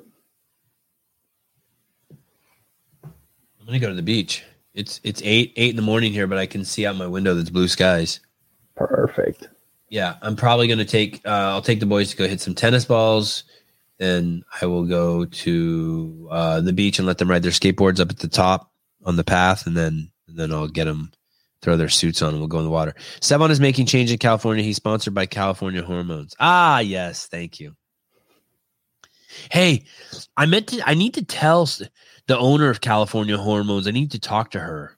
I'm 3.02 3.66
gonna 3.66 3.78
go 3.78 3.88
to 3.88 3.94
the 3.94 4.02
beach. 4.02 4.44
It's 4.74 5.00
it's 5.04 5.22
eight 5.24 5.52
eight 5.56 5.70
in 5.70 5.76
the 5.76 5.82
morning 5.82 6.12
here, 6.12 6.26
but 6.26 6.38
I 6.38 6.46
can 6.46 6.64
see 6.64 6.86
out 6.86 6.96
my 6.96 7.06
window 7.06 7.34
that's 7.34 7.50
blue 7.50 7.68
skies. 7.68 8.20
Perfect. 8.74 9.48
Yeah, 9.88 10.16
I'm 10.22 10.36
probably 10.36 10.68
gonna 10.68 10.84
take. 10.84 11.20
Uh, 11.24 11.30
I'll 11.30 11.62
take 11.62 11.80
the 11.80 11.86
boys 11.86 12.10
to 12.10 12.16
go 12.16 12.28
hit 12.28 12.40
some 12.40 12.54
tennis 12.54 12.84
balls. 12.84 13.44
Then 13.98 14.44
I 14.60 14.66
will 14.66 14.84
go 14.84 15.24
to 15.24 16.28
uh, 16.30 16.60
the 16.60 16.72
beach 16.72 16.98
and 16.98 17.06
let 17.06 17.18
them 17.18 17.30
ride 17.30 17.42
their 17.42 17.50
skateboards 17.50 17.98
up 17.98 18.10
at 18.10 18.18
the 18.18 18.28
top 18.28 18.70
on 19.04 19.16
the 19.16 19.24
path, 19.24 19.66
and 19.66 19.76
then 19.76 20.10
and 20.28 20.36
then 20.36 20.52
I'll 20.52 20.68
get 20.68 20.84
them 20.84 21.12
throw 21.62 21.76
their 21.76 21.88
suits 21.88 22.22
on 22.22 22.30
and 22.30 22.38
we'll 22.38 22.48
go 22.48 22.58
in 22.58 22.64
the 22.64 22.70
water. 22.70 22.94
Sevan 23.20 23.50
is 23.50 23.60
making 23.60 23.86
change 23.86 24.10
in 24.12 24.18
California. 24.18 24.62
He's 24.64 24.76
sponsored 24.76 25.14
by 25.14 25.26
California 25.26 25.82
Hormones. 25.82 26.34
Ah, 26.38 26.78
yes, 26.80 27.26
thank 27.26 27.60
you. 27.60 27.74
Hey, 29.50 29.84
I 30.36 30.46
meant 30.46 30.68
to. 30.68 30.82
I 30.88 30.94
need 30.94 31.14
to 31.14 31.24
tell 31.24 31.68
the 32.26 32.38
owner 32.38 32.70
of 32.70 32.80
California 32.80 33.36
Hormones. 33.36 33.86
I 33.86 33.90
need 33.90 34.12
to 34.12 34.18
talk 34.18 34.52
to 34.52 34.60
her. 34.60 34.96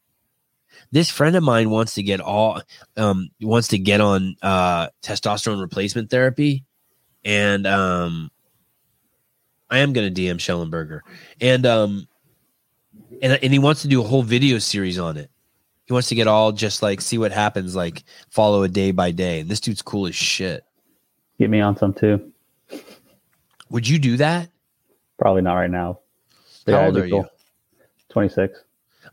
This 0.93 1.11
friend 1.11 1.37
of 1.37 1.43
mine 1.43 1.71
wants 1.71 1.95
to 1.95 2.03
get 2.03 2.21
all 2.21 2.61
um 2.97 3.29
wants 3.41 3.69
to 3.69 3.79
get 3.79 4.01
on 4.01 4.37
uh 4.43 4.89
testosterone 5.03 5.61
replacement 5.61 6.11
therapy, 6.11 6.65
and 7.25 7.67
um, 7.67 8.31
I 9.69 9.79
am 9.79 9.93
going 9.93 10.13
to 10.13 10.21
DM 10.21 10.37
Shellenberger, 10.37 11.01
and 11.41 11.67
um, 11.67 12.09
and 13.23 13.39
and 13.43 13.53
he 13.53 13.59
wants 13.59 13.83
to 13.83 13.89
do 13.89 14.01
a 14.01 14.07
whole 14.07 14.23
video 14.23 14.59
series 14.59 14.99
on 14.99 15.17
it. 15.17 15.31
He 15.91 15.93
wants 15.93 16.09
to 16.11 16.15
get 16.15 16.29
all 16.29 16.53
just 16.53 16.85
like 16.85 17.01
see 17.01 17.19
what 17.19 17.33
happens, 17.33 17.75
like 17.75 18.05
follow 18.29 18.63
a 18.63 18.69
day 18.69 18.93
by 18.93 19.11
day. 19.11 19.41
And 19.41 19.51
this 19.51 19.59
dude's 19.59 19.83
cool 19.83 20.07
as 20.07 20.15
shit. 20.15 20.63
Get 21.37 21.51
me 21.51 21.61
on 21.61 21.77
some 21.77 21.93
too. 21.93 22.31
Would 23.71 23.89
you 23.89 23.99
do 23.99 24.17
that? 24.19 24.51
Probably 25.19 25.43
not 25.43 25.55
right 25.55 25.69
now. 25.69 25.99
But 26.65 26.75
How 26.77 26.87
old 26.87 26.97
are 26.97 27.09
cool. 27.09 27.09
you? 27.09 27.25
Twenty 28.09 28.29
six. 28.29 28.63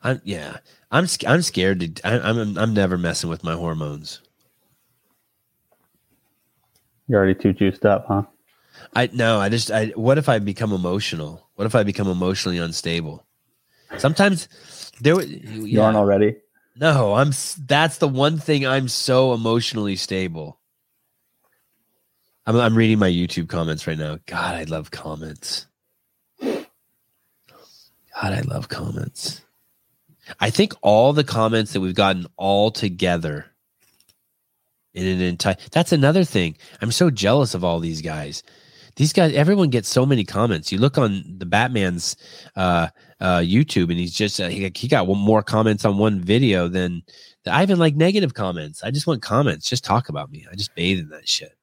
I'm 0.04 0.22
yeah. 0.24 0.58
I'm 0.92 1.08
I'm 1.26 1.42
scared 1.42 1.80
to. 1.80 2.08
I, 2.08 2.20
I'm 2.20 2.56
I'm 2.60 2.76
never 2.76 2.96
messing 2.96 3.32
with 3.32 3.44
my 3.44 3.54
hormones. 3.54 4.22
You're 7.08 7.18
already 7.18 7.34
too 7.34 7.54
juiced 7.54 7.88
up, 7.88 8.06
huh? 8.08 8.22
I 8.96 9.10
no. 9.14 9.40
I 9.40 9.50
just. 9.50 9.72
I. 9.72 9.88
What 9.96 10.20
if 10.20 10.30
I 10.30 10.38
become 10.38 10.74
emotional? 10.74 11.50
What 11.56 11.66
if 11.66 11.74
I 11.74 11.82
become 11.82 12.08
emotionally 12.08 12.60
unstable? 12.60 13.26
Sometimes 13.98 14.48
there. 15.02 15.20
Yeah. 15.20 15.50
You 15.66 15.82
aren't 15.82 15.98
already. 15.98 16.36
No, 16.80 17.16
I'm. 17.16 17.32
That's 17.66 17.98
the 17.98 18.08
one 18.08 18.38
thing 18.38 18.66
I'm 18.66 18.88
so 18.88 19.34
emotionally 19.34 19.96
stable. 19.96 20.60
I'm, 22.46 22.56
I'm 22.56 22.76
reading 22.76 23.00
my 23.00 23.10
YouTube 23.10 23.50
comments 23.50 23.88
right 23.88 23.98
now. 23.98 24.20
God, 24.26 24.56
I 24.56 24.64
love 24.64 24.92
comments. 24.92 25.66
God, 26.40 26.66
I 28.16 28.42
love 28.42 28.70
comments. 28.70 29.42
I 30.40 30.50
think 30.50 30.74
all 30.82 31.14
the 31.14 31.24
comments 31.24 31.74
that 31.74 31.82
we've 31.82 31.96
gotten 31.96 32.28
all 32.36 32.72
together 32.72 33.46
in 34.94 35.08
an 35.08 35.22
entire. 35.22 35.58
That's 35.72 35.92
another 35.92 36.24
thing. 36.24 36.58
I'm 36.82 36.92
so 36.92 37.10
jealous 37.10 37.54
of 37.54 37.64
all 37.64 37.80
these 37.80 38.02
guys. 38.02 38.44
These 38.98 39.14
guys, 39.14 39.34
everyone 39.34 39.70
gets 39.70 39.88
so 39.88 40.08
many 40.08 40.24
comments. 40.24 40.72
You 40.72 40.80
look 40.80 40.98
on 40.98 41.24
the 41.38 41.46
Batman's 41.46 42.18
uh, 42.56 42.88
uh, 43.20 43.40
YouTube, 43.40 43.92
and 43.92 44.00
he's 44.00 44.14
just 44.14 44.42
uh, 44.42 44.48
he, 44.48 44.72
he 44.76 44.88
got 44.88 45.08
more 45.08 45.44
comments 45.44 45.86
on 45.86 46.00
one 46.00 46.20
video 46.20 46.68
than 46.68 47.04
I 47.46 47.62
even 47.62 47.78
like 47.78 47.96
negative 47.96 48.34
comments. 48.34 48.84
I 48.84 48.90
just 48.90 49.06
want 49.06 49.22
comments. 49.22 49.70
Just 49.70 49.86
talk 49.86 50.10
about 50.10 50.32
me. 50.32 50.48
I 50.52 50.56
just 50.56 50.74
bathe 50.74 50.98
in 51.00 51.10
that 51.10 51.30
shit. 51.30 51.56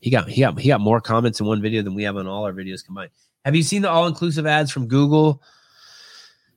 He 0.00 0.10
got 0.10 0.28
he 0.28 0.40
got 0.40 0.58
he 0.58 0.68
got 0.68 0.80
more 0.80 1.00
comments 1.00 1.38
in 1.38 1.46
one 1.46 1.62
video 1.62 1.80
than 1.80 1.94
we 1.94 2.02
have 2.02 2.16
on 2.16 2.26
all 2.26 2.44
our 2.44 2.52
videos 2.52 2.84
combined. 2.84 3.10
Have 3.44 3.54
you 3.54 3.62
seen 3.62 3.82
the 3.82 3.90
all 3.90 4.08
inclusive 4.08 4.44
ads 4.44 4.72
from 4.72 4.88
Google? 4.88 5.42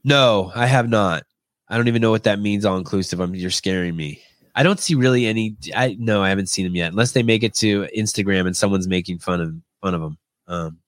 No, 0.03 0.51
I 0.55 0.65
have 0.65 0.89
not. 0.89 1.25
I 1.69 1.77
don't 1.77 1.87
even 1.89 2.01
know 2.01 2.11
what 2.11 2.23
that 2.23 2.39
means. 2.39 2.65
All 2.65 2.77
inclusive. 2.77 3.19
I'm 3.19 3.35
you're 3.35 3.51
scaring 3.51 3.95
me. 3.95 4.23
I 4.55 4.63
don't 4.63 4.79
see 4.79 4.95
really 4.95 5.27
any. 5.27 5.57
I 5.75 5.95
no, 5.99 6.23
I 6.23 6.29
haven't 6.29 6.49
seen 6.49 6.65
them 6.65 6.75
yet. 6.75 6.91
Unless 6.91 7.11
they 7.11 7.21
make 7.21 7.43
it 7.43 7.53
to 7.55 7.87
Instagram 7.95 8.47
and 8.47 8.57
someone's 8.57 8.87
making 8.87 9.19
fun 9.19 9.41
of 9.41 9.53
fun 9.81 9.93
of 9.93 10.01
them. 10.01 10.17
Um, 10.47 10.79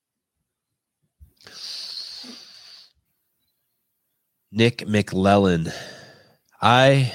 Nick 4.51 4.79
McLellan. 4.79 5.73
I, 6.61 7.13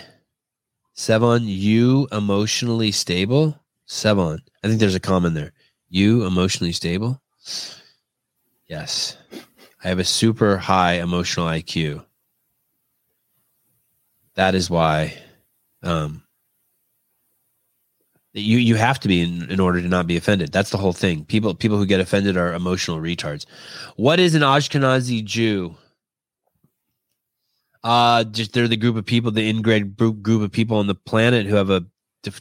Sevan, 0.96 1.42
you 1.46 2.08
emotionally 2.12 2.92
stable? 2.92 3.58
Sevan. 3.88 4.38
I 4.62 4.68
think 4.68 4.80
there's 4.80 4.94
a 4.94 5.00
comment 5.00 5.34
there. 5.34 5.52
You 5.88 6.24
emotionally 6.24 6.72
stable? 6.72 7.20
Yes. 8.68 9.16
I 9.84 9.88
have 9.88 9.98
a 9.98 10.04
super 10.04 10.56
high 10.56 10.94
emotional 10.94 11.46
IQ. 11.46 12.04
That 14.34 14.54
is 14.54 14.70
why 14.70 15.14
um, 15.82 16.23
you 18.34 18.58
you 18.58 18.74
have 18.74 18.98
to 19.00 19.08
be 19.08 19.22
in, 19.22 19.48
in 19.50 19.60
order 19.60 19.80
to 19.80 19.88
not 19.88 20.06
be 20.06 20.16
offended. 20.16 20.52
That's 20.52 20.70
the 20.70 20.76
whole 20.76 20.92
thing. 20.92 21.24
People 21.24 21.54
people 21.54 21.78
who 21.78 21.86
get 21.86 22.00
offended 22.00 22.36
are 22.36 22.52
emotional 22.52 22.98
retards. 22.98 23.46
What 23.96 24.18
is 24.20 24.34
an 24.34 24.42
Ashkenazi 24.42 25.24
Jew? 25.24 25.76
Uh, 27.84 28.24
just 28.24 28.52
they're 28.52 28.66
the 28.66 28.76
group 28.76 28.96
of 28.96 29.06
people, 29.06 29.30
the 29.30 29.48
inbred 29.48 29.96
group 29.96 30.42
of 30.42 30.50
people 30.50 30.78
on 30.78 30.86
the 30.86 30.94
planet 30.94 31.46
who 31.46 31.54
have 31.54 31.70
a 31.70 31.84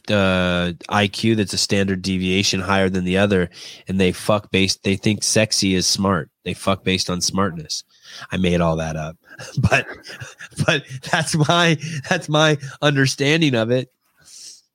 uh, 0.08 0.72
IQ 0.88 1.36
that's 1.36 1.52
a 1.52 1.58
standard 1.58 2.02
deviation 2.02 2.60
higher 2.60 2.88
than 2.88 3.04
the 3.04 3.18
other, 3.18 3.50
and 3.86 4.00
they 4.00 4.12
fuck 4.12 4.50
based. 4.50 4.82
They 4.82 4.96
think 4.96 5.22
sexy 5.22 5.74
is 5.74 5.86
smart. 5.86 6.30
They 6.44 6.54
fuck 6.54 6.84
based 6.84 7.10
on 7.10 7.20
smartness. 7.20 7.84
I 8.32 8.38
made 8.38 8.60
all 8.60 8.76
that 8.76 8.96
up, 8.96 9.16
but 9.58 9.86
but 10.66 10.84
that's 11.10 11.36
my 11.48 11.78
that's 12.08 12.28
my 12.28 12.58
understanding 12.82 13.54
of 13.54 13.70
it. 13.70 13.92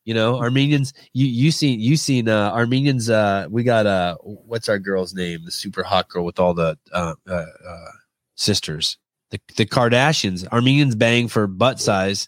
You 0.09 0.15
know, 0.15 0.39
Armenians. 0.39 0.93
You 1.13 1.27
you 1.27 1.51
seen 1.51 1.79
you 1.79 1.95
seen 1.95 2.27
uh, 2.27 2.51
Armenians. 2.51 3.09
Uh, 3.09 3.45
we 3.49 3.63
got 3.63 3.85
uh, 3.85 4.15
what's 4.23 4.67
our 4.67 4.79
girl's 4.79 5.13
name? 5.13 5.45
The 5.45 5.51
super 5.51 5.83
hot 5.83 6.09
girl 6.09 6.25
with 6.25 6.39
all 6.39 6.55
the 6.55 6.77
uh, 6.91 7.13
uh, 7.27 7.45
uh 7.67 7.91
sisters 8.35 8.97
the, 9.29 9.39
the 9.55 9.65
Kardashians, 9.65 10.47
Armenians 10.51 10.95
bang 10.95 11.27
for 11.27 11.47
butt 11.47 11.79
size 11.79 12.27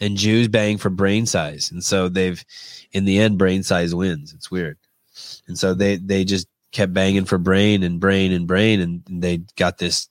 and 0.00 0.16
Jews 0.16 0.48
bang 0.48 0.78
for 0.78 0.90
brain 0.90 1.26
size. 1.26 1.70
And 1.70 1.82
so 1.82 2.08
they've, 2.08 2.44
in 2.92 3.04
the 3.04 3.18
end, 3.18 3.38
brain 3.38 3.62
size 3.62 3.94
wins. 3.94 4.32
It's 4.32 4.50
weird. 4.50 4.78
And 5.46 5.58
so 5.58 5.74
they, 5.74 5.96
they 5.96 6.24
just 6.24 6.48
kept 6.72 6.92
banging 6.92 7.24
for 7.24 7.38
brain 7.38 7.82
and 7.82 8.00
brain 8.00 8.32
and 8.32 8.46
brain. 8.46 8.80
And 8.80 9.02
they 9.08 9.38
got 9.56 9.78
this 9.78 10.08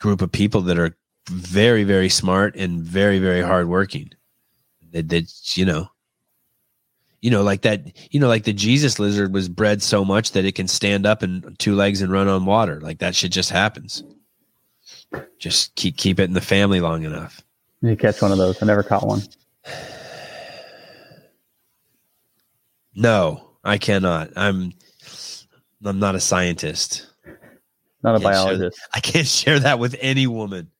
group 0.00 0.22
of 0.22 0.32
people 0.32 0.62
that 0.62 0.78
are 0.78 0.96
very, 1.28 1.84
very 1.84 2.08
smart 2.08 2.56
and 2.56 2.82
very, 2.82 3.18
very 3.18 3.42
hardworking. 3.42 4.10
That, 4.92 5.08
that, 5.08 5.32
you 5.56 5.64
know, 5.64 5.88
you 7.20 7.30
know, 7.30 7.42
like 7.42 7.62
that, 7.62 7.82
you 8.12 8.20
know, 8.20 8.28
like 8.28 8.44
the 8.44 8.52
Jesus 8.52 8.98
lizard 8.98 9.32
was 9.32 9.48
bred 9.48 9.82
so 9.82 10.04
much 10.04 10.32
that 10.32 10.44
it 10.44 10.54
can 10.54 10.68
stand 10.68 11.06
up 11.06 11.22
and 11.22 11.58
two 11.58 11.74
legs 11.74 12.00
and 12.00 12.12
run 12.12 12.28
on 12.28 12.44
water. 12.44 12.80
Like 12.80 12.98
that 12.98 13.14
shit 13.14 13.32
just 13.32 13.50
happens. 13.50 14.04
Just 15.38 15.74
keep 15.74 15.96
keep 15.96 16.20
it 16.20 16.24
in 16.24 16.34
the 16.34 16.40
family 16.40 16.80
long 16.80 17.04
enough. 17.04 17.42
You 17.82 17.96
catch 17.96 18.22
one 18.22 18.32
of 18.32 18.38
those. 18.38 18.62
I 18.62 18.66
never 18.66 18.82
caught 18.82 19.06
one. 19.06 19.22
No, 22.94 23.50
I 23.62 23.78
cannot. 23.78 24.30
I'm 24.36 24.72
I'm 25.84 25.98
not 25.98 26.14
a 26.14 26.20
scientist. 26.20 27.06
Not 28.02 28.16
a 28.16 28.20
biologist. 28.20 28.80
I 28.94 29.00
can't 29.00 29.26
share 29.26 29.58
that 29.60 29.78
with 29.78 29.96
any 30.00 30.26
woman. 30.26 30.70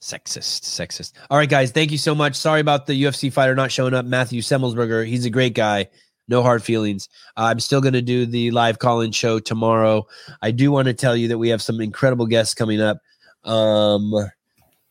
Sexist, 0.00 0.62
sexist. 0.62 1.12
All 1.30 1.38
right, 1.38 1.48
guys. 1.48 1.70
Thank 1.70 1.90
you 1.90 1.98
so 1.98 2.14
much. 2.14 2.34
Sorry 2.34 2.60
about 2.60 2.86
the 2.86 3.02
UFC 3.02 3.32
fighter 3.32 3.54
not 3.54 3.70
showing 3.70 3.94
up. 3.94 4.04
Matthew 4.04 4.40
Semelsberger. 4.40 5.06
He's 5.06 5.24
a 5.24 5.30
great 5.30 5.54
guy. 5.54 5.88
No 6.28 6.42
hard 6.42 6.62
feelings. 6.62 7.08
Uh, 7.36 7.44
I'm 7.44 7.60
still 7.60 7.80
going 7.80 7.94
to 7.94 8.02
do 8.02 8.26
the 8.26 8.50
live 8.50 8.78
call 8.78 9.00
in 9.00 9.12
show 9.12 9.38
tomorrow. 9.38 10.06
I 10.42 10.50
do 10.50 10.72
want 10.72 10.86
to 10.86 10.94
tell 10.94 11.16
you 11.16 11.28
that 11.28 11.38
we 11.38 11.48
have 11.50 11.62
some 11.62 11.80
incredible 11.80 12.26
guests 12.26 12.54
coming 12.54 12.80
up. 12.80 12.98
Um, 13.44 14.10
let 14.10 14.32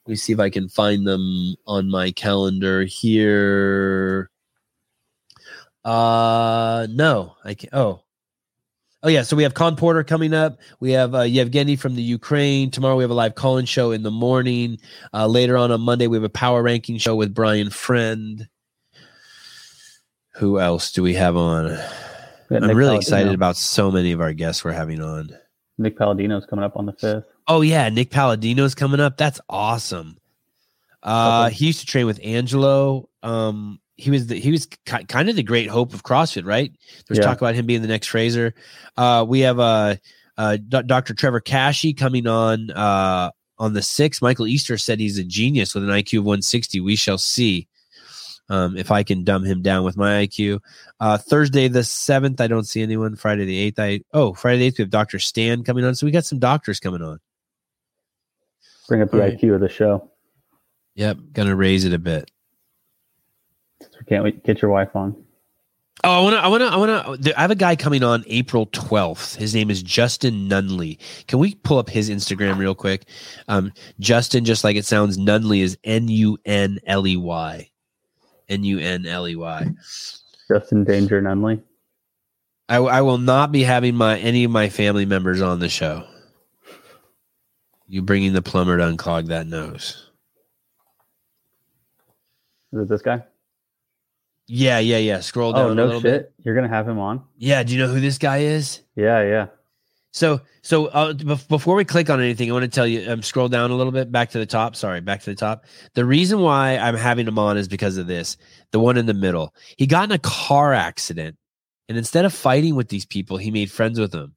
me 0.07 0.16
see 0.16 0.32
if 0.32 0.40
I 0.40 0.49
can 0.49 0.70
find 0.70 1.06
them 1.06 1.56
on 1.68 1.90
my 1.90 2.12
calendar 2.12 2.84
here. 2.84 4.30
Uh, 5.84 6.88
no, 6.90 7.36
I 7.44 7.53
can't. 7.53 7.74
Oh, 7.74 8.05
oh 9.06 9.10
yeah. 9.10 9.22
So 9.22 9.36
we 9.38 9.44
have 9.44 9.53
Khan 9.53 9.77
Porter 9.77 10.03
coming 10.03 10.34
up. 10.34 10.60
We 10.82 10.91
have 10.91 11.15
uh, 11.15 11.22
Yevgeny 11.22 11.77
from 11.77 11.95
the 11.95 12.02
Ukraine. 12.02 12.72
Tomorrow 12.72 12.98
we 12.98 13.03
have 13.03 13.11
a 13.11 13.15
live 13.15 13.36
call-in 13.36 13.65
show 13.65 13.91
in 13.91 14.03
the 14.03 14.11
morning. 14.11 14.80
Uh, 15.14 15.27
later 15.27 15.56
on 15.56 15.72
on 15.72 15.80
Monday 15.80 16.07
we 16.07 16.18
have 16.18 16.23
a 16.23 16.30
power 16.30 16.61
ranking 16.61 16.98
show 16.98 17.15
with 17.15 17.34
Brian 17.34 17.69
Friend. 17.69 18.49
Who 20.36 20.60
else 20.60 20.91
do 20.91 21.02
we 21.02 21.14
have 21.14 21.38
on? 21.38 21.68
I'm 21.68 21.77
really 22.49 22.68
Palladino. 22.68 22.95
excited 22.98 23.34
about 23.34 23.56
so 23.56 23.90
many 23.90 24.11
of 24.11 24.19
our 24.19 24.34
guests 24.34 24.65
we're 24.65 24.73
having 24.73 25.02
on. 25.02 25.30
Nick 25.77 25.98
Palladino 25.98 26.38
is 26.38 26.45
coming 26.45 26.65
up 26.65 26.76
on 26.76 26.86
the 26.86 26.94
fifth. 26.94 27.26
Oh 27.48 27.61
yeah, 27.61 27.88
Nick 27.90 28.10
Palladino's 28.10 28.76
coming 28.76 28.99
up. 28.99 29.18
That's 29.18 29.40
awesome. 29.49 30.18
Uh, 31.03 31.49
he 31.49 31.68
used 31.68 31.80
to 31.82 31.86
train 31.86 32.07
with 32.07 32.19
Angelo. 32.23 33.07
Um, 33.22 33.80
he 33.98 34.12
was 34.12 34.28
the, 34.28 34.36
he 34.36 34.52
was 34.52 34.66
ki- 34.66 35.06
kind 35.06 35.30
of 35.30 35.36
the 35.36 35.44
great 35.44 35.70
hope 35.70 35.94
of 35.94 36.04
CrossFit, 36.04 36.46
right? 36.46 36.72
There's 37.08 37.20
yeah. 37.20 37.26
talk 37.26 37.38
about 37.38 37.56
him 37.56 37.66
being 37.66 37.82
the 37.82 37.88
next 37.88 38.08
Fraser. 38.08 38.54
Uh, 38.98 39.26
we 39.28 39.42
have 39.42 39.60
uh, 39.60 39.96
uh, 40.38 40.58
D- 40.58 40.84
Dr. 40.84 41.14
Trevor 41.14 41.42
Kashey 41.42 41.94
coming 41.94 42.28
on 42.28 42.72
uh, 42.72 43.32
on 43.58 43.74
the 43.74 43.82
sixth. 43.82 44.22
Michael 44.22 44.48
Easter 44.48 44.78
said 44.78 45.00
he's 45.00 45.18
a 45.18 45.24
genius 45.24 45.74
with 45.74 45.84
an 45.84 45.90
IQ 45.90 46.20
of 46.20 46.26
160. 46.26 46.82
We 46.82 46.96
shall 46.96 47.18
see 47.18 47.68
um, 48.50 48.78
if 48.78 48.92
I 48.92 49.04
can 49.04 49.24
dumb 49.24 49.44
him 49.44 49.62
down 49.62 49.84
with 49.84 49.98
my 49.98 50.26
IQ. 50.26 50.60
Uh, 51.00 51.18
Thursday 51.18 51.68
the 51.68 51.84
seventh, 51.84 52.42
I 52.42 52.48
don't 52.48 52.68
see 52.68 52.82
anyone. 52.82 53.16
Friday 53.16 53.46
the 53.46 53.58
eighth, 53.58 53.80
I 53.80 54.02
oh 54.14 54.34
Friday 54.34 54.60
the 54.60 54.66
eighth 54.66 54.78
we 54.78 54.84
have 54.84 54.92
Doctor 54.92 55.20
Stan 55.20 55.64
coming 55.64 55.86
on, 55.86 55.96
so 55.96 56.06
we 56.06 56.12
got 56.12 56.26
some 56.26 56.40
doctors 56.40 56.80
coming 56.80 57.02
on. 57.02 57.20
Bring 58.88 59.02
up 59.02 59.12
the 59.12 59.18
right. 59.18 59.38
IQ 59.38 59.56
of 59.56 59.62
the 59.62 59.70
show. 59.70 60.12
Yep, 60.96 61.18
gonna 61.34 61.56
raise 61.56 61.86
it 61.86 61.94
a 61.94 62.00
bit. 62.00 62.30
Can't 64.07 64.23
wait. 64.23 64.44
Get 64.44 64.61
your 64.61 64.72
wife 64.72 64.95
on. 64.95 65.15
Oh, 66.03 66.11
I 66.11 66.22
want 66.22 66.36
to, 66.36 66.40
I 66.40 66.48
want 66.48 66.61
to, 66.61 66.68
I 66.68 67.07
want 67.07 67.23
to. 67.23 67.38
I 67.38 67.41
have 67.41 67.52
a 67.52 67.56
guy 67.56 67.76
coming 67.76 68.03
on 68.03 68.23
April 68.27 68.68
12th. 68.68 69.38
His 69.38 69.56
name 69.56 69.72
is 69.72 69.82
Justin 69.82 70.49
Nunley. 70.49 70.99
Can 71.27 71.40
we 71.40 71.56
pull 71.56 71.80
up 71.80 71.90
his 71.90 72.10
Instagram 72.10 72.57
real 72.57 72.76
quick? 72.76 73.07
Um, 73.48 73.72
Justin, 73.99 74.45
just 74.45 74.64
like 74.64 74.76
it 74.76 74.86
sounds, 74.86 75.18
Nunley 75.18 75.61
is 75.61 75.77
N 75.84 76.07
U 76.10 76.38
N 76.45 76.80
L 76.86 77.07
E 77.07 77.18
Y. 77.18 77.69
N 78.49 78.64
U 78.64 78.77
N 78.77 79.06
L 79.06 79.27
E 79.27 79.36
Y. 79.36 79.68
Justin 80.48 80.84
Danger 80.84 81.22
Nunley. 81.22 81.61
I, 82.68 82.77
I 82.77 83.02
will 83.02 83.18
not 83.18 83.52
be 83.52 83.64
having 83.64 83.95
my 83.95 84.18
any 84.19 84.44
of 84.44 84.52
my 84.52 84.69
family 84.69 85.06
members 85.06 85.41
on 85.41 85.60
the 85.60 85.69
show. 85.69 86.06
You 87.88 88.02
bringing 88.02 88.34
the 88.34 88.41
plumber 88.41 88.77
to 88.77 88.84
unclog 88.84 89.27
that 89.27 89.48
nose. 89.48 90.10
Is 92.73 92.82
it 92.82 92.90
this 92.90 93.02
guy? 93.02 93.23
Yeah, 94.48 94.80
yeah, 94.80 94.98
yeah. 94.98 95.20
Scroll 95.22 95.54
down. 95.54 95.66
Oh 95.66 95.72
a 95.72 95.76
no 95.76 95.86
little 95.86 96.02
shit! 96.02 96.24
Bit. 96.24 96.34
You're 96.46 96.56
gonna 96.56 96.70
have 96.70 96.88
him 96.88 97.00
on? 97.00 97.24
Yeah. 97.38 97.64
Do 97.64 97.74
you 97.74 97.80
know 97.80 97.88
who 97.88 98.00
this 98.00 98.18
guy 98.18 98.40
is? 98.40 98.82
Yeah, 98.96 99.24
yeah. 99.24 99.48
So, 100.12 100.40
so 100.62 100.86
uh, 100.86 101.12
bef- 101.14 101.48
before 101.50 101.76
we 101.76 101.84
click 101.84 102.10
on 102.10 102.22
anything, 102.22 102.50
I 102.50 102.54
want 102.54 102.64
to 102.64 102.70
tell 102.70 102.88
you. 102.88 103.12
Um, 103.12 103.22
scroll 103.22 103.50
down 103.50 103.72
a 103.72 103.76
little 103.76 103.92
bit, 103.92 104.12
back 104.12 104.30
to 104.30 104.40
the 104.40 104.46
top. 104.46 104.76
Sorry, 104.76 105.02
back 105.02 105.22
to 105.24 105.32
the 105.32 105.36
top. 105.36 105.66
The 105.94 106.06
reason 106.06 106.40
why 106.40 106.78
I'm 106.78 106.96
having 106.96 107.28
him 107.28 107.38
on 107.38 107.58
is 107.58 107.68
because 107.68 107.98
of 107.98 108.08
this. 108.08 108.38
The 108.72 108.80
one 108.80 108.96
in 108.96 109.08
the 109.08 109.14
middle. 109.14 109.54
He 109.78 109.88
got 109.88 110.06
in 110.06 110.12
a 110.14 110.20
car 110.20 110.74
accident, 110.74 111.38
and 111.90 111.98
instead 111.98 112.24
of 112.24 112.34
fighting 112.34 112.76
with 112.76 112.88
these 112.88 113.06
people, 113.06 113.38
he 113.38 113.52
made 113.52 113.70
friends 113.72 114.00
with 114.00 114.12
them. 114.12 114.36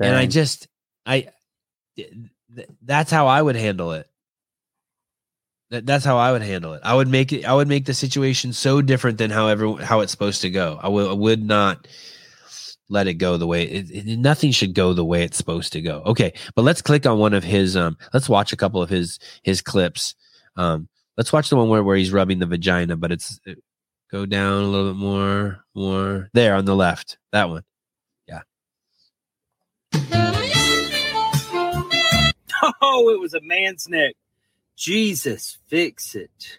And 0.00 0.14
I 0.16 0.26
just, 0.26 0.68
I, 1.04 1.28
th- 1.96 2.68
that's 2.82 3.10
how 3.10 3.26
I 3.26 3.42
would 3.42 3.56
handle 3.56 3.92
it. 3.92 4.08
That, 5.70 5.86
that's 5.86 6.04
how 6.04 6.16
I 6.18 6.32
would 6.32 6.42
handle 6.42 6.72
it. 6.74 6.80
I 6.84 6.94
would 6.94 7.08
make 7.08 7.32
it. 7.32 7.44
I 7.44 7.54
would 7.54 7.68
make 7.68 7.84
the 7.86 7.94
situation 7.94 8.52
so 8.52 8.82
different 8.82 9.18
than 9.18 9.30
however 9.30 9.76
how 9.82 10.00
it's 10.00 10.10
supposed 10.12 10.42
to 10.42 10.50
go. 10.50 10.78
I 10.82 10.88
would 10.88 11.08
I 11.10 11.12
would 11.12 11.44
not 11.44 11.86
let 12.88 13.06
it 13.06 13.14
go 13.14 13.36
the 13.36 13.46
way 13.46 13.62
it, 13.62 13.88
it- 13.90 14.18
nothing 14.18 14.50
should 14.50 14.74
go 14.74 14.92
the 14.92 15.04
way 15.04 15.22
it's 15.22 15.36
supposed 15.36 15.72
to 15.74 15.80
go. 15.80 16.02
Okay, 16.06 16.32
but 16.56 16.62
let's 16.62 16.82
click 16.82 17.06
on 17.06 17.18
one 17.18 17.34
of 17.34 17.44
his. 17.44 17.76
Um, 17.76 17.96
let's 18.12 18.28
watch 18.28 18.52
a 18.52 18.56
couple 18.56 18.82
of 18.82 18.90
his 18.90 19.18
his 19.42 19.62
clips. 19.62 20.16
Um, 20.56 20.88
let's 21.16 21.32
watch 21.32 21.48
the 21.50 21.56
one 21.56 21.68
where 21.68 21.84
where 21.84 21.96
he's 21.96 22.12
rubbing 22.12 22.40
the 22.40 22.46
vagina, 22.46 22.96
but 22.96 23.12
it's 23.12 23.38
it, 23.44 23.62
go 24.10 24.26
down 24.26 24.64
a 24.64 24.66
little 24.66 24.92
bit 24.92 24.98
more, 24.98 25.64
more 25.74 26.30
there 26.32 26.56
on 26.56 26.64
the 26.64 26.74
left. 26.74 27.16
That 27.32 27.48
one. 27.48 27.62
Yeah. 28.26 28.40
Oh, 32.82 33.08
it 33.10 33.18
was 33.20 33.32
a 33.34 33.40
man's 33.42 33.88
neck. 33.88 34.14
Jesus, 34.80 35.58
fix 35.68 36.14
it. 36.14 36.58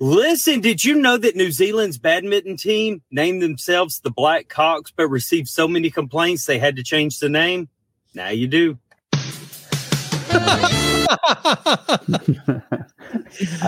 Listen, 0.00 0.60
did 0.60 0.84
you 0.84 0.96
know 0.96 1.16
that 1.16 1.36
New 1.36 1.52
Zealand's 1.52 1.98
badminton 1.98 2.56
team 2.56 3.00
named 3.12 3.42
themselves 3.42 4.00
the 4.00 4.10
Black 4.10 4.48
Cocks 4.48 4.90
but 4.90 5.06
received 5.06 5.46
so 5.46 5.68
many 5.68 5.88
complaints 5.88 6.46
they 6.46 6.58
had 6.58 6.74
to 6.74 6.82
change 6.82 7.20
the 7.20 7.28
name? 7.28 7.68
Now 8.12 8.30
you 8.30 8.48
do. 8.48 8.76
I 9.12 9.18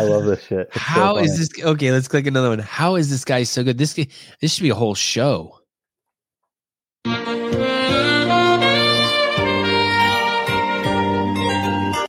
love 0.02 0.24
this 0.24 0.42
shit. 0.42 0.66
It's 0.66 0.74
so 0.74 0.80
How 0.80 1.16
is 1.18 1.38
this? 1.38 1.64
Okay, 1.64 1.92
let's 1.92 2.08
click 2.08 2.26
another 2.26 2.48
one. 2.48 2.58
How 2.58 2.96
is 2.96 3.08
this 3.08 3.24
guy 3.24 3.44
so 3.44 3.62
good? 3.62 3.78
This 3.78 3.94
this 3.94 4.52
should 4.52 4.64
be 4.64 4.70
a 4.70 4.74
whole 4.74 4.96
show. 4.96 5.61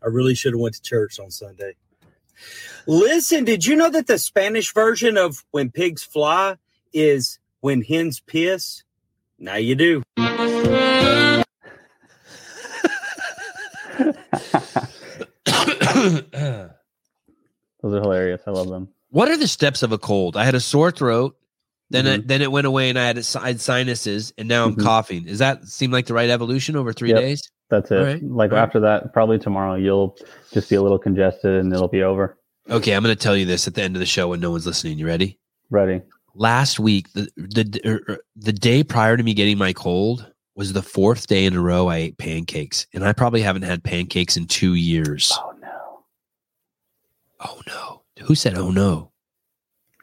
I 0.04 0.08
really 0.08 0.36
should 0.36 0.54
have 0.54 0.60
went 0.60 0.76
to 0.76 0.82
church 0.82 1.20
on 1.20 1.32
Sunday. 1.32 1.76
Listen, 2.88 3.46
did 3.46 3.66
you 3.66 3.76
know 3.76 3.90
that 3.90 4.08
the 4.08 4.18
Spanish 4.18 4.74
version 4.74 5.18
of 5.18 5.46
when 5.52 5.72
pigs 5.72 6.04
fly 6.04 6.58
is 6.92 7.40
when 7.62 7.82
hens 7.82 8.20
piss? 8.20 8.84
Now 9.40 9.56
you 9.56 9.76
do. 9.76 10.04
Those 17.82 17.94
are 17.94 18.02
hilarious. 18.02 18.42
I 18.48 18.52
love 18.52 18.70
them. 18.70 18.90
what 19.10 19.30
are 19.30 19.38
the 19.38 19.48
steps 19.48 19.84
of 19.84 19.92
a 19.92 19.98
cold? 20.00 20.36
I 20.36 20.44
had 20.44 20.56
a 20.56 20.60
sore 20.60 20.90
throat, 20.90 21.38
then 21.92 22.06
Mhm. 22.06 22.14
it, 22.16 22.28
then 22.28 22.42
it 22.42 22.52
went 22.52 22.66
away, 22.66 22.90
and 22.90 22.98
I 22.98 23.06
had, 23.06 23.18
I 23.36 23.48
had 23.50 23.62
sinuses, 23.62 24.34
and 24.40 24.48
now 24.48 24.66
I'm 24.66 24.76
Mhm. 24.76 24.82
coughing. 24.84 25.26
Does 25.26 25.38
that 25.38 25.66
seem 25.68 25.92
like 25.92 26.08
the 26.08 26.16
right 26.16 26.30
evolution 26.32 26.76
over 26.76 26.92
three 26.94 27.10
Yep. 27.10 27.20
days? 27.20 27.52
That's 27.74 27.90
it. 27.90 27.98
All 27.98 28.06
right. 28.06 28.24
Like 28.24 28.52
All 28.52 28.58
right. 28.58 28.64
after 28.64 28.80
that, 28.82 29.14
probably 29.14 29.40
tomorrow, 29.40 29.74
you'll 29.74 30.16
just 30.52 30.70
be 30.70 30.76
a 30.76 30.82
little 30.84 31.00
congested 31.00 31.56
and 31.56 31.74
it'll 31.74 31.88
be 31.88 32.04
over. 32.04 32.38
Okay, 32.70 32.94
I'm 32.94 33.02
going 33.02 33.16
to 33.16 33.22
tell 33.22 33.36
you 33.36 33.46
this 33.46 33.68
at 33.68 33.74
the 33.74 33.82
end 33.82 33.96
of 33.96 34.00
the 34.00 34.06
show 34.06 34.28
when 34.28 34.40
no 34.40 34.52
one's 34.52 34.68
listening. 34.68 35.00
You 35.00 35.08
ready? 35.08 35.40
Ready. 35.72 36.04
Last 36.36 36.80
week, 36.80 37.12
the 37.14 37.30
the 37.36 37.82
er, 37.84 38.02
er, 38.08 38.20
the 38.36 38.54
day 38.54 38.84
prior 38.84 39.18
to 39.18 39.24
me 39.24 39.34
getting 39.34 39.58
my 39.58 39.74
cold 39.74 40.32
was 40.56 40.74
the 40.74 40.84
fourth 40.84 41.26
day 41.26 41.46
in 41.46 41.56
a 41.56 41.62
row 41.62 41.88
I 41.88 41.98
ate 41.98 42.20
pancakes, 42.20 42.86
and 42.94 43.04
I 43.04 43.12
probably 43.12 43.42
haven't 43.42 43.64
had 43.64 43.84
pancakes 43.84 44.38
in 44.38 44.46
two 44.46 44.76
years. 44.76 45.34
Oh 45.36 45.56
no. 45.60 46.06
Oh 47.40 47.62
no! 47.66 48.04
Who 48.26 48.36
said 48.36 48.56
oh 48.56 48.70
no? 48.70 49.12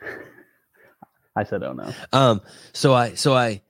I 1.36 1.44
said, 1.44 1.62
oh 1.62 1.72
no. 1.72 1.92
Um, 2.12 2.40
so 2.72 2.92
I, 2.94 3.14
so 3.14 3.32
I, 3.32 3.62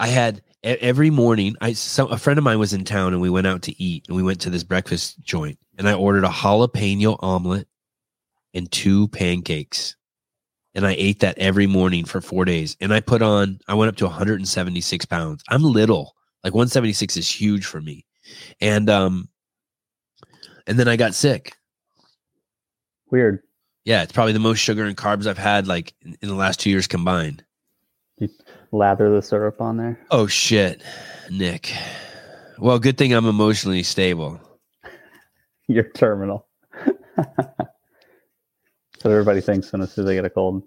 I 0.00 0.08
had 0.08 0.42
every 0.62 1.10
morning. 1.10 1.56
I 1.60 1.72
some 1.72 2.10
a 2.10 2.18
friend 2.18 2.38
of 2.38 2.44
mine 2.44 2.58
was 2.58 2.72
in 2.72 2.84
town, 2.84 3.12
and 3.12 3.22
we 3.22 3.30
went 3.30 3.46
out 3.46 3.62
to 3.62 3.82
eat, 3.82 4.06
and 4.08 4.16
we 4.16 4.22
went 4.22 4.40
to 4.42 4.50
this 4.50 4.64
breakfast 4.64 5.20
joint, 5.20 5.58
and 5.78 5.88
I 5.88 5.94
ordered 5.94 6.24
a 6.24 6.28
jalapeno 6.28 7.16
omelet 7.20 7.68
and 8.54 8.70
two 8.70 9.08
pancakes, 9.08 9.96
and 10.74 10.86
I 10.86 10.94
ate 10.98 11.20
that 11.20 11.38
every 11.38 11.66
morning 11.66 12.04
for 12.04 12.20
four 12.20 12.44
days. 12.44 12.76
And 12.80 12.92
I 12.92 13.00
put 13.00 13.22
on, 13.22 13.58
I 13.68 13.74
went 13.74 13.88
up 13.88 13.96
to 13.96 14.04
176 14.04 15.04
pounds. 15.06 15.42
I'm 15.48 15.62
little, 15.62 16.14
like 16.44 16.54
176 16.54 17.16
is 17.16 17.28
huge 17.28 17.66
for 17.66 17.80
me, 17.80 18.04
and 18.60 18.88
um, 18.88 19.28
and 20.66 20.78
then 20.78 20.88
I 20.88 20.96
got 20.96 21.14
sick. 21.14 21.54
Weird. 23.10 23.40
Yeah, 23.84 24.02
it's 24.02 24.12
probably 24.12 24.32
the 24.32 24.38
most 24.38 24.58
sugar 24.58 24.84
and 24.84 24.96
carbs 24.96 25.26
I've 25.26 25.38
had 25.38 25.66
like 25.66 25.92
in, 26.02 26.16
in 26.22 26.28
the 26.28 26.34
last 26.34 26.60
two 26.60 26.70
years 26.70 26.86
combined. 26.86 27.44
Lather 28.72 29.14
the 29.14 29.22
syrup 29.22 29.60
on 29.60 29.76
there. 29.76 29.98
Oh 30.10 30.26
shit, 30.26 30.82
Nick. 31.30 31.72
Well, 32.58 32.78
good 32.78 32.96
thing 32.96 33.12
I'm 33.12 33.26
emotionally 33.26 33.82
stable. 33.82 34.40
You're 35.68 35.90
terminal. 35.90 36.46
What 39.02 39.10
everybody 39.10 39.40
thinks 39.40 39.72
when 39.72 39.82
as 39.82 39.92
soon 39.92 40.04
as 40.04 40.06
they 40.06 40.14
get 40.14 40.24
a 40.24 40.30
cold. 40.30 40.62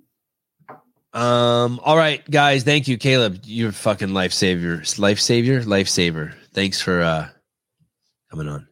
Um, 1.13 1.79
all 1.83 1.95
right, 1.95 2.29
guys, 2.29 2.63
thank 2.63 2.89
you, 2.89 2.97
Caleb. 2.97 3.39
You're 3.45 3.71
fucking 3.71 4.13
life 4.13 4.33
savior. 4.33 4.83
Life 4.97 5.21
savior, 5.21 5.63
life 5.63 5.87
saver. 5.87 6.33
Thanks 6.53 6.81
for 6.81 7.01
uh 7.01 7.29
coming 8.29 8.49
on. 8.49 8.67